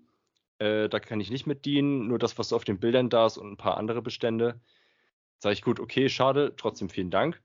[0.59, 3.39] Äh, da kann ich nicht mit dienen, nur das, was auf den Bildern da ist
[3.39, 4.61] und ein paar andere Bestände.
[5.39, 7.41] Sage ich, gut, okay, schade, trotzdem vielen Dank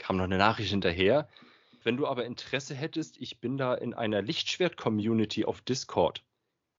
[0.00, 1.28] kam noch eine Nachricht hinterher.
[1.84, 6.24] Wenn du aber Interesse hättest, ich bin da in einer Lichtschwert-Community auf Discord.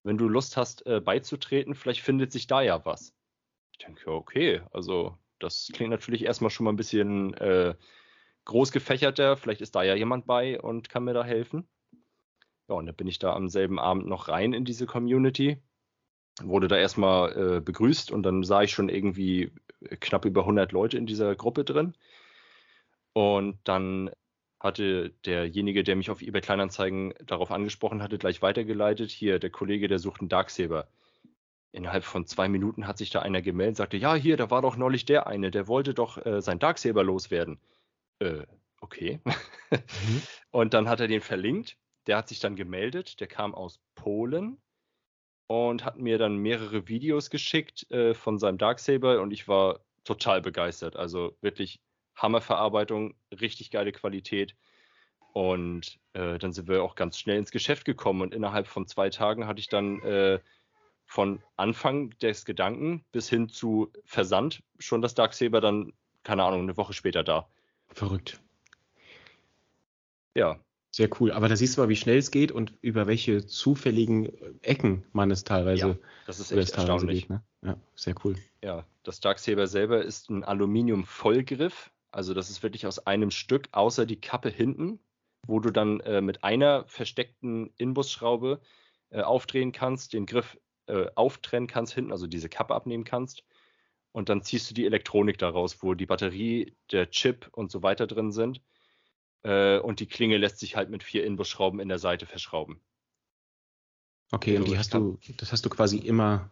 [0.04, 3.14] Wenn du Lust hast, äh, beizutreten, vielleicht findet sich da ja was.
[3.72, 7.76] Ich denke, okay, also das klingt natürlich erstmal schon mal ein bisschen äh,
[8.46, 9.38] groß gefächerter.
[9.38, 11.68] Vielleicht ist da ja jemand bei und kann mir da helfen.
[12.68, 15.62] Ja, und dann bin ich da am selben Abend noch rein in diese Community.
[16.42, 19.52] Wurde da erstmal äh, begrüßt und dann sah ich schon irgendwie
[20.00, 21.96] knapp über 100 Leute in dieser Gruppe drin.
[23.14, 24.12] Und dann
[24.60, 29.10] hatte derjenige, der mich auf eBay Kleinanzeigen darauf angesprochen hatte, gleich weitergeleitet.
[29.10, 30.88] Hier, der Kollege, der sucht einen Darksaber.
[31.72, 34.76] Innerhalb von zwei Minuten hat sich da einer gemeldet, sagte, ja, hier, da war doch
[34.76, 37.60] neulich der eine, der wollte doch äh, sein Darksaber loswerden.
[38.20, 38.46] Äh,
[38.82, 39.20] okay.
[39.24, 40.22] Mhm.
[40.52, 41.78] Und dann hat er den verlinkt.
[42.08, 43.20] Der hat sich dann gemeldet.
[43.20, 44.58] Der kam aus Polen
[45.52, 50.42] und hat mir dann mehrere Videos geschickt äh, von seinem Darksaber und ich war total
[50.42, 50.96] begeistert.
[50.96, 51.82] Also wirklich
[52.22, 54.56] Hammerverarbeitung, richtig geile Qualität.
[55.34, 59.10] Und äh, dann sind wir auch ganz schnell ins Geschäft gekommen und innerhalb von zwei
[59.10, 60.40] Tagen hatte ich dann äh,
[61.06, 65.94] von Anfang des Gedanken bis hin zu Versand schon das Darksaber dann,
[66.24, 67.48] keine Ahnung, eine Woche später da.
[67.90, 68.40] Verrückt.
[70.36, 70.60] Ja.
[70.90, 71.32] Sehr cool.
[71.32, 74.30] Aber da siehst du mal, wie schnell es geht und über welche zufälligen
[74.62, 77.22] Ecken man es teilweise, ja, das ist echt erstaunlich.
[77.22, 77.44] Geht, ne?
[77.62, 78.36] Ja, sehr cool.
[78.62, 84.06] Ja, das Darksaber selber ist ein Aluminium-Vollgriff also das ist wirklich aus einem Stück, außer
[84.06, 85.00] die Kappe hinten,
[85.48, 88.62] wo du dann äh, mit einer versteckten Inbusschraube
[89.10, 90.58] äh, aufdrehen kannst, den Griff
[90.88, 93.44] äh, auftrennen kannst hinten, also diese Kappe abnehmen kannst.
[94.12, 98.08] Und dann ziehst du die Elektronik daraus, wo die Batterie, der Chip und so weiter
[98.08, 98.62] drin sind.
[99.44, 102.82] Äh, und die Klinge lässt sich halt mit vier Inbusschrauben in der Seite verschrauben.
[104.32, 106.50] Okay, und die hast du, das hast du quasi immer,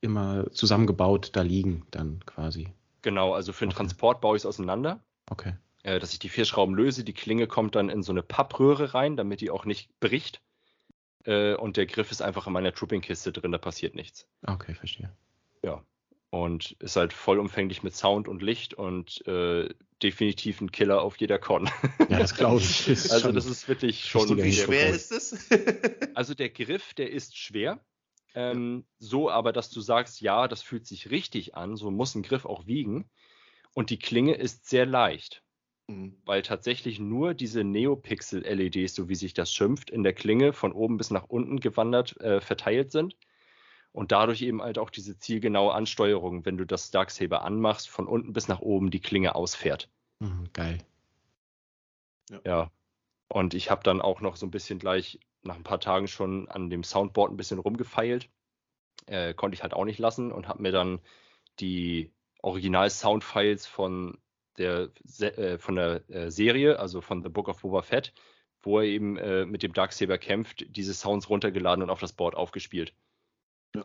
[0.00, 2.72] immer zusammengebaut da liegen, dann quasi.
[3.02, 3.78] Genau, also für den okay.
[3.78, 5.02] Transport baue ich es auseinander.
[5.30, 5.54] Okay.
[5.82, 8.92] Äh, dass ich die vier Schrauben löse, die Klinge kommt dann in so eine Pappröhre
[8.94, 10.42] rein, damit die auch nicht bricht.
[11.24, 14.26] Äh, und der Griff ist einfach in meiner Trooping-Kiste drin, da passiert nichts.
[14.46, 15.10] Okay, verstehe.
[15.62, 15.82] Ja.
[16.30, 19.68] und ist halt vollumfänglich mit Sound und Licht und äh,
[20.02, 21.68] definitiv ein Killer auf jeder Con.
[22.08, 22.86] Ja, das glaube ich.
[22.86, 24.42] Das also das ist wirklich schon.
[24.42, 25.48] Wie schwer ist es?
[26.14, 27.80] also der Griff, der ist schwer.
[28.34, 32.22] Ähm, so aber, dass du sagst, ja, das fühlt sich richtig an, so muss ein
[32.22, 33.10] Griff auch wiegen.
[33.74, 35.42] Und die Klinge ist sehr leicht,
[35.88, 36.16] mhm.
[36.24, 40.96] weil tatsächlich nur diese Neopixel-LEDs, so wie sich das schimpft, in der Klinge von oben
[40.96, 43.16] bis nach unten gewandert äh, verteilt sind
[43.92, 48.32] und dadurch eben halt auch diese zielgenaue Ansteuerung, wenn du das Darksaber anmachst, von unten
[48.32, 49.88] bis nach oben die Klinge ausfährt.
[50.20, 50.78] Mhm, geil.
[52.30, 52.40] Ja.
[52.44, 52.70] ja.
[53.32, 56.48] Und ich habe dann auch noch so ein bisschen gleich nach ein paar Tagen schon
[56.48, 58.28] an dem Soundboard ein bisschen rumgefeilt.
[59.06, 60.98] Äh, konnte ich halt auch nicht lassen und habe mir dann
[61.60, 64.18] die Original-Soundfiles von
[64.58, 68.12] der, äh, von der äh, Serie, also von The Book of Boba Fett,
[68.62, 72.34] wo er eben äh, mit dem Darksaber kämpft, diese Sounds runtergeladen und auf das Board
[72.34, 72.92] aufgespielt.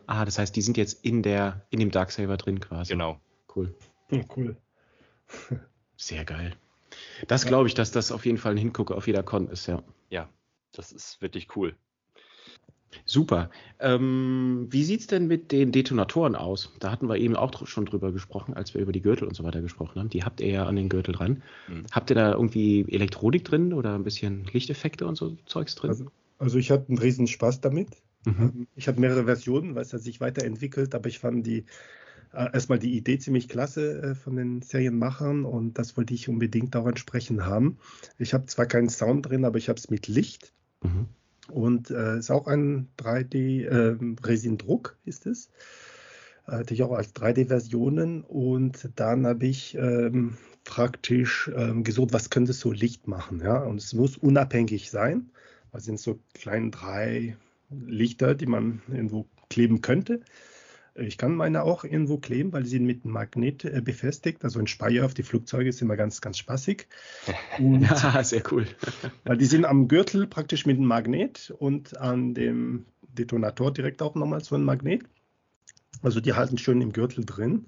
[0.06, 2.92] Ah, das heißt, die sind jetzt in der, in dem Darksaber drin quasi.
[2.92, 3.20] Genau.
[3.54, 3.74] Cool.
[4.10, 4.56] Ja, cool.
[5.96, 6.56] Sehr geil.
[7.28, 7.48] Das ja.
[7.48, 9.82] glaube ich, dass das auf jeden Fall ein Hingucker auf jeder Con ist, ja.
[10.10, 10.28] Ja,
[10.72, 11.74] das ist wirklich cool.
[13.04, 13.50] Super.
[13.78, 16.72] Ähm, wie sieht es denn mit den Detonatoren aus?
[16.80, 19.44] Da hatten wir eben auch schon drüber gesprochen, als wir über die Gürtel und so
[19.44, 20.08] weiter gesprochen haben.
[20.08, 21.42] Die habt ihr ja an den Gürtel dran.
[21.68, 21.84] Mhm.
[21.92, 25.90] Habt ihr da irgendwie Elektronik drin oder ein bisschen Lichteffekte und so Zeugs drin?
[25.90, 26.06] Also,
[26.38, 27.88] also ich hatte einen riesen Spaß damit.
[28.24, 28.34] Mhm.
[28.38, 31.64] Ähm, ich habe mehrere Versionen, weil es hat sich weiterentwickelt, aber ich fand die
[32.36, 36.76] äh, erstmal die Idee ziemlich klasse äh, von den Serienmachern und das wollte ich unbedingt
[36.76, 37.78] auch entsprechend haben.
[38.18, 40.52] Ich habe zwar keinen Sound drin, aber ich habe es mit Licht.
[40.82, 41.06] Mhm.
[41.48, 45.48] Und äh, ist auch ein 3D äh, Resin-Druck ist es.
[46.44, 52.52] Hatte ich auch als 3D-Versionen und dann habe ich ähm, praktisch ähm, gesucht, was könnte
[52.52, 53.40] so Licht machen.
[53.40, 53.58] Ja?
[53.58, 55.30] Und es muss unabhängig sein.
[55.72, 57.36] Das sind so kleine drei
[57.70, 60.20] Lichter, die man irgendwo kleben könnte.
[60.98, 64.44] Ich kann meine auch irgendwo kleben, weil sie sind mit einem Magnet äh, befestigt.
[64.44, 66.86] Also ein Speier auf die Flugzeuge ist immer ganz, ganz spaßig.
[67.58, 68.66] Und ja, sehr cool.
[69.24, 74.14] weil die sind am Gürtel praktisch mit einem Magnet und an dem Detonator direkt auch
[74.14, 75.02] nochmal so ein Magnet.
[76.02, 77.66] Also die halten schön im Gürtel drin.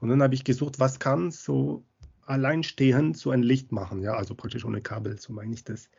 [0.00, 1.84] Und dann habe ich gesucht, was kann so
[2.24, 4.02] alleinstehend so ein Licht machen.
[4.02, 5.90] Ja, also praktisch ohne Kabel, so meine ich das.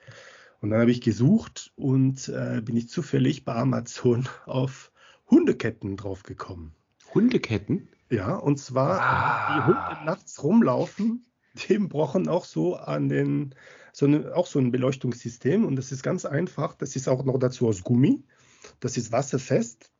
[0.61, 4.90] Und dann habe ich gesucht und äh, bin ich zufällig bei Amazon auf
[5.31, 6.73] Hundeketten draufgekommen.
[7.13, 7.87] Hundeketten?
[8.09, 9.55] Ja, und zwar ah.
[9.55, 11.25] die Hunde nachts rumlaufen,
[11.67, 13.55] die brauchen auch so an den,
[13.93, 16.75] so eine, auch so ein Beleuchtungssystem und das ist ganz einfach.
[16.75, 18.23] Das ist auch noch dazu aus Gummi.
[18.79, 19.91] Das ist wasserfest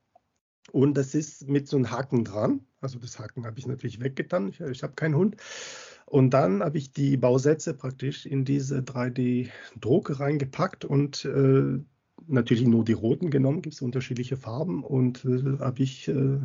[0.72, 2.66] und das ist mit so einem Haken dran.
[2.82, 4.50] Also das Haken habe ich natürlich weggetan.
[4.50, 5.38] Ich, ich habe keinen Hund.
[6.06, 11.80] Und dann habe ich die Bausätze praktisch in diese 3D-Drucke reingepackt und äh,
[12.32, 16.40] natürlich nur die roten genommen, gibt es unterschiedliche Farben und äh, habe ich äh,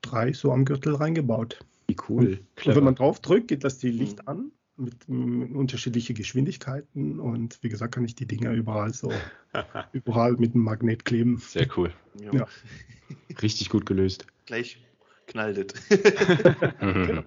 [0.00, 1.64] drei so am Gürtel reingebaut.
[1.86, 2.40] Wie cool.
[2.56, 4.28] Und, und wenn man drauf drückt, geht das die Licht mhm.
[4.28, 9.10] an mit, mit unterschiedlichen Geschwindigkeiten und wie gesagt kann ich die Dinger überall so
[9.92, 11.38] überall mit einem Magnet kleben.
[11.38, 11.92] Sehr cool.
[12.20, 12.32] Ja.
[12.32, 12.46] ja.
[13.42, 14.26] Richtig gut gelöst.
[14.46, 14.82] Gleich
[15.26, 15.88] knallt es.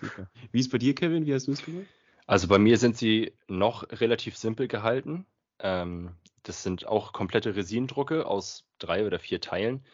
[0.00, 0.30] Super.
[0.52, 1.26] Wie ist bei dir, Kevin?
[1.26, 1.86] Wie hast du es gemacht?
[2.26, 5.26] Also bei mir sind sie noch relativ simpel gehalten.
[5.58, 6.10] Ähm,
[6.42, 9.84] das sind auch komplette Resindrucke aus drei oder vier Teilen.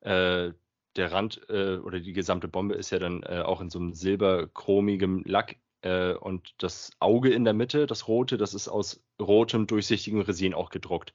[0.00, 0.52] Äh,
[0.96, 3.92] der Rand äh, oder die gesamte Bombe ist ja dann äh, auch in so einem
[3.92, 9.66] silberchromigem Lack äh, und das Auge in der Mitte, das rote, das ist aus rotem,
[9.66, 11.14] durchsichtigem Resin auch gedruckt.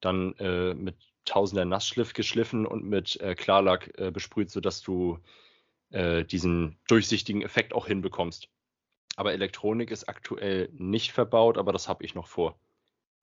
[0.00, 5.18] Dann äh, mit tausender Nassschliff geschliffen und mit äh, Klarlack besprüht, sodass du
[5.90, 8.50] diesen durchsichtigen Effekt auch hinbekommst.
[9.16, 12.60] Aber Elektronik ist aktuell nicht verbaut, aber das habe ich noch vor.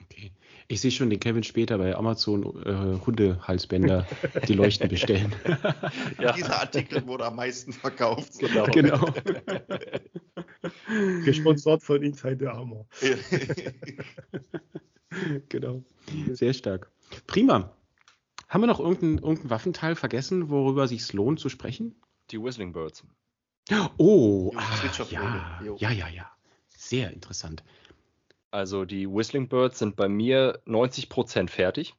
[0.06, 0.32] Okay.
[0.67, 4.08] Ich sehe schon den Kevin später bei Amazon äh, Hundehalsbänder,
[4.48, 5.34] die leuchten bestellen.
[6.19, 6.34] ja.
[6.34, 8.40] Dieser Artikel wurde am meisten verkauft.
[8.40, 8.66] Genau.
[8.66, 9.06] genau.
[11.25, 12.88] Gesponsert von Inside Armor.
[15.50, 15.84] genau.
[16.32, 16.92] Sehr stark.
[17.27, 17.75] Prima.
[18.48, 21.95] Haben wir noch irgendeinen irgendein Waffenteil vergessen, worüber sich lohnt zu sprechen?
[22.32, 23.03] Die Whistling Birds.
[23.98, 24.61] Oh, ah,
[25.09, 26.32] ja, ja, ja, ja.
[26.69, 27.64] Sehr interessant.
[28.56, 31.93] Also die Whistling Birds sind bei mir 90% fertig.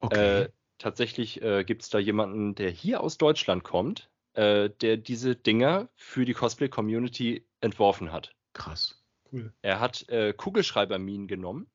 [0.00, 0.42] Okay.
[0.42, 5.34] Äh, tatsächlich äh, gibt es da jemanden, der hier aus Deutschland kommt, äh, der diese
[5.34, 8.34] Dinger für die Cosplay-Community entworfen hat.
[8.52, 9.02] Krass.
[9.32, 9.54] Cool.
[9.62, 11.70] Er hat äh, Kugelschreiberminen genommen,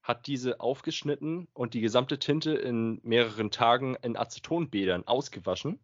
[0.00, 5.80] hat diese aufgeschnitten und die gesamte Tinte in mehreren Tagen in Acetonbädern ausgewaschen.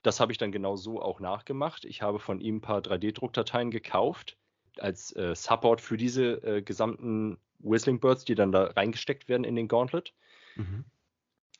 [0.00, 1.84] Das habe ich dann genau so auch nachgemacht.
[1.84, 4.38] Ich habe von ihm ein paar 3D-Druckdateien gekauft
[4.80, 9.56] als äh, Support für diese äh, gesamten Whistling Birds, die dann da reingesteckt werden in
[9.56, 10.12] den Gauntlet.
[10.56, 10.84] Mhm.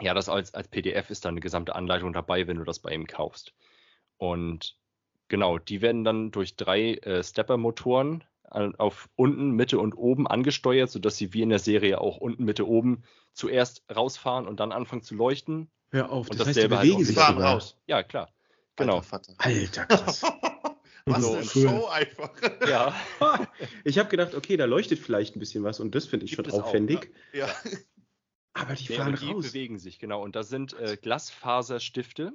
[0.00, 2.92] Ja, das als, als PDF ist dann eine gesamte Anleitung dabei, wenn du das bei
[2.92, 3.54] ihm kaufst.
[4.18, 4.76] Und
[5.28, 11.16] genau, die werden dann durch drei äh, Stepper-Motoren auf unten, Mitte und oben angesteuert, sodass
[11.16, 15.14] sie wie in der Serie auch unten, Mitte, oben zuerst rausfahren und dann anfangen zu
[15.14, 15.68] leuchten.
[15.90, 17.76] Hör auf, Und das, das heißt, die halt bewegen auch sich fahren raus.
[17.86, 18.30] Ja, klar.
[18.76, 18.96] Genau.
[18.96, 19.34] Alter Vater.
[19.38, 20.22] Alter, krass.
[21.08, 22.30] Was So, eine und Show einfach.
[22.68, 22.94] Ja,
[23.84, 26.46] ich habe gedacht, okay, da leuchtet vielleicht ein bisschen was und das finde ich Gibt
[26.48, 27.12] schon es auch, aufwendig.
[27.32, 27.48] Ja.
[28.54, 29.46] Aber die fahren die raus.
[29.46, 30.22] bewegen sich, genau.
[30.22, 32.32] Und da sind äh, Glasfaserstifte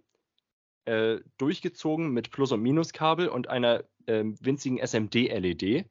[0.86, 5.86] äh, durchgezogen mit Plus- und Minuskabel und einer ähm, winzigen SMD-LED.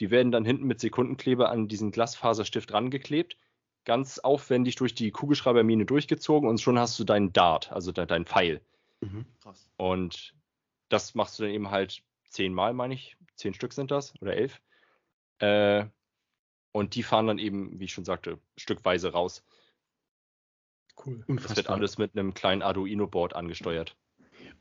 [0.00, 3.36] Die werden dann hinten mit Sekundenkleber an diesen Glasfaserstift rangeklebt,
[3.84, 8.26] ganz aufwendig durch die Kugelschreibermine durchgezogen und schon hast du deinen Dart, also de dein
[8.26, 8.60] Pfeil.
[9.00, 9.24] Mhm.
[9.42, 9.70] Krass.
[9.76, 10.34] Und
[10.88, 13.16] das machst du dann eben halt zehnmal, meine ich.
[13.36, 14.60] Zehn Stück sind das oder elf.
[15.38, 15.86] Äh,
[16.72, 19.44] und die fahren dann eben, wie ich schon sagte, stückweise raus.
[21.04, 21.24] Cool.
[21.26, 23.96] Das wird alles mit einem kleinen Arduino-Board angesteuert.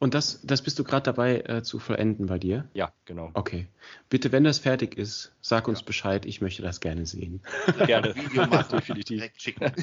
[0.02, 2.70] Und das, das bist du gerade dabei äh, zu vollenden bei dir?
[2.74, 3.32] Ja, genau.
[3.34, 3.68] Okay.
[4.08, 6.26] Bitte, wenn das fertig ist, sag uns Bescheid.
[6.26, 7.42] Ich möchte das gerne sehen.
[7.86, 8.16] Gerne.
[8.16, 9.18] Video machen, definitiv.
[9.18, 9.74] direkt schicken.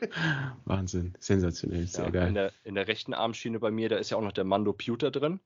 [0.64, 1.14] Wahnsinn.
[1.20, 1.86] Sensationell.
[1.86, 2.28] Sehr Ja, geil.
[2.28, 4.72] in, der, in der rechten Armschiene bei mir, da ist ja auch noch der Mando
[4.72, 5.38] Pewter drin.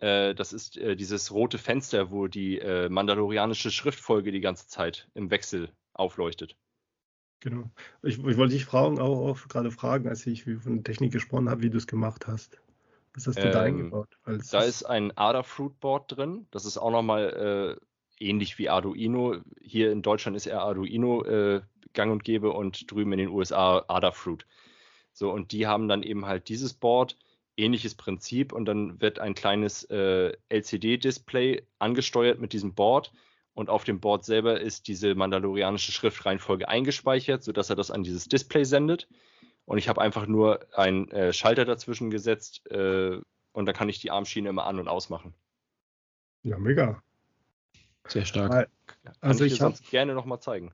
[0.00, 5.08] Äh, das ist äh, dieses rote Fenster, wo die äh, mandalorianische Schriftfolge die ganze Zeit
[5.14, 6.56] im Wechsel aufleuchtet.
[7.40, 7.70] Genau.
[8.02, 11.50] Ich, ich wollte dich fragen, auch, auch gerade fragen, als ich von der Technik gesprochen
[11.50, 12.58] habe, wie du es gemacht hast.
[13.14, 14.08] Was hast du da Ähm, eingebaut?
[14.24, 16.46] Weil es Da ist ein Adafruit Board drin.
[16.50, 17.78] Das ist auch nochmal
[18.18, 19.36] äh, ähnlich wie Arduino.
[19.60, 23.84] Hier in Deutschland ist eher Arduino äh, gang und gäbe und drüben in den USA
[23.88, 24.46] Adafruit.
[25.12, 27.16] So, und die haben dann eben halt dieses Board,
[27.56, 33.12] ähnliches Prinzip, und dann wird ein kleines äh, LCD-Display angesteuert mit diesem Board.
[33.54, 38.26] Und auf dem Board selber ist diese mandalorianische Schriftreihenfolge eingespeichert, sodass er das an dieses
[38.28, 39.08] Display sendet.
[39.64, 43.20] Und ich habe einfach nur einen äh, Schalter dazwischen gesetzt äh,
[43.52, 45.32] und dann kann ich die Armschiene immer an- und ausmachen.
[46.42, 47.02] ja mega.
[48.08, 48.52] Sehr stark.
[48.52, 48.68] Weil-
[49.04, 50.72] Kann Also ich dir ich habe sonst gerne nochmal zeigen.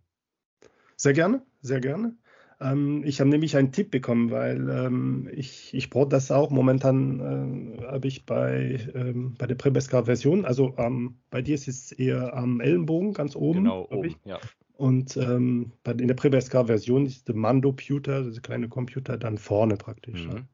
[0.97, 2.17] Sehr gerne, sehr gerne.
[2.61, 6.51] Ähm, ich habe nämlich einen Tipp bekommen, weil ähm, ich, ich brauche das auch.
[6.51, 11.93] Momentan äh, habe ich bei, ähm, bei der Prebeska-Version, also ähm, bei dir ist es
[11.93, 13.65] eher am Ellenbogen, ganz oben.
[13.65, 14.05] genau, oben.
[14.05, 14.17] Ich.
[14.25, 14.39] Ja.
[14.75, 20.27] Und ähm, bei, in der Prebeska-Version ist der Mando-Computer, dieser kleine Computer, dann vorne praktisch.
[20.27, 20.33] Mhm.
[20.33, 20.49] ja,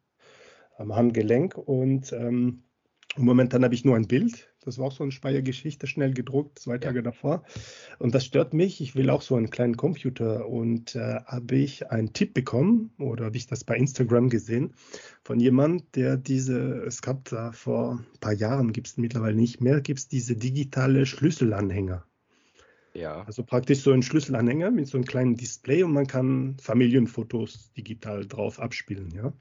[0.79, 1.57] am Handgelenk.
[1.57, 2.63] Und ähm,
[3.17, 4.53] momentan habe ich nur ein Bild.
[4.67, 7.45] Das war auch so eine Speiergeschichte, schnell gedruckt, zwei Tage davor.
[7.99, 8.81] Und das stört mich.
[8.81, 10.49] Ich will auch so einen kleinen Computer.
[10.49, 14.75] Und äh, habe ich einen Tipp bekommen, oder habe ich das bei Instagram gesehen,
[15.23, 19.61] von jemand, der diese, es gab da vor ein paar Jahren, gibt es mittlerweile nicht
[19.61, 22.05] mehr, gibt es diese digitale Schlüsselanhänger.
[22.95, 23.23] ja.
[23.23, 28.27] Also praktisch so ein Schlüsselanhänger mit so einem kleinen Display und man kann Familienfotos digital
[28.27, 29.33] drauf abspielen, ja.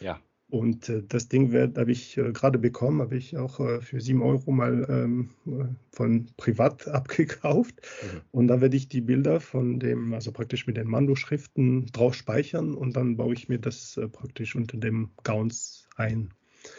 [0.00, 0.20] Ja.
[0.48, 4.22] Und äh, das Ding habe ich äh, gerade bekommen, habe ich auch äh, für 7
[4.22, 7.80] Euro mal ähm, äh, von privat abgekauft.
[8.02, 8.20] Mhm.
[8.30, 12.74] Und da werde ich die Bilder von dem, also praktisch mit den Mando-Schriften drauf speichern
[12.74, 16.32] und dann baue ich mir das äh, praktisch unter dem Gauns ein.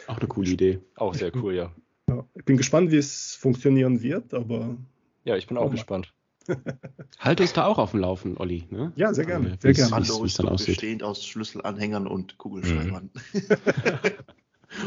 [0.06, 0.80] Auch eine coole Idee.
[0.96, 1.72] Auch sehr cool, ja.
[2.08, 4.76] Ja, ich bin gespannt, wie es funktionieren wird, aber
[5.24, 6.14] Ja, ich bin auch Oh gespannt.
[7.18, 8.66] Halt uns da auch auf dem Laufen, Olli.
[8.70, 8.92] Ne?
[8.96, 9.54] ja, sehr gerne.
[9.62, 10.02] Äh, Sehr gerne.
[10.02, 13.10] wie's ist dann bestehend aus Schlüsselanhängern und Kugelschreibern.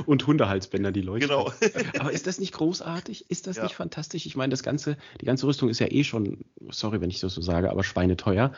[0.05, 1.29] Und Hundehalsbänder, die leuchten.
[1.29, 1.51] Genau.
[1.99, 3.29] Aber ist das nicht großartig?
[3.31, 3.63] Ist das Ja.
[3.63, 4.25] nicht fantastisch?
[4.25, 7.33] Ich meine, das ganze, die ganze Rüstung ist ja eh schon, sorry, wenn ich das
[7.33, 8.51] so sage, aber schweineteuer.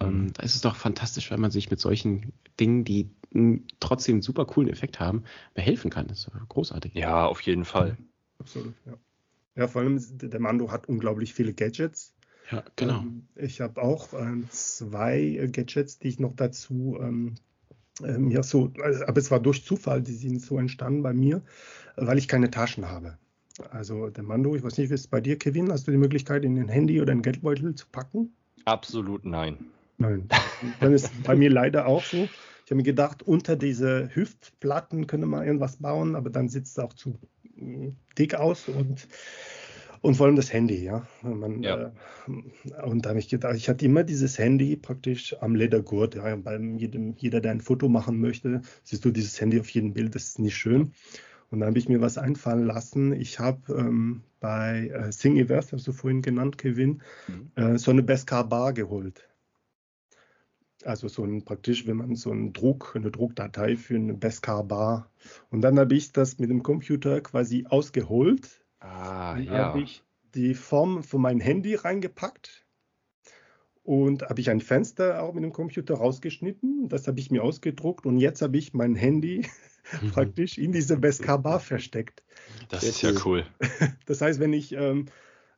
[0.00, 0.32] Ähm, Mhm.
[0.32, 4.22] da ist es doch fantastisch, wenn man sich mit solchen Dingen, die m, trotzdem einen
[4.22, 5.24] super coolen Effekt haben,
[5.54, 6.06] behelfen kann.
[6.08, 6.94] Das ist großartig.
[6.94, 7.96] Ja, auf jeden Fall.
[8.38, 8.94] Absolut, ja.
[9.54, 12.14] Ja, vor allem der Mando hat unglaublich viele Gadgets.
[12.52, 13.00] Ja, genau.
[13.00, 17.34] Ähm, ich habe auch ähm, zwei äh, Gadgets, die ich noch dazu ähm,
[18.02, 21.42] ähm, ja so, also, aber es war durch Zufall, die sind so entstanden bei mir,
[21.96, 23.18] äh, weil ich keine Taschen habe.
[23.70, 26.44] Also der Mando, ich weiß nicht, wie es bei dir, Kevin, hast du die Möglichkeit,
[26.44, 28.34] in den Handy oder den Geldbeutel zu packen?
[28.64, 29.58] Absolut nein.
[29.98, 30.28] Nein.
[30.80, 32.28] Dann ist bei mir leider auch so.
[32.64, 36.82] Ich habe mir gedacht, unter diese Hüftplatten könnte man irgendwas bauen, aber dann sitzt es
[36.82, 37.18] auch zu
[37.56, 39.06] mm, dick aus und,
[40.02, 41.06] und vor allem das Handy, ja.
[41.22, 41.92] Man, Ja.
[42.26, 46.14] Äh, und da habe ich gedacht, ich hatte immer dieses Handy praktisch am Ledergurt.
[46.16, 46.36] Ja.
[46.36, 50.14] Bei jedem, jeder, der ein Foto machen möchte, siehst du dieses Handy auf jedem Bild,
[50.14, 50.92] das ist nicht schön.
[51.50, 53.12] Und dann habe ich mir was einfallen lassen.
[53.12, 57.50] Ich habe ähm, bei äh, Thingiverse, hast du vorhin genannt, Kevin, Mhm.
[57.54, 59.28] äh, so eine Beskar Bar geholt.
[60.84, 65.10] Also so ein praktisch, wenn man so einen Druck, eine Druckdatei für eine Beskar Bar.
[65.50, 68.61] Und dann habe ich das mit dem Computer quasi ausgeholt.
[68.82, 69.52] Ah, Dann ja.
[69.52, 70.02] habe ich
[70.34, 72.66] die Form von meinem Handy reingepackt
[73.84, 76.88] und habe ich ein Fenster auch mit dem Computer rausgeschnitten.
[76.88, 79.46] Das habe ich mir ausgedruckt und jetzt habe ich mein Handy
[80.12, 82.22] praktisch in diese Beskar-Bar versteckt.
[82.68, 83.46] Das ist ja cool.
[84.06, 85.06] Das heißt, wenn ich ähm,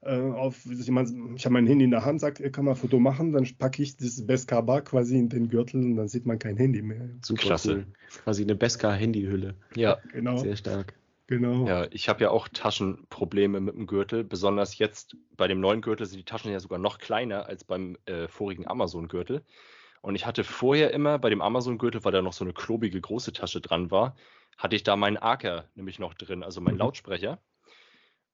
[0.02, 2.80] äh, auf, ich, mein, ich habe mein Handy in der Hand, sage, kann man ein
[2.80, 6.38] Foto machen, dann packe ich das Beskar-Bar quasi in den Gürtel und dann sieht man
[6.38, 7.08] kein Handy mehr.
[7.22, 7.72] Super Klasse.
[7.72, 7.86] Cool.
[8.22, 9.54] Quasi eine Beskar-Handyhülle.
[9.76, 10.36] Ja, genau.
[10.36, 10.94] Sehr stark.
[11.26, 11.66] Genau.
[11.66, 14.24] Ja, ich habe ja auch Taschenprobleme mit dem Gürtel.
[14.24, 17.96] Besonders jetzt bei dem neuen Gürtel sind die Taschen ja sogar noch kleiner als beim
[18.04, 19.42] äh, vorigen Amazon-Gürtel.
[20.02, 23.32] Und ich hatte vorher immer bei dem Amazon-Gürtel, weil da noch so eine klobige große
[23.32, 24.16] Tasche dran war,
[24.58, 26.80] hatte ich da meinen Aker nämlich noch drin, also meinen mhm.
[26.80, 27.40] Lautsprecher.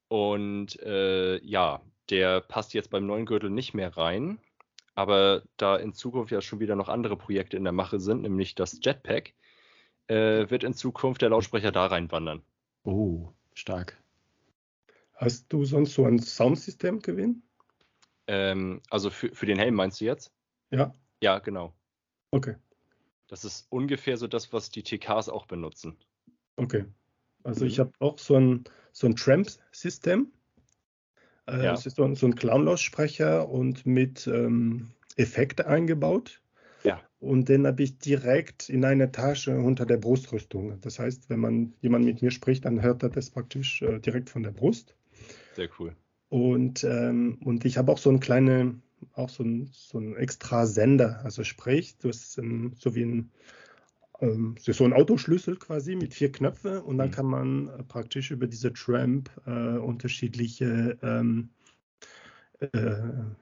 [0.09, 4.41] Und äh, ja, der passt jetzt beim neuen Gürtel nicht mehr rein.
[4.97, 8.57] Aber da in Zukunft ja schon wieder noch andere Projekte in der Mache sind, nämlich
[8.57, 9.35] das Jetpack,
[10.09, 12.43] äh, wird in Zukunft der Lautsprecher da reinwandern.
[12.85, 13.97] Oh, stark.
[15.15, 17.43] Hast du sonst so ein Soundsystem gewinnt?
[18.27, 20.33] Ähm, also für, für den Helm meinst du jetzt?
[20.71, 20.95] Ja.
[21.23, 21.75] Ja, genau.
[22.31, 22.57] Okay.
[23.29, 25.97] Das ist ungefähr so das, was die TKs auch benutzen.
[26.57, 26.85] Okay.
[27.43, 27.83] Also ich mhm.
[27.83, 30.33] habe auch so ein, so ein Tramp-System.
[31.47, 31.73] Äh, ja.
[31.73, 36.41] Das ist so ein, so ein Clown-Lautsprecher und mit ähm, Effekte eingebaut.
[36.85, 37.01] Ja.
[37.19, 40.81] Und den habe ich direkt in eine Tasche unter der Brustrüstung.
[40.81, 44.31] Das heißt, wenn man jemand mit mir spricht, dann hört er das praktisch äh, direkt
[44.31, 44.97] von der Brust.
[45.55, 45.95] Sehr cool.
[46.31, 51.21] Und, ähm, und ich habe auch so einen kleinen, auch so ein, so extra Sender.
[51.25, 53.31] Also sprich, du hast ein, so wie ein,
[54.21, 57.13] ähm, so ein Autoschlüssel quasi mit vier Knöpfen und dann mhm.
[57.13, 61.51] kann man äh, praktisch über diese Tramp äh, unterschiedliche ähm,
[62.61, 62.93] äh,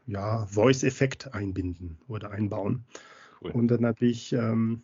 [0.06, 2.84] ja, Voice-Effekt einbinden oder einbauen.
[3.42, 3.52] Cool.
[3.52, 4.82] Und dann habe ich, ähm,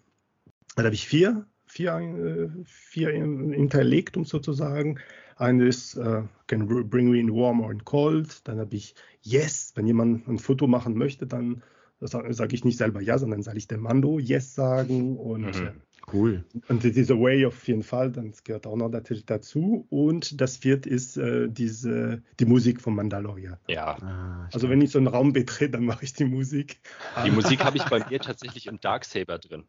[0.77, 4.99] dann habe ich vier, vier, äh, vier hinterlegt, um sozusagen.
[5.37, 8.47] Eine ist uh, Can bring me in warm or in cold.
[8.47, 11.63] Dann habe ich Yes, wenn jemand ein Foto machen möchte, dann
[12.01, 15.17] sage ich nicht selber Ja, sondern sage ich dem Mando Yes sagen.
[15.17, 15.83] Und mhm.
[16.13, 16.45] Cool.
[16.69, 19.87] Und diese Way auf jeden Fall, das gehört auch noch natürlich dazu.
[19.91, 23.57] Und das vierte ist äh, diese, die Musik von Mandalorian.
[23.69, 23.97] Ja.
[24.03, 26.81] Ah, also wenn ich so einen Raum betrete, dann mache ich die Musik.
[27.25, 29.65] Die Musik habe ich bei mir tatsächlich im Darksaber drin.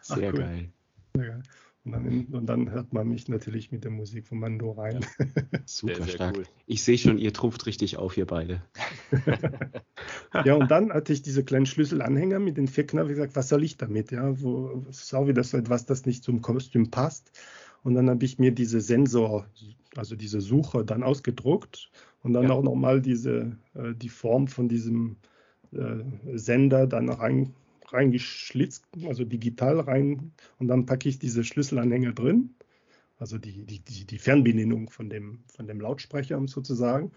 [0.00, 0.40] Sehr Ach, cool.
[0.40, 0.68] geil.
[1.16, 1.40] Ja.
[1.84, 5.00] Und dann, und dann, hört man mich natürlich mit der Musik von Mando rein.
[5.18, 5.26] Ja.
[5.66, 6.36] Super sehr, sehr stark.
[6.36, 6.44] Cool.
[6.66, 8.62] Ich sehe schon, ihr trumpft richtig auf, ihr beide.
[10.44, 13.08] ja, und dann hatte ich diese kleinen Schlüsselanhänger mit den vier Knöpfen.
[13.08, 14.12] gesagt, was soll ich damit?
[14.12, 17.32] Ja, wo, das ist auch wieder so etwas, das nicht zum Kostüm passt.
[17.82, 19.46] Und dann habe ich mir diese Sensor,
[19.96, 21.90] also diese Suche dann ausgedruckt
[22.22, 22.50] und dann ja.
[22.50, 25.16] auch nochmal diese, äh, die Form von diesem
[25.72, 26.04] äh,
[26.34, 27.54] Sender dann rein
[27.92, 32.54] reingeschlitzt, also digital rein und dann packe ich diese Schlüsselanhänger drin,
[33.18, 37.12] also die, die, die, Fernbedienung von dem, von dem Lautsprecher sozusagen.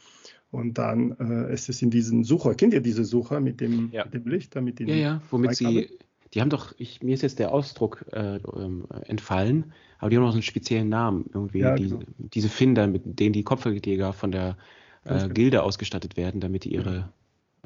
[0.52, 2.54] Und dann äh, ist es in diesen Sucher.
[2.54, 4.06] Kennt ihr diese Sucher mit dem, ja.
[4.06, 4.54] mit dem Licht?
[4.56, 5.90] Mit den ja, ja, womit sie,
[6.34, 10.24] die haben doch, ich, mir ist jetzt der Ausdruck äh, ähm, entfallen, aber die haben
[10.24, 11.26] noch so einen speziellen Namen.
[11.34, 12.02] Irgendwie ja, die, genau.
[12.18, 14.58] diese Finder, mit denen die Kopfgeldjäger von der
[15.06, 15.34] äh, genau.
[15.34, 17.10] Gilde ausgestattet werden, damit die ihre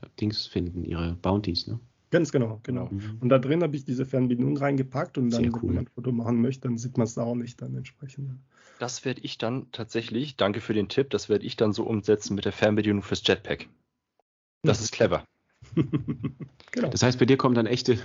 [0.02, 1.80] äh, Dings finden, ihre Bounties, ne?
[2.12, 2.88] Ganz genau, genau.
[2.88, 3.18] Mhm.
[3.20, 5.62] Und da drin habe ich diese Fernbedienung reingepackt und dann, cool.
[5.62, 8.40] wenn man ein Foto machen möchte, dann sieht man es da auch nicht dann entsprechend.
[8.80, 12.34] Das werde ich dann tatsächlich, danke für den Tipp, das werde ich dann so umsetzen
[12.34, 13.68] mit der Fernbedienung fürs Jetpack.
[14.64, 14.86] Das ja.
[14.86, 15.24] ist clever.
[16.72, 16.90] genau.
[16.90, 18.00] Das heißt, bei dir kommt dann echte,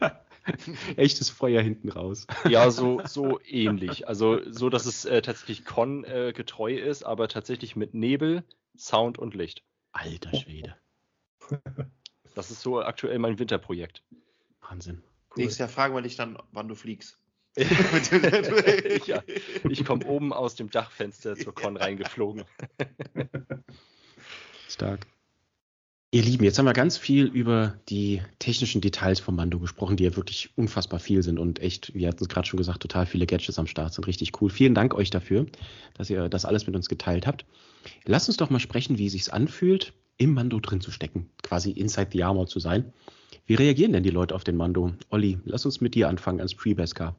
[0.96, 2.26] echtes Feuer hinten raus.
[2.48, 4.08] Ja, so, so ähnlich.
[4.08, 8.44] Also so, dass es äh, tatsächlich Con äh, getreu ist, aber tatsächlich mit Nebel,
[8.76, 9.62] Sound und Licht.
[9.92, 10.76] Alter Schwede.
[12.36, 14.02] Das ist so aktuell mein Winterprojekt.
[14.60, 15.02] Wahnsinn.
[15.30, 15.44] Cool.
[15.44, 17.18] Nächstes Jahr fragen wir dich dann, wann du fliegst.
[17.56, 19.22] ja,
[19.66, 22.44] ich komme oben aus dem Dachfenster zur Con reingeflogen.
[24.68, 25.06] Stark.
[26.10, 30.04] Ihr Lieben, jetzt haben wir ganz viel über die technischen Details vom Mando gesprochen, die
[30.04, 33.24] ja wirklich unfassbar viel sind und echt, wir hatten es gerade schon gesagt, total viele
[33.24, 34.50] Gadgets am Start sind richtig cool.
[34.50, 35.46] Vielen Dank euch dafür,
[35.94, 37.46] dass ihr das alles mit uns geteilt habt.
[38.04, 41.70] Lasst uns doch mal sprechen, wie es sich anfühlt, im Mando drin zu stecken, quasi
[41.70, 42.92] inside the armor zu sein.
[43.46, 44.92] Wie reagieren denn die Leute auf den Mando?
[45.10, 47.16] Olli, lass uns mit dir anfangen als Pre-Beskar.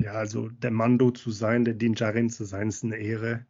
[0.00, 3.44] Ja, also der Mando zu sein, der Dinjarin zu sein, ist eine Ehre.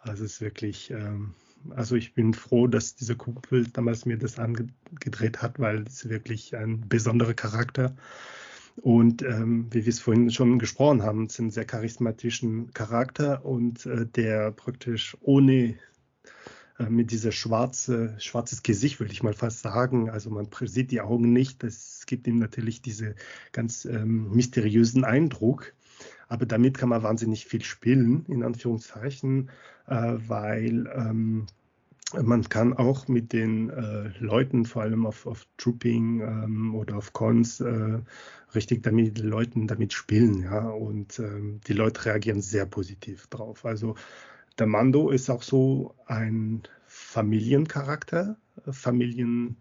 [0.00, 1.34] Also es ist wirklich, ähm,
[1.70, 6.56] also ich bin froh, dass dieser Kumpel damals mir das angedreht hat, weil es wirklich
[6.56, 7.94] ein besonderer Charakter.
[8.76, 13.44] Und ähm, wie wir es vorhin schon gesprochen haben, es ist ein sehr charismatischen Charakter
[13.44, 15.76] und äh, der praktisch ohne
[16.88, 20.10] mit dieser schwarze, schwarzes Gesicht, würde ich mal fast sagen.
[20.10, 21.62] Also man sieht die Augen nicht.
[21.62, 23.14] Das gibt ihm natürlich diese
[23.52, 25.72] ganz ähm, mysteriösen Eindruck.
[26.28, 29.50] Aber damit kann man wahnsinnig viel spielen, in Anführungszeichen,
[29.86, 31.46] äh, weil ähm,
[32.22, 37.12] man kann auch mit den äh, Leuten, vor allem auf, auf Trooping ähm, oder auf
[37.12, 37.98] Cons, äh,
[38.54, 40.68] richtig damit Leuten damit spielen, ja.
[40.68, 43.64] Und ähm, die Leute reagieren sehr positiv drauf.
[43.64, 43.94] Also
[44.58, 48.36] der Mando ist auch so ein Familiencharakter,
[48.70, 49.56] Familien,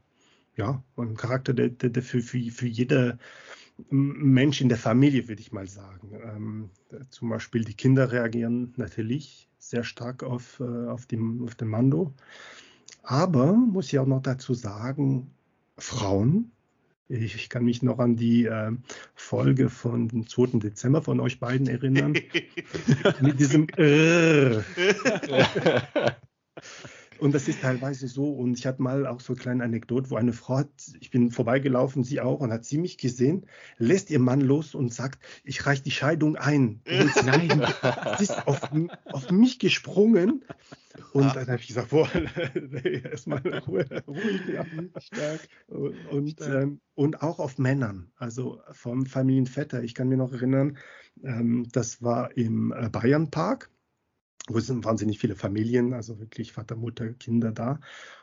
[0.55, 3.17] ja, ein Charakter, der, der, der für, für, für jede
[3.89, 6.11] Mensch in der Familie, würde ich mal sagen.
[6.23, 6.69] Ähm,
[7.09, 12.13] zum Beispiel die Kinder reagieren natürlich sehr stark auf, äh, auf, dem, auf den Mando.
[13.01, 15.31] Aber muss ich auch noch dazu sagen,
[15.77, 16.51] Frauen,
[17.07, 18.71] ich, ich kann mich noch an die äh,
[19.13, 20.59] Folge von dem 2.
[20.59, 22.13] Dezember von euch beiden erinnern.
[23.21, 24.59] mit diesem äh.
[27.23, 28.33] Und das ist teilweise so.
[28.33, 30.67] Und ich hatte mal auch so eine kleine Anekdote, wo eine Frau hat,
[30.99, 33.45] ich bin vorbeigelaufen, sie auch, und hat sie mich gesehen,
[33.77, 36.81] lässt ihr Mann los und sagt, ich reiche die Scheidung ein.
[36.85, 37.65] Und nein,
[38.17, 38.69] sie ist auf,
[39.05, 40.43] auf mich gesprungen.
[41.13, 41.33] Und ah.
[41.33, 42.09] dann habe ich gesagt, boah,
[43.03, 44.65] erstmal ruhig, ja,
[44.97, 45.47] stark.
[45.67, 49.81] Und, und, ähm, und, auch auf Männern, also vom Familienvetter.
[49.81, 50.77] Ich kann mir noch erinnern,
[51.23, 53.69] ähm, das war im äh, Bayernpark
[54.49, 57.79] wo sind wahnsinnig viele Familien, also wirklich Vater, Mutter, Kinder da.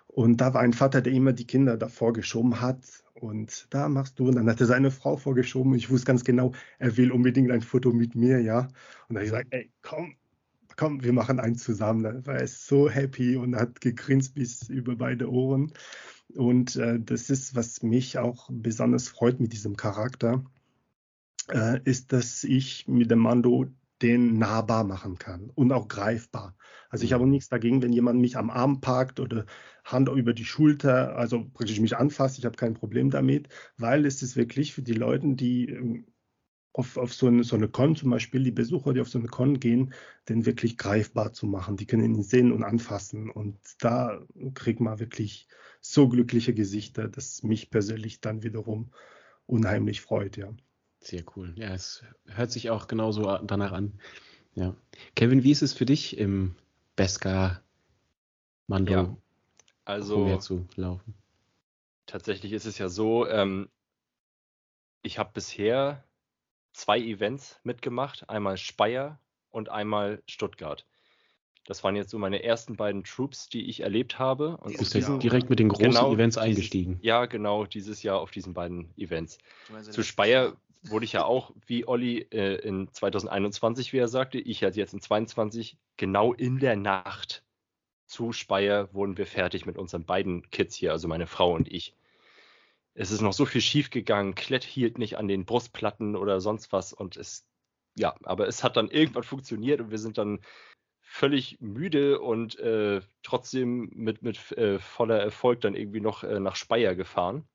[0.07, 2.85] Und da war ein Vater, der immer die Kinder davor geschoben hat.
[3.15, 5.75] Und da machst du, und dann hat er seine Frau vorgeschoben.
[5.75, 8.69] Ich wusste ganz genau, er will unbedingt ein Foto mit mir, ja.
[9.09, 10.17] Und da habe ich gesagt, ey, komm,
[10.77, 12.03] komm, wir machen eins zusammen.
[12.03, 15.73] Da war er so happy und hat gegrinst bis über beide Ohren.
[16.35, 20.45] Und äh, das ist, was mich auch besonders freut mit diesem Charakter,
[21.49, 23.67] äh, ist, dass ich mit dem Mando
[24.03, 26.57] den nahbar machen kann und auch greifbar.
[26.89, 27.31] Also ich habe Mhm.
[27.31, 29.47] nichts dagegen, wenn jemand mich am Arm packt oder
[29.85, 32.39] Hand über die Schulter, also praktisch mich anfasst.
[32.39, 36.07] Ich habe kein Problem damit, weil es ist wirklich für die Leute, die ähm,
[36.73, 39.29] auf, auf so, eine, so eine Con zum Beispiel, die Besucher, die auf so eine
[39.29, 39.93] Con gehen,
[40.29, 41.77] den wirklich greifbar zu machen.
[41.77, 43.31] Die können ihn sehen und anfassen.
[43.31, 45.49] Und da kriegt man wirklich
[45.81, 48.93] so glückliche Gesichter, dass mich persönlich dann wiederum
[49.47, 50.53] unheimlich freut, ja.
[51.01, 51.53] Sehr cool.
[51.57, 53.99] Ja, es hört sich auch genauso danach an.
[54.55, 54.75] Ja.
[55.15, 56.55] Kevin, wie ist es für dich im
[56.97, 57.63] Beskar
[58.67, 59.17] Mando Ja,
[59.85, 61.15] also zu laufen?
[62.11, 63.69] tatsächlich ist es ja so, ähm,
[65.03, 66.05] ich habe bisher
[66.73, 69.21] zwei Events mitgemacht, einmal Speyer
[69.51, 70.87] und einmal Stuttgart.
[71.67, 74.57] Das waren jetzt so meine ersten beiden Troops, die ich erlebt habe.
[74.57, 76.99] Und bist ja direkt mit den großen genau Events dieses, eingestiegen.
[77.03, 79.39] ja, genau, dieses Jahr auf diesen beiden Events.
[79.91, 80.57] Zu Speyer Jahr?
[80.83, 84.95] Wurde ich ja auch, wie Olli, äh, in 2021, wie er sagte, ich halt jetzt
[84.95, 87.45] in 22, genau in der Nacht
[88.07, 91.95] zu Speyer wurden wir fertig mit unseren beiden Kids hier, also meine Frau und ich.
[92.95, 96.73] Es ist noch so viel schief gegangen, Klett hielt nicht an den Brustplatten oder sonst
[96.73, 97.47] was und es,
[97.97, 100.41] ja, aber es hat dann irgendwann funktioniert und wir sind dann
[101.03, 106.57] völlig müde und äh, trotzdem mit, mit äh, voller Erfolg dann irgendwie noch äh, nach
[106.57, 107.47] Speyer gefahren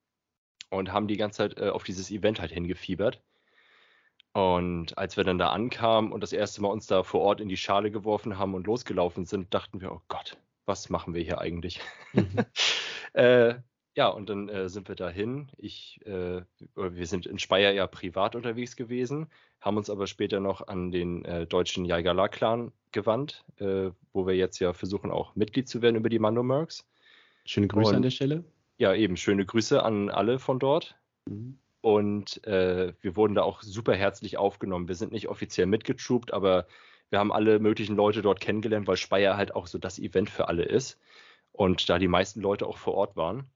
[0.76, 3.22] und haben die ganze Zeit äh, auf dieses Event halt hingefiebert.
[4.34, 7.48] Und als wir dann da ankamen und das erste Mal uns da vor Ort in
[7.48, 11.40] die Schale geworfen haben und losgelaufen sind, dachten wir, oh Gott, was machen wir hier
[11.40, 11.80] eigentlich?
[12.12, 12.46] Mhm.
[13.14, 13.56] äh,
[13.96, 15.48] ja, und dann äh, sind wir dahin.
[15.58, 16.42] Ich, äh,
[16.76, 19.28] wir sind in Speyer ja privat unterwegs gewesen,
[19.62, 24.60] haben uns aber später noch an den äh, deutschen Jaigala-Clan gewandt, äh, wo wir jetzt
[24.60, 26.86] ja versuchen, auch Mitglied zu werden über die Mandomerks.
[27.46, 28.44] Schöne Grüße an Und der Stelle.
[28.78, 30.98] Ja, eben schöne Grüße an alle von dort.
[31.28, 31.60] Mhm.
[31.82, 34.88] Und äh, wir wurden da auch super herzlich aufgenommen.
[34.88, 36.66] Wir sind nicht offiziell mitgetroopt, aber
[37.10, 40.48] wir haben alle möglichen Leute dort kennengelernt, weil Speyer halt auch so das Event für
[40.48, 41.00] alle ist.
[41.52, 43.50] Und da die meisten Leute auch vor Ort waren.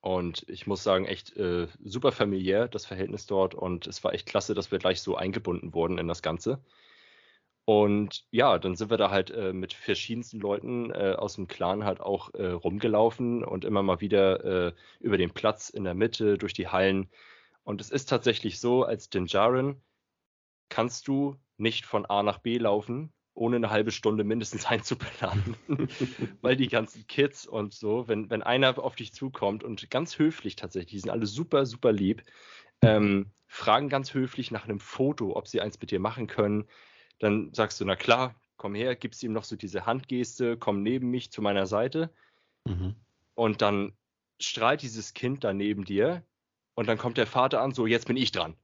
[0.00, 3.54] Und ich muss sagen, echt äh, super familiär, das Verhältnis dort.
[3.54, 6.58] Und es war echt klasse, dass wir gleich so eingebunden wurden in das Ganze.
[7.64, 11.84] Und ja, dann sind wir da halt äh, mit verschiedensten Leuten äh, aus dem Clan
[11.84, 16.38] halt auch äh, rumgelaufen und immer mal wieder äh, über den Platz in der Mitte,
[16.38, 17.08] durch die Hallen.
[17.62, 19.80] Und es ist tatsächlich so, als Dinjarin
[20.68, 25.56] kannst du nicht von A nach B laufen, ohne eine halbe Stunde mindestens einzuplanen.
[26.40, 30.56] Weil die ganzen Kids und so, wenn, wenn einer auf dich zukommt und ganz höflich
[30.56, 32.22] tatsächlich, die sind alle super, super lieb,
[32.82, 36.66] ähm, fragen ganz höflich nach einem Foto, ob sie eins mit dir machen können.
[37.22, 41.08] Dann sagst du, na klar, komm her, gibst ihm noch so diese Handgeste, komm neben
[41.08, 42.12] mich zu meiner Seite.
[42.64, 42.96] Mhm.
[43.34, 43.92] Und dann
[44.40, 46.24] strahlt dieses Kind da neben dir.
[46.74, 48.56] Und dann kommt der Vater an, so, jetzt bin ich dran.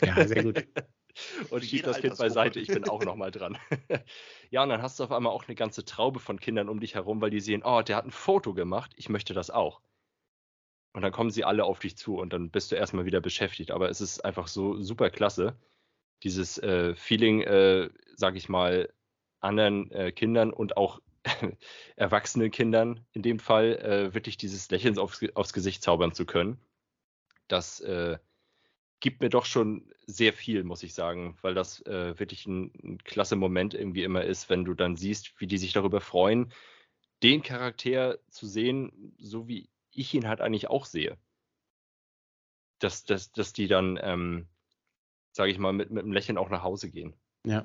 [0.00, 0.66] Ja, sehr gut.
[1.50, 3.58] und schiebt das Kind beiseite, ich bin auch nochmal dran.
[4.50, 6.94] ja, und dann hast du auf einmal auch eine ganze Traube von Kindern um dich
[6.94, 9.82] herum, weil die sehen, oh, der hat ein Foto gemacht, ich möchte das auch.
[10.94, 13.72] Und dann kommen sie alle auf dich zu und dann bist du erstmal wieder beschäftigt.
[13.72, 15.58] Aber es ist einfach so super klasse,
[16.22, 18.92] dieses äh, Feeling, äh, sag ich mal,
[19.40, 21.00] anderen äh, Kindern und auch
[21.96, 26.58] erwachsenen Kindern in dem Fall äh, wirklich dieses Lächeln aufs, aufs, Gesicht zaubern zu können.
[27.48, 28.18] Das äh,
[29.00, 32.98] gibt mir doch schon sehr viel, muss ich sagen, weil das äh, wirklich ein, ein
[33.04, 36.52] klasse Moment irgendwie immer ist, wenn du dann siehst, wie die sich darüber freuen,
[37.22, 41.18] den Charakter zu sehen, so wie ich ihn halt eigentlich auch sehe.
[42.78, 44.48] Dass, dass, dass die dann, ähm,
[45.32, 47.14] sage ich mal, mit, mit einem Lächeln auch nach Hause gehen.
[47.46, 47.64] Ja.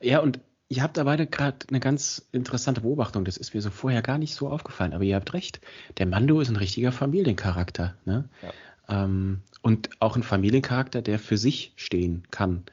[0.00, 3.24] Ja, und ihr habt da beide gerade eine ganz interessante Beobachtung.
[3.24, 5.60] Das ist mir so vorher gar nicht so aufgefallen, aber ihr habt recht.
[5.98, 7.96] Der Mando ist ein richtiger Familiencharakter.
[8.04, 8.28] Ne?
[8.42, 9.04] Ja.
[9.04, 12.64] Ähm, und auch ein Familiencharakter, der für sich stehen kann.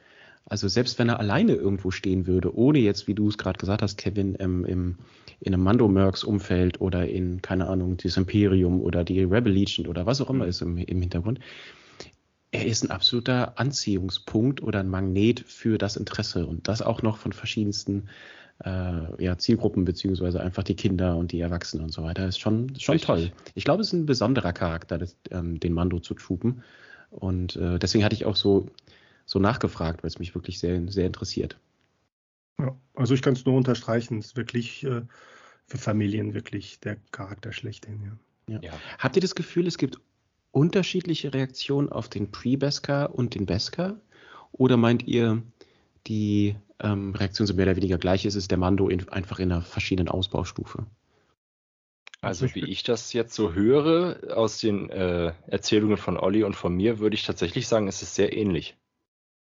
[0.50, 3.82] Also selbst wenn er alleine irgendwo stehen würde, ohne jetzt, wie du es gerade gesagt
[3.82, 4.96] hast, Kevin, ähm, im,
[5.42, 10.22] in einem Mando-Mercs-Umfeld oder in, keine Ahnung, das Imperium oder die Rebel Legion oder was
[10.22, 10.50] auch immer mhm.
[10.50, 11.40] ist im, im Hintergrund,
[12.58, 17.18] er ist ein absoluter Anziehungspunkt oder ein Magnet für das Interesse und das auch noch
[17.18, 18.10] von verschiedensten
[18.66, 22.28] äh, ja, Zielgruppen, beziehungsweise einfach die Kinder und die Erwachsenen und so weiter.
[22.28, 23.32] Ist schon, schon toll.
[23.54, 26.64] Ich glaube, es ist ein besonderer Charakter, das, ähm, den Mando zu troopen.
[27.12, 28.68] Und äh, deswegen hatte ich auch so,
[29.26, 31.58] so nachgefragt, weil es mich wirklich sehr, sehr interessiert.
[32.60, 35.02] Ja, also ich kann es nur unterstreichen, es ist wirklich äh,
[35.68, 38.02] für Familien wirklich der Charakter schlechthin.
[38.04, 38.18] Ja.
[38.56, 38.60] Ja.
[38.62, 38.74] ja.
[38.98, 40.00] Habt ihr das Gefühl, es gibt
[40.58, 44.02] unterschiedliche Reaktionen auf den Pre-Beskar und den Beskar?
[44.52, 45.44] Oder meint ihr,
[46.08, 49.52] die ähm, Reaktion so mehr oder weniger gleich ist, ist der Mando in, einfach in
[49.52, 50.88] einer verschiedenen Ausbaustufe?
[52.22, 56.74] Also wie ich das jetzt so höre aus den äh, Erzählungen von Olli und von
[56.74, 58.76] mir, würde ich tatsächlich sagen, es ist sehr ähnlich.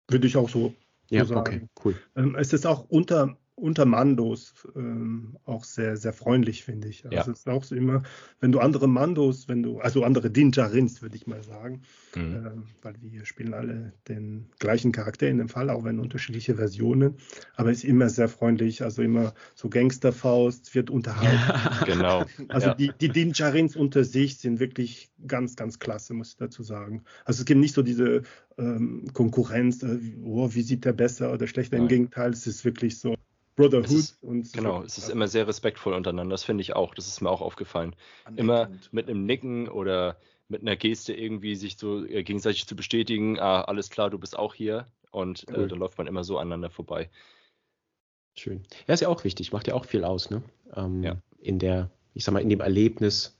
[0.08, 0.74] Würde ich auch so,
[1.08, 1.40] so ja, sagen.
[1.40, 2.02] Okay, cool.
[2.16, 7.04] Ähm, es ist auch unter unter Mandos ähm, auch sehr, sehr freundlich, finde ich.
[7.04, 7.22] Also ja.
[7.22, 8.02] es ist auch so immer,
[8.40, 11.82] wenn du andere Mandos, wenn du, also andere Dinjarins, würde ich mal sagen,
[12.16, 12.34] mhm.
[12.34, 12.50] äh,
[12.82, 17.14] weil wir spielen alle den gleichen Charakter in dem Fall, auch wenn unterschiedliche Versionen,
[17.54, 21.84] aber es ist immer sehr freundlich, also immer so Gangsterfaust, wird unterhalten.
[21.84, 22.24] Genau.
[22.48, 22.74] Also ja.
[22.74, 27.04] die, die Dinjarins unter sich sind wirklich ganz, ganz klasse, muss ich dazu sagen.
[27.24, 28.22] Also es gibt nicht so diese
[28.58, 31.84] ähm, Konkurrenz, äh, oh, wie sieht der besser oder schlechter, Nein.
[31.84, 33.14] im Gegenteil, es ist wirklich so,
[33.56, 33.90] Brotherhood.
[33.90, 37.20] Ist, und genau, es ist immer sehr respektvoll untereinander, das finde ich auch, das ist
[37.20, 37.94] mir auch aufgefallen.
[38.36, 40.16] Immer mit einem Nicken oder
[40.48, 44.38] mit einer Geste irgendwie sich so äh, gegenseitig zu bestätigen, ah, alles klar, du bist
[44.38, 47.10] auch hier und äh, da läuft man immer so aneinander vorbei.
[48.36, 48.64] Schön.
[48.86, 50.42] Ja, ist ja auch wichtig, macht ja auch viel aus, ne?
[50.74, 51.16] Ähm, ja.
[51.38, 53.38] In der, ich sag mal, in dem Erlebnis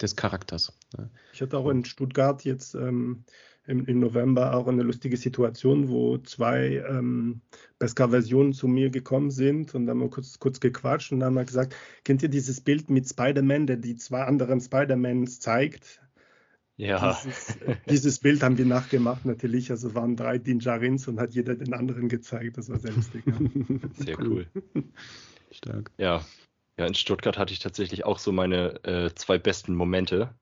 [0.00, 0.72] des Charakters.
[0.96, 1.10] Ne?
[1.32, 3.24] Ich hatte auch in Stuttgart jetzt ähm,
[3.66, 7.40] im, im, November auch eine lustige Situation, wo zwei ähm,
[7.78, 11.34] Beskar-Versionen zu mir gekommen sind und dann haben wir kurz, kurz gequatscht und dann haben
[11.34, 16.00] wir gesagt, kennt ihr dieses Bild mit Spider-Man, der die zwei anderen Spider-Mans zeigt?
[16.80, 17.18] Ja.
[17.22, 17.58] Dieses,
[17.90, 19.70] dieses, Bild haben wir nachgemacht natürlich.
[19.70, 22.56] Also waren drei Dinjarins und hat jeder den anderen gezeigt.
[22.56, 23.22] Das war sehr lustig.
[23.26, 23.34] Ja.
[23.92, 24.46] Sehr cool.
[25.50, 25.90] Stark.
[25.98, 26.24] Ja.
[26.78, 30.34] Ja, in Stuttgart hatte ich tatsächlich auch so meine äh, zwei besten Momente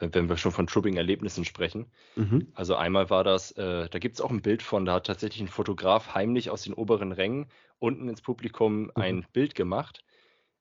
[0.00, 1.86] wenn wir schon von Tripping-Erlebnissen sprechen.
[2.16, 2.48] Mhm.
[2.54, 5.40] Also einmal war das, äh, da gibt es auch ein Bild von, da hat tatsächlich
[5.40, 7.46] ein Fotograf heimlich aus den oberen Rängen
[7.78, 8.90] unten ins Publikum mhm.
[8.94, 10.04] ein Bild gemacht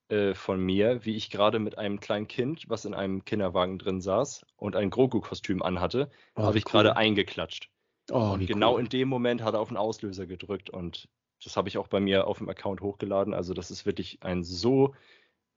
[0.10, 4.02] äh, von mir, wie ich gerade mit einem kleinen Kind, was in einem Kinderwagen drin
[4.02, 6.72] saß und ein Grogu-Kostüm anhatte, oh, habe ich cool.
[6.72, 7.70] gerade eingeklatscht.
[8.10, 8.82] Oh, und genau cool.
[8.82, 11.10] in dem Moment hat er auf den Auslöser gedrückt und
[11.44, 13.34] das habe ich auch bei mir auf dem Account hochgeladen.
[13.34, 14.96] Also das ist wirklich ein so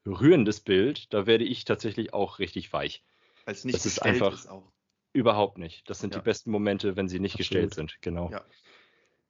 [0.06, 3.04] rührendes Bild, da werde ich tatsächlich auch richtig weich.
[3.50, 4.62] Weil es nicht das gestellt ist, einfach ist auch.
[5.12, 5.90] Überhaupt nicht.
[5.90, 6.20] Das sind ja.
[6.20, 7.48] die besten Momente, wenn sie nicht Absolut.
[7.48, 7.96] gestellt sind.
[8.00, 8.30] Genau.
[8.30, 8.42] Ja.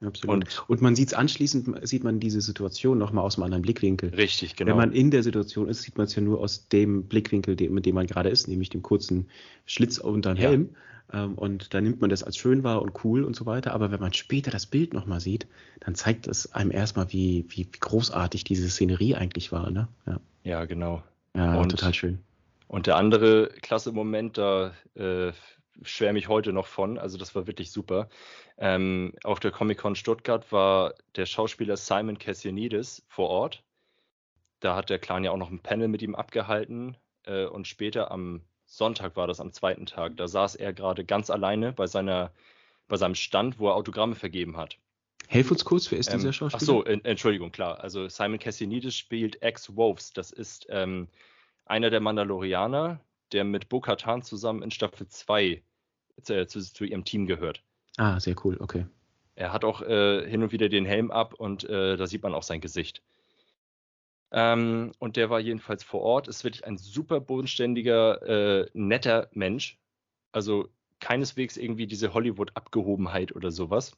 [0.03, 0.35] Absolut.
[0.35, 4.11] Und, und man sieht es anschließend, sieht man diese Situation nochmal aus einem anderen Blickwinkel.
[4.11, 4.73] Richtig, genau.
[4.73, 7.73] Wenn man in der Situation ist, sieht man es ja nur aus dem Blickwinkel, dem,
[7.73, 9.31] mit dem man gerade ist, nämlich dem kurzen
[9.65, 10.77] Schlitz unter dem Helm.
[11.13, 11.25] Ja.
[11.25, 13.73] Ähm, und da nimmt man das als schön wahr und cool und so weiter.
[13.73, 15.47] Aber wenn man später das Bild nochmal sieht,
[15.81, 19.71] dann zeigt es einem erstmal, wie, wie großartig diese Szenerie eigentlich war.
[19.71, 19.89] Ne?
[20.07, 20.21] Ja.
[20.45, 21.03] ja, genau.
[21.35, 22.19] Ja, und, total schön.
[22.71, 25.33] Und der andere klasse Moment, da äh,
[25.83, 28.09] schwärme ich heute noch von, also das war wirklich super.
[28.59, 33.65] Ähm, auf der Comic-Con Stuttgart war der Schauspieler Simon Cassianidis vor Ort.
[34.61, 38.13] Da hat der Clan ja auch noch ein Panel mit ihm abgehalten äh, und später
[38.13, 40.17] am Sonntag war das am zweiten Tag.
[40.17, 42.31] Da saß er gerade ganz alleine bei seiner
[42.87, 44.79] bei seinem Stand, wo er Autogramme vergeben hat.
[45.27, 46.63] Helf uns kurz, wer ist ähm, dieser Schauspieler?
[46.63, 47.81] Ach so, Entschuldigung, klar.
[47.81, 50.13] Also Simon Cassianidis spielt Ex-Wolves.
[50.13, 51.09] Das ist ähm,
[51.71, 53.01] einer der Mandalorianer,
[53.33, 55.63] der mit Bo-Katan zusammen in Staffel 2
[56.23, 57.63] zu, zu, zu, ihrem Team gehört.
[57.97, 58.87] Ah, sehr cool, okay.
[59.35, 62.35] Er hat auch äh, hin und wieder den Helm ab und äh, da sieht man
[62.35, 63.03] auch sein Gesicht.
[64.33, 66.29] Ähm, und der war jedenfalls vor Ort.
[66.29, 69.79] Ist wirklich ein super bodenständiger, äh, netter Mensch.
[70.33, 70.69] Also
[71.01, 73.97] keineswegs irgendwie diese Hollywood-Abgehobenheit oder sowas.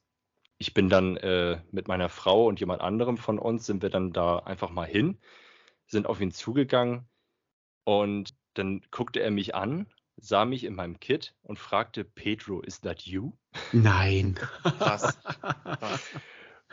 [0.58, 4.12] Ich bin dann äh, mit meiner Frau und jemand anderem von uns, sind wir dann
[4.12, 5.18] da einfach mal hin
[5.92, 7.06] sind auf ihn zugegangen
[7.84, 9.86] und dann guckte er mich an,
[10.16, 13.32] sah mich in meinem Kit und fragte, Pedro, is that you?
[13.72, 14.34] Nein.
[14.62, 15.18] Krass.
[15.20, 16.10] Krass.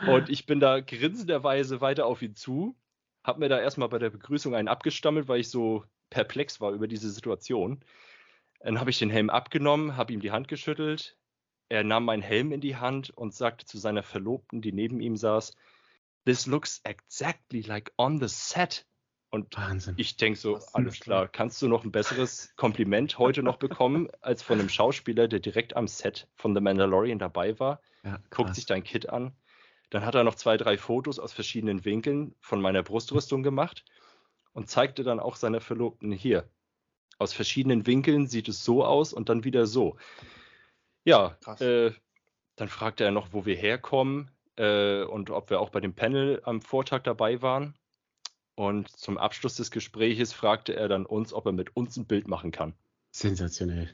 [0.06, 2.76] Und ich bin da grinsenderweise weiter auf ihn zu,
[3.22, 6.88] hab mir da erstmal bei der Begrüßung einen abgestammelt, weil ich so perplex war über
[6.88, 7.84] diese Situation.
[8.60, 11.16] Dann habe ich den Helm abgenommen, habe ihm die Hand geschüttelt.
[11.68, 15.16] Er nahm meinen Helm in die Hand und sagte zu seiner Verlobten, die neben ihm
[15.16, 15.54] saß,
[16.26, 18.86] This looks exactly like on the set.
[19.30, 19.94] Und Wahnsinn.
[19.96, 24.42] ich denke so, alles klar, kannst du noch ein besseres Kompliment heute noch bekommen, als
[24.42, 27.80] von einem Schauspieler, der direkt am Set von The Mandalorian dabei war?
[28.02, 29.32] Ja, Guckt sich dein Kit an.
[29.90, 33.84] Dann hat er noch zwei, drei Fotos aus verschiedenen Winkeln von meiner Brustrüstung gemacht
[34.52, 36.48] und zeigte dann auch seiner Verlobten hier.
[37.18, 39.96] Aus verschiedenen Winkeln sieht es so aus und dann wieder so.
[41.04, 41.92] Ja, äh,
[42.56, 46.40] dann fragte er noch, wo wir herkommen äh, und ob wir auch bei dem Panel
[46.44, 47.74] am Vortag dabei waren.
[48.60, 52.28] Und zum Abschluss des Gespräches fragte er dann uns, ob er mit uns ein Bild
[52.28, 52.74] machen kann.
[53.10, 53.88] Sensationell.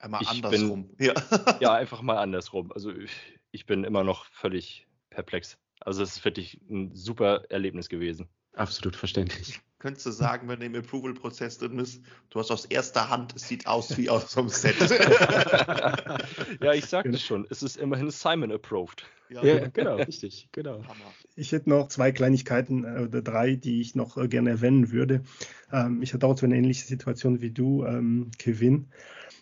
[0.00, 0.90] Einmal Ich andersrum.
[0.98, 1.14] Ja.
[1.60, 2.72] Ja, einfach mal andersrum.
[2.72, 3.12] Also ich,
[3.52, 5.56] ich bin immer noch völlig perplex.
[5.78, 8.28] Also es ist wirklich ein super Erlebnis gewesen.
[8.54, 9.60] Absolut verständlich.
[9.82, 13.48] Könntest du sagen, wenn du im Approval-Prozess drin bist, du hast aus erster Hand, es
[13.48, 14.76] sieht aus wie aus vom Set.
[16.60, 19.04] ja, ich sagte schon, es ist immerhin Simon approved.
[19.28, 20.84] Ja, genau, richtig, genau.
[20.84, 21.12] Hammer.
[21.34, 25.24] Ich hätte noch zwei Kleinigkeiten äh, oder drei, die ich noch äh, gerne erwähnen würde.
[25.72, 28.86] Ähm, ich hatte auch so eine ähnliche Situation wie du, ähm, Kevin.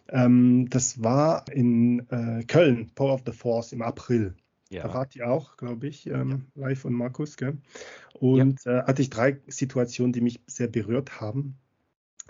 [0.08, 4.34] Ähm, das war in äh, Köln, Power of the Force im April.
[4.70, 7.58] Da Ja, ihr auch, glaube ich, ähm, live und Markus, gell?
[8.14, 11.58] Und äh, hatte ich drei Situationen, die mich sehr berührt haben.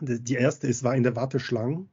[0.01, 1.86] Die erste ist, war in der Warteschlange.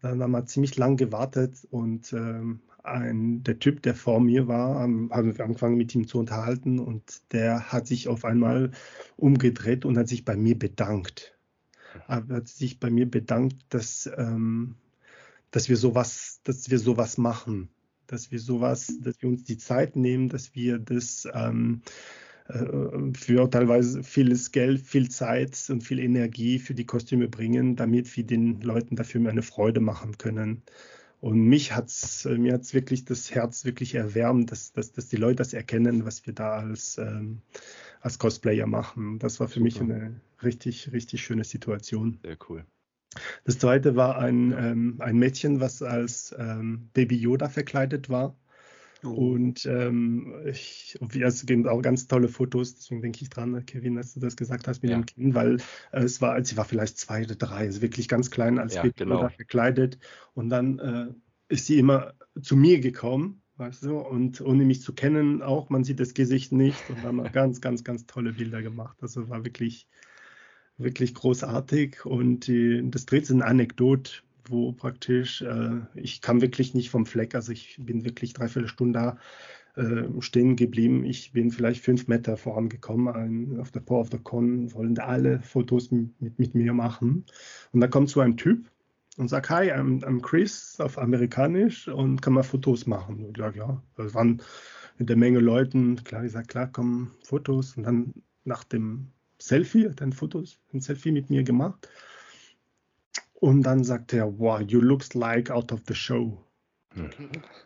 [0.00, 4.80] Dann haben wir ziemlich lang gewartet und ähm, ein, der Typ, der vor mir war,
[4.80, 8.72] haben wir angefangen mit ihm zu unterhalten und der hat sich auf einmal
[9.16, 11.36] umgedreht und hat sich bei mir bedankt.
[12.08, 14.74] Er hat sich bei mir bedankt, dass, ähm,
[15.52, 17.68] dass wir sowas, dass wir sowas machen,
[18.12, 21.82] dass wir sowas, dass wir uns die Zeit nehmen, dass wir das ähm,
[22.48, 28.14] äh, für teilweise vieles Geld, viel Zeit und viel Energie für die Kostüme bringen, damit
[28.16, 30.62] wir den Leuten dafür mehr eine Freude machen können.
[31.20, 35.16] Und mich hat's, äh, mir hat's wirklich das Herz wirklich erwärmt, dass, dass, dass die
[35.16, 37.40] Leute das erkennen, was wir da als, ähm,
[38.00, 39.18] als Cosplayer machen.
[39.20, 39.94] Das war für mich Super.
[39.94, 42.18] eine richtig, richtig schöne Situation.
[42.22, 42.64] sehr cool.
[43.44, 48.36] Das zweite war ein, ähm, ein Mädchen, was als ähm, Baby Yoda verkleidet war.
[49.14, 54.14] Und ähm, ich, es gibt auch ganz tolle Fotos, deswegen denke ich dran, Kevin, dass
[54.14, 54.96] du das gesagt hast mit Ja.
[54.96, 55.56] dem Kind, weil
[55.92, 58.82] äh, es war, sie war vielleicht zwei oder drei, also wirklich ganz klein als Ja,
[58.82, 59.16] Baby genau.
[59.16, 59.98] Yoda verkleidet.
[60.34, 61.14] Und dann äh,
[61.48, 65.84] ist sie immer zu mir gekommen, weißt du, und ohne mich zu kennen auch, man
[65.84, 68.98] sieht das Gesicht nicht und haben ganz, ganz, ganz tolle Bilder gemacht.
[69.02, 69.88] Also war wirklich,
[70.84, 72.04] wirklich großartig.
[72.04, 74.12] Und die, das dritte ist eine Anekdote,
[74.46, 78.98] wo praktisch, äh, ich kam wirklich nicht vom Fleck, also ich bin wirklich dreiviertel Stunde
[78.98, 79.18] da
[79.74, 81.04] äh, stehen geblieben.
[81.04, 83.14] Ich bin vielleicht fünf Meter vorangekommen.
[83.14, 87.24] Ein, auf der Power of the Con wollen alle Fotos mit, mit, mir machen.
[87.72, 88.70] Und da kommt so ein Typ
[89.16, 93.24] und sagt, hi, I'm, I'm Chris auf Amerikanisch und kann mal Fotos machen.
[93.24, 94.42] Und ich sage, ja, das waren
[94.98, 97.76] mit der Menge Leuten, klar, ich sage, klar, komm, Fotos.
[97.76, 99.08] Und dann nach dem
[99.46, 101.88] Selfie, hat ein Fotos, ein Selfie mit mir gemacht.
[103.34, 106.44] Und dann sagt er, wow, you looks like out of the show.
[106.94, 107.10] Hm.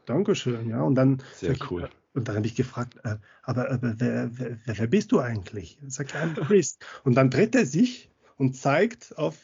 [0.06, 0.82] Dankeschön, ja.
[0.82, 1.88] Und dann, Sehr ich, cool.
[2.14, 5.78] und dann habe ich gefragt, äh, aber, aber wer, wer, wer, wer bist du eigentlich?
[5.82, 6.78] Er sagt, I'm Chris.
[7.05, 9.36] Und dann dreht er sich und zeigt auf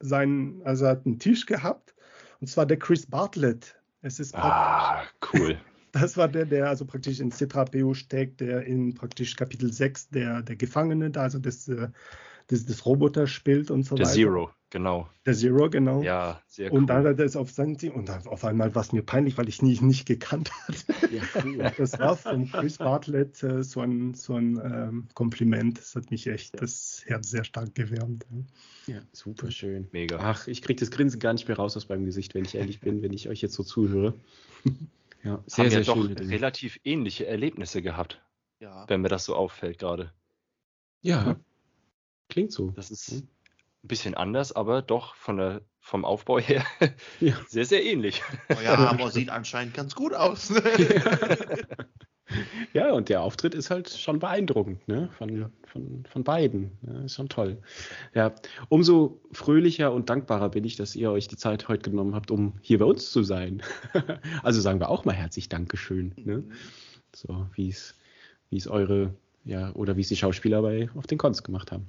[0.00, 1.94] seinen, also er hat einen Tisch gehabt,
[2.40, 3.76] und zwar der Chris Bartlett.
[4.02, 5.58] Es ist praktisch, Ah, cool.
[6.00, 10.42] Das war der, der also praktisch in C3PO steckt, der in praktisch Kapitel 6 der,
[10.42, 11.88] der Gefangene, da also des, äh,
[12.50, 14.14] des, des Roboters spielt und so Der weiter.
[14.14, 15.08] Zero, genau.
[15.24, 16.02] Der Zero, genau.
[16.02, 16.78] Ja, sehr cool.
[16.78, 19.02] Und dann hat er es auf sein Team und dann auf einmal war es mir
[19.02, 21.14] peinlich, weil ich ihn nicht, gekannt hatte.
[21.14, 21.72] Ja, cool.
[21.76, 25.78] Das war von Chris Bartlett äh, so ein, so ein ähm, Kompliment.
[25.78, 28.26] Das hat mich echt das Herz sehr stark gewärmt.
[28.30, 28.94] ja.
[28.94, 29.88] Ja, super schön.
[29.90, 30.18] Mega.
[30.20, 32.80] Ach, ich kriege das Grinsen gar nicht mehr raus aus meinem Gesicht, wenn ich ehrlich
[32.80, 34.14] bin, wenn ich euch jetzt so zuhöre.
[35.22, 36.16] Ja, sehr, Haben sehr ja doch schön.
[36.28, 38.22] relativ ähnliche Erlebnisse gehabt,
[38.60, 38.84] Ja.
[38.88, 40.12] wenn mir das so auffällt gerade.
[41.02, 41.36] Ja,
[42.28, 42.70] klingt so.
[42.70, 43.28] Das ist ein
[43.82, 46.64] bisschen anders, aber doch von der, vom Aufbau her
[47.20, 47.38] Ja.
[47.48, 48.22] sehr, sehr ähnlich.
[48.48, 50.50] Euer Armor sieht anscheinend ganz gut aus.
[50.78, 51.86] Ja,
[52.92, 55.08] und der Auftritt ist halt schon beeindruckend, ne?
[55.16, 56.72] Von, von, von beiden.
[56.86, 57.58] Ja, ist schon toll.
[58.14, 58.34] Ja,
[58.68, 62.54] umso fröhlicher und dankbarer bin ich, dass ihr euch die Zeit heute genommen habt, um
[62.62, 63.62] hier bei uns zu sein.
[64.42, 66.14] Also sagen wir auch mal herzlich Dankeschön.
[66.16, 66.44] Ne?
[67.14, 67.94] So, wie es,
[68.50, 69.14] wie es eure,
[69.44, 71.86] ja, oder wie es die Schauspieler bei auf den Cons gemacht haben.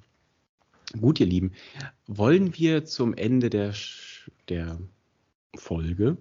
[1.00, 1.52] Gut, ihr Lieben,
[2.08, 3.74] wollen wir zum Ende der,
[4.50, 4.80] der
[5.56, 6.18] Folge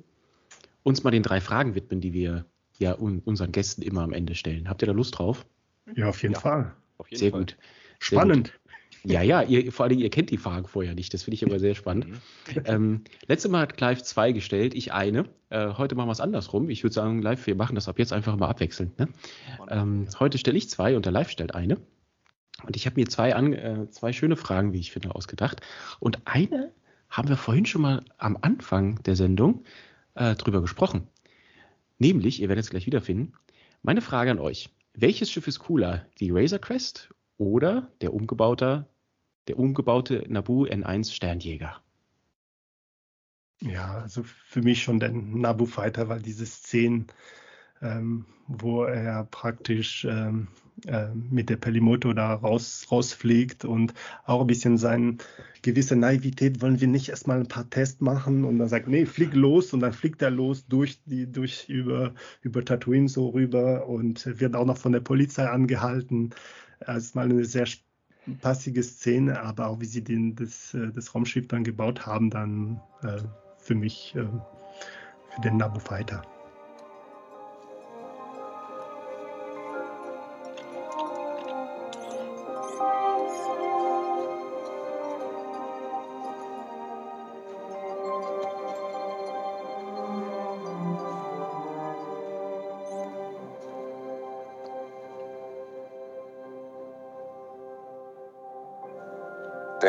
[0.83, 2.45] uns mal den drei Fragen widmen, die wir
[2.79, 4.69] ja unseren Gästen immer am Ende stellen.
[4.69, 5.47] Habt ihr da Lust drauf?
[5.95, 6.75] Ja, auf jeden ja, Fall.
[6.99, 7.41] Auf jeden sehr Fall.
[7.41, 7.57] gut.
[8.01, 8.53] Sehr Spannend.
[8.53, 8.61] Gut.
[9.05, 11.15] Ja, ja, ihr, vor allem ihr kennt die Fragen vorher nicht.
[11.15, 12.09] Das finde ich aber sehr spannend.
[12.09, 12.63] Mhm.
[12.65, 15.27] ähm, letztes Mal hat Clive zwei gestellt, ich eine.
[15.49, 16.69] Äh, heute machen wir es andersrum.
[16.71, 18.99] Ich würde sagen, Live, wir machen das ab jetzt einfach mal abwechselnd.
[18.99, 19.09] Ne?
[19.69, 21.77] Ähm, heute stelle ich zwei und der Live stellt eine.
[22.65, 25.61] Und ich habe mir zwei, an, äh, zwei schöne Fragen, wie ich finde, ausgedacht.
[26.01, 26.73] Und eine
[27.09, 29.63] haben wir vorhin schon mal am Anfang der Sendung
[30.15, 31.07] äh, drüber gesprochen.
[31.99, 33.33] Nämlich, ihr werdet es gleich wiederfinden,
[33.83, 34.71] meine Frage an euch.
[34.95, 38.87] Welches Schiff ist cooler, die Razor Crest oder der umgebaute,
[39.49, 41.81] der umgebaute Naboo N1 Sternjäger?
[43.61, 47.07] Ja, also für mich schon der Naboo Fighter, weil diese Szenen,
[47.81, 50.49] ähm, wo er praktisch ähm,
[50.87, 55.17] äh, mit der Pelimoto da raus, rausfliegt und auch ein bisschen seine
[55.63, 59.35] gewisse Naivität wollen wir nicht erstmal ein paar Tests machen und dann sagt, nee, flieg
[59.35, 64.27] los und dann fliegt er los durch die, durch über, über Tatooine so rüber und
[64.41, 66.31] wird auch noch von der Polizei angehalten.
[66.87, 67.67] Erstmal eine sehr
[68.41, 72.81] passige Szene, aber auch wie sie den, das, äh, das Raumschiff dann gebaut haben, dann
[73.03, 73.19] äh,
[73.59, 74.27] für mich äh,
[75.35, 76.36] für den Naboo Fighter.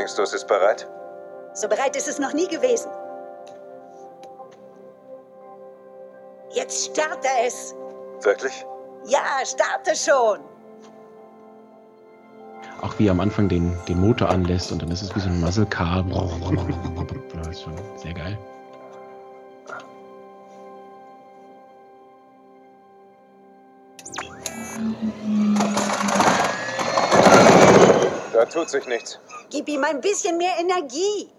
[0.07, 0.87] Denkst du, es ist bereit?
[1.53, 2.89] So bereit ist es noch nie gewesen.
[6.49, 7.75] Jetzt starte es.
[8.21, 8.65] Wirklich?
[9.05, 10.39] Ja, starte schon.
[12.81, 15.27] Auch wie er am Anfang den, den Motor anlässt und dann ist es wie so
[15.27, 16.05] ein Muzzle Car.
[17.35, 18.37] Das ist schon sehr geil.
[28.31, 29.19] Da tut sich nichts.
[29.49, 31.29] Gib ihm ein bisschen mehr Energie.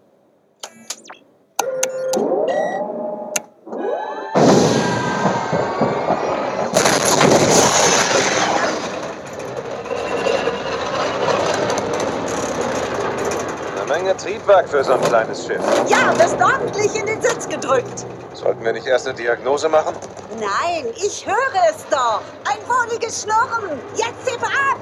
[13.76, 15.60] Eine Menge Triebwerk für so ein kleines Schiff.
[15.86, 18.06] Ja, wirst ordentlich in den Sitz gedrückt.
[18.32, 19.94] Sollten wir nicht erst eine Diagnose machen?
[20.40, 22.22] Nein, ich höre es doch.
[22.46, 23.78] Ein wohliges Schnurren.
[23.96, 24.78] Jetzt heb ab.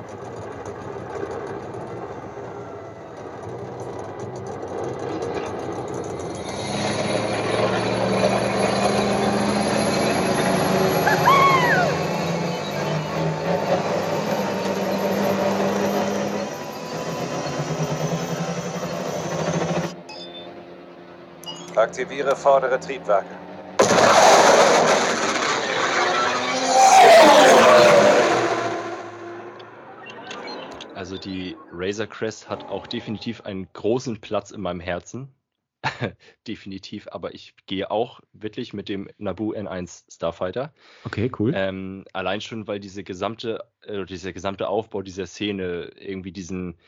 [21.87, 23.29] Aktiviere vordere Triebwerke.
[30.97, 35.33] Also die Razor Crest hat auch definitiv einen großen Platz in meinem Herzen.
[36.49, 40.75] definitiv, aber ich gehe auch wirklich mit dem Naboo N1 Starfighter.
[41.05, 41.53] Okay, cool.
[41.55, 46.79] Ähm, allein schon, weil diese gesamte, äh, dieser gesamte Aufbau dieser Szene irgendwie diesen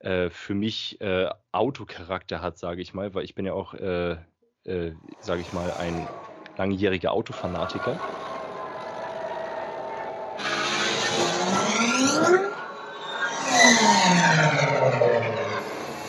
[0.00, 3.74] äh, für mich äh, Autocharakter hat, sage ich mal, weil ich bin ja auch
[4.64, 6.08] äh, sage ich mal, ein
[6.56, 7.98] langjähriger Autofanatiker.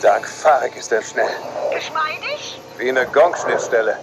[0.02, 1.30] Dark Farek ist er schnell.
[1.72, 2.60] Geschmeidig?
[2.76, 3.98] Wie eine Gong-Schnittstelle.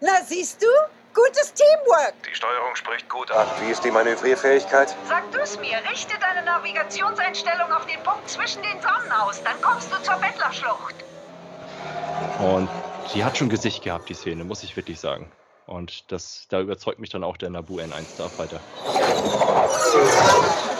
[0.00, 0.66] Na, siehst du?
[1.14, 2.14] Gutes Teamwork.
[2.30, 3.46] Die Steuerung spricht gut an.
[3.60, 4.94] Wie ist die Manövrierfähigkeit?
[5.08, 5.78] Sag du's mir.
[5.90, 9.42] Richte deine Navigationseinstellung auf den Punkt zwischen den Sonnen aus.
[9.42, 10.94] Dann kommst du zur Bettlerschlucht.
[12.38, 12.68] Und
[13.14, 15.30] die hat schon Gesicht gehabt, die Szene, muss ich wirklich sagen.
[15.66, 18.60] Und das, da überzeugt mich dann auch der Naboo N1 Starfighter.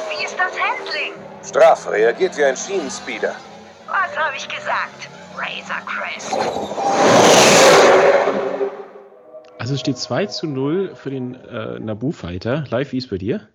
[0.08, 1.12] Wie ist das Handling?
[1.44, 3.34] Straff, reagiert wie ein Schienenspeeder.
[3.86, 5.08] Was habe ich gesagt?
[5.36, 6.32] Razor Crest.
[9.58, 12.64] Also es steht 2 zu 0 für den äh, Naboo Fighter.
[12.70, 13.48] Live, wie ist bei dir?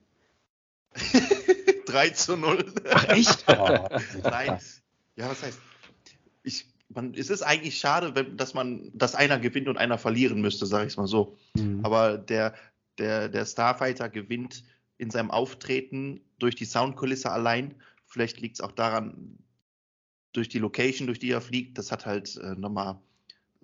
[1.85, 2.73] 3 zu 0.
[2.91, 3.45] Ach echt?
[3.47, 3.87] Oh.
[4.23, 4.59] Nein.
[5.15, 5.59] Ja, was heißt?
[6.43, 10.41] Ich man, es ist eigentlich schade, wenn, dass man, dass einer gewinnt und einer verlieren
[10.41, 11.37] müsste, sage ich es mal so.
[11.55, 11.79] Mhm.
[11.83, 12.53] Aber der,
[12.97, 14.63] der, der Starfighter gewinnt
[14.97, 17.75] in seinem Auftreten durch die Soundkulisse allein.
[18.05, 19.37] Vielleicht liegt es auch daran,
[20.33, 22.99] durch die Location, durch die er fliegt, das hat halt äh, nochmal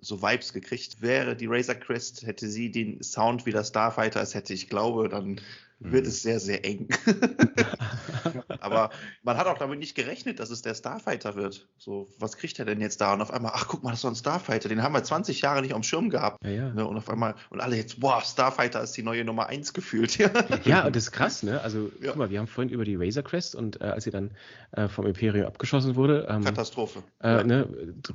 [0.00, 1.00] so Vibes gekriegt.
[1.00, 5.08] Wäre die Razor Crest, hätte sie den Sound wie der Starfighter es hätte, ich glaube,
[5.08, 5.40] dann
[5.80, 6.88] wird es sehr, sehr eng.
[8.60, 8.90] Aber
[9.22, 11.68] man hat auch damit nicht gerechnet, dass es der Starfighter wird.
[11.78, 13.12] So, was kriegt er denn jetzt da?
[13.14, 15.40] Und auf einmal, ach guck mal, das ist doch ein Starfighter, den haben wir 20
[15.40, 16.44] Jahre nicht am Schirm gehabt.
[16.44, 16.68] Ja, ja.
[16.74, 16.86] Ne?
[16.86, 20.18] Und auf einmal, und alle jetzt, boah, Starfighter ist die neue Nummer 1 gefühlt.
[20.64, 21.60] Ja, und das ist krass, ne?
[21.60, 22.08] Also, Ja.
[22.08, 24.32] guck mal, wir haben vorhin über die Razor Crest und äh, als sie dann
[24.72, 27.02] äh, vom Imperium abgeschossen wurde, ähm, Katastrophe.
[27.22, 27.68] äh, ne,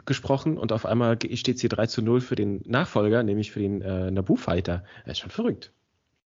[0.05, 3.59] gesprochen und auf einmal steht es hier 3 zu 0 für den Nachfolger, nämlich für
[3.59, 4.83] den äh, Naboo Fighter.
[5.05, 5.71] Das ist schon verrückt.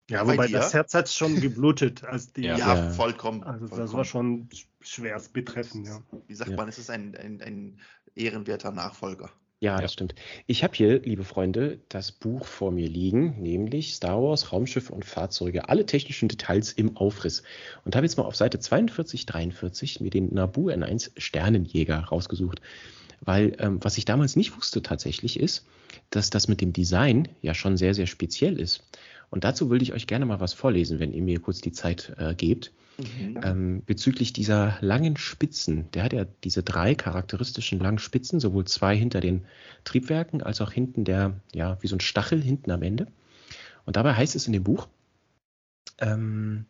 [0.10, 0.60] Ja, Bei wobei dir?
[0.60, 2.44] das Herz hat schon geblutet, als die.
[2.44, 2.58] Ja.
[2.58, 3.44] Ja, vollkommen.
[3.44, 3.94] Also das vollkommen.
[3.98, 4.50] war schon
[4.82, 6.02] schwerst betreffend, ja.
[6.28, 6.58] Wie sagt Ja.
[6.58, 7.80] man, es ist ein, ein, ein
[8.16, 9.32] ehrenwerter Nachfolger.
[9.62, 9.82] Ja, Ja.
[9.82, 10.14] das stimmt.
[10.46, 15.06] Ich habe hier, liebe Freunde, das Buch vor mir liegen, nämlich Star Wars, Raumschiffe und
[15.06, 17.42] Fahrzeuge, alle technischen Details im Aufriss.
[17.84, 22.62] Und habe jetzt mal auf Seite 42, 43 mir den Naboo N1 Sternenjäger rausgesucht.
[23.22, 25.66] Weil ähm, was ich damals nicht wusste tatsächlich ist,
[26.12, 28.84] dass das mit dem Design ja schon sehr, sehr speziell ist.
[29.30, 32.14] Und dazu würde ich euch gerne mal was vorlesen, wenn ihr mir kurz die Zeit
[32.18, 32.72] äh, gebt.
[33.44, 38.96] Ähm, bezüglich dieser langen Spitzen, der hat ja diese drei charakteristischen langen Spitzen, sowohl zwei
[38.96, 39.46] hinter den
[39.84, 43.08] Triebwerken als auch hinten der, ja, wie so ein Stachel hinten am Ende.
[43.86, 44.88] Und dabei heißt es in dem Buch,
[46.00, 46.66] ähm,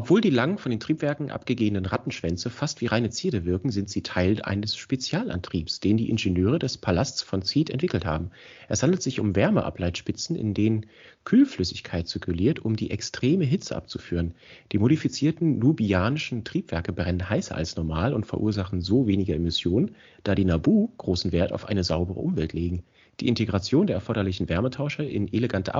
[0.00, 4.02] obwohl die lang von den Triebwerken abgegebenen Rattenschwänze fast wie reine Zierde wirken, sind sie
[4.02, 8.30] Teil eines Spezialantriebs, den die Ingenieure des Palasts von Seed entwickelt haben.
[8.70, 10.86] Es handelt sich um Wärmeableitspitzen, in denen
[11.24, 14.32] Kühlflüssigkeit zirkuliert, um die extreme Hitze abzuführen.
[14.72, 20.46] Die modifizierten nubianischen Triebwerke brennen heißer als normal und verursachen so weniger Emissionen, da die
[20.46, 22.84] Naboo großen Wert auf eine saubere Umwelt legen.
[23.20, 25.74] Die Integration der erforderlichen Wärmetauscher in elegante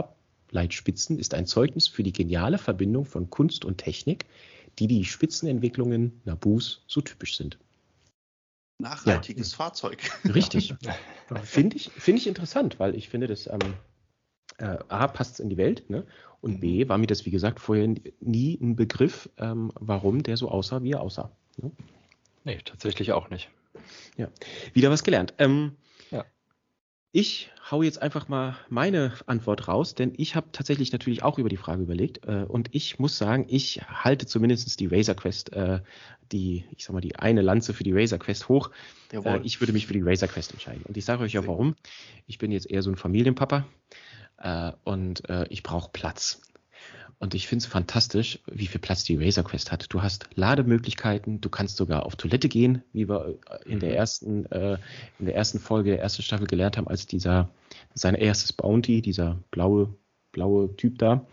[0.51, 4.27] Ableitspitzen ist ein Zeugnis für die geniale Verbindung von Kunst und Technik,
[4.81, 7.57] die die Spitzenentwicklungen Naboos so typisch sind.
[8.79, 9.99] Nachhaltiges Fahrzeug.
[10.35, 10.75] Richtig.
[11.45, 13.75] Finde ich, finde ich interessant, weil ich finde, das ähm,
[14.59, 16.05] äh, A, passt in die Welt, ne?
[16.41, 20.49] Und B, war mir das, wie gesagt, vorher nie ein Begriff, ähm, warum der so
[20.49, 21.31] aussah, wie er aussah.
[21.59, 21.71] Ne?
[22.45, 23.51] Nee, tatsächlich auch nicht.
[24.73, 25.35] Wieder was gelernt.
[25.39, 25.90] Ähm, Ja.
[27.13, 31.49] Ich hau jetzt einfach mal meine Antwort raus, denn ich habe tatsächlich natürlich auch über
[31.49, 35.81] die Frage überlegt äh, und ich muss sagen, ich halte zumindest die Razor Quest, äh,
[36.31, 38.71] die, ich sag mal, die eine Lanze für die Razor Quest hoch.
[39.13, 40.83] Äh, ich würde mich für die Razor Quest entscheiden.
[40.87, 41.75] Und ich sage euch ja warum.
[42.29, 43.67] Ich bin jetzt eher so ein Familienpapa
[44.39, 46.41] äh, und äh, ich brauche Platz.
[47.21, 49.93] Und ich finde es fantastisch, wie viel Platz die Razor Quest hat.
[49.93, 54.47] Du hast Lademöglichkeiten, du kannst sogar auf Toilette gehen, wie wir äh, in der ersten,
[54.47, 54.79] äh,
[55.19, 57.51] in der ersten Folge der ersten Staffel gelernt haben, als dieser
[57.93, 59.95] sein erstes Bounty, dieser blaue,
[60.33, 61.27] blaue Typ da,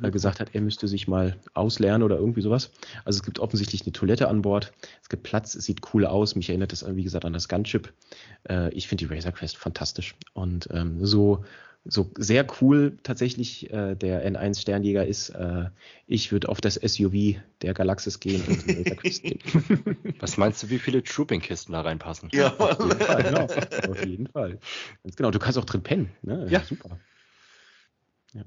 [0.00, 2.70] äh, gesagt hat, er müsste sich mal auslernen oder irgendwie sowas.
[3.04, 4.72] Also es gibt offensichtlich eine Toilette an Bord,
[5.02, 6.36] es gibt Platz, es sieht cool aus.
[6.36, 7.92] Mich erinnert das, wie gesagt, an das Gunship.
[8.48, 10.14] Äh, ich finde die Razor Quest fantastisch.
[10.32, 11.44] Und ähm, so
[11.86, 15.30] so sehr cool tatsächlich äh, der N1 Sternjäger ist.
[15.30, 15.68] Äh,
[16.06, 18.64] ich würde auf das SUV der Galaxis gehen und.
[20.20, 22.30] Was meinst du, wie viele Trooping-Kisten da reinpassen?
[22.32, 22.54] Ja.
[22.56, 23.90] Auf jeden Fall, genau.
[23.90, 24.58] Auf jeden Fall.
[25.02, 25.30] Ganz genau.
[25.30, 26.10] Du kannst auch drin pennen.
[26.22, 26.46] Ne?
[26.48, 26.62] Ja.
[26.62, 26.98] Super.
[28.32, 28.44] Ja.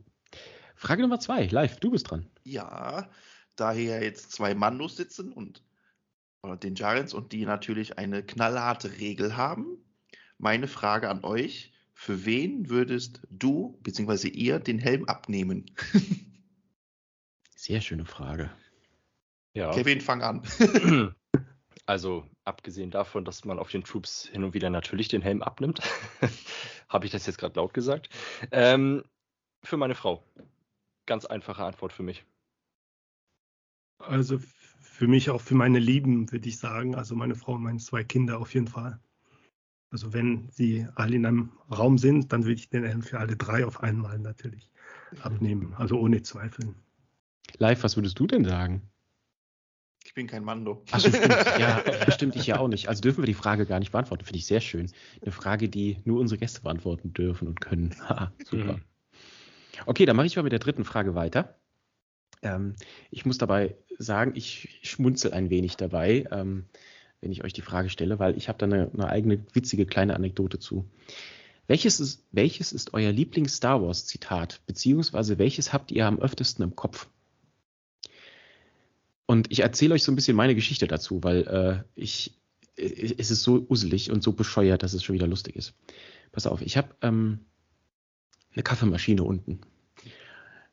[0.76, 1.46] Frage Nummer zwei.
[1.46, 2.26] Live, du bist dran.
[2.44, 3.10] Ja,
[3.56, 5.64] da hier jetzt zwei Mandos sitzen und
[6.42, 9.78] oder den Giants und die natürlich eine knallharte Regel haben.
[10.40, 14.27] Meine Frage an euch: Für wen würdest du bzw.
[14.30, 15.66] ihr den Helm abnehmen?
[17.56, 18.51] Sehr schöne Frage.
[19.53, 19.72] Ja.
[19.72, 20.43] Kevin, fang an.
[21.85, 25.80] Also, abgesehen davon, dass man auf den Troops hin und wieder natürlich den Helm abnimmt,
[26.90, 28.09] habe ich das jetzt gerade laut gesagt.
[28.51, 29.06] Ähm,
[29.64, 30.22] für meine Frau.
[31.06, 32.26] Ganz einfache Antwort für mich.
[34.00, 34.38] Also
[34.82, 36.93] für mich auch für meine Lieben, würde ich sagen.
[36.93, 39.00] Also meine Frau und meine zwei Kinder auf jeden Fall.
[39.90, 43.36] Also wenn sie alle in einem Raum sind, dann würde ich den Helm für alle
[43.38, 44.70] drei auf einmal natürlich
[45.22, 45.74] abnehmen.
[45.76, 46.76] Also ohne Zweifeln.
[47.58, 48.82] Live, was würdest du denn sagen?
[50.04, 50.84] Ich bin kein Mando.
[50.92, 51.28] Ach so, stimmt.
[51.60, 52.88] Ja, stimmt, ich ja auch nicht.
[52.88, 54.26] Also dürfen wir die Frage gar nicht beantworten.
[54.26, 54.92] Finde ich sehr schön.
[55.22, 57.96] Eine Frage, die nur unsere Gäste beantworten dürfen und können.
[58.08, 58.74] Haha, super.
[58.74, 58.82] Mhm.
[59.86, 61.56] Okay, dann mache ich mal mit der dritten Frage weiter.
[62.42, 62.76] Ähm,
[63.12, 66.66] ich muss dabei sagen, ich schmunzel ein wenig dabei, ähm,
[67.22, 70.16] wenn ich euch die Frage stelle, weil ich habe da eine, eine eigene witzige kleine
[70.16, 70.86] Anekdote zu.
[71.68, 77.08] Welches ist, welches ist euer Lieblings-Star Wars-Zitat, beziehungsweise welches habt ihr am öftesten im Kopf?
[79.26, 82.40] Und ich erzähle euch so ein bisschen meine Geschichte dazu, weil äh, ich,
[82.78, 85.74] äh, es ist so uselig und so bescheuert, dass es schon wieder lustig ist.
[86.32, 87.40] Pass auf, ich habe ähm,
[88.54, 89.60] eine Kaffeemaschine unten,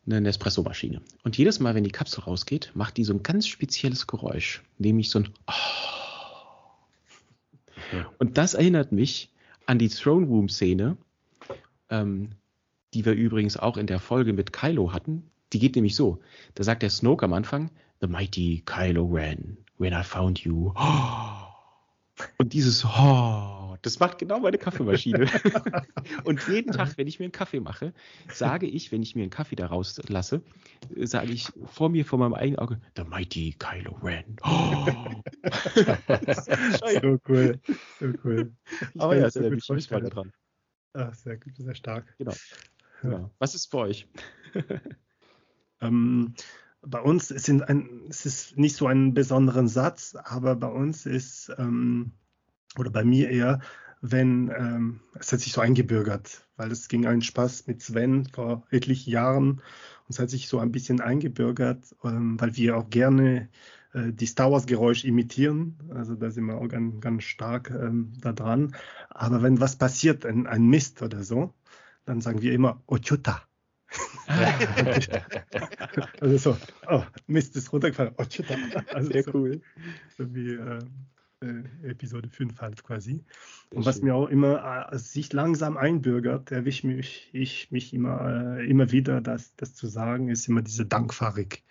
[0.06, 1.02] eine Nespresso-Maschine.
[1.24, 5.10] Und jedes Mal, wenn die Kapsel rausgeht, macht die so ein ganz spezielles Geräusch, nämlich
[5.10, 5.30] so ein
[8.18, 9.30] Und das erinnert mich
[9.66, 10.96] an die Throne Room-Szene,
[11.90, 12.30] ähm,
[12.92, 16.18] die wir übrigens auch in der Folge mit Kylo hatten, Die geht nämlich so.
[16.56, 20.72] Da sagt der Snoke am Anfang, The mighty Kylo Ren, when I found you.
[22.38, 25.26] Und dieses oh, das macht genau meine Kaffeemaschine.
[26.24, 27.92] und jeden Tag, wenn ich mir einen Kaffee mache,
[28.32, 30.42] sage ich, wenn ich mir einen Kaffee da rauslasse,
[30.96, 34.36] sage ich vor mir, vor meinem eigenen Auge, The mighty Kylo Ren.
[34.46, 35.22] Oh.
[37.00, 37.60] so cool,
[38.00, 38.52] so cool.
[38.94, 40.32] Ich Aber ja, sehr gut ich weiter dran.
[40.94, 42.14] Ach, sehr gut, sehr stark.
[42.18, 42.34] Genau.
[43.02, 43.30] genau.
[43.38, 44.08] Was ist bei euch?
[45.80, 46.34] ähm,
[46.82, 51.52] bei uns sind ein, es ist nicht so ein besonderen Satz, aber bei uns ist,
[51.58, 52.12] ähm,
[52.78, 53.60] oder bei mir eher,
[54.00, 58.66] wenn, ähm, es hat sich so eingebürgert, weil es ging einen Spaß mit Sven vor
[58.70, 63.48] etlichen Jahren und es hat sich so ein bisschen eingebürgert, ähm, weil wir auch gerne
[63.94, 68.12] äh, die Star Wars Geräusch imitieren, also da sind wir auch ganz, ganz stark ähm,
[68.20, 68.74] da dran.
[69.08, 71.54] Aber wenn was passiert, ein, ein Mist oder so,
[72.04, 73.42] dann sagen wir immer Ochuta.
[76.20, 76.56] also so,
[76.88, 78.14] oh, Mist ist runtergefallen.
[78.18, 78.24] Oh.
[78.92, 79.62] Also Sehr so, cool.
[80.18, 80.80] So wie äh,
[81.82, 83.24] äh, Episode 5 halt quasi.
[83.70, 88.66] Und was mir auch immer äh, sich langsam einbürgert, erwischt mich ich mich immer, äh,
[88.68, 91.64] immer wieder, das, das zu sagen, ist immer diese Dankfahrig.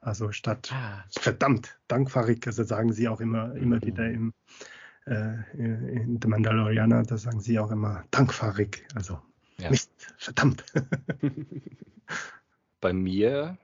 [0.00, 1.04] Also statt ah.
[1.10, 3.82] verdammt, dankfahrig, also sagen sie auch immer, immer mhm.
[3.82, 4.34] wieder im
[5.06, 8.86] äh, in The Mandalorianer, da sagen sie auch immer dankfahrig.
[8.94, 9.20] Also
[9.58, 9.70] ja.
[9.70, 10.64] Mist, verdammt.
[12.80, 13.58] Bei mir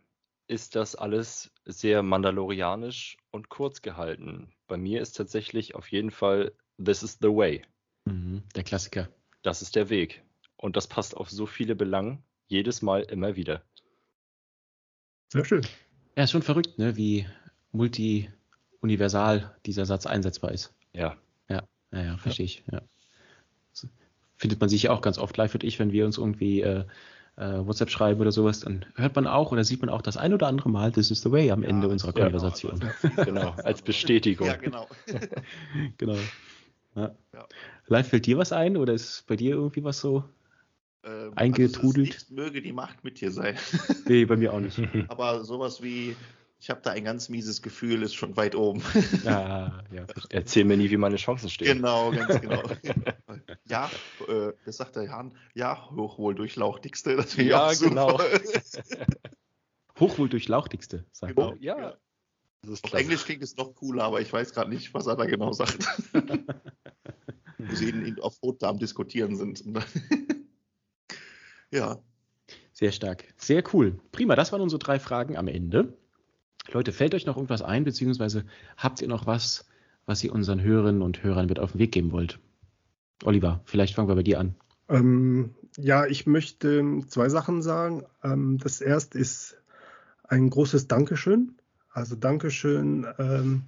[0.51, 4.53] ist das alles sehr mandalorianisch und kurz gehalten.
[4.67, 6.53] Bei mir ist tatsächlich auf jeden Fall
[6.85, 7.63] This is the way.
[8.05, 9.09] Mhm, der Klassiker.
[9.43, 10.25] Das ist der Weg.
[10.57, 13.63] Und das passt auf so viele Belangen jedes Mal immer wieder.
[15.33, 15.65] Sehr schön.
[16.17, 16.97] Ja, ist schon verrückt, ne?
[16.97, 17.27] wie
[17.71, 20.75] multi-universal dieser Satz einsetzbar ist.
[20.93, 21.17] Ja.
[21.49, 21.63] Ja,
[21.93, 22.53] ja, ja verstehe ja.
[22.53, 22.65] ich.
[22.73, 22.83] Ja
[24.41, 26.81] findet man sich ja auch ganz oft live und ich, wenn wir uns irgendwie äh,
[26.81, 26.85] äh,
[27.41, 30.47] WhatsApp schreiben oder sowas, dann hört man auch oder sieht man auch das ein oder
[30.47, 32.81] andere Mal, this is the way am Ende unserer ja, Konversation.
[33.01, 34.47] Genau, genau, als Bestätigung.
[34.47, 34.87] Ja, genau.
[35.99, 36.17] genau.
[36.95, 37.15] Ja.
[37.33, 37.47] Ja.
[37.87, 40.25] Live fällt dir was ein oder ist bei dir irgendwie was so
[41.05, 42.15] ähm, eingetrudelt?
[42.15, 43.57] Also möge die Macht mit dir sein.
[44.07, 44.79] nee, bei mir auch nicht.
[45.09, 46.17] Aber sowas wie
[46.61, 48.83] ich habe da ein ganz mieses Gefühl, ist schon weit oben.
[49.25, 50.07] Ja, ja.
[50.29, 51.79] Erzähl mir nie, wie meine Chancen stehen.
[51.79, 52.63] Genau, ganz genau.
[53.65, 53.91] ja,
[54.29, 55.37] äh, das sagt der Jan.
[55.55, 57.17] Ja, hochwohl durchlauchtigste.
[57.17, 58.21] Das ja, genau.
[59.99, 61.61] hochwohl durchlauchtigste, sagt genau, er.
[61.61, 61.97] Ja.
[62.83, 65.53] Auf Englisch klingt es noch cooler, aber ich weiß gerade nicht, was er da genau
[65.53, 65.83] sagt.
[67.57, 69.65] Wo sie ihn auf Rotdarm diskutieren sind.
[71.71, 72.03] ja.
[72.73, 73.33] Sehr stark.
[73.39, 73.99] Sehr cool.
[74.13, 75.97] Prima, das waren unsere drei Fragen am Ende.
[76.73, 78.45] Leute, fällt euch noch irgendwas ein, beziehungsweise
[78.77, 79.69] habt ihr noch was,
[80.07, 82.39] was ihr unseren Hörerinnen und Hörern mit auf den Weg geben wollt?
[83.25, 84.55] Oliver, vielleicht fangen wir bei dir an.
[84.89, 88.05] Ähm, ja, ich möchte zwei Sachen sagen.
[88.23, 89.57] Ähm, das erste ist
[90.25, 91.55] ein großes Dankeschön.
[91.93, 93.63] Also Dankeschön ähm,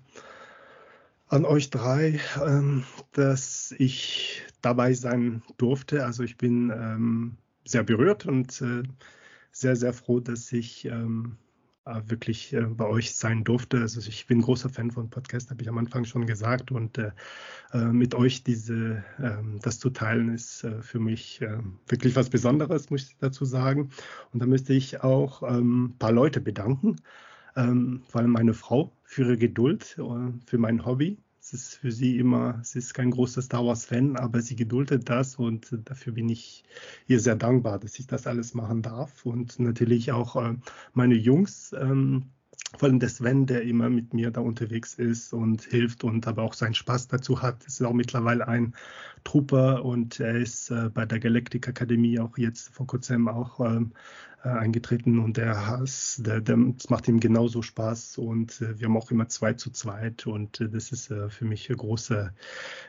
[1.28, 6.04] an euch drei, ähm, dass ich dabei sein durfte.
[6.04, 8.82] Also ich bin ähm, sehr berührt und äh,
[9.50, 11.41] sehr, sehr froh, dass ich ähm, äh,
[11.84, 13.80] wirklich äh, bei euch sein durfte.
[13.80, 16.70] Also ich bin großer Fan von Podcast, habe ich am Anfang schon gesagt.
[16.70, 17.10] Und äh,
[17.72, 21.40] äh mit euch diese, äh, das zu teilen, ist äh, für mich
[21.88, 23.90] wirklich was Besonderes, muss ich dazu sagen.
[24.32, 26.96] Und da möchte ich auch ähm, ein paar Leute bedanken.
[27.56, 29.84] Ähm, vor allem meine Frau für ihre Geduld,
[30.46, 31.18] für mein Hobby.
[31.44, 35.34] Es ist für sie immer, sie ist kein großer Star Wars-Fan, aber sie geduldet das
[35.34, 36.62] und dafür bin ich
[37.08, 39.26] ihr sehr dankbar, dass ich das alles machen darf.
[39.26, 40.54] Und natürlich auch äh,
[40.94, 42.30] meine Jungs, ähm,
[42.78, 46.42] vor allem der Sven, der immer mit mir da unterwegs ist und hilft und aber
[46.42, 47.64] auch seinen Spaß dazu hat.
[47.66, 48.74] ist auch mittlerweile ein
[49.24, 53.92] Trooper und er ist äh, bei der Galactic Akademie auch jetzt vor kurzem auch ähm,
[54.44, 58.86] äh, eingetreten und der Hass, der, der, das macht ihm genauso Spaß und äh, wir
[58.86, 62.34] haben auch immer zwei zu zweit und äh, das ist äh, für mich ein großer,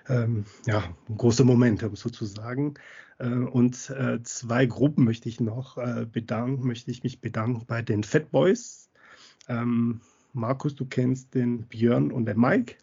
[0.10, 2.74] ähm, ja, ein großer Moment sozusagen.
[3.20, 5.76] Äh, und zwei Gruppen möchte ich noch
[6.12, 8.83] bedanken, möchte ich mich bedanken bei den Fat Boys.
[9.48, 10.02] Ähm,
[10.34, 12.76] Markus, du kennst den Björn und den Mike.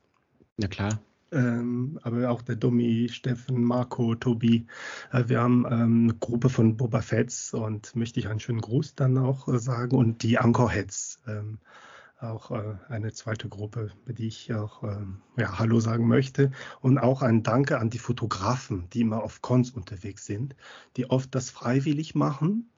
[0.59, 1.01] Ja klar
[1.33, 4.67] ähm, aber auch der Domi, Steffen, Marco, Tobi.
[5.13, 8.95] Äh, wir haben ähm, eine Gruppe von Boba Fetts und möchte ich einen schönen Gruß
[8.95, 11.21] dann auch äh, sagen und die Anchorheads.
[11.27, 11.59] Ähm,
[12.19, 16.51] auch äh, eine zweite Gruppe, bei die ich auch ähm, ja, Hallo sagen möchte.
[16.81, 20.55] Und auch ein Danke an die Fotografen, die immer auf Cons unterwegs sind,
[20.97, 22.69] die oft das freiwillig machen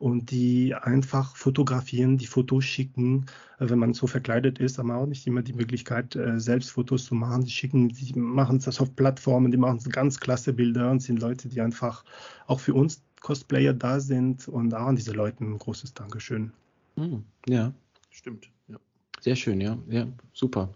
[0.00, 3.26] und die einfach fotografieren, die Fotos schicken.
[3.58, 6.70] Äh, wenn man so verkleidet ist, haben wir auch nicht immer die Möglichkeit, äh, selbst
[6.70, 7.44] Fotos zu machen.
[7.44, 11.48] Die schicken, die machen das auf Plattformen, die machen ganz klasse Bilder und sind Leute,
[11.48, 12.02] die einfach
[12.46, 16.50] auch für uns Cosplayer da sind und auch an diese Leute ein großes Dankeschön.
[16.96, 17.74] Hm, ja.
[18.08, 18.78] Stimmt, ja.
[19.20, 19.76] Sehr schön, ja.
[19.90, 20.70] Ja, super.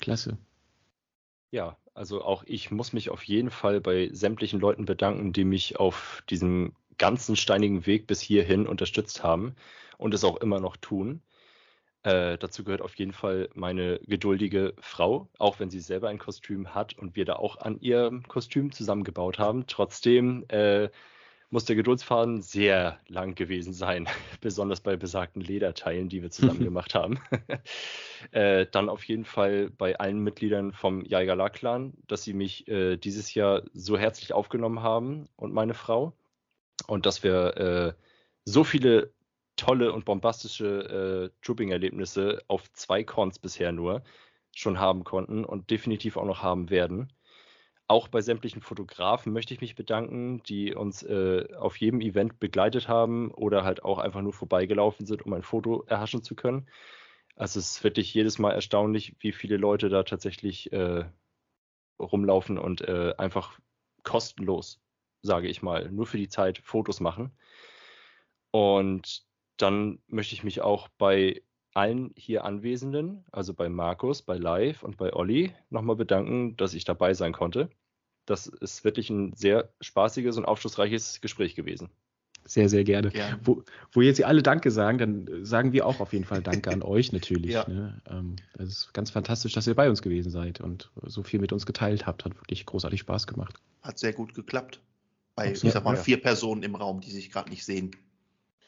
[0.00, 0.36] Klasse.
[1.52, 5.78] Ja, also auch ich muss mich auf jeden Fall bei sämtlichen Leuten bedanken, die mich
[5.78, 9.54] auf diesem ganzen steinigen Weg bis hierhin unterstützt haben
[9.98, 11.22] und es auch immer noch tun.
[12.02, 16.74] Äh, dazu gehört auf jeden Fall meine geduldige Frau, auch wenn sie selber ein Kostüm
[16.74, 19.66] hat und wir da auch an ihrem Kostüm zusammengebaut haben.
[19.66, 20.90] Trotzdem äh,
[21.48, 24.06] muss der Geduldsfaden sehr lang gewesen sein,
[24.42, 27.20] besonders bei besagten Lederteilen, die wir zusammen gemacht haben.
[28.32, 33.32] äh, dann auf jeden Fall bei allen Mitgliedern vom Jaigala-Clan, dass sie mich äh, dieses
[33.32, 36.12] Jahr so herzlich aufgenommen haben und meine Frau.
[36.86, 37.92] Und dass wir äh,
[38.44, 39.12] so viele
[39.56, 44.02] tolle und bombastische äh, Trooping-Erlebnisse auf zwei Cons bisher nur
[44.52, 47.12] schon haben konnten und definitiv auch noch haben werden.
[47.86, 52.88] Auch bei sämtlichen Fotografen möchte ich mich bedanken, die uns äh, auf jedem Event begleitet
[52.88, 56.66] haben oder halt auch einfach nur vorbeigelaufen sind, um ein Foto erhaschen zu können.
[57.36, 61.04] Also es ist wirklich jedes Mal erstaunlich, wie viele Leute da tatsächlich äh,
[61.98, 63.58] rumlaufen und äh, einfach
[64.02, 64.80] kostenlos,
[65.24, 67.32] sage ich mal, nur für die Zeit Fotos machen.
[68.50, 69.24] Und
[69.56, 74.96] dann möchte ich mich auch bei allen hier Anwesenden, also bei Markus, bei Live und
[74.96, 77.70] bei Olli, nochmal bedanken, dass ich dabei sein konnte.
[78.26, 81.90] Das ist wirklich ein sehr spaßiges und aufschlussreiches Gespräch gewesen.
[82.46, 83.10] Sehr, sehr gerne.
[83.10, 83.40] gerne.
[83.42, 83.62] Wo,
[83.92, 86.82] wo, jetzt Sie alle Danke sagen, dann sagen wir auch auf jeden Fall Danke an
[86.82, 87.52] euch natürlich.
[87.52, 87.66] Ja.
[87.66, 88.00] Ne?
[88.08, 91.52] Ähm, das ist ganz fantastisch, dass ihr bei uns gewesen seid und so viel mit
[91.52, 92.26] uns geteilt habt.
[92.26, 93.54] Hat wirklich großartig Spaß gemacht.
[93.82, 94.80] Hat sehr gut geklappt.
[95.34, 96.02] Bei, Absolut, ich sag mal, ja.
[96.02, 97.90] vier Personen im Raum, die sich gerade nicht sehen.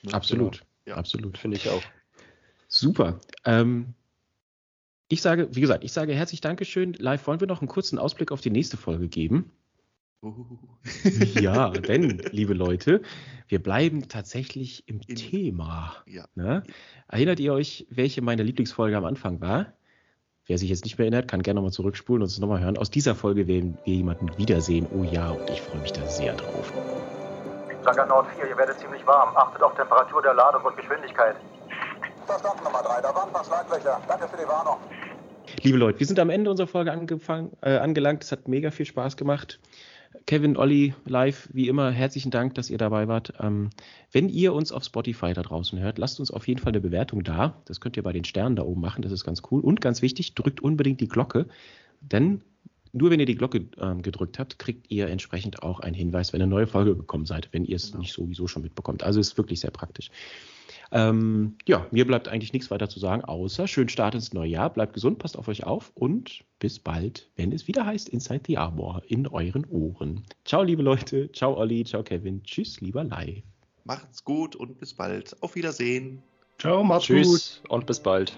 [0.03, 0.15] Ne?
[0.15, 0.53] Absolut.
[0.53, 0.67] Genau.
[0.87, 0.97] Ja.
[0.97, 1.39] Absolut.
[1.39, 1.83] Finde ich auch.
[2.69, 3.21] Super.
[3.45, 3.95] Ähm,
[5.09, 6.95] ich sage, wie gesagt, ich sage herzlich Dankeschön.
[6.95, 9.53] Live wollen wir noch einen kurzen Ausblick auf die nächste Folge geben.
[10.23, 10.59] Uh.
[11.41, 13.03] ja, denn, liebe Leute,
[13.49, 15.95] wir bleiben tatsächlich im In, Thema.
[16.07, 16.27] Ja.
[16.35, 16.65] Ne?
[17.07, 19.75] Erinnert ihr euch, welche meine Lieblingsfolge am Anfang war?
[20.49, 22.79] Wer sich jetzt nicht mehr erinnert, kann gerne nochmal zurückspulen und es nochmal hören.
[22.79, 24.87] Aus dieser Folge werden wir jemanden wiedersehen.
[24.95, 26.73] Oh ja, und ich freue mich da sehr drauf.
[27.85, 29.37] Juggernaut 4, ihr werdet ziemlich warm.
[29.37, 31.35] Achtet auf Temperatur der Ladung und Geschwindigkeit.
[32.27, 33.01] Verstanden, Nummer 3.
[33.01, 34.01] Da waren ein paar Schlaglöcher.
[34.07, 34.77] Danke für die Warnung.
[35.63, 38.23] Liebe Leute, wir sind am Ende unserer Folge äh, angelangt.
[38.23, 39.59] Es hat mega viel Spaß gemacht.
[40.25, 43.35] Kevin, Olli, live, wie immer, herzlichen Dank, dass ihr dabei wart.
[43.41, 43.71] Ähm,
[44.13, 47.23] wenn ihr uns auf Spotify da draußen hört, lasst uns auf jeden Fall eine Bewertung
[47.23, 47.61] da.
[47.67, 49.61] Das könnt ihr bei den Sternen da oben machen, das ist ganz cool.
[49.61, 51.47] Und ganz wichtig, drückt unbedingt die Glocke,
[52.01, 52.43] denn
[52.93, 56.41] nur wenn ihr die Glocke ähm, gedrückt habt, kriegt ihr entsprechend auch einen Hinweis, wenn
[56.41, 58.01] eine neue Folge gekommen seid, wenn ihr es genau.
[58.01, 59.03] nicht sowieso schon mitbekommt.
[59.03, 60.11] Also ist wirklich sehr praktisch.
[60.93, 64.71] Ähm, ja, mir bleibt eigentlich nichts weiter zu sagen, außer schönen Start ins neue Jahr,
[64.71, 68.59] bleibt gesund, passt auf euch auf und bis bald, wenn es wieder heißt Inside the
[68.59, 70.25] Armor in euren Ohren.
[70.45, 73.43] Ciao, liebe Leute, ciao Olli, ciao Kevin, tschüss, lieber Live.
[73.85, 75.41] Macht's gut und bis bald.
[75.43, 76.23] Auf Wiedersehen.
[76.59, 77.71] Ciao, macht's Tschüss gut.
[77.71, 78.37] und bis bald.